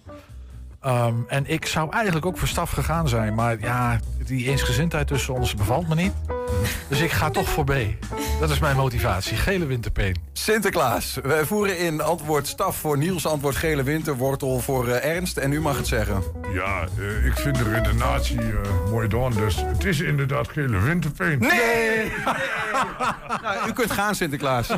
Ehm, 0.82 1.16
en 1.28 1.46
ik 1.46 1.66
zou 1.66 1.92
eigenlijk 1.94 2.26
ook 2.26 2.38
voor 2.38 2.48
staf 2.48 2.72
gegaan 2.72 3.08
zijn. 3.08 3.36
Maar 3.36 3.60
ja, 3.60 4.00
die 4.28 4.48
eensgezindheid 4.50 5.08
tussen 5.08 5.34
ons 5.34 5.56
bevalt 5.56 5.88
me 5.88 5.96
niet. 5.96 6.12
Dus 6.88 7.00
ik 7.00 7.12
ga 7.12 7.30
toch 7.30 7.50
voor 7.50 7.64
B. 7.64 7.74
Dat 8.40 8.50
is 8.50 8.60
mijn 8.60 8.76
motivatie. 8.76 9.38
Gele 9.38 9.66
winterpeen. 9.66 10.16
Sinterklaas. 10.34 11.20
Wij 11.24 11.46
voeren 11.46 11.78
in 11.80 12.02
antwoord 12.02 12.48
staf 12.48 12.78
voor 12.78 12.98
Niels, 12.98 13.26
antwoord 13.26 13.56
gele 13.56 13.84
winterwortel 13.84 14.60
voor 14.60 14.88
eh, 14.88 15.16
Ernst. 15.16 15.38
En 15.38 15.52
u 15.52 15.62
mag 15.62 15.78
het 15.78 15.88
zeggen. 15.88 16.24
Ja, 16.54 16.84
eh, 17.00 17.26
ik 17.26 17.34
vind 17.34 17.56
de 17.58 17.64
redenatie 17.64 18.40
eh, 18.40 18.90
mooi 18.92 19.08
dan. 19.08 19.34
Dus 19.34 19.56
het 19.66 19.86
is 19.86 20.00
inderdaad 20.00 20.48
gele 20.50 20.80
winterpeen. 20.80 21.40
Nee! 21.40 22.12
nou, 23.44 23.70
u 23.70 23.74
kunt 23.74 23.92
gaan, 23.92 24.16
Sinterklaas. 24.16 24.70
u 24.70 24.76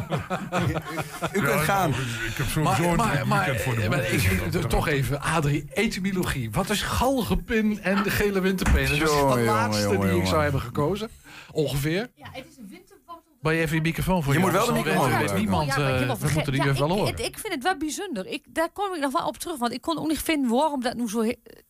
kunt 1.32 1.48
Ja, 1.48 1.58
gaan. 1.58 1.90
nou, 1.90 2.02
ik 2.28 2.38
heb 2.38 2.48
sowieso 2.48 2.84
een 2.92 2.98
druk 2.98 3.26
weekend 3.28 3.62
voor 3.62 3.76
de 3.76 3.90
maar 3.90 3.98
boeg. 4.00 4.08
ik, 4.08 4.54
ik- 4.54 4.70
toch 4.70 4.88
even, 4.88 5.22
Adrie, 5.22 5.66
etymologie. 5.74 6.50
Wat 6.52 6.70
is 6.70 6.82
galgenpin 6.82 7.80
en 7.84 8.04
de 8.04 8.10
gele 8.10 8.40
winterpeen? 8.42 8.84
Dat 8.86 8.92
is 8.94 8.98
Jongen, 9.00 9.39
de 9.40 9.46
jongen, 9.46 9.62
laatste 9.62 9.84
jongen, 9.84 9.98
die 10.00 10.08
ik 10.08 10.14
jongen. 10.14 10.28
zou 10.28 10.42
hebben 10.44 10.62
gekozen. 10.62 11.10
Ongeveer. 11.52 12.10
Ja, 12.16 12.28
het 12.32 12.46
is 12.50 12.58
een 12.58 12.68
winterwortel. 12.70 13.24
Maar 13.42 13.54
je 13.54 13.62
even 13.62 13.76
je 13.76 13.82
microfoon 13.82 14.24
voor 14.24 14.34
Je 14.34 14.40
je 14.40 14.46
moet 14.46 14.54
wel 14.54 14.66
de 14.66 14.72
microfoon 14.72 15.18
weet- 15.18 15.36
niemand, 15.36 15.70
eh, 15.70 15.76
we 15.76 16.30
moeten 16.34 16.52
die 16.52 16.62
wel 16.64 16.74
ik, 16.74 16.80
horen. 16.80 17.06
het- 17.06 17.20
ik 17.20 17.38
vind 17.40 17.54
het 17.54 17.64
wel 17.64 17.78
bijzonder. 17.78 18.26
Ik, 18.26 18.44
daar 18.50 18.70
kom 18.72 18.94
ik 18.94 19.02
nog 19.02 19.12
wel 19.12 19.28
op 19.28 19.38
terug, 19.38 19.58
want 19.58 19.74
ik 19.74 19.82
kon 19.82 19.98
ook 20.00 20.08
niet 20.08 20.22
vinden 20.22 20.50
waarom 20.52 20.82
dat 20.82 20.94
nu 20.94 21.10
zo... 21.10 21.22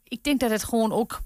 Ik 0.04 0.24
denk 0.24 0.40
dat 0.40 0.50
het 0.50 0.64
gewoon 0.64 0.92
ook 0.92 1.20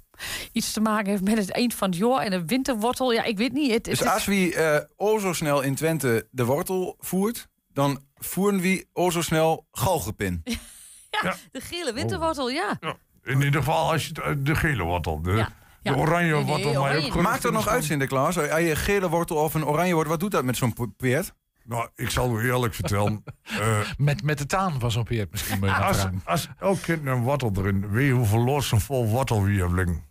iets 0.52 0.74
te 0.74 0.82
maken 0.82 1.10
heeft 1.10 1.24
met 1.24 1.38
het 1.38 1.52
eind 1.52 1.74
van 1.74 1.90
het 1.90 1.98
jaar 1.98 2.18
en 2.20 2.34
een 2.34 2.48
winterwortel. 2.48 3.12
Ja, 3.14 3.24
ik 3.24 3.38
weet 3.38 3.54
niet. 3.54 3.72
Het, 3.72 3.86
het 3.86 3.98
Dus 4.00 4.08
als 4.08 4.26
wie 4.26 4.56
eh 4.56 4.80
o 4.96 5.20
zo 5.20 5.34
snel 5.34 5.62
in 5.62 5.76
Twente 5.76 6.28
de 6.32 6.46
wortel 6.46 6.96
voert, 7.00 7.48
dan 7.74 8.02
voeren 8.16 8.60
wie 8.60 8.90
o 8.94 9.10
zo 9.12 9.22
snel 9.22 9.68
galgenpin. 9.72 10.42
ja, 11.22 11.36
de 11.52 11.62
gele 11.62 11.94
winterwortel, 11.94 12.50
ja. 12.50 12.78
Ja, 12.80 12.96
in 13.24 13.42
ieder 13.42 13.60
geval 13.64 13.92
als 13.92 14.08
je 14.08 14.40
de 14.44 14.56
gele 14.56 14.84
wortel. 14.84 15.22
De, 15.22 15.32
Ja. 15.32 15.50
De 15.84 15.96
oranje 15.96 16.32
Nee, 16.34 16.44
nee, 16.44 16.46
wortel. 16.46 16.82
maar 16.82 16.92
oranje 16.96 17.22
Maakt 17.22 17.44
er 17.44 17.52
de 17.52 17.58
nog 17.58 17.68
uit. 17.68 17.84
Sinterklaas? 17.84 18.38
Als 18.38 18.62
je 18.62 18.76
gele 18.76 19.10
wortel 19.10 19.36
of 19.36 19.54
een 19.54 19.66
oranje 19.66 19.94
wortel, 19.94 20.12
wat 20.12 20.20
doet 20.20 20.32
dat 20.32 20.44
met 20.44 20.58
zo'n 20.58 20.74
peert? 20.98 21.34
Nou, 21.66 21.90
ik 21.96 22.10
zal 22.10 22.40
u 22.40 22.52
eerlijk 22.52 22.74
vertellen. 22.74 23.24
eh, 23.60 23.80
Met, 23.98 24.24
met 24.24 24.38
de 24.38 24.46
taan 24.46 24.80
van 24.80 24.92
zo'n 24.92 25.04
peert 25.04 25.32
misschien. 25.32 25.60
je 25.60 25.74
als, 25.74 26.06
als 26.26 26.50
elk 26.60 26.82
kind 26.82 27.06
een 27.06 27.22
wortel 27.22 27.52
erin, 27.56 27.90
weet 27.90 28.08
je 28.08 28.14
hoeveel 28.14 28.44
lossen 28.44 28.82
vol 28.82 29.08
wortel 29.08 29.44
we 29.44 29.52
hebben 29.52 29.76
liggen? 29.76 30.04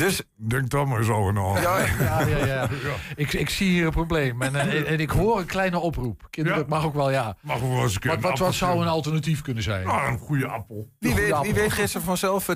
Dus 0.00 0.22
Denk 0.42 0.70
daar 0.70 0.88
maar 0.88 0.98
eens 0.98 1.08
over 1.08 1.32
na. 1.32 1.60
Ja, 1.60 1.78
Ja, 2.00 2.20
ja, 2.20 2.46
ja. 2.46 2.68
Ik, 3.16 3.32
ik 3.32 3.50
zie 3.50 3.68
hier 3.68 3.84
een 3.86 3.92
probleem. 3.92 4.42
En, 4.42 4.56
en, 4.56 4.86
en 4.86 5.00
ik 5.00 5.10
hoor 5.10 5.38
een 5.38 5.46
kleine 5.46 5.78
oproep. 5.78 6.28
Mag 6.66 6.84
ook 6.84 6.94
wel, 6.94 7.10
ja. 7.10 7.36
Mag 7.40 7.60
wel 7.60 7.82
eens 7.82 7.94
een 7.94 8.00
keer 8.00 8.10
Wat, 8.10 8.16
een 8.18 8.22
wat, 8.22 8.30
wat 8.30 8.40
appeltje. 8.40 8.64
zou 8.66 8.80
een 8.80 8.88
alternatief 8.88 9.42
kunnen 9.42 9.62
zijn? 9.62 9.86
Nou, 9.86 10.12
een 10.12 10.18
goede 10.18 10.46
appel. 10.46 10.88
wie 10.98 11.10
goede 11.10 11.26
weet, 11.26 11.30
wie 11.30 11.34
appel. 11.34 11.52
weet 11.54 11.72
gisteren 11.72 12.06
vanzelf 12.06 12.48
uh, 12.48 12.54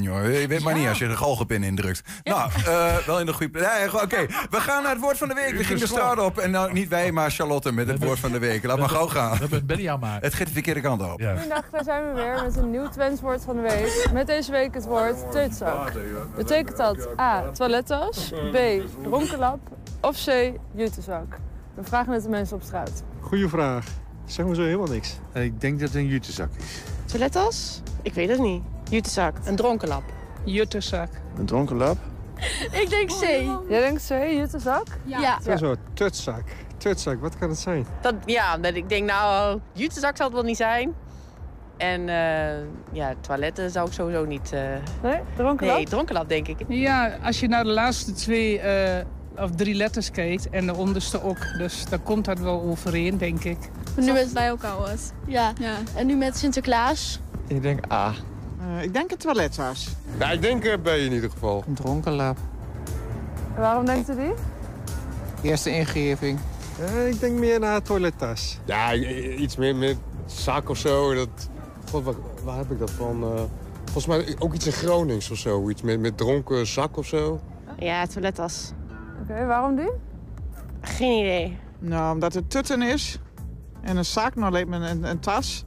joh. 0.00 0.40
Je 0.40 0.46
weet 0.48 0.62
maar 0.62 0.74
niet 0.74 0.88
als 0.88 0.98
je 0.98 1.08
de 1.08 1.16
galgenpin 1.16 1.62
indrukt. 1.62 2.02
Nou, 2.22 2.50
eh, 2.66 2.96
wel 2.96 3.20
in 3.20 3.26
de 3.26 3.32
goede... 3.32 3.58
Ja, 3.58 3.88
goed, 3.88 4.02
Oké, 4.02 4.26
we 4.50 4.60
gaan 4.60 4.82
naar 4.82 4.92
het 4.92 5.00
woord 5.00 5.18
van 5.18 5.28
de 5.28 5.34
week. 5.34 5.56
We 5.56 5.64
gingen 5.64 5.80
de 5.80 5.86
straat 5.86 6.18
op. 6.18 6.38
En 6.38 6.50
nou, 6.50 6.72
niet 6.72 6.88
wij, 6.88 7.12
maar 7.12 7.30
Charlotte 7.30 7.72
met 7.72 7.88
het 7.88 8.04
woord 8.04 8.18
van 8.18 8.32
de 8.32 8.38
week. 8.38 8.64
Laat 8.64 8.78
maar 8.78 8.88
gauw 8.88 9.06
gaan. 9.06 9.38
Dat 9.38 9.50
bent 9.50 9.66
Benny 9.66 9.88
aan 9.88 10.00
maar. 10.00 10.20
Het 10.20 10.34
gaat 10.34 10.46
de 10.46 10.52
verkeerde 10.52 10.80
kant 10.80 11.02
op. 11.12 11.20
Ja. 11.20 11.30
Goedendag, 11.30 11.70
daar 11.70 11.84
zijn 11.84 12.08
we 12.08 12.12
weer 12.14 12.42
met 12.42 12.56
een 12.56 12.70
nieuw 12.70 12.88
Twents 12.88 13.20
woord 13.20 13.44
van 13.44 13.56
de 13.56 13.62
week. 13.62 14.12
Met 14.12 14.26
deze 14.26 14.50
week 14.50 14.74
het 14.74 14.84
woord 14.84 15.32
tutzak. 15.32 15.92
Betekent 16.36 16.73
dat 16.76 17.08
A. 17.20 17.50
Toilettas, 17.52 18.32
B. 18.52 18.56
Dronkenlap 19.02 19.58
of 20.00 20.24
C. 20.24 20.52
jutezak? 20.74 21.38
We 21.74 21.84
vragen 21.84 22.12
het 22.12 22.22
de 22.22 22.28
mensen 22.28 22.56
op 22.56 22.62
straat. 22.62 23.02
Goeie 23.20 23.48
vraag. 23.48 23.86
Zeg 24.24 24.46
maar 24.46 24.54
zo 24.54 24.62
helemaal 24.62 24.86
niks. 24.86 25.18
Ik 25.32 25.60
denk 25.60 25.80
dat 25.80 25.88
het 25.88 25.96
een 25.96 26.06
jutezak 26.06 26.48
is. 26.56 26.82
Toilettas? 27.04 27.80
Ik 28.02 28.14
weet 28.14 28.28
het 28.28 28.38
niet. 28.38 28.62
Jutezak. 28.90 29.36
Een 29.44 29.56
dronkenlap. 29.56 30.02
Jutezak. 30.44 31.08
Een 31.38 31.46
dronken 31.46 31.76
lap? 31.76 31.96
Ik 32.70 32.90
denk 32.90 33.08
C. 33.08 33.20
Jij 33.68 33.80
denkt 33.80 34.06
C, 34.06 34.10
jutezak? 34.10 34.86
Ja. 35.04 35.40
Zo, 35.42 35.56
zo, 35.56 35.74
tutzak. 35.94 36.42
Tutzak, 36.76 37.20
wat 37.20 37.38
kan 37.38 37.48
het 37.48 37.58
zijn? 37.58 37.86
Dat, 38.00 38.14
ja, 38.24 38.54
omdat 38.56 38.74
ik 38.74 38.88
denk, 38.88 39.10
nou, 39.10 39.60
jutezak 39.72 40.16
zal 40.16 40.26
het 40.26 40.34
wel 40.34 40.44
niet 40.44 40.56
zijn. 40.56 40.94
En 41.76 42.08
eh, 42.08 42.64
ja, 42.92 43.14
toiletten 43.20 43.70
zou 43.70 43.86
ik 43.86 43.92
sowieso 43.92 44.24
niet... 44.24 44.52
eh, 44.52 44.60
Nee, 45.02 45.20
dronkenlap? 45.36 45.76
Nee, 45.76 45.86
dronkenlap 45.86 46.28
denk 46.28 46.48
ik. 46.48 46.58
Ja, 46.68 47.16
als 47.22 47.40
je 47.40 47.48
naar 47.48 47.64
de 47.64 47.70
laatste 47.70 48.12
twee 48.12 48.58
eh, 48.60 49.04
of 49.38 49.50
drie 49.50 49.74
letters 49.74 50.10
kijkt 50.10 50.50
en 50.50 50.66
de 50.66 50.74
onderste 50.74 51.22
ook. 51.22 51.38
Dus 51.58 51.84
dan 51.88 52.02
komt 52.02 52.24
dat 52.24 52.38
wel 52.38 52.62
overeen, 52.62 53.18
denk 53.18 53.44
ik. 53.44 53.58
Nu 53.96 54.12
met 54.12 54.32
bij 54.32 54.46
elkaar 54.46 54.76
was. 54.76 55.10
Ja. 55.26 55.52
En 55.96 56.06
nu 56.06 56.16
met 56.16 56.36
Sinterklaas. 56.36 57.20
Ik 57.46 57.62
denk 57.62 57.92
A. 57.92 58.12
ik 58.82 58.92
denk 58.92 59.10
een 59.10 59.16
toilettas. 59.16 59.88
Ja, 60.18 60.30
ik 60.30 60.42
denk 60.42 60.64
uh, 60.64 60.74
B 60.82 60.86
in 60.88 61.12
ieder 61.12 61.30
geval. 61.30 61.64
Een 61.66 61.74
dronkenlap. 61.74 62.36
Waarom 63.56 63.86
denkt 63.86 64.10
u 64.10 64.14
die? 64.16 64.32
Eerste 65.42 65.70
ingeving. 65.70 66.38
Eh, 66.80 67.08
ik 67.08 67.20
denk 67.20 67.38
meer 67.38 67.60
naar 67.60 67.82
toilettas. 67.82 68.58
Ja, 68.64 68.94
iets 69.38 69.56
meer 69.56 69.76
met 69.76 69.96
zak 70.26 70.68
of 70.68 70.76
zo. 70.78 71.14
Dat, 71.14 71.48
God, 71.94 72.04
waar, 72.04 72.14
waar 72.44 72.56
heb 72.56 72.70
ik 72.70 72.78
dat 72.78 72.90
van? 72.90 73.22
Eh, 73.22 73.42
volgens 73.84 74.06
mij 74.06 74.36
ook 74.38 74.54
iets 74.54 74.66
in 74.66 74.72
Gronings 74.72 75.30
of 75.30 75.38
zo. 75.38 75.68
Iets 75.68 75.82
met, 75.82 76.00
met 76.00 76.16
dronken 76.16 76.66
zak 76.66 76.96
of 76.96 77.06
zo. 77.06 77.40
Ja, 77.78 78.06
toilettas. 78.06 78.72
Oké, 79.22 79.46
waarom 79.46 79.76
die? 79.76 79.90
Geen 80.80 81.18
idee. 81.18 81.58
Nou, 81.78 82.14
omdat 82.14 82.34
het 82.34 82.50
tutten 82.50 82.82
is. 82.82 83.18
En 83.80 83.96
een 83.96 84.04
zak, 84.04 84.34
nou 84.34 84.52
leek 84.52 84.66
me 84.66 84.76
een, 84.76 85.04
een 85.04 85.20
tas. 85.20 85.64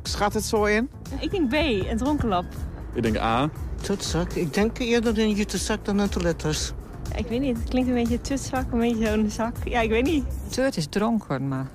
Ik 0.00 0.08
schat 0.08 0.34
het 0.34 0.44
zo 0.44 0.64
in. 0.64 0.90
Ik 1.20 1.30
denk 1.30 1.48
B, 1.48 1.52
een 1.90 1.96
dronkenlap. 1.96 2.44
Ik 2.92 3.02
denk 3.02 3.16
A. 3.16 3.50
Tutzak. 3.82 4.32
Ik 4.32 4.54
denk 4.54 4.78
eerder 4.78 5.18
een 5.18 5.32
jutezak 5.32 5.84
dan 5.84 5.98
een 5.98 6.08
toilettas. 6.08 6.72
Ik 7.16 7.26
weet 7.26 7.40
niet, 7.40 7.58
het 7.58 7.68
klinkt 7.68 7.88
een 7.88 7.94
beetje 7.94 8.20
tutzak, 8.20 8.72
een 8.72 8.78
beetje 8.78 9.06
zo'n 9.06 9.30
zak. 9.30 9.56
Ja, 9.64 9.80
ik 9.80 9.90
weet 9.90 10.04
niet. 10.04 10.24
Tut 10.48 10.76
is 10.76 10.86
dronken, 10.86 11.48
maar... 11.48 11.66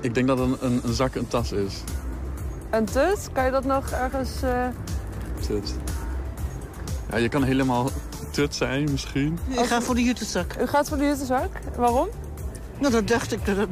Ik 0.00 0.14
denk 0.14 0.26
dat 0.26 0.38
een, 0.38 0.56
een, 0.60 0.80
een 0.84 0.92
zak 0.92 1.14
een 1.14 1.28
tas 1.28 1.52
is. 1.52 1.82
Een 2.74 2.84
tut? 2.84 3.28
Kan 3.32 3.44
je 3.44 3.50
dat 3.50 3.64
nog 3.64 3.90
ergens... 3.90 4.42
eh, 4.42 4.66
Tut. 5.46 5.74
Ja, 7.10 7.16
je 7.16 7.28
kan 7.28 7.42
helemaal 7.42 7.88
tut 8.30 8.54
zijn 8.54 8.90
misschien. 8.90 9.38
Ik 9.48 9.64
ga 9.64 9.80
voor 9.80 9.94
de 9.94 10.02
jutezak. 10.02 10.54
U 10.60 10.66
gaat 10.66 10.88
voor 10.88 10.96
de 10.96 11.04
jutezak? 11.04 11.48
Waarom? 11.76 12.08
Nou, 12.78 12.92
dan 12.92 13.04
dacht 13.04 13.32
ik 13.32 13.46
dat 13.46 13.56
het 13.56 13.68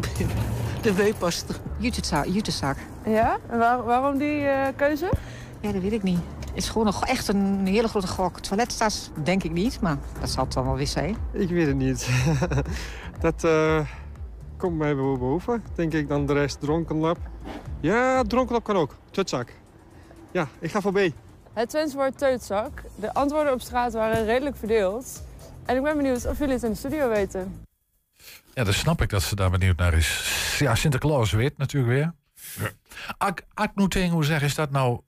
de 0.83 0.95
W 0.95 1.01
paste. 1.19 1.53
Jutezak. 1.79 2.25
jutezak. 2.27 2.77
Ja? 3.05 3.39
En 3.51 3.59
waar- 3.59 3.83
waarom 3.85 4.19
die 4.19 4.41
eh, 4.47 4.69
keuze? 4.77 5.11
Ja, 5.61 5.73
dat 5.73 5.83
weet 5.83 5.93
ik 5.93 6.03
niet. 6.03 6.19
Het 6.41 6.51
is 6.63 6.69
gewoon 6.69 6.87
een, 6.87 6.93
go- 6.93 7.07
echt 7.07 7.29
een 7.29 7.67
hele 7.67 7.89
grote 7.89 8.07
gok. 8.07 8.41
Toilettas 8.41 9.11
denk 9.23 9.43
ik 9.43 9.53
niet, 9.53 9.81
maar 9.81 9.97
dat 10.21 10.31
zal 10.31 10.45
het 10.45 10.53
dan 10.53 10.65
wel 10.65 10.75
weer 10.77 10.87
zijn. 10.87 11.17
Ik 11.33 11.49
weet 11.49 11.67
het 11.67 11.77
niet. 11.77 12.09
dat 13.21 13.45
eh, 13.45 13.81
komt 14.57 14.79
mij 14.79 14.97
wel 14.97 15.19
boven. 15.19 15.63
Denk 15.75 15.93
ik 15.93 16.09
dan 16.09 16.27
de 16.27 16.33
rest 16.33 16.61
dronkenlap. 16.61 17.19
Ja, 17.83 18.23
dronkenlap 18.23 18.65
kan 18.65 18.77
ook. 18.77 18.97
Tutzak. 19.11 19.49
Ja, 20.33 20.49
ik 20.61 20.71
ga 20.71 20.81
voor 20.81 20.93
B. 20.93 21.11
Het 21.53 21.69
Twents 21.69 21.95
woord 21.95 22.19
teutzak. 22.19 22.83
De 22.95 23.15
antwoorden 23.15 23.53
op 23.53 23.61
straat 23.61 23.93
waren 23.93 24.25
redelijk 24.25 24.57
verdeeld. 24.57 25.23
En 25.65 25.77
ik 25.77 25.83
ben 25.83 25.97
benieuwd 25.97 26.27
of 26.27 26.39
jullie 26.39 26.55
het 26.55 26.63
in 26.63 26.71
de 26.71 26.77
studio 26.77 27.09
weten. 27.09 27.67
Ja, 28.55 28.65
dan 28.65 28.73
snap 28.73 29.03
ik 29.03 29.09
dat 29.09 29.23
ze 29.23 29.37
daar 29.37 29.51
benieuwd 29.51 29.77
naar 29.77 29.95
is. 29.95 30.57
Ja, 30.59 30.75
Sinterklaas 30.75 31.33
weet 31.33 31.59
natuurlijk 31.59 31.93
weer. 31.93 32.13
Ak, 33.19 33.43
ak 33.55 33.75
nu 33.75 33.89
tegen 33.89 34.11
hoe 34.11 34.25
zeggen, 34.25 34.47
is 34.47 34.55
dat 34.55 34.71
nou... 34.71 35.01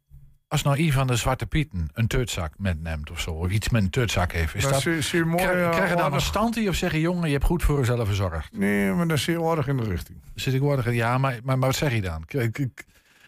Als 0.55 0.63
nou 0.63 0.79
een 0.79 0.93
van 0.93 1.07
de 1.07 1.17
Zwarte 1.17 1.47
Pieten 1.47 1.89
een 1.95 2.07
tuutzak 2.07 2.53
metneemt 2.59 3.11
of 3.11 3.21
zo, 3.21 3.31
of 3.31 3.51
iets 3.51 3.69
met 3.69 3.83
een 3.83 3.91
tuutzak 3.91 4.33
heeft, 4.33 4.55
is 4.55 4.63
Dat 4.63 4.73
dat, 4.73 4.81
zie- 4.81 5.01
zie 5.01 5.19
je 5.19 5.25
mooi, 5.25 5.43
krijg, 5.43 5.71
krijg 5.71 5.89
je 5.91 5.97
dan 5.97 6.05
een 6.05 6.13
aardig. 6.13 6.21
stand 6.27 6.55
hier 6.55 6.69
of 6.69 6.75
zeg 6.75 6.93
je, 6.93 7.01
jongen, 7.01 7.27
je 7.27 7.33
hebt 7.33 7.45
goed 7.45 7.63
voor 7.63 7.79
jezelf 7.79 8.09
gezorgd? 8.09 8.49
Nee, 8.59 8.93
maar 8.93 9.09
dat 9.09 9.17
is 9.17 9.27
heel 9.27 9.51
aardig 9.51 9.67
in 9.69 9.77
de 9.77 9.83
richting. 9.83 10.19
Zit 10.35 10.55
ik 10.55 10.61
worden, 10.61 10.95
ja, 10.95 11.19
maar, 11.19 11.39
maar, 11.45 11.59
maar 11.59 11.69
wat 11.69 11.77
zeg 11.77 11.93
je 11.95 12.01
dan? 12.01 12.25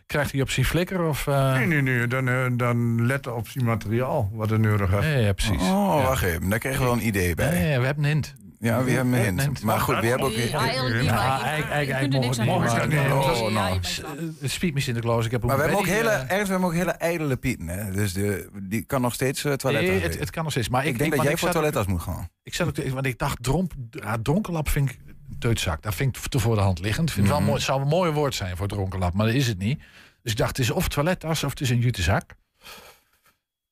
Krijgt 0.06 0.32
hij 0.32 0.40
op 0.40 0.50
zijn 0.50 0.66
flikker 0.66 1.02
of... 1.02 1.26
eh, 1.26 1.52
Nee, 1.54 1.66
nee, 1.66 1.82
nee. 1.82 2.06
Dan, 2.06 2.28
eh, 2.28 2.46
dan 2.52 3.06
letten 3.06 3.36
op 3.36 3.48
zijn 3.48 3.64
materiaal 3.64 4.30
wat 4.32 4.50
er 4.50 4.60
nodig 4.60 4.90
heeft. 4.90 5.02
Ja, 5.04 5.10
ja, 5.18 5.32
precies. 5.32 5.60
Oh, 5.62 6.04
wacht 6.06 6.22
even. 6.22 6.48
Daar 6.48 6.58
kregen 6.58 6.78
we 6.78 6.84
wel 6.84 6.94
een 6.94 7.06
idee 7.06 7.34
bij. 7.34 7.60
Ja, 7.62 7.68
ja, 7.72 7.78
we 7.80 7.86
hebben 7.86 8.04
een 8.04 8.10
hint. 8.10 8.34
Ja, 8.58 8.84
we 8.84 8.90
hebben 8.90 9.14
een 9.14 9.38
hint. 9.40 9.62
Maar 9.62 9.80
goed, 9.80 10.00
we 10.00 10.06
hebben 10.06 10.26
ook... 10.26 10.34
Eigenlijk 10.34 12.44
mogen 12.44 13.54
we 13.54 13.70
niet. 13.72 14.02
Het 14.40 14.50
spiet 14.50 14.74
me 14.74 14.80
Sinterklaas. 14.80 15.24
Ik 15.24 15.30
heb 15.30 15.42
Maar 15.42 15.56
we 15.56 15.62
hebben 15.62 15.80
ook 15.80 15.86
hele, 15.86 16.08
eh, 16.08 16.20
ergens, 16.20 16.42
we 16.42 16.50
hebben 16.50 16.68
ook 16.68 16.74
hele 16.74 16.90
ijdele 16.90 17.36
pieten. 17.36 17.68
Hè? 17.68 17.90
Dus 17.92 18.12
de, 18.12 18.48
die 18.62 18.82
kan 18.84 19.00
nog 19.00 19.14
steeds 19.14 19.44
eh 19.44 19.52
toiletten. 19.52 19.92
Nee, 19.92 20.02
het, 20.02 20.18
het 20.18 20.30
kan 20.30 20.42
nog 20.42 20.52
steeds. 20.52 20.68
Maar 20.68 20.84
ik, 20.84 20.92
ik, 20.92 20.98
denk 20.98 21.10
dat 21.14 21.22
jij 21.22 21.30
voor 21.30 21.38
zat 21.38 21.48
ook- 21.48 21.54
toilettas 21.54 21.86
moet 21.86 22.02
gaan. 22.02 22.28
Ik 22.42 22.54
zat 22.54 22.80
ook, 22.80 22.88
want 22.88 23.06
ik 23.06 23.18
dacht, 23.18 23.42
dronk, 23.42 23.72
ja, 23.90 24.16
dronkenlap 24.22 24.68
vind 24.68 24.90
ik 24.90 24.98
een 25.06 25.38
teutzak. 25.38 25.82
Dat 25.82 25.94
vind 25.94 26.16
ik 26.16 26.26
te 26.26 26.38
voor 26.38 26.54
de 26.54 26.60
hand 26.60 26.78
liggend. 26.78 27.10
Vind 27.12 27.26
het 27.26 27.28
wel 27.28 27.36
Mhm. 27.36 27.46
mooi, 27.46 27.58
het 27.60 27.66
zou 27.68 27.80
een 27.80 27.88
mooi 27.88 28.10
woord 28.10 28.34
zijn 28.34 28.56
voor 28.56 28.68
dronkenlap, 28.68 29.14
maar 29.14 29.26
dat 29.26 29.34
is 29.34 29.46
het 29.46 29.58
niet. 29.58 29.78
Dus 30.22 30.32
ik 30.32 30.38
dacht, 30.38 30.56
het 30.56 30.66
is 30.66 30.70
of 30.70 30.88
toilettas 30.88 31.44
of 31.44 31.50
het 31.50 31.60
is 31.60 31.70
een 31.70 31.78
jutezak. 31.80 32.34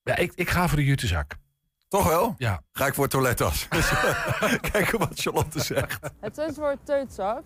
Ja, 0.03 0.17
ik, 0.17 0.33
ik 0.35 0.51
ga 0.51 0.69
voor 0.69 0.79
de 0.79 0.85
jutezak. 0.85 1.35
Toch 1.95 2.09
wel? 2.09 2.35
Ja. 2.39 2.61
Ga 2.73 2.87
ik 2.87 2.95
voor 2.95 3.09
toilettas. 3.09 3.69
Kijken 4.73 4.99
wat 4.99 5.09
Charlotte 5.15 5.61
zegt. 5.61 5.99
Het 6.21 6.35
Twents-woord 6.35 6.79
teutzak. 6.85 7.45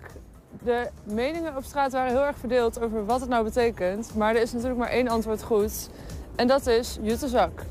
De 0.62 0.90
meningen 1.04 1.56
op 1.56 1.64
straat 1.64 1.92
waren 1.92 2.10
heel 2.10 2.24
erg 2.24 2.38
verdeeld 2.38 2.80
over 2.80 3.06
wat 3.06 3.20
het 3.20 3.28
nou 3.28 3.44
betekent. 3.44 4.14
Maar 4.14 4.34
er 4.34 4.42
is 4.42 4.52
natuurlijk 4.52 4.80
maar 4.80 4.88
één 4.88 5.08
antwoord 5.08 5.42
goed. 5.42 5.90
En 6.36 6.46
dat 6.46 6.66
is 6.66 6.98
jutezak. 7.02 7.62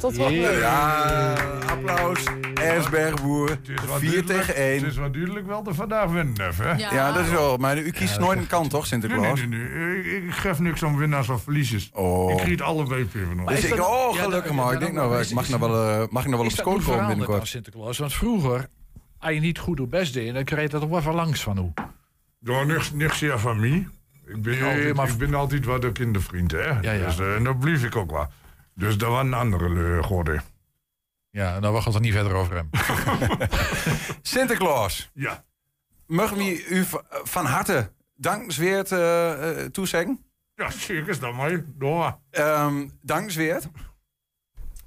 Tot 0.00 0.14
volgende 0.14 0.48
week. 0.48 0.58
Ja, 0.60 1.32
applaus. 1.66 2.24
Ersbergboer. 2.54 3.58
4 3.98 4.24
tegen 4.24 4.54
1. 4.54 4.78
Het 4.78 4.86
is 4.90 4.94
duidelijk 4.94 5.46
wel 5.46 5.62
de 5.62 5.74
vandaag 5.74 6.10
winnen, 6.10 6.34
hè? 6.56 6.72
Ja. 6.72 7.12
dat 7.12 7.24
is 7.24 7.30
wel. 7.30 7.56
Maar 7.56 7.78
u 7.78 7.90
kiest 7.90 8.18
nooit 8.18 8.38
een 8.38 8.46
kant, 8.46 8.70
toch, 8.70 8.86
Sinterklaas? 8.86 9.38
nee, 9.38 9.48
nee. 9.48 9.68
nee. 9.68 10.16
Ik, 10.16 10.24
ik 10.24 10.32
geef 10.34 10.58
niks 10.58 10.82
om 10.82 10.96
winnaars 10.96 11.28
of 11.28 11.42
verliezers. 11.42 11.90
Oh. 11.92 12.32
Ik 12.32 12.40
giet 12.40 12.62
allebei 12.62 13.02
even 13.02 13.46
Dus 13.46 13.64
ik, 13.64 13.80
oh, 13.80 14.16
gelukkig 14.16 14.52
maar. 14.52 14.72
Ik 14.72 14.80
denk 14.80 14.92
nou, 14.92 15.20
ik 15.20 15.30
mag 15.30 15.48
nog 15.48 15.60
wel, 15.60 15.90
eh, 15.90 16.06
mag 16.10 16.24
ik 16.24 16.30
nog 16.30 16.38
wel 16.38 16.46
op 16.46 16.46
Is 16.46 16.54
dat 16.54 16.66
school 16.66 16.76
niet 16.76 16.84
komen 16.86 17.06
binnenkort. 17.06 17.48
Sinterklaas? 17.48 17.98
Want 17.98 18.14
vroeger, 18.14 18.68
als 19.18 19.34
je 19.34 19.40
niet 19.40 19.58
goed 19.58 19.80
op 19.80 19.90
best 19.90 20.14
deed, 20.14 20.34
dan 20.34 20.44
kreeg 20.44 20.62
je 20.62 20.68
dat 20.68 20.80
toch 20.80 20.90
wel 20.90 21.02
van 21.02 21.14
langs 21.14 21.42
van 21.42 21.58
hoe. 21.58 21.72
Door 22.40 22.66
niks, 22.66 22.92
niks 22.92 23.18
zeer 23.18 23.38
van 23.38 23.60
mij. 23.60 23.88
Ik 24.26 24.42
ben, 24.42 24.52
Nee, 24.52 24.62
altijd, 24.64 24.94
maar- 24.94 25.08
ik 25.08 25.18
ben 25.18 25.34
altijd 25.34 25.64
wat 25.64 25.82
de 25.82 25.92
kindervriend, 25.92 26.50
hè? 26.50 26.58
Ja, 26.58 26.80
ja. 26.80 27.06
Dus, 27.06 27.18
eh, 27.18 27.34
en 27.34 27.44
dat 27.44 27.58
blief 27.58 27.84
ik 27.84 27.96
ook 27.96 28.10
wel. 28.10 28.28
Dus 28.74 28.98
dat 28.98 29.08
was 29.10 29.20
een 29.24 29.34
andere 29.34 29.68
uh, 29.68 30.02
gorde. 30.02 30.40
Ja, 31.30 31.58
nou, 31.58 31.74
we 31.74 31.80
gaan 31.80 31.86
het 31.86 31.94
er 31.94 32.00
niet 32.00 32.12
verder 32.12 32.32
over 32.34 32.54
hebben. 32.54 32.80
Sinterklaas. 34.22 35.10
Ja. 35.14 35.44
Mogen 36.06 36.36
we 36.36 36.66
u 36.68 36.84
van 37.24 37.44
harte 37.46 37.90
dankzweert 38.16 38.92
eh 38.92 39.50
eh, 39.64 39.70
toezeggen? 39.70 40.24
Ja, 40.54 40.70
zeker 40.70 41.08
is 41.08 41.18
dat 41.18 41.34
mooi. 41.34 41.64
Door. 41.78 42.18
Ehm 42.30 42.86
dankzweert 43.02 43.66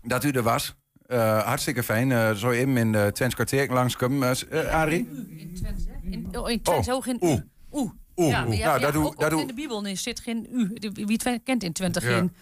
dat 0.04 0.24
u 0.24 0.30
er 0.32 0.44
was. 0.44 0.76
Eh, 1.06 1.44
hartstikke 1.46 1.84
fijn. 1.84 2.12
Eh 2.12 2.32
zo 2.32 2.50
even 2.50 2.78
in 2.78 2.92
de 2.92 3.10
Twents 3.14 3.36
kwartier 3.36 3.72
langskomen. 3.74 4.36
Uh, 4.52 4.74
Arie? 4.74 5.10
In, 6.04 6.28
oh, 6.38 6.50
in 6.50 6.62
Twents 6.62 6.90
ook 6.92 7.04
geen 7.04 7.18
Oeh. 7.22 7.38
u. 7.38 7.44
Oeh. 7.72 7.92
Oeh, 8.16 8.30
Ja, 8.32 8.40
oeh. 8.40 8.48
maar 8.48 8.58
ja, 8.58 8.66
Nou, 8.66 8.80
ja, 8.80 8.86
dat 8.86 8.94
doe- 8.94 9.06
ook, 9.06 9.16
dat 9.20 9.24
ook 9.24 9.30
doe- 9.32 9.42
in 9.42 9.48
de 9.48 9.54
Bijbel 9.54 9.82
nee, 9.82 9.96
zit 9.96 10.20
geen 10.20 10.48
u. 10.52 10.78
Wie 11.06 11.40
kent 11.44 11.64
in 11.64 11.74
Twente 11.74 12.00
Ja. 12.02 12.16
geen... 12.16 12.34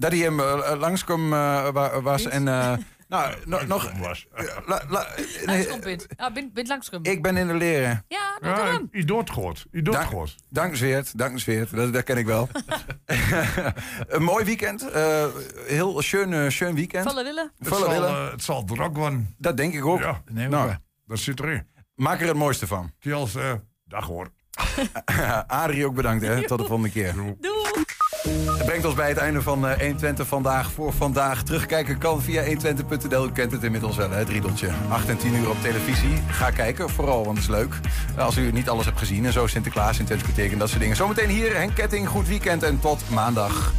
Dat 0.00 0.10
hij 0.12 0.20
hem 0.20 0.40
eh, 0.40 0.72
langskomen 0.78 1.38
eh, 1.38 1.68
wa- 1.72 2.00
was. 2.00 2.24
En 2.24 2.48
eh, 2.48 2.72
nou, 3.08 3.34
no- 3.44 3.64
nog... 3.66 3.90
La, 4.66 4.82
la, 4.88 5.06
nee, 5.16 5.46
Langskomt 5.46 5.82
bent. 5.84 6.06
Ja, 6.16 6.32
bent, 6.32 6.52
bent 6.52 6.68
langskomen. 6.68 7.10
ik 7.10 7.22
ben 7.22 7.36
in 7.36 7.46
de 7.46 7.54
leren. 7.54 8.04
Ja, 8.08 8.38
dat 8.40 8.48
Ja, 8.50 8.56
daarom. 8.56 8.88
je 8.90 9.04
doet 9.04 9.30
goed. 9.30 9.66
Je 9.70 9.82
doet 9.82 9.94
Dank- 9.94 10.06
goed. 10.08 10.34
Dat, 11.76 11.92
dat 11.92 12.04
ken 12.04 12.16
ik 12.16 12.26
wel. 12.26 12.48
een 14.08 14.22
mooi 14.22 14.44
weekend. 14.44 14.90
eh, 14.90 15.26
heel 15.66 16.02
schön, 16.02 16.52
schön 16.52 16.74
weekend. 16.74 17.04
Vallen 17.06 17.24
willen. 17.24 17.52
Het 17.58 17.68
Volle 17.68 17.80
zal, 17.84 17.90
willen. 17.90 18.30
het 18.30 18.42
zal 18.42 18.64
druk 18.64 18.96
worden. 18.96 19.34
Dat 19.38 19.56
denk 19.56 19.74
ik 19.74 19.84
ook. 19.86 20.00
Ja, 20.00 20.22
Nee, 20.30 20.48
Nou, 20.48 20.72
dat 21.06 21.18
zit 21.18 21.40
erin. 21.40 21.66
maak 21.94 22.20
er 22.20 22.26
het 22.26 22.36
mooiste 22.36 22.66
van. 22.66 22.92
Kiels, 22.98 23.34
eh, 23.34 23.52
dag 23.84 24.06
hoor. 24.06 24.28
Adrie 25.46 25.86
ook 25.86 25.94
bedankt. 25.94 26.26
Hè. 26.26 26.46
Tot 26.46 26.58
de 26.58 26.64
volgende 26.64 26.90
keer. 26.90 27.14
Dat 28.22 28.64
brengt 28.64 28.84
ons 28.84 28.94
bij 28.94 29.08
het 29.08 29.18
einde 29.18 29.42
van 29.42 29.68
eh 29.68 29.78
120 29.78 30.26
vandaag 30.26 30.72
voor 30.72 30.92
vandaag. 30.92 31.42
Terugkijken 31.42 31.98
kan 31.98 32.22
via 32.22 32.44
120.nl. 32.44 33.26
U 33.26 33.32
kent 33.32 33.52
het 33.52 33.62
inmiddels 33.62 33.96
wel, 33.96 34.10
het 34.10 34.28
riedeltje. 34.28 34.68
8 34.88 35.08
en 35.08 35.16
10 35.16 35.34
uur 35.34 35.50
op 35.50 35.62
televisie. 35.62 36.22
Ga 36.28 36.50
kijken, 36.50 36.90
vooral, 36.90 37.24
want 37.24 37.38
het 37.38 37.48
is 37.48 37.54
leuk. 37.54 37.74
Als 38.16 38.36
u 38.36 38.52
niet 38.52 38.68
alles 38.68 38.84
hebt 38.84 38.98
gezien 38.98 39.26
en 39.26 39.32
zo 39.32 39.46
Sinterklaas 39.46 39.98
in 39.98 40.04
Twents 40.04 40.24
betekent 40.24 40.60
dat 40.60 40.68
soort 40.68 40.80
dingen. 40.80 40.96
Zometeen 40.96 41.28
hier 41.28 41.56
Henk 41.56 41.74
Ketting, 41.74 42.08
goed 42.08 42.28
weekend 42.28 42.62
en 42.62 42.80
tot 42.80 43.02
maandag. 43.10 43.72